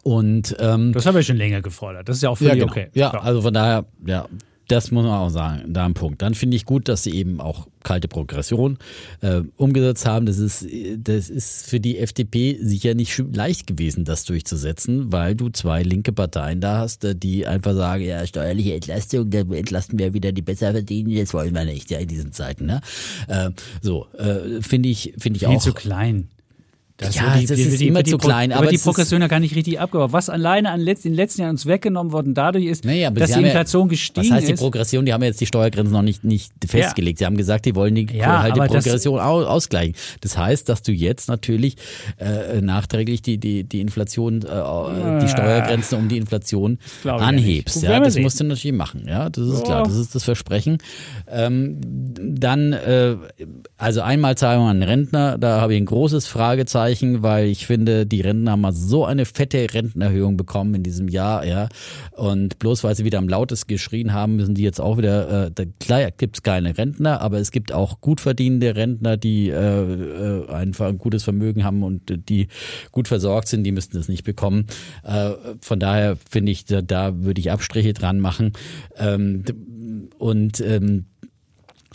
und 0.02 0.56
ähm, 0.58 0.92
Das 0.92 1.06
habe 1.06 1.20
ich 1.20 1.26
schon 1.26 1.36
länger 1.36 1.60
gefordert. 1.60 2.08
Das 2.08 2.16
ist 2.16 2.22
ja 2.22 2.30
auch 2.30 2.38
völlig 2.38 2.54
ja, 2.54 2.60
genau. 2.60 2.70
okay. 2.70 2.88
Ja, 2.94 3.10
Klar. 3.10 3.24
also 3.24 3.42
von 3.42 3.54
daher, 3.54 3.84
ja, 4.06 4.26
das 4.68 4.90
muss 4.90 5.04
man 5.04 5.14
auch 5.14 5.30
sagen, 5.30 5.72
da 5.72 5.86
ein 5.86 5.94
Punkt. 5.94 6.22
Dann 6.22 6.34
finde 6.34 6.56
ich 6.56 6.66
gut, 6.66 6.88
dass 6.88 7.02
sie 7.02 7.12
eben 7.12 7.40
auch 7.40 7.66
kalte 7.82 8.06
Progression 8.06 8.78
äh, 9.22 9.40
umgesetzt 9.56 10.04
haben. 10.06 10.26
Das 10.26 10.38
ist, 10.38 10.66
das 10.98 11.30
ist 11.30 11.68
für 11.68 11.80
die 11.80 11.98
FDP 11.98 12.58
sicher 12.60 12.94
nicht 12.94 13.18
leicht 13.34 13.66
gewesen, 13.66 14.04
das 14.04 14.24
durchzusetzen, 14.24 15.10
weil 15.10 15.34
du 15.34 15.48
zwei 15.48 15.82
linke 15.82 16.12
Parteien 16.12 16.60
da 16.60 16.78
hast, 16.78 17.04
äh, 17.04 17.14
die 17.14 17.46
einfach 17.46 17.74
sagen, 17.74 18.04
ja, 18.04 18.26
steuerliche 18.26 18.74
Entlastung, 18.74 19.30
da 19.30 19.40
entlasten 19.40 19.98
wir 19.98 20.12
wieder 20.12 20.32
die 20.32 20.42
besser 20.42 20.72
verdienen, 20.72 21.16
das 21.16 21.32
wollen 21.32 21.54
wir 21.54 21.64
nicht, 21.64 21.90
ja, 21.90 21.98
in 21.98 22.08
diesen 22.08 22.32
Zeiten. 22.32 22.66
Ne? 22.66 22.82
Äh, 23.26 23.50
so, 23.80 24.06
äh, 24.18 24.60
finde 24.60 24.90
ich, 24.90 25.14
finde 25.18 25.38
ich 25.38 25.46
viel 25.46 25.56
auch. 25.56 25.62
zu 25.62 25.72
klein. 25.72 26.28
Das 27.00 27.14
Ja, 27.14 27.36
wird 27.38 27.48
das 27.48 27.58
ist 27.60 27.80
immer 27.80 27.98
wird 27.98 28.08
zu 28.08 28.18
klein, 28.18 28.50
aber 28.52 28.66
die 28.66 28.74
es 28.74 28.80
ist- 28.80 28.84
Progression 28.84 29.20
ja 29.20 29.28
gar 29.28 29.38
nicht 29.38 29.54
richtig 29.54 29.78
abgebaut. 29.78 30.12
Was 30.12 30.28
alleine 30.28 30.70
an 30.72 30.80
letzt, 30.80 31.06
in 31.06 31.12
den 31.12 31.16
letzten 31.16 31.42
Jahren 31.42 31.50
uns 31.52 31.64
weggenommen 31.64 32.12
worden 32.12 32.34
dadurch 32.34 32.64
ist, 32.64 32.84
Naja, 32.84 33.10
dass 33.10 33.28
die 33.28 33.34
haben 33.36 33.42
ja- 33.42 33.46
Inflation 33.48 33.88
gestiegen 33.88 34.26
Was 34.26 34.34
heißt 34.34 34.48
die 34.48 34.52
ist. 34.54 34.58
Progression? 34.60 35.06
Die 35.06 35.12
haben 35.12 35.22
ja 35.22 35.28
jetzt 35.28 35.40
die 35.40 35.46
Steuergrenzen 35.46 35.92
noch 35.92 36.02
nicht, 36.02 36.24
nicht 36.24 36.50
festgelegt. 36.66 37.20
Sie 37.20 37.24
haben 37.26 37.36
gesagt, 37.36 37.66
die 37.66 37.76
wollen 37.76 37.94
die, 37.94 38.08
Ja, 38.12 38.42
halt 38.42 38.56
die 38.56 38.58
das- 38.58 38.68
Progression 38.68 39.20
au- 39.20 39.44
ausgleichen. 39.44 39.94
Das 40.22 40.36
heißt, 40.36 40.68
dass 40.68 40.82
du 40.82 40.90
jetzt 40.90 41.28
natürlich 41.28 41.76
äh, 42.16 42.60
nachträglich 42.60 43.22
die, 43.22 43.38
die, 43.38 43.62
die 43.62 43.80
Inflation, 43.80 44.42
äh, 44.42 45.20
die 45.22 45.28
Steuergrenzen 45.28 45.98
um 45.98 46.08
die 46.08 46.16
Inflation 46.16 46.78
ja 47.04 47.14
anhebst. 47.14 47.80
Ja, 47.84 48.00
das 48.00 48.18
musst 48.18 48.40
du 48.40 48.44
natürlich 48.44 48.76
machen. 48.76 49.04
Ja, 49.06 49.30
das 49.30 49.46
ist 49.46 49.58
Ja. 49.60 49.64
klar. 49.64 49.82
Das 49.84 49.94
ist 49.94 50.16
das 50.16 50.24
Versprechen. 50.24 50.78
Ähm, 51.30 51.78
dann, 52.18 52.72
äh, 52.72 53.14
also 53.76 54.00
Einmalzahlung 54.00 54.66
an 54.66 54.82
Rentner, 54.82 55.38
da 55.38 55.60
habe 55.60 55.74
ich 55.74 55.80
ein 55.80 55.86
großes 55.86 56.26
Fragezeichen, 56.26 56.87
weil 57.22 57.46
ich 57.46 57.66
finde, 57.66 58.06
die 58.06 58.20
Rentner 58.20 58.52
haben 58.52 58.60
mal 58.60 58.72
so 58.72 59.04
eine 59.04 59.24
fette 59.24 59.66
Rentenerhöhung 59.72 60.36
bekommen 60.36 60.74
in 60.74 60.82
diesem 60.82 61.08
Jahr, 61.08 61.44
ja. 61.44 61.68
Und 62.12 62.58
bloß 62.58 62.84
weil 62.84 62.94
sie 62.94 63.04
wieder 63.04 63.18
am 63.18 63.28
lautesten 63.28 63.68
geschrien 63.68 64.12
haben, 64.12 64.36
müssen 64.36 64.54
die 64.54 64.62
jetzt 64.62 64.80
auch 64.80 64.98
wieder, 64.98 65.50
äh, 65.56 65.66
klar 65.80 66.10
gibt 66.10 66.36
es 66.36 66.42
keine 66.42 66.76
Rentner, 66.76 67.20
aber 67.20 67.38
es 67.38 67.50
gibt 67.50 67.72
auch 67.72 68.00
gut 68.00 68.20
verdienende 68.20 68.76
Rentner, 68.76 69.16
die 69.16 69.48
äh, 69.48 69.54
äh, 69.54 70.50
einfach 70.50 70.88
ein 70.88 70.98
gutes 70.98 71.24
Vermögen 71.24 71.64
haben 71.64 71.82
und 71.82 72.28
die 72.28 72.48
gut 72.92 73.08
versorgt 73.08 73.48
sind, 73.48 73.64
die 73.64 73.72
müssten 73.72 73.96
das 73.96 74.08
nicht 74.08 74.24
bekommen. 74.24 74.66
Äh, 75.04 75.32
von 75.60 75.80
daher 75.80 76.16
finde 76.30 76.52
ich, 76.52 76.64
da, 76.64 76.82
da 76.82 77.22
würde 77.22 77.40
ich 77.40 77.50
Abstriche 77.50 77.92
dran 77.92 78.20
machen. 78.20 78.52
Ähm, 78.96 79.44
und 80.18 80.60
ähm, 80.60 81.06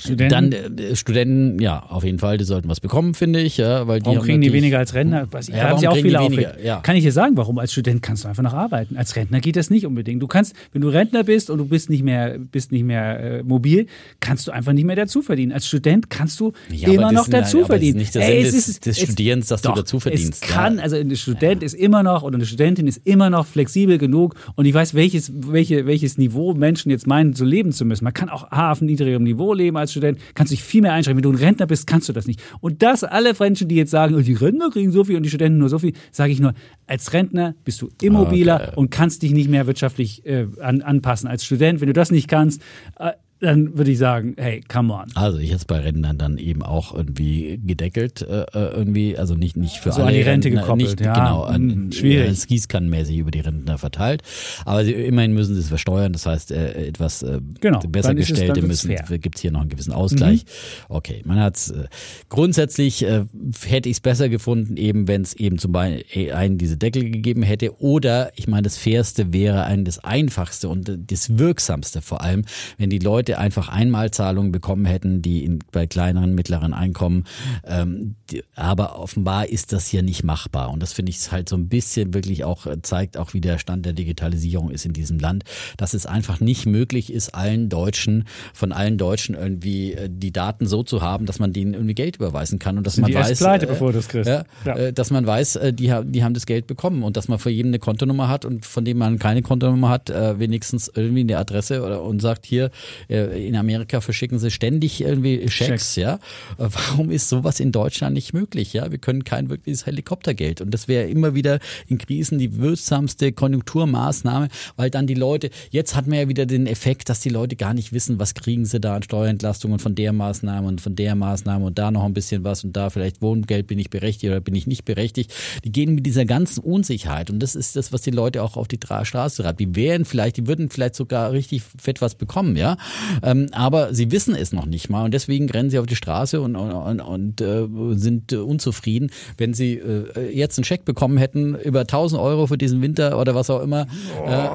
Studenten? 0.04 0.52
dann 0.52 0.78
äh, 0.78 0.96
Studenten, 0.96 1.60
ja, 1.62 1.80
auf 1.84 2.04
jeden 2.04 2.20
Fall, 2.20 2.38
die 2.38 2.44
sollten 2.44 2.70
was 2.70 2.80
bekommen, 2.80 3.14
finde 3.14 3.42
ich, 3.42 3.58
ja, 3.58 3.88
weil 3.88 4.00
die 4.00 4.06
Warum 4.08 4.20
kriegen 4.22 4.42
die 4.42 4.54
weniger 4.54 4.78
als 4.80 4.94
Rentner? 4.94 5.28
Was, 5.32 5.48
Ja, 5.48 5.70
haben 5.70 5.80
sie 5.80 5.88
auch 5.88 5.96
viele 5.96 6.20
weniger? 6.20 6.60
Ja. 6.64 6.80
Kann 6.82 6.96
ich 6.96 7.04
dir 7.04 7.12
sagen, 7.12 7.38
warum? 7.38 7.58
Als 7.60 7.72
Student 7.72 8.02
kannst 8.02 8.24
du 8.24 8.28
einfach 8.30 8.44
noch 8.44 8.54
arbeiten. 8.54 8.98
Als 8.98 9.16
Rentner 9.16 9.40
geht 9.40 9.56
das 9.56 9.70
nicht 9.70 9.86
unbedingt. 9.86 10.22
Du 10.22 10.28
kannst, 10.28 10.54
wenn 10.72 10.82
du 10.82 10.90
Rentner 10.90 11.24
bist 11.24 11.50
und 11.50 11.58
du 11.58 11.66
bist 11.66 11.90
nicht 11.90 12.04
mehr, 12.04 12.38
bist 12.40 12.72
nicht 12.72 12.84
mehr 12.84 13.20
äh, 13.40 13.44
mobil, 13.44 13.88
kannst 14.20 14.48
du 14.48 14.52
einfach 14.52 14.74
nicht 14.74 14.86
mehr 14.86 14.96
dazu 14.96 15.22
verdienen. 15.22 15.52
Als 15.52 15.68
Student 15.68 16.10
kannst 16.10 16.40
du 16.40 16.54
Ja, 16.72 16.90
immer 16.92 17.04
das 17.04 17.14
noch 17.14 17.28
dazu 17.30 17.58
aber 17.60 17.60
das 17.60 17.62
ist 17.62 17.68
verdienen. 17.68 17.98
nicht 18.00 18.16
der 18.16 18.22
Ey, 18.28 18.40
Sinn 18.40 18.46
es 18.46 18.52
des- 18.52 18.68
ist- 18.70 18.86
des 18.86 18.98
es- 18.98 19.04
Studierens, 19.04 19.48
dass 19.48 19.62
du 19.62 19.70
doch, 19.70 19.76
dazu 19.76 20.00
verdienst, 20.00 20.44
Es 20.44 20.50
kann, 20.50 20.80
also 20.80 20.96
ein 20.96 21.16
Student 21.16 21.64
ist 21.64 21.74
immer 21.74 22.04
noch 22.04 22.24
oder 22.24 22.36
eine 22.36 22.46
Studentin 22.46 22.88
ist 22.88 23.02
immer 23.06 23.30
noch 23.30 23.46
flexibel 23.46 23.98
genug 23.98 24.36
und 24.56 24.66
ich 24.66 24.74
weiß, 24.74 24.94
welches, 24.94 25.32
welche, 25.34 25.86
welches 25.86 26.18
Niveau 26.18 26.54
Menschen 26.54 26.90
jetzt 26.92 27.08
meinen, 27.08 27.34
so 27.34 27.46
leben 27.46 27.72
zu 27.72 27.86
müssen. 27.86 28.04
Man 28.04 28.14
kann 28.14 28.30
auch 28.30 28.52
A, 28.52 28.72
auf 28.72 28.82
niedrigerem 28.82 29.24
Niveau 29.24 29.54
leben 29.54 29.78
als 29.78 29.93
Student, 29.94 30.20
kannst 30.36 30.52
dich 30.52 30.62
viel 30.62 30.82
mehr 30.82 30.94
einschränken. 30.94 31.24
Wenn 31.24 31.32
du 31.32 31.38
ein 31.38 31.44
Rentner 31.44 31.66
bist, 31.66 31.88
kannst 31.88 32.10
du 32.10 32.14
das 32.14 32.28
nicht. 32.28 32.42
Und 32.60 32.84
das 32.84 33.04
alle 33.04 33.34
Menschen, 33.40 33.68
die 33.68 33.76
jetzt 33.76 33.92
sagen, 33.92 34.16
oh, 34.16 34.22
die 34.22 34.34
Rentner 34.34 34.70
kriegen 34.70 34.92
so 34.92 35.04
viel 35.04 35.16
und 35.16 35.24
die 35.24 35.30
Studenten 35.30 35.58
nur 35.60 35.70
so 35.70 35.80
viel, 35.80 35.94
sage 36.12 36.32
ich 36.32 36.40
nur, 36.40 36.54
als 36.88 37.14
Rentner 37.14 37.56
bist 37.64 37.82
du 37.82 37.90
immobiler 38.02 38.54
Okay. 38.68 38.74
und 38.76 38.92
kannst 38.92 39.24
dich 39.24 39.32
nicht 39.32 39.50
mehr 39.50 39.68
wirtschaftlich 39.68 40.26
äh, 40.26 40.48
an, 40.62 40.82
anpassen. 40.82 41.28
Als 41.30 41.46
Student, 41.46 41.82
wenn 41.82 41.88
du 41.88 41.94
das 41.94 42.12
nicht 42.12 42.28
kannst, 42.28 42.62
äh, 43.00 43.12
dann 43.44 43.78
würde 43.78 43.92
ich 43.92 43.98
sagen, 43.98 44.36
hey, 44.38 44.62
come 44.68 44.94
on. 44.94 45.06
Also 45.16 45.38
ich 45.38 45.48
hätte 45.50 45.58
es 45.58 45.66
bei 45.66 45.80
Rentnern 45.80 46.18
dann 46.18 46.38
eben 46.38 46.64
auch 46.64 46.94
irgendwie 46.96 47.60
gedeckelt, 47.64 48.22
äh, 48.22 48.42
äh, 48.42 48.74
irgendwie, 48.74 49.18
also 49.18 49.36
nicht, 49.36 49.56
nicht 49.58 49.78
für 49.78 49.92
So 49.92 50.02
alle 50.02 50.08
an 50.10 50.14
die 50.16 50.22
Rente 50.22 50.48
Rentner, 50.48 50.62
gekoppelt, 50.62 50.90
nicht, 50.90 51.02
ja. 51.02 51.14
genau, 51.14 51.44
an, 51.44 51.70
Hm, 51.72 51.92
schwierig. 51.92 52.26
Ja, 52.26 52.32
es 52.32 52.48
gießkannenmäßig 52.48 53.18
über 53.18 53.32
die 53.32 53.42
Rentner 53.42 53.78
verteilt. 53.78 54.24
Aber 54.66 54.84
sie, 54.84 54.94
immerhin 54.94 55.34
müssen 55.34 55.54
sie 55.54 55.62
es 55.62 55.68
versteuern, 55.68 56.14
das 56.14 56.26
heißt, 56.26 56.52
äh, 56.52 56.88
etwas 56.88 57.22
äh, 57.24 57.40
Genau, 57.62 57.80
besser 57.88 58.12
es- 58.18 58.28
gestellte 58.28 58.56
wird's 58.62 58.68
müssen. 58.86 58.92
Mhm. 58.92 59.22
gibt 59.22 59.36
es 59.36 59.42
hier 59.42 59.52
noch 59.52 59.62
einen 59.62 59.70
gewissen 59.70 59.94
Ausgleich. 59.94 60.46
Okay, 60.90 61.22
man 61.26 61.40
hat 61.40 61.58
es 61.58 61.72
äh, 61.72 61.86
grundsätzlich 62.30 63.04
äh, 63.06 63.26
hätte 63.68 63.90
ich 63.90 63.98
es 63.98 64.02
besser 64.02 64.30
gefunden, 64.30 64.76
eben 64.78 65.08
wenn 65.08 65.22
es 65.22 65.34
eben 65.34 65.58
zum 65.60 65.72
Beispiel 65.72 66.32
einen 66.34 66.58
diese 66.58 66.78
Deckel 66.78 67.10
gegeben 67.12 67.44
hätte 67.44 67.80
oder 67.82 68.32
ich 68.36 68.48
meine, 68.48 68.64
das 68.64 68.78
Fairste 68.78 69.34
wäre 69.34 69.64
ein 69.66 69.86
das 69.86 70.00
Einfachste 70.00 70.70
und 70.70 70.92
das 71.08 71.38
Wirksamste 71.38 72.02
vor 72.02 72.22
allem, 72.22 72.44
wenn 72.78 72.90
die 72.90 73.00
Leute 73.00 73.33
einfach 73.38 73.70
Einmalzahlungen 73.70 74.52
bekommen 74.52 74.86
hätten, 74.86 75.22
die 75.22 75.44
in, 75.44 75.60
bei 75.72 75.88
kleineren, 75.88 76.36
mittleren 76.36 76.74
Einkommen. 76.74 77.26
Ähm, 77.66 78.16
die, 78.30 78.44
aber 78.56 79.00
offenbar 79.00 79.48
ist 79.48 79.74
das 79.74 79.88
hier 79.88 80.04
nicht 80.04 80.24
machbar 80.24 80.72
und 80.72 80.82
das 80.82 80.94
finde 80.94 81.12
ich 81.12 81.32
halt 81.32 81.50
so 81.50 81.56
ein 81.56 81.70
bisschen 81.70 82.14
wirklich 82.14 82.44
auch 82.44 82.66
äh, 82.66 82.82
zeigt 82.82 83.18
auch, 83.18 83.34
wie 83.34 83.42
der 83.42 83.58
Stand 83.60 83.86
der 83.86 83.94
Digitalisierung 83.94 84.70
ist 84.72 84.86
in 84.86 84.94
diesem 84.94 85.20
Land, 85.20 85.44
dass 85.78 85.94
es 85.94 86.06
einfach 86.06 86.40
nicht 86.40 86.66
möglich 86.66 87.12
ist, 87.12 87.36
allen 87.36 87.70
Deutschen 87.70 88.26
von 88.54 88.72
allen 88.72 88.98
Deutschen 88.98 89.36
irgendwie 89.36 89.94
äh, 89.94 90.10
die 90.12 90.32
Daten 90.32 90.66
so 90.66 90.84
zu 90.84 91.02
haben, 91.02 91.26
dass 91.26 91.40
man 91.40 91.54
denen 91.54 91.74
irgendwie 91.74 91.96
Geld 91.96 92.18
überweisen 92.18 92.60
kann 92.60 92.78
und 92.78 92.86
dass 92.88 92.98
man 92.98 93.10
die 93.10 93.16
weiß, 93.16 93.38
pleite, 93.40 93.68
bevor 93.68 93.92
du 93.92 93.98
das 93.98 94.08
kriegst. 94.08 94.30
Ja, 94.30 94.44
Ja. 94.66 94.76
Äh, 94.76 94.94
dass 94.94 95.12
man 95.12 95.26
weiß, 95.26 95.58
äh, 95.58 95.74
die, 95.74 95.94
die 96.06 96.24
haben 96.24 96.34
das 96.34 96.46
Geld 96.46 96.68
bekommen 96.68 97.04
und 97.04 97.18
dass 97.18 97.28
man 97.28 97.40
für 97.40 97.50
jeden 97.50 97.70
eine 97.70 97.80
Kontonummer 97.80 98.28
hat 98.28 98.46
und 98.46 98.66
von 98.66 98.86
dem 98.86 98.98
man 98.98 99.20
keine 99.20 99.42
Kontonummer 99.42 99.90
hat, 99.90 100.10
äh, 100.10 100.40
wenigstens 100.40 100.92
irgendwie 100.94 101.22
eine 101.22 101.38
Adresse 101.38 101.84
oder 101.84 102.04
und 102.04 102.22
sagt 102.22 102.46
hier, 102.46 102.70
Äh, 103.08 103.13
in 103.18 103.56
Amerika 103.56 104.02
verschicken 104.02 104.40
sie 104.40 104.52
ständig 104.52 105.02
irgendwie 105.02 105.48
Schecks, 105.50 105.54
Schecks. 105.54 105.96
ja. 105.96 106.16
Äh, 106.58 106.70
warum 106.72 107.12
ist 107.12 107.30
sowas 107.30 107.60
in 107.60 107.72
Deutschland 107.72 108.14
nicht 108.14 108.34
möglich? 108.34 108.74
Ja, 108.74 108.92
wir 108.92 108.98
können 108.98 109.24
kein 109.24 109.50
wirkliches 109.50 109.86
Helikoptergeld. 109.86 110.62
Und 110.62 110.72
das 110.72 110.88
wäre 110.88 111.08
immer 111.08 111.36
wieder 111.36 111.60
in 111.88 111.98
Krisen 111.98 112.40
die 112.40 112.58
wirksamste 112.58 113.32
Konjunkturmaßnahme, 113.32 114.48
weil 114.76 114.90
dann 114.90 115.08
die 115.08 115.14
Leute, 115.14 115.50
jetzt 115.70 115.96
hat 115.96 116.08
man 116.08 116.20
ja 116.20 116.28
wieder 116.28 116.46
den 116.46 116.68
Effekt, 116.68 117.10
dass 117.10 117.20
die 117.20 117.30
Leute 117.30 117.56
gar 117.56 117.74
nicht 117.74 117.94
wissen, 117.94 118.20
was 118.20 118.34
kriegen 118.34 118.66
sie 118.66 118.80
da 118.80 118.96
an 118.96 119.04
Steuerentlastungen 119.04 119.80
von 119.80 119.96
der 119.96 120.14
Maßnahme 120.14 120.68
und 120.68 120.82
von 120.82 120.96
der 120.96 121.16
Maßnahme 121.16 121.66
und 121.66 121.78
da 121.78 121.92
noch 121.92 122.04
ein 122.06 122.14
bisschen 122.14 122.44
was 122.44 122.64
und 122.64 122.76
da 122.76 122.90
vielleicht 122.90 123.22
Wohngeld 123.22 123.68
bin 123.68 123.80
ich 123.80 123.90
berechtigt 123.90 124.32
oder 124.32 124.42
bin 124.42 124.56
ich 124.56 124.68
nicht 124.68 124.86
berechtigt. 124.86 125.34
Die 125.64 125.72
gehen 125.72 125.96
mit 125.96 126.06
dieser 126.06 126.26
ganzen 126.26 126.62
Unsicherheit 126.62 127.30
und 127.30 127.40
das 127.40 127.56
ist 127.56 127.76
das, 127.76 127.94
was 127.94 128.02
die 128.02 128.12
Leute 128.12 128.42
auch 128.44 128.58
auf 128.58 128.68
die 128.68 128.80
Straße 128.84 129.44
treibt. 129.44 129.60
Die 129.60 129.76
wären 129.76 130.06
vielleicht, 130.06 130.38
die 130.38 130.48
würden 130.48 130.70
vielleicht 130.70 130.96
sogar 130.96 131.32
richtig 131.32 131.64
fett 131.78 132.02
was 132.02 132.16
bekommen, 132.16 132.56
ja. 132.56 132.78
Ähm, 133.22 133.48
aber 133.52 133.94
sie 133.94 134.12
wissen 134.12 134.36
es 134.36 134.54
noch 134.54 134.66
nicht 134.66 134.90
mal 134.90 135.06
und 135.06 135.14
deswegen 135.14 135.50
rennen 135.50 135.70
sie 135.70 135.80
auf 135.80 135.86
die 135.86 135.96
Straße 135.96 136.42
und, 136.42 136.56
und, 136.56 137.02
und 137.02 137.42
äh, 137.42 137.68
sind 137.96 138.34
unzufrieden. 138.34 139.12
Wenn 139.38 139.54
sie 139.54 139.74
äh, 139.74 140.32
jetzt 140.34 140.58
einen 140.58 140.66
Scheck 140.66 140.86
bekommen 140.86 141.18
hätten 141.18 141.56
über 141.56 141.82
1000 141.82 142.22
Euro 142.22 142.48
für 142.48 142.58
diesen 142.58 142.82
Winter 142.82 143.20
oder 143.20 143.36
was 143.36 143.50
auch 143.50 143.62
immer. 143.62 143.88
Äh, 144.26 144.48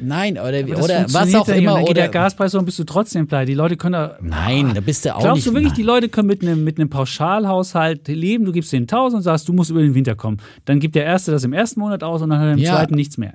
nein, 0.00 0.34
oder, 0.34 0.60
oder 0.82 1.06
was 1.08 1.34
auch 1.34 1.48
immer. 1.48 1.74
Dann 1.74 1.84
geht 1.84 1.96
der 1.96 2.08
Gaspreis 2.08 2.54
und 2.54 2.64
bist 2.64 2.78
du 2.78 2.84
trotzdem 2.84 3.26
pleite. 3.26 3.46
Die 3.46 3.54
Leute 3.54 3.76
können 3.76 3.94
da. 3.94 4.18
Nein, 4.20 4.72
da 4.74 4.80
bist 4.80 5.04
du 5.04 5.14
auch 5.14 5.20
Glaubst 5.20 5.36
nicht. 5.36 5.44
Glaubst 5.44 5.46
du 5.46 5.54
wirklich, 5.54 5.72
die 5.74 5.82
Leute 5.82 6.08
können 6.08 6.28
mit 6.28 6.42
einem, 6.42 6.64
mit 6.64 6.78
einem 6.78 6.90
Pauschalhaushalt 6.90 8.08
leben? 8.08 8.44
Du 8.44 8.52
gibst 8.52 8.72
denen 8.72 8.84
1000 8.84 9.18
und 9.18 9.22
sagst, 9.22 9.48
du 9.48 9.52
musst 9.52 9.70
über 9.70 9.80
den 9.80 9.94
Winter 9.94 10.14
kommen. 10.14 10.38
Dann 10.64 10.80
gibt 10.80 10.94
der 10.94 11.04
Erste 11.04 11.32
das 11.32 11.44
im 11.44 11.52
ersten 11.52 11.80
Monat 11.80 12.02
aus 12.02 12.22
und 12.22 12.30
dann 12.30 12.38
hat 12.38 12.46
er 12.46 12.52
im 12.52 12.58
ja. 12.58 12.72
zweiten 12.74 12.94
nichts 12.94 13.18
mehr. 13.18 13.34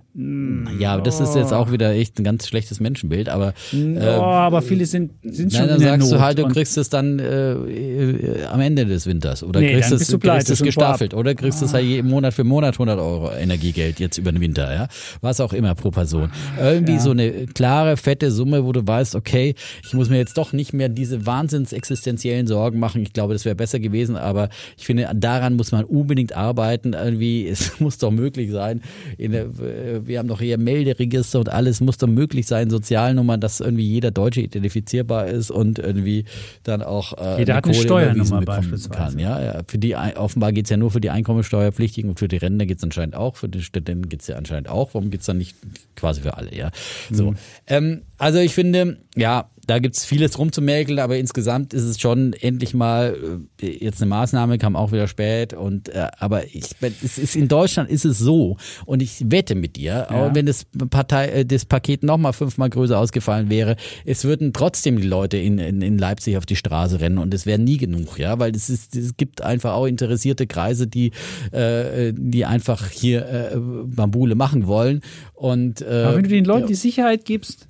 Ja, 0.80 1.00
das 1.00 1.20
ist 1.20 1.36
jetzt 1.36 1.54
auch 1.54 1.72
wieder 1.72 1.92
echt 1.92 2.20
ein 2.20 2.24
ganz 2.24 2.48
schlechtes 2.48 2.80
Menschenbild, 2.80 3.30
aber. 3.30 3.54
Äh, 3.74 4.18
oh, 4.20 4.22
aber 4.40 4.62
viele 4.62 4.86
sind, 4.86 5.12
sind 5.24 5.52
schon 5.54 5.62
nein, 5.68 5.70
dann 5.70 5.82
in 5.82 5.88
sagst 5.88 6.12
Not 6.12 6.20
du 6.20 6.24
halt, 6.24 6.38
du 6.40 6.48
kriegst 6.48 6.78
es 6.78 6.90
dann 6.90 7.20
äh, 7.20 7.52
äh, 7.54 8.44
am 8.46 8.60
Ende 8.62 8.86
des 8.86 9.06
Winters 9.06 9.44
oder 9.44 9.60
Nee, 9.60 9.74
kriegst 9.74 9.92
es, 9.92 10.08
kriegst 10.20 10.50
es 10.50 10.62
gestaffelt 10.62 11.14
oder 11.14 11.36
kriegst 11.36 11.62
es 11.62 11.74
halt 11.74 11.86
je- 11.86 12.02
Monat 12.04 12.34
für 12.34 12.44
Monat 12.44 12.76
100 12.76 13.00
Euro 13.00 13.32
Energiegeld 13.32 14.00
jetzt 14.00 14.18
über 14.18 14.32
den 14.32 14.42
Winter, 14.42 14.74
ja, 14.74 14.88
was 15.22 15.40
auch 15.42 15.54
immer 15.54 15.76
pro 15.76 15.92
Person. 15.92 16.32
Irgendwie 16.60 17.00
so 17.00 17.12
eine 17.12 17.46
klare, 17.48 17.98
fette 17.98 18.32
Summe, 18.32 18.64
wo 18.66 18.72
du 18.72 18.86
weißt, 18.86 19.16
okay, 19.16 19.56
ich 19.84 19.94
muss 19.94 20.10
mir 20.10 20.18
jetzt 20.18 20.38
doch 20.38 20.54
nicht 20.54 20.74
mehr 20.74 20.90
diese 20.90 21.26
wahnsinns 21.26 21.74
existenziellen 21.74 22.48
Sorgen 22.48 22.80
machen. 22.80 23.02
Ich 23.02 23.14
glaube, 23.14 23.34
das 23.34 23.46
wäre 23.46 23.56
besser 23.56 23.80
gewesen, 23.80 24.16
aber 24.16 24.50
ich 24.78 24.86
finde, 24.86 25.10
daran 25.16 25.56
muss 25.56 25.72
man 25.72 25.84
unbedingt 25.84 26.36
arbeiten. 26.36 26.94
Irgendwie, 26.94 27.48
es 27.52 27.80
muss 27.80 27.98
doch 27.98 28.12
möglich 28.12 28.52
sein. 28.52 28.82
In 29.18 29.32
der, 29.32 29.48
wir 30.06 30.20
haben 30.20 30.28
doch 30.28 30.40
hier 30.40 30.58
Melderegister 30.58 31.40
und 31.40 31.50
alles 31.50 31.82
muss 31.82 31.98
doch 31.98 32.08
möglich 32.08 32.46
sein, 32.48 32.70
Sozialnummern, 32.70 33.40
dass 33.40 33.60
irgendwie 33.60 33.86
jeder 33.88 34.12
Deutsche 34.12 34.27
identifizierbar 34.36 35.28
ist 35.28 35.52
und 35.52 35.80
irgendwie 35.80 36.26
dann 36.64 36.82
auch 36.82 37.18
äh, 37.18 37.40
Jeder 37.40 37.56
hat 37.56 37.66
eine 37.66 37.74
Kohle 37.74 37.86
Steuernummer 37.86 38.42
beispielsweise. 38.42 38.90
Kann. 38.90 39.20
Ja, 39.20 39.42
ja, 39.42 39.62
für 39.68 39.78
die 39.78 39.96
offenbar 39.96 40.52
geht's 40.52 40.70
ja 40.70 40.78
nur 40.78 40.92
für 40.92 41.02
die 41.02 41.10
Einkommensteuerpflichtigen 41.10 42.10
und 42.10 42.20
für 42.20 42.28
die 42.28 42.38
Rentner 42.38 42.66
geht's 42.66 42.84
anscheinend 42.84 43.16
auch, 43.16 43.38
für 43.38 43.48
die 43.50 43.62
Studenten 43.62 44.10
geht's 44.10 44.28
ja 44.28 44.36
anscheinend 44.36 44.70
auch. 44.70 44.94
Warum 44.94 45.10
geht's 45.10 45.26
dann 45.26 45.38
nicht 45.38 45.56
quasi 45.96 46.22
für 46.22 46.36
alle, 46.36 46.54
ja? 46.56 46.72
So. 47.12 47.36
Ähm, 47.68 48.02
also 48.18 48.40
ich 48.40 48.54
finde, 48.54 48.98
ja, 49.16 49.50
da 49.68 49.80
gibt's 49.80 50.06
vieles 50.06 50.40
rumzumäkeln, 50.40 50.98
aber 50.98 51.18
insgesamt 51.18 51.74
ist 51.74 51.84
es 51.84 52.00
schon 52.00 52.32
endlich 52.34 52.74
mal 52.74 53.18
äh, 53.62 53.68
jetzt 53.68 54.02
eine 54.02 54.10
Maßnahme, 54.10 54.58
kam 54.58 54.78
auch 54.78 54.94
wieder 54.94 55.08
spät 55.08 55.54
und 55.54 55.90
äh, 55.90 56.08
aber 56.18 56.46
ich 56.46 56.64
es 57.04 57.18
ist 57.18 57.36
in 57.36 57.50
Deutschland 57.50 57.90
ist 57.90 58.06
es 58.06 58.18
so 58.18 58.56
und 58.86 59.04
ich 59.04 59.30
wette 59.30 59.56
mit 59.56 59.76
dir, 59.76 60.10
auch 60.10 60.34
wenn 60.34 60.46
das 60.46 60.66
Partei 60.90 61.28
äh, 61.28 61.46
das 61.46 61.66
Paket 61.66 62.04
noch 62.04 62.18
mal 62.18 62.32
fünfmal 62.32 62.70
größer 62.70 62.98
ausgefallen 62.98 63.50
wäre, 63.50 63.76
es 64.06 64.24
würden 64.24 64.54
trotzdem 64.54 65.02
die 65.02 65.08
Leute 65.08 65.38
in, 65.38 65.60
in, 65.60 65.82
in 65.82 65.98
Leipzig 65.98 66.38
auf 66.38 66.46
die 66.46 66.56
Straße 66.56 67.02
rennen 67.02 67.18
und 67.18 67.34
es 67.34 67.46
wäre 67.46 67.60
nie 67.60 67.78
genug, 67.78 68.18
ja, 68.18 68.40
weil 68.40 68.56
es 68.56 68.70
ist 68.70 68.96
es 68.96 69.18
gibt 69.18 69.42
einfach 69.42 69.74
auch 69.74 69.86
interessierte 69.86 70.48
Kreise, 70.48 70.88
die 70.88 71.12
äh, 71.52 72.14
die 72.16 72.46
einfach 72.46 72.90
hier 72.90 73.28
äh, 73.28 73.58
Bambule 73.58 74.36
machen 74.36 74.66
wollen 74.66 75.02
und 75.34 75.82
äh, 75.82 76.04
Aber 76.06 76.16
wenn 76.16 76.24
du 76.24 76.30
den 76.30 76.46
Leuten 76.46 76.62
ja. 76.62 76.68
die 76.68 76.76
Sicherheit 76.76 77.26
gibst, 77.26 77.67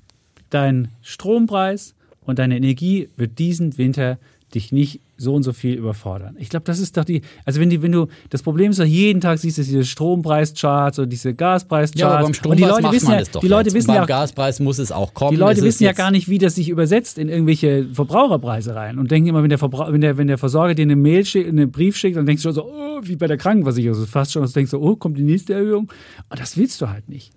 dein 0.50 0.90
Strompreis 1.02 1.96
und 2.22 2.40
deine 2.40 2.58
Energie 2.58 3.10
wird 3.16 3.40
diesen 3.40 3.78
Winter 3.78 4.18
dich 4.54 4.72
nicht 4.72 5.02
so 5.18 5.34
und 5.34 5.44
so 5.44 5.52
viel 5.52 5.76
überfordern. 5.76 6.36
Ich 6.40 6.50
glaube, 6.50 6.64
das 6.66 6.80
ist 6.80 6.96
doch 6.96 7.04
die, 7.04 7.22
also 7.44 7.60
wenn 7.60 7.70
die, 7.70 7.82
wenn 7.82 7.92
du, 7.92 8.08
das 8.30 8.44
Problem 8.44 8.72
ist 8.72 8.80
doch, 8.80 8.86
jeden 8.86 9.20
Tag 9.20 9.40
siehst 9.40 9.58
du 9.58 9.64
diese 9.64 9.84
Strompreischarts 9.84 11.00
oder 11.00 11.08
diese 11.08 11.34
Gaspreischarts. 11.34 12.00
Ja, 12.00 12.08
aber 12.08 12.18
beim 12.18 12.26
und 12.28 12.32
die 12.34 12.38
Strompreis 12.38 12.70
Leute 12.70 12.82
macht 12.84 12.94
wissen 12.94 13.06
man 13.06 13.14
ja, 13.14 13.20
das 13.20 13.32
doch 13.32 13.42
die 13.42 13.48
Leute 13.48 13.68
jetzt. 13.70 13.76
wissen 13.76 13.90
Und 13.90 13.96
ja 13.96 14.02
beim 14.02 14.08
Gaspreis 14.08 14.60
muss 14.60 14.78
es 14.78 14.92
auch 14.92 15.14
kommen. 15.14 15.32
die 15.32 15.38
Leute 15.38 15.60
Es 15.60 15.66
wissen 15.66 15.84
ja 15.84 15.92
gar 15.92 16.12
nicht, 16.12 16.30
wie 16.30 16.38
das 16.38 16.56
sich 16.56 16.70
übersetzt 16.70 17.18
in 17.18 17.30
irgendwelche 17.30 17.88
Verbraucherpreise 17.92 18.76
rein 18.76 19.00
und 19.00 19.12
denken 19.12 19.30
immer, 19.30 19.42
wenn 19.42 19.50
der, 19.50 19.58
Verbrauch, 19.58 19.92
wenn 19.92 20.02
der, 20.02 20.18
wenn 20.18 20.28
der 20.28 20.38
Versorger 20.38 20.76
dir 20.76 20.84
eine 20.84 20.96
Mail 20.96 21.26
schickt, 21.26 21.50
einen 21.50 21.72
Brief 21.72 21.98
schickt, 21.98 22.16
dann 22.16 22.26
denkst 22.26 22.44
du 22.44 22.50
schon 22.50 22.56
so, 22.56 22.66
oh, 22.66 23.02
wie 23.02 23.16
bei 23.16 23.28
der 23.28 23.38
Krankenversicherung, 23.38 23.98
also 23.98 24.08
fast 24.08 24.32
schon, 24.32 24.44
und 24.44 24.56
denkst 24.56 24.72
du, 24.72 24.80
oh, 24.80 24.96
kommt 24.96 25.18
die 25.18 25.24
nächste 25.24 25.56
Erhöhung. 25.56 25.92
Und 26.30 26.40
das 26.40 26.56
willst 26.56 26.80
du 26.82 26.90
halt 26.90 27.10
nicht. 27.10 27.32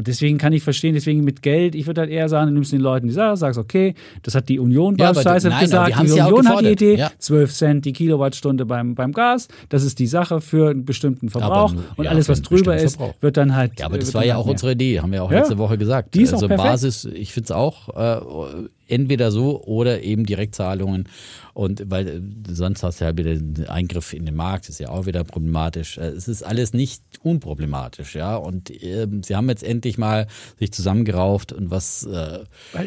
Und 0.00 0.06
deswegen 0.06 0.38
kann 0.38 0.54
ich 0.54 0.62
verstehen, 0.62 0.94
deswegen 0.94 1.24
mit 1.24 1.42
Geld, 1.42 1.74
ich 1.74 1.86
würde 1.86 2.00
halt 2.00 2.10
eher 2.10 2.26
sagen, 2.30 2.46
du 2.48 2.54
nimmst 2.54 2.72
den 2.72 2.80
Leuten 2.80 3.08
die 3.08 3.12
Sache, 3.12 3.36
sagst, 3.36 3.58
okay, 3.58 3.92
das 4.22 4.34
hat 4.34 4.48
die 4.48 4.58
Union 4.58 4.96
Ja, 4.96 5.12
nein, 5.12 5.26
aber 5.26 5.40
gesagt, 5.60 5.62
die 6.00 6.06
die, 6.06 6.16
ja 6.16 6.24
Union 6.24 6.48
hat 6.48 6.60
die 6.62 6.70
Idee, 6.70 6.94
ja. 6.96 7.10
12 7.18 7.52
Cent 7.52 7.84
die 7.84 7.92
Kilowattstunde 7.92 8.64
beim, 8.64 8.94
beim 8.94 9.12
Gas, 9.12 9.48
das 9.68 9.84
ist 9.84 9.98
die 9.98 10.06
Sache 10.06 10.40
für 10.40 10.70
einen 10.70 10.86
bestimmten 10.86 11.28
Verbrauch 11.28 11.74
nur- 11.74 11.82
und 11.96 12.04
ja, 12.06 12.12
alles, 12.12 12.30
was 12.30 12.40
drüber 12.40 12.78
ist, 12.78 12.96
Verbrauch. 12.96 13.14
wird 13.20 13.36
dann 13.36 13.54
halt 13.54 13.78
Ja, 13.78 13.84
aber 13.84 13.98
das 13.98 14.14
war 14.14 14.24
ja 14.24 14.32
halt 14.36 14.40
auch 14.40 14.46
mehr. 14.46 14.52
unsere 14.52 14.72
Idee, 14.72 15.00
haben 15.00 15.12
wir 15.12 15.22
auch 15.22 15.30
Ja. 15.30 15.40
letzte 15.40 15.58
Woche 15.58 15.76
gesagt. 15.76 16.14
Die 16.14 16.22
ist 16.22 16.32
also. 16.32 16.48
Basis, 16.48 17.04
ich 17.04 17.34
finde 17.34 17.44
es 17.44 17.50
auch 17.50 17.90
äh, 17.94 18.20
entweder 18.90 19.30
so 19.30 19.62
oder 19.64 20.02
eben 20.02 20.24
Direktzahlungen. 20.26 21.08
Und 21.54 21.82
weil 21.90 22.08
äh, 22.08 22.20
sonst 22.48 22.82
hast 22.82 23.00
du 23.00 23.04
ja 23.04 23.16
wieder 23.16 23.34
den 23.34 23.66
Eingriff 23.68 24.12
in 24.12 24.24
den 24.26 24.34
Markt, 24.36 24.68
ist 24.68 24.80
ja 24.80 24.88
auch 24.90 25.06
wieder 25.06 25.24
problematisch. 25.24 25.98
Äh, 25.98 26.06
Es 26.06 26.28
ist 26.28 26.42
alles 26.42 26.72
nicht 26.72 27.02
unproblematisch, 27.22 28.14
ja. 28.14 28.36
Und 28.36 28.70
ähm, 28.82 29.22
sie 29.22 29.36
haben 29.36 29.48
jetzt 29.48 29.62
endlich 29.64 29.98
mal 29.98 30.26
sich 30.58 30.72
zusammengerauft 30.72 31.52
und 31.52 31.70
was 31.70 32.04
äh, 32.04 32.40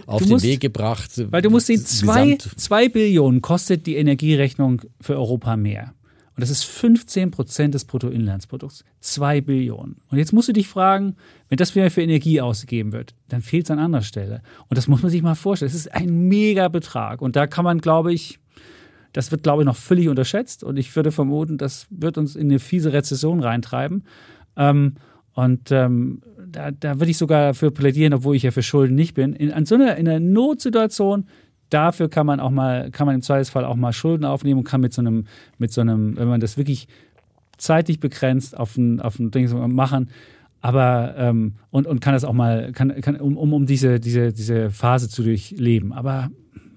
auf 0.05 0.21
den 0.23 0.30
musst- 0.30 0.45
Weg 0.45 0.59
gebracht. 0.59 1.11
Weil 1.31 1.41
du 1.41 1.49
musst 1.49 1.67
sehen, 1.67 1.85
zwei, 1.85 2.38
zwei 2.55 2.89
Billionen 2.89 3.41
kostet 3.41 3.85
die 3.85 3.95
Energierechnung 3.95 4.81
für 5.01 5.15
Europa 5.15 5.57
mehr. 5.57 5.93
Und 6.35 6.41
das 6.41 6.49
ist 6.49 6.64
15 6.64 7.30
Prozent 7.31 7.76
des 7.76 7.85
Bruttoinlandsprodukts. 7.85 8.84
Zwei 8.99 9.39
Billionen. 9.39 9.97
Und 10.10 10.18
jetzt 10.18 10.34
musst 10.34 10.49
du 10.49 10.53
dich 10.53 10.68
fragen, 10.68 11.15
wenn 11.49 11.57
das 11.57 11.76
wieder 11.76 11.91
für 11.91 12.01
Energie 12.01 12.41
ausgegeben 12.41 12.91
wird, 12.91 13.14
dann 13.30 13.41
fehlt 13.41 13.65
es 13.65 13.72
an 13.72 13.77
anderer 13.77 14.01
Stelle. 14.01 14.41
Und 14.68 14.77
das 14.77 14.88
muss 14.88 15.03
man 15.03 15.11
sich 15.11 15.22
mal 15.22 15.35
vorstellen. 15.35 15.69
Das 15.72 15.80
ist 15.80 15.93
ein 15.93 16.27
Megabetrag. 16.27 17.22
Und 17.22 17.35
da 17.35 17.45
kann 17.45 17.64
man, 17.64 17.80
glaube 17.80 18.14
ich, 18.14 18.39
das 19.14 19.31
wird, 19.31 19.43
glaube 19.43 19.61
ich, 19.61 19.68
noch 19.68 19.76
völlig 19.76 20.10
unterschätzt. 20.10 20.64
Und 20.64 20.77
ich 20.77 20.95
würde 20.95 21.11
vermuten, 21.11 21.60
das 21.60 21.85
wird 21.91 22.18
uns 22.18 22.35
in 22.35 22.49
eine 22.49 22.60
fiese 22.60 22.93
Rezession 22.93 23.39
reintreiben. 23.39 24.03
Ähm, 24.57 24.95
und 25.34 25.72
ähm, 25.72 26.22
da, 26.47 26.72
da 26.72 26.99
würde 26.99 27.11
ich 27.11 27.18
sogar 27.18 27.47
dafür 27.47 27.72
plädieren, 27.72 28.14
obwohl 28.14 28.35
ich 28.35 28.43
ja 28.43 28.51
für 28.51 28.64
Schulden 28.64 28.95
nicht 28.95 29.14
bin. 29.14 29.34
In, 29.34 29.51
an 29.51 29.65
so 29.65 29.76
einer, 29.76 29.97
in 29.97 30.07
einer 30.07 30.19
Notsituation, 30.19 31.27
dafür 31.73 32.09
kann 32.09 32.25
man 32.25 32.39
auch 32.39 32.51
mal, 32.51 32.91
kann 32.91 33.05
man 33.05 33.15
im 33.15 33.21
Zweifelsfall 33.21 33.65
auch 33.65 33.75
mal 33.75 33.93
Schulden 33.93 34.25
aufnehmen 34.25 34.59
und 34.59 34.63
kann 34.65 34.81
mit 34.81 34.93
so 34.93 35.01
einem, 35.01 35.25
mit 35.57 35.71
so 35.71 35.81
einem, 35.81 36.17
wenn 36.17 36.27
man 36.27 36.39
das 36.39 36.57
wirklich 36.57 36.87
zeitlich 37.57 37.99
begrenzt 37.99 38.57
auf 38.57 38.77
ein, 38.77 38.99
auf 38.99 39.19
ein 39.19 39.31
Ding 39.31 39.49
machen, 39.73 40.09
aber 40.61 41.15
ähm, 41.17 41.55
und, 41.71 41.87
und 41.87 41.99
kann 41.99 42.13
das 42.13 42.23
auch 42.23 42.33
mal, 42.33 42.71
kann, 42.71 43.01
kann, 43.01 43.17
um, 43.17 43.37
um, 43.37 43.53
um 43.53 43.65
diese, 43.65 43.99
diese, 43.99 44.31
diese 44.31 44.69
Phase 44.69 45.09
zu 45.09 45.21
durchleben. 45.21 45.91
Aber 45.91 46.29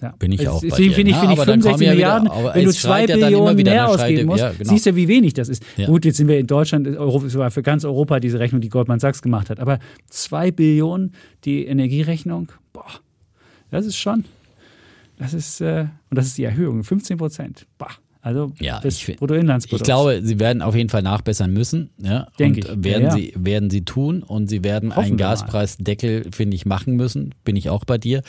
ja. 0.03 0.13
Bin 0.19 0.33
ich 0.33 0.47
auch 0.49 0.61
Deswegen 0.61 0.93
finde 0.93 1.11
ich, 1.13 1.17
ne? 1.17 1.21
finde 1.21 1.35
ich 1.35 1.41
Aber 1.41 1.47
dann 1.47 1.61
kommen 1.61 1.79
65 1.79 1.87
ja 1.87 1.93
wieder- 1.93 1.95
Milliarden, 1.95 2.29
aber 2.29 2.55
wenn 2.55 2.65
du 2.65 2.71
es 2.71 2.81
zwei 2.81 2.89
schreit 2.89 3.09
ja 3.11 3.17
dann 3.17 3.33
immer 3.33 3.55
Billionen 3.55 3.59
wieder, 3.59 3.71
mehr 3.73 3.87
schreit- 3.87 4.01
ausgeben 4.01 4.27
musst, 4.27 4.41
ja, 4.41 4.53
genau. 4.53 4.71
siehst 4.71 4.87
du, 4.87 4.97
wie 4.97 5.09
wenig 5.09 5.35
das 5.35 5.49
ist. 5.49 5.63
Ja. 5.77 5.87
Gut, 5.87 6.05
jetzt 6.05 6.17
sind 6.19 6.29
wir 6.29 6.39
in 6.39 6.47
Deutschland, 6.47 6.87
Europa, 6.89 7.51
für 7.51 7.63
ganz 7.63 7.85
Europa 7.85 8.21
diese 8.21 8.39
Rechnung, 8.39 8.61
die 8.61 8.69
Goldman 8.69 8.99
Sachs 9.01 9.23
gemacht 9.23 9.49
hat. 9.49 9.59
Aber 9.61 9.79
zwei 10.11 10.51
Billionen 10.51 11.13
die 11.45 11.65
Energierechnung, 11.65 12.49
boah, 12.73 12.85
das 13.71 13.87
ist 13.87 13.97
schon, 13.97 14.25
das 15.19 15.35
ist, 15.35 15.61
äh, 15.61 15.87
und 16.11 16.17
das 16.17 16.27
ist 16.27 16.39
die 16.39 16.45
Erhöhung, 16.45 16.85
15 16.85 17.19
Prozent. 17.19 17.67
Also 18.27 18.53
Ja, 18.59 18.81
das 18.81 18.97
ich 18.97 19.17
Bruttoinlandsprodukts. 19.19 19.83
Ich 19.83 19.85
glaube, 19.85 20.21
sie 20.21 20.41
werden 20.41 20.61
auf 20.61 20.75
jeden 20.75 20.89
Fall 20.89 21.03
nachbessern 21.03 21.53
müssen. 21.53 21.91
Ja, 21.99 22.27
Denke 22.41 22.59
ich. 22.59 22.67
Werden, 22.67 22.85
Ja, 22.85 22.99
ja. 23.03 23.11
Sie, 23.13 23.33
werden 23.37 23.71
sie 23.71 23.85
tun 23.85 24.25
und 24.25 24.49
sie 24.49 24.65
werden 24.65 24.97
Hoffen 24.97 25.11
einen. 25.11 25.17
Gaspreisdeckel, 25.17 26.33
finde 26.33 26.57
ich, 26.57 26.67
machen 26.67 26.97
müssen. 26.97 27.37
Bin 27.45 27.55
ich 27.55 27.71
auch 27.71 27.85
bei 27.85 27.99
dir. 27.99 28.25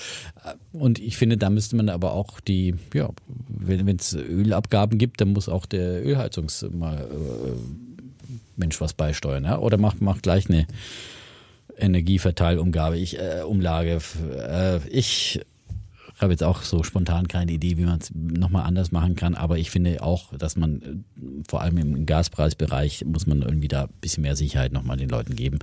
Und 0.72 1.00
ich 1.00 1.18
finde, 1.18 1.38
da 1.38 1.50
müsste 1.50 1.78
man 1.78 1.90
aber 1.90 2.14
auch 2.14 2.40
die, 2.40 2.76
ja, 2.94 3.10
wenn 3.48 3.88
es 3.96 4.14
Ölabgaben 4.14 5.00
gibt, 5.00 5.20
dann 5.20 5.34
muss 5.34 5.50
auch 5.50 5.66
der 5.66 6.06
Ölheizungs 6.06 6.64
mal 6.72 7.00
äh, 7.00 8.30
Mensch 8.56 8.80
was 8.80 8.94
beisteuern. 8.94 9.46
Ja? 9.46 9.58
Oder 9.58 9.80
macht, 9.80 10.00
macht 10.00 10.22
gleich 10.22 10.48
eine 10.48 10.68
Energieverteilumgabe. 11.76 13.00
Ich, 13.00 13.18
äh, 13.18 13.42
Umlage. 13.44 14.00
Äh, 14.48 14.78
ich 14.90 15.42
habe 16.22 16.34
jetzt 16.34 16.44
auch 16.44 16.64
so 16.64 16.84
spontan 16.84 17.28
keine 17.28 17.52
Idee, 17.52 17.78
wie 17.78 17.86
man 17.86 18.00
es 18.00 18.12
nochmal 18.14 18.66
anders 18.66 18.92
machen 18.92 19.16
kann, 19.16 19.36
aber 19.36 19.58
ich 19.58 19.70
finde 19.70 20.02
auch, 20.02 20.34
dass 20.36 20.56
man 20.56 20.82
äh, 20.82 21.22
vor 21.48 21.62
allem 21.62 21.78
im 21.78 22.06
Gaspreisbereich 22.06 23.06
muss 23.06 23.28
man 23.28 23.42
irgendwie 23.42 23.68
da 23.68 23.84
ein 23.84 23.90
bisschen 24.02 24.24
mehr 24.24 24.36
Sicherheit 24.36 24.74
nochmal 24.74 24.98
den 24.98 25.10
Leuten 25.10 25.36
geben. 25.36 25.60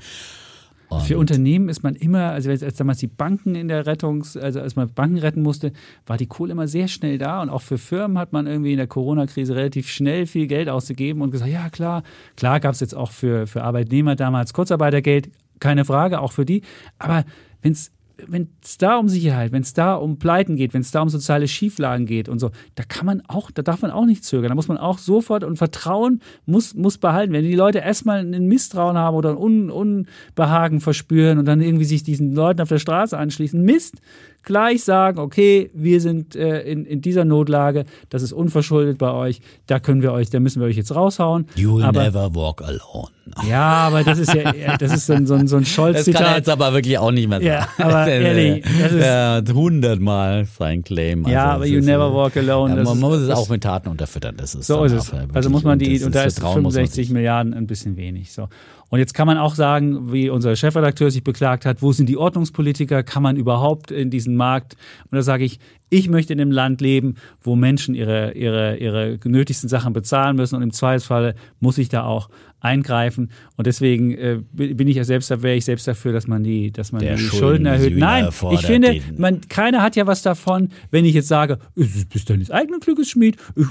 Für 1.01 1.19
Unternehmen 1.19 1.69
ist 1.69 1.83
man 1.83 1.95
immer, 1.97 2.31
also 2.31 2.51
als, 2.51 2.63
als 2.63 2.77
damals 2.77 2.99
die 2.99 3.07
Banken 3.07 3.55
in 3.55 3.69
der 3.69 3.87
Rettungs-, 3.87 4.37
also 4.39 4.61
als 4.61 4.77
man 4.77 4.93
Banken 4.93 5.19
retten 5.19 5.43
musste, 5.43 5.73
war 6.07 6.17
die 6.17 6.27
Kohle 6.27 6.53
immer 6.53 6.69
sehr 6.69 6.89
schnell 6.89 7.19
da 7.19 7.43
und 7.43 7.49
auch 7.49 7.63
für 7.63 7.79
Firmen 7.79 8.19
hat 8.19 8.33
man 8.33 8.47
irgendwie 8.47 8.73
in 8.73 8.77
der 8.77 8.87
Corona-Krise 8.87 9.57
relativ 9.57 9.89
schnell 9.89 10.27
viel 10.27 10.47
Geld 10.47 10.69
ausgegeben 10.69 11.23
und 11.23 11.31
gesagt, 11.31 11.51
ja 11.51 11.69
klar, 11.69 12.03
klar 12.37 12.61
gab 12.61 12.75
es 12.75 12.81
jetzt 12.81 12.95
auch 12.95 13.11
für, 13.11 13.47
für 13.47 13.65
Arbeitnehmer 13.65 14.15
damals 14.15 14.53
Kurzarbeitergeld, 14.53 15.31
keine 15.59 15.85
Frage, 15.85 16.21
auch 16.21 16.33
für 16.33 16.45
die, 16.45 16.63
aber 16.99 17.25
wenn 17.63 17.73
es 17.73 17.91
wenn 18.27 18.49
es 18.63 18.79
da 18.79 18.97
um 18.97 19.09
Sicherheit, 19.09 19.53
wenn 19.53 19.63
es 19.63 19.75
da 19.75 19.95
um 19.95 20.19
Pleiten 20.19 20.57
geht, 20.57 20.75
wenn 20.75 20.81
es 20.83 20.91
da 20.91 21.03
um 21.03 21.09
soziale 21.09 21.49
Schieflagen 21.49 22.07
geht 22.07 22.29
und 22.29 22.39
so, 22.39 22.51
da 22.75 22.85
kann 22.85 23.07
man 23.07 23.23
auch, 23.27 23.51
da 23.51 23.63
darf 23.63 23.83
man 23.83 23.91
auch 23.91 24.07
nicht 24.07 24.25
zögern. 24.25 24.51
Da 24.51 24.55
muss 24.55 24.69
man 24.69 24.79
auch 24.79 24.99
sofort 24.99 25.45
und 25.45 25.57
Vertrauen 25.57 26.21
muss, 26.47 26.75
muss 26.75 26.99
behalten. 26.99 27.33
Wenn 27.33 27.45
die 27.45 27.55
Leute 27.55 27.79
erstmal 27.79 28.21
ein 28.21 28.47
Misstrauen 28.47 28.97
haben 28.97 29.17
oder 29.17 29.31
ein 29.31 29.37
Un, 29.37 29.71
Unbehagen 29.71 30.81
verspüren 30.81 31.39
und 31.39 31.47
dann 31.47 31.61
irgendwie 31.61 31.85
sich 31.85 32.03
diesen 32.03 32.33
Leuten 32.33 32.61
auf 32.61 32.69
der 32.69 32.79
Straße 32.79 33.19
anschließen, 33.19 33.61
Mist, 33.63 34.01
gleich 34.45 34.85
sagen, 34.85 35.19
okay, 35.19 35.71
wir 35.75 36.01
sind 36.01 36.37
äh, 36.37 36.61
in, 36.63 36.85
in 36.85 37.01
dieser 37.01 37.25
Notlage, 37.25 37.85
das 38.11 38.23
ist 38.23 38.33
unverschuldet 38.33 38.99
bei 38.99 39.11
euch, 39.13 39.41
da 39.67 39.79
können 39.81 40.03
wir 40.03 40.13
euch, 40.13 40.31
da 40.31 40.41
müssen 40.41 40.61
wir 40.61 40.67
euch 40.69 40.77
jetzt 40.77 40.95
raushauen. 40.95 41.47
You'll 41.57 41.83
aber, 41.85 42.03
never 42.05 42.35
walk 42.35 42.63
alone. 42.63 43.09
Ja, 43.49 43.63
aber 43.87 44.05
das 44.05 44.19
ist 44.19 44.35
ja, 44.35 44.53
das 44.77 44.93
ist 44.95 45.07
so 45.07 45.15
ein, 45.15 45.27
so 45.27 45.33
ein, 45.35 45.49
so 45.49 45.57
ein 45.57 45.65
Scholz-Zitat. 45.65 46.15
Das 46.15 46.23
kann 46.23 46.33
er 46.35 46.37
jetzt 46.39 46.49
aber 46.51 46.73
wirklich 46.75 46.99
auch 46.99 47.11
nicht 47.11 47.27
mehr 47.29 47.39
sagen. 47.39 47.47
Ja, 47.47 47.69
aber 47.87 48.07
ehrlich, 48.11 48.63
das 48.63 48.93
ist 48.93 49.01
ja, 49.05 49.43
hundertmal 49.55 50.45
sein 50.59 50.83
Claim. 50.85 51.27
ja, 51.27 51.45
Also 51.45 51.55
aber 51.57 51.65
es 51.65 51.71
you 51.71 51.81
never 51.81 52.09
äh, 52.11 52.15
walk 52.15 52.37
alone. 52.37 52.77
Ja, 52.77 52.83
man 52.83 52.99
muss 53.01 53.19
es 53.19 53.31
auch 53.31 53.49
mit 53.49 53.63
Taten 53.63 53.89
unterfüttern. 53.89 54.35
Das 54.37 54.55
ist 54.55 54.67
So 54.67 54.85
ist 54.85 54.93
es. 54.93 55.09
äh, 55.13 55.27
Also 55.33 55.51
muss 55.51 55.65
man 55.65 55.79
die, 55.79 55.95
das 55.99 56.07
und 56.07 56.15
da 56.15 56.25
ist 56.25 56.35
Vertrauen 56.39 56.63
muss 56.63 56.75
man 56.75 56.83
65 56.85 57.07
sich- 57.07 57.13
Milliarden 57.15 57.55
ein 57.55 57.67
bisschen 57.67 57.97
wenig. 57.97 58.33
So. 58.33 58.49
Und 58.95 59.01
jetzt 59.01 59.13
kann 59.13 59.27
man 59.27 59.39
auch 59.39 59.57
sagen, 59.57 60.13
wie 60.13 60.31
unser 60.31 60.55
Chefredakteur 60.55 61.11
sich 61.11 61.25
beklagt 61.25 61.67
hat, 61.67 61.83
wo 61.83 61.91
sind 61.91 62.09
die 62.09 62.17
Ordnungspolitiker? 62.17 63.03
Kann 63.03 63.25
man 63.25 63.35
überhaupt 63.35 63.91
in 63.91 64.09
diesen 64.09 64.37
Markt? 64.37 64.77
Und 65.11 65.17
da 65.17 65.23
sage 65.23 65.43
ich, 65.43 65.59
ich 65.91 66.09
möchte 66.09 66.33
in 66.33 66.41
einem 66.41 66.53
Land 66.53 66.81
leben, 66.81 67.17
wo 67.41 67.57
Menschen 67.57 67.97
ihre, 67.97 68.35
ihre, 68.35 68.77
ihre 68.77 69.19
nötigsten 69.25 69.69
Sachen 69.69 69.95
bezahlen 69.95 70.37
müssen 70.37 70.55
und 70.55 70.63
im 70.63 70.73
Zweifelsfall 70.73 71.35
muss 71.59 71.77
ich 71.79 71.89
da 71.89 72.05
auch 72.05 72.29
eingreifen. 72.61 73.33
Und 73.57 73.67
deswegen 73.67 74.13
äh, 74.13 74.39
bin 74.53 74.87
ich 74.87 74.95
ja 74.95 75.03
selbst, 75.03 75.29
wäre 75.29 75.57
ich 75.57 75.65
selbst 75.65 75.89
dafür, 75.89 76.13
dass 76.13 76.29
man 76.29 76.45
die, 76.45 76.71
dass 76.71 76.93
man 76.93 77.01
Der 77.01 77.17
die 77.17 77.23
Schulden- 77.23 77.39
Schulden 77.41 77.67
erhöht. 77.67 77.95
Sühner 77.95 78.07
Nein, 78.07 78.29
ich 78.53 78.65
finde, 78.65 79.01
man, 79.19 79.41
keiner 79.49 79.83
hat 79.83 79.97
ja 79.97 80.07
was 80.07 80.23
davon, 80.23 80.69
wenn 80.93 81.05
ich 81.05 81.15
jetzt 81.15 81.27
sage, 81.27 81.59
ist 81.75 82.09
bist 82.11 82.31
deines 82.31 82.53
eigenen 82.53 82.79
Glückes 82.79 83.11
Schmied. 83.11 83.39
Ich, 83.57 83.67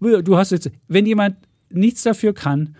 du 0.00 0.36
hast 0.38 0.50
jetzt, 0.50 0.70
wenn 0.88 1.04
jemand 1.04 1.36
nichts 1.68 2.04
dafür 2.04 2.32
kann, 2.32 2.74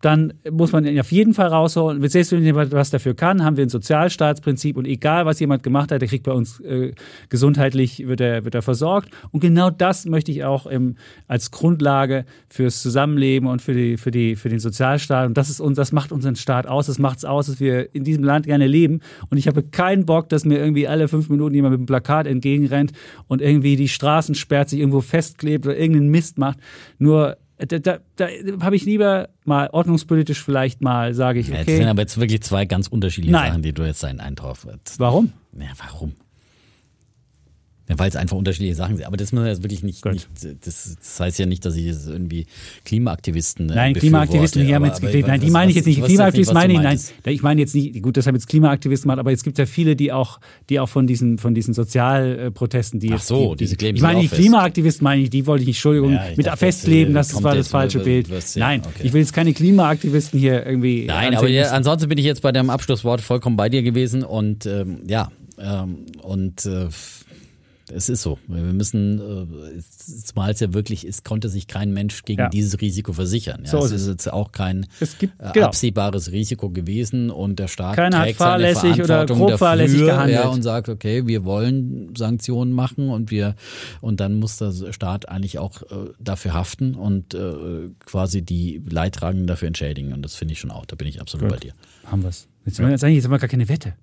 dann 0.00 0.32
muss 0.50 0.72
man 0.72 0.84
ihn 0.84 0.98
auf 1.00 1.10
jeden 1.10 1.34
Fall 1.34 1.48
rausholen. 1.48 2.06
Selbst 2.08 2.30
wenn 2.32 2.44
jemand 2.44 2.70
was 2.72 2.90
dafür 2.90 3.14
kann, 3.14 3.44
haben 3.44 3.56
wir 3.56 3.66
ein 3.66 3.68
Sozialstaatsprinzip 3.68 4.76
und 4.76 4.86
egal, 4.86 5.26
was 5.26 5.40
jemand 5.40 5.62
gemacht 5.62 5.90
hat, 5.90 6.00
der 6.00 6.08
kriegt 6.08 6.24
bei 6.24 6.32
uns 6.32 6.60
äh, 6.60 6.92
gesundheitlich, 7.28 8.06
wird 8.06 8.20
er, 8.20 8.44
wird 8.44 8.54
er 8.54 8.62
versorgt. 8.62 9.10
Und 9.32 9.40
genau 9.40 9.70
das 9.70 10.06
möchte 10.06 10.30
ich 10.30 10.44
auch 10.44 10.66
im, 10.66 10.96
als 11.26 11.50
Grundlage 11.50 12.24
fürs 12.48 12.80
Zusammenleben 12.80 13.48
und 13.48 13.60
für, 13.60 13.74
die, 13.74 13.96
für, 13.96 14.10
die, 14.10 14.36
für 14.36 14.48
den 14.48 14.60
Sozialstaat. 14.60 15.26
Und 15.26 15.36
das, 15.36 15.50
ist, 15.50 15.60
uns- 15.60 15.76
das 15.76 15.90
macht 15.90 16.12
unseren 16.12 16.36
Staat 16.36 16.66
aus. 16.66 16.86
Das 16.86 16.98
macht 16.98 17.18
es 17.18 17.24
aus, 17.24 17.46
dass 17.46 17.58
wir 17.58 17.94
in 17.94 18.04
diesem 18.04 18.22
Land 18.22 18.46
gerne 18.46 18.66
leben. 18.68 19.00
Und 19.30 19.38
ich 19.38 19.48
habe 19.48 19.62
keinen 19.64 20.06
Bock, 20.06 20.28
dass 20.28 20.44
mir 20.44 20.58
irgendwie 20.58 20.86
alle 20.86 21.08
fünf 21.08 21.28
Minuten 21.28 21.54
jemand 21.54 21.72
mit 21.72 21.80
einem 21.80 21.86
Plakat 21.86 22.26
entgegenrennt 22.28 22.92
und 23.26 23.42
irgendwie 23.42 23.74
die 23.74 23.88
Straßen 23.88 24.36
sperrt, 24.36 24.68
sich 24.68 24.78
irgendwo 24.78 25.00
festklebt 25.00 25.66
oder 25.66 25.76
irgendeinen 25.76 26.10
Mist 26.10 26.38
macht. 26.38 26.58
Nur 26.98 27.36
da, 27.58 27.78
da, 27.78 27.98
da 28.16 28.28
habe 28.60 28.76
ich 28.76 28.84
lieber 28.84 29.28
mal 29.44 29.68
ordnungspolitisch 29.72 30.42
vielleicht 30.42 30.80
mal, 30.80 31.14
sage 31.14 31.40
ich, 31.40 31.48
Ja, 31.48 31.56
Das 31.58 31.66
sind 31.66 31.76
okay. 31.80 31.86
aber 31.86 32.02
jetzt 32.02 32.18
wirklich 32.18 32.42
zwei 32.42 32.64
ganz 32.64 32.86
unterschiedliche 32.88 33.32
Nein. 33.32 33.50
Sachen, 33.50 33.62
die 33.62 33.72
du 33.72 33.84
jetzt 33.84 34.04
einen 34.04 34.20
Eintrauf 34.20 34.66
hast. 34.66 34.98
Warum? 35.00 35.32
Ja, 35.58 35.68
warum? 35.78 36.14
Ja, 37.88 37.98
weil 37.98 38.08
es 38.10 38.16
einfach 38.16 38.36
unterschiedliche 38.36 38.74
Sachen 38.74 38.96
sind. 38.96 39.06
Aber 39.06 39.16
das 39.16 39.32
muss 39.32 39.46
jetzt 39.46 39.62
wirklich 39.62 39.82
nicht. 39.82 40.04
Nicht 40.04 40.28
das, 40.60 40.96
das 40.98 41.20
heißt 41.20 41.38
ja 41.38 41.46
nicht, 41.46 41.64
dass 41.64 41.74
ich 41.74 41.86
jetzt 41.86 42.06
irgendwie 42.06 42.46
Klimaaktivisten. 42.84 43.70
äh, 43.70 43.74
Nein, 43.74 43.94
Klimaaktivisten, 43.94 44.66
die 44.66 44.74
haben 44.74 44.84
jetzt 44.84 45.00
geklebt. 45.00 45.26
Nein, 45.26 45.40
die 45.40 45.50
meine 45.50 45.70
ich 45.70 45.76
jetzt 45.76 45.86
nicht. 45.86 46.04
Klimaaktivisten 46.04 46.54
meine 46.54 46.74
ich, 46.74 46.80
nein. 46.80 46.98
Ich 47.24 47.42
meine 47.42 47.60
jetzt 47.60 47.74
nicht, 47.74 48.02
gut, 48.02 48.16
das 48.16 48.26
haben 48.26 48.34
jetzt 48.34 48.48
Klimaaktivisten 48.48 49.08
gemacht, 49.08 49.18
aber 49.18 49.30
jetzt 49.30 49.42
gibt 49.42 49.58
es 49.58 49.66
ja 49.66 49.66
viele, 49.72 49.96
die 49.96 50.12
auch, 50.12 50.38
die 50.68 50.80
auch 50.80 50.88
von 50.88 51.06
diesen, 51.06 51.38
von 51.38 51.54
diesen 51.54 51.72
Sozialprotesten, 51.72 53.00
die 53.00 53.12
Ach 53.14 53.20
so, 53.22 53.54
die, 53.54 53.64
diese 53.64 53.76
kleben 53.76 53.96
Ich 53.96 54.02
meine, 54.02 54.20
die. 54.20 54.28
Klimaaktivisten 54.28 55.04
meine 55.04 55.22
ich, 55.22 55.30
die 55.30 55.46
wollte 55.46 55.62
ich 55.62 55.68
nicht, 55.68 55.76
Entschuldigung, 55.76 56.12
Ja, 56.12 56.28
ich 56.30 56.36
mit 56.36 56.46
dachte, 56.46 56.58
festleben, 56.58 57.14
das, 57.14 57.28
das, 57.28 57.32
äh, 57.32 57.34
kommt 57.34 57.44
war 57.44 57.54
das 57.56 57.68
falsche 57.68 58.00
Bild. 58.00 58.28
ja, 58.28 58.36
Nein, 58.56 58.82
okay. 58.84 59.02
ich 59.06 59.12
will 59.12 59.20
jetzt 59.20 59.32
keine 59.32 59.52
Klimaaktivisten 59.54 60.38
hier 60.38 60.66
irgendwie. 60.66 61.06
Nein, 61.06 61.34
aber 61.34 61.48
ja, 61.48 61.70
ansonsten 61.70 62.08
bin 62.08 62.18
ich 62.18 62.24
jetzt 62.24 62.42
bei 62.42 62.52
deinem 62.52 62.70
Abschlusswort 62.70 63.20
vollkommen 63.22 63.56
bei 63.56 63.68
dir 63.68 63.82
gewesen 63.82 64.24
und 64.24 64.66
ähm, 64.66 64.98
ja, 65.06 65.30
ähm, 65.58 66.06
und 66.22 66.66
äh, 66.66 66.88
es 67.90 68.08
ist 68.08 68.22
so. 68.22 68.38
Wir 68.46 68.62
müssen, 68.62 69.18
äh, 69.18 69.80
zumal 70.26 70.52
es 70.52 70.60
ja 70.60 70.72
wirklich 70.74 71.06
ist, 71.06 71.24
konnte 71.24 71.48
sich 71.48 71.66
kein 71.66 71.92
Mensch 71.92 72.22
gegen 72.24 72.40
Ja. 72.42 72.48
dieses 72.48 72.80
Risiko 72.80 73.12
versichern. 73.12 73.62
Ja, 73.64 73.70
So 73.70 73.78
es 73.78 73.92
ist 73.92 74.02
es. 74.02 74.08
jetzt 74.08 74.32
auch 74.32 74.52
kein 74.52 74.86
gibt- 75.18 75.40
äh, 75.40 75.52
genau. 75.52 75.66
absehbares 75.66 76.32
Risiko 76.32 76.70
gewesen 76.70 77.30
und 77.30 77.58
der 77.58 77.68
Staat 77.68 77.96
Keiner 77.96 78.18
hat 78.18 78.24
trägt 78.26 78.38
seine 78.38 78.50
fahrlässig 78.50 78.92
oder 78.94 79.06
Verantwortung 79.06 79.38
grob 79.38 79.50
dafür, 79.50 79.66
fahrlässig 79.66 80.00
gehandelt. 80.00 80.38
Ja, 80.38 80.48
und 80.48 80.62
sagt, 80.62 80.88
okay, 80.88 81.26
wir 81.26 81.44
wollen 81.44 82.14
Sanktionen 82.16 82.72
machen 82.72 83.08
und 83.10 83.30
wir 83.30 83.54
und 84.00 84.20
dann 84.20 84.34
muss 84.38 84.58
der 84.58 84.72
Staat 84.92 85.28
eigentlich 85.28 85.58
auch 85.58 85.82
äh, 85.82 86.10
dafür 86.20 86.54
haften 86.54 86.94
und 86.94 87.34
äh, 87.34 87.88
quasi 88.04 88.42
die 88.42 88.82
Leidtragenden 88.88 89.46
dafür 89.46 89.68
entschädigen. 89.68 90.12
Und 90.12 90.22
das 90.22 90.34
finde 90.34 90.52
ich 90.52 90.60
schon 90.60 90.70
auch. 90.70 90.86
Da 90.86 90.96
bin 90.96 91.06
ich 91.08 91.20
absolut 91.20 91.48
Gut. 91.48 91.58
bei 91.58 91.60
dir. 91.66 91.72
Haben 92.06 92.22
wir 92.22 92.28
es. 92.30 92.46
Jetzt, 92.64 92.78
jetzt 92.78 93.02
eigentlich, 93.04 93.16
jetzt 93.16 93.24
haben 93.24 93.30
wir 93.32 93.38
gar 93.38 93.48
keine 93.48 93.68
Wette. 93.68 93.94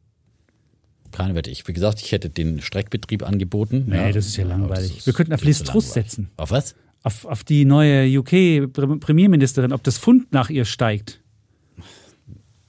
Keine 1.16 1.34
Wette. 1.36 1.50
Ich, 1.50 1.66
wie 1.68 1.74
gesagt, 1.74 2.02
ich 2.02 2.12
hätte 2.12 2.30
den 2.30 2.62
Streckbetrieb 2.62 3.24
angeboten. 3.24 3.86
Nee, 3.88 4.12
das 4.12 4.26
ist 4.28 4.36
ja 4.36 4.46
langweilig. 4.46 4.96
das 4.98 5.06
Wir 5.06 5.14
könnten 5.14 5.34
auf 5.34 5.44
Liz 5.44 5.64
Truss 5.64 5.94
setzen. 5.94 6.30
Auf 6.38 6.52
was? 6.52 6.76
Auf, 7.04 7.24
auf 7.26 7.44
die 7.44 7.64
neue 7.66 8.20
UK-Premierministerin, 8.20 9.72
ob 9.72 9.82
das 9.84 9.98
Pfund 9.98 10.34
nach 10.34 10.50
ihr 10.50 10.66
steigt. 10.66 11.22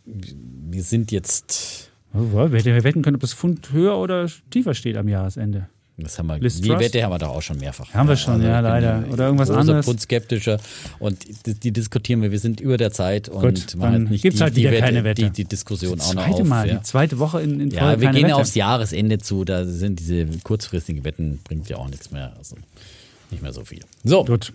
Wir 0.04 0.82
sind 0.82 1.10
jetzt, 1.10 1.90
Wir 2.12 2.44
hätten- 2.60 2.84
wetten 2.84 3.02
können, 3.02 3.16
ob 3.16 3.20
das 3.22 3.34
Pfund 3.34 3.72
höher 3.72 3.98
oder 3.98 4.30
tiefer 4.50 4.74
steht 4.74 4.96
am 4.96 5.08
Jahresende. 5.08 5.68
Das 5.98 6.18
haben 6.18 6.26
wir, 6.26 6.38
Liz 6.38 6.60
die 6.60 6.68
Truss? 6.68 6.80
Wette 6.80 7.02
haben 7.02 7.12
wir 7.12 7.18
doch 7.18 7.28
auch 7.28 7.40
schon 7.42 7.58
mehrfach. 7.58 7.92
Haben 7.94 8.08
wir 8.08 8.16
schon, 8.16 8.42
ja, 8.42 8.48
ich 8.48 8.54
bin 8.56 8.64
leider. 8.64 9.00
ja 9.06 9.12
Oder 9.12 9.24
irgendwas 9.26 9.50
anderes. 9.50 9.86
Grundskeptischer 9.86 10.58
und 10.98 11.46
die, 11.46 11.54
die 11.54 11.72
diskutieren 11.72 12.20
wir. 12.22 12.30
Wir 12.30 12.38
sind 12.38 12.60
über 12.60 12.76
der 12.76 12.92
Zeit 12.92 13.28
und 13.28 13.40
Gut, 13.40 13.74
dann 13.78 14.02
jetzt 14.02 14.10
nicht 14.10 14.22
gibt's 14.22 14.38
die, 14.38 14.42
halt 14.42 14.56
die 14.56 14.60
wieder 14.60 14.72
Wette, 14.72 14.82
keine 14.82 15.04
Wette. 15.04 15.22
Die, 15.22 15.30
die 15.30 15.44
Diskussion 15.44 16.00
auch 16.00 16.14
noch 16.14 16.28
auf. 16.28 16.44
Mal, 16.44 16.68
ja. 16.68 16.74
die 16.76 16.82
zweite 16.82 17.18
Woche 17.18 17.40
in, 17.40 17.60
in 17.60 17.70
Folge 17.70 17.76
Ja, 17.76 18.00
wir 18.00 18.10
gehen 18.10 18.24
Wette. 18.24 18.36
aufs 18.36 18.54
Jahresende 18.54 19.18
zu, 19.18 19.44
da 19.44 19.64
sind 19.64 19.98
diese 20.00 20.26
kurzfristigen 20.44 21.04
Wetten, 21.04 21.40
bringt 21.44 21.68
ja 21.68 21.78
auch 21.78 21.88
nichts 21.88 22.10
mehr. 22.10 22.34
Also 22.36 22.56
nicht 23.30 23.42
mehr 23.42 23.52
so 23.52 23.64
viel. 23.64 23.80
So, 24.04 24.24
Gut. 24.24 24.52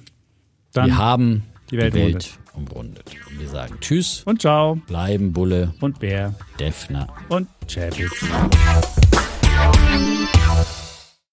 Dann 0.74 0.88
wir 0.88 0.98
haben 0.98 1.44
die 1.72 1.78
Welt 1.78 2.30
umrundet. 2.54 3.04
Und 3.30 3.40
wir 3.40 3.48
sagen 3.48 3.78
Tschüss, 3.82 4.24
und 4.26 4.42
ciao 4.42 4.76
bleiben 4.88 5.34
Bulle, 5.34 5.74
und 5.80 6.00
Bär 6.00 6.34
Defner. 6.60 7.08
und 7.30 7.48
Chapitz. 7.68 8.12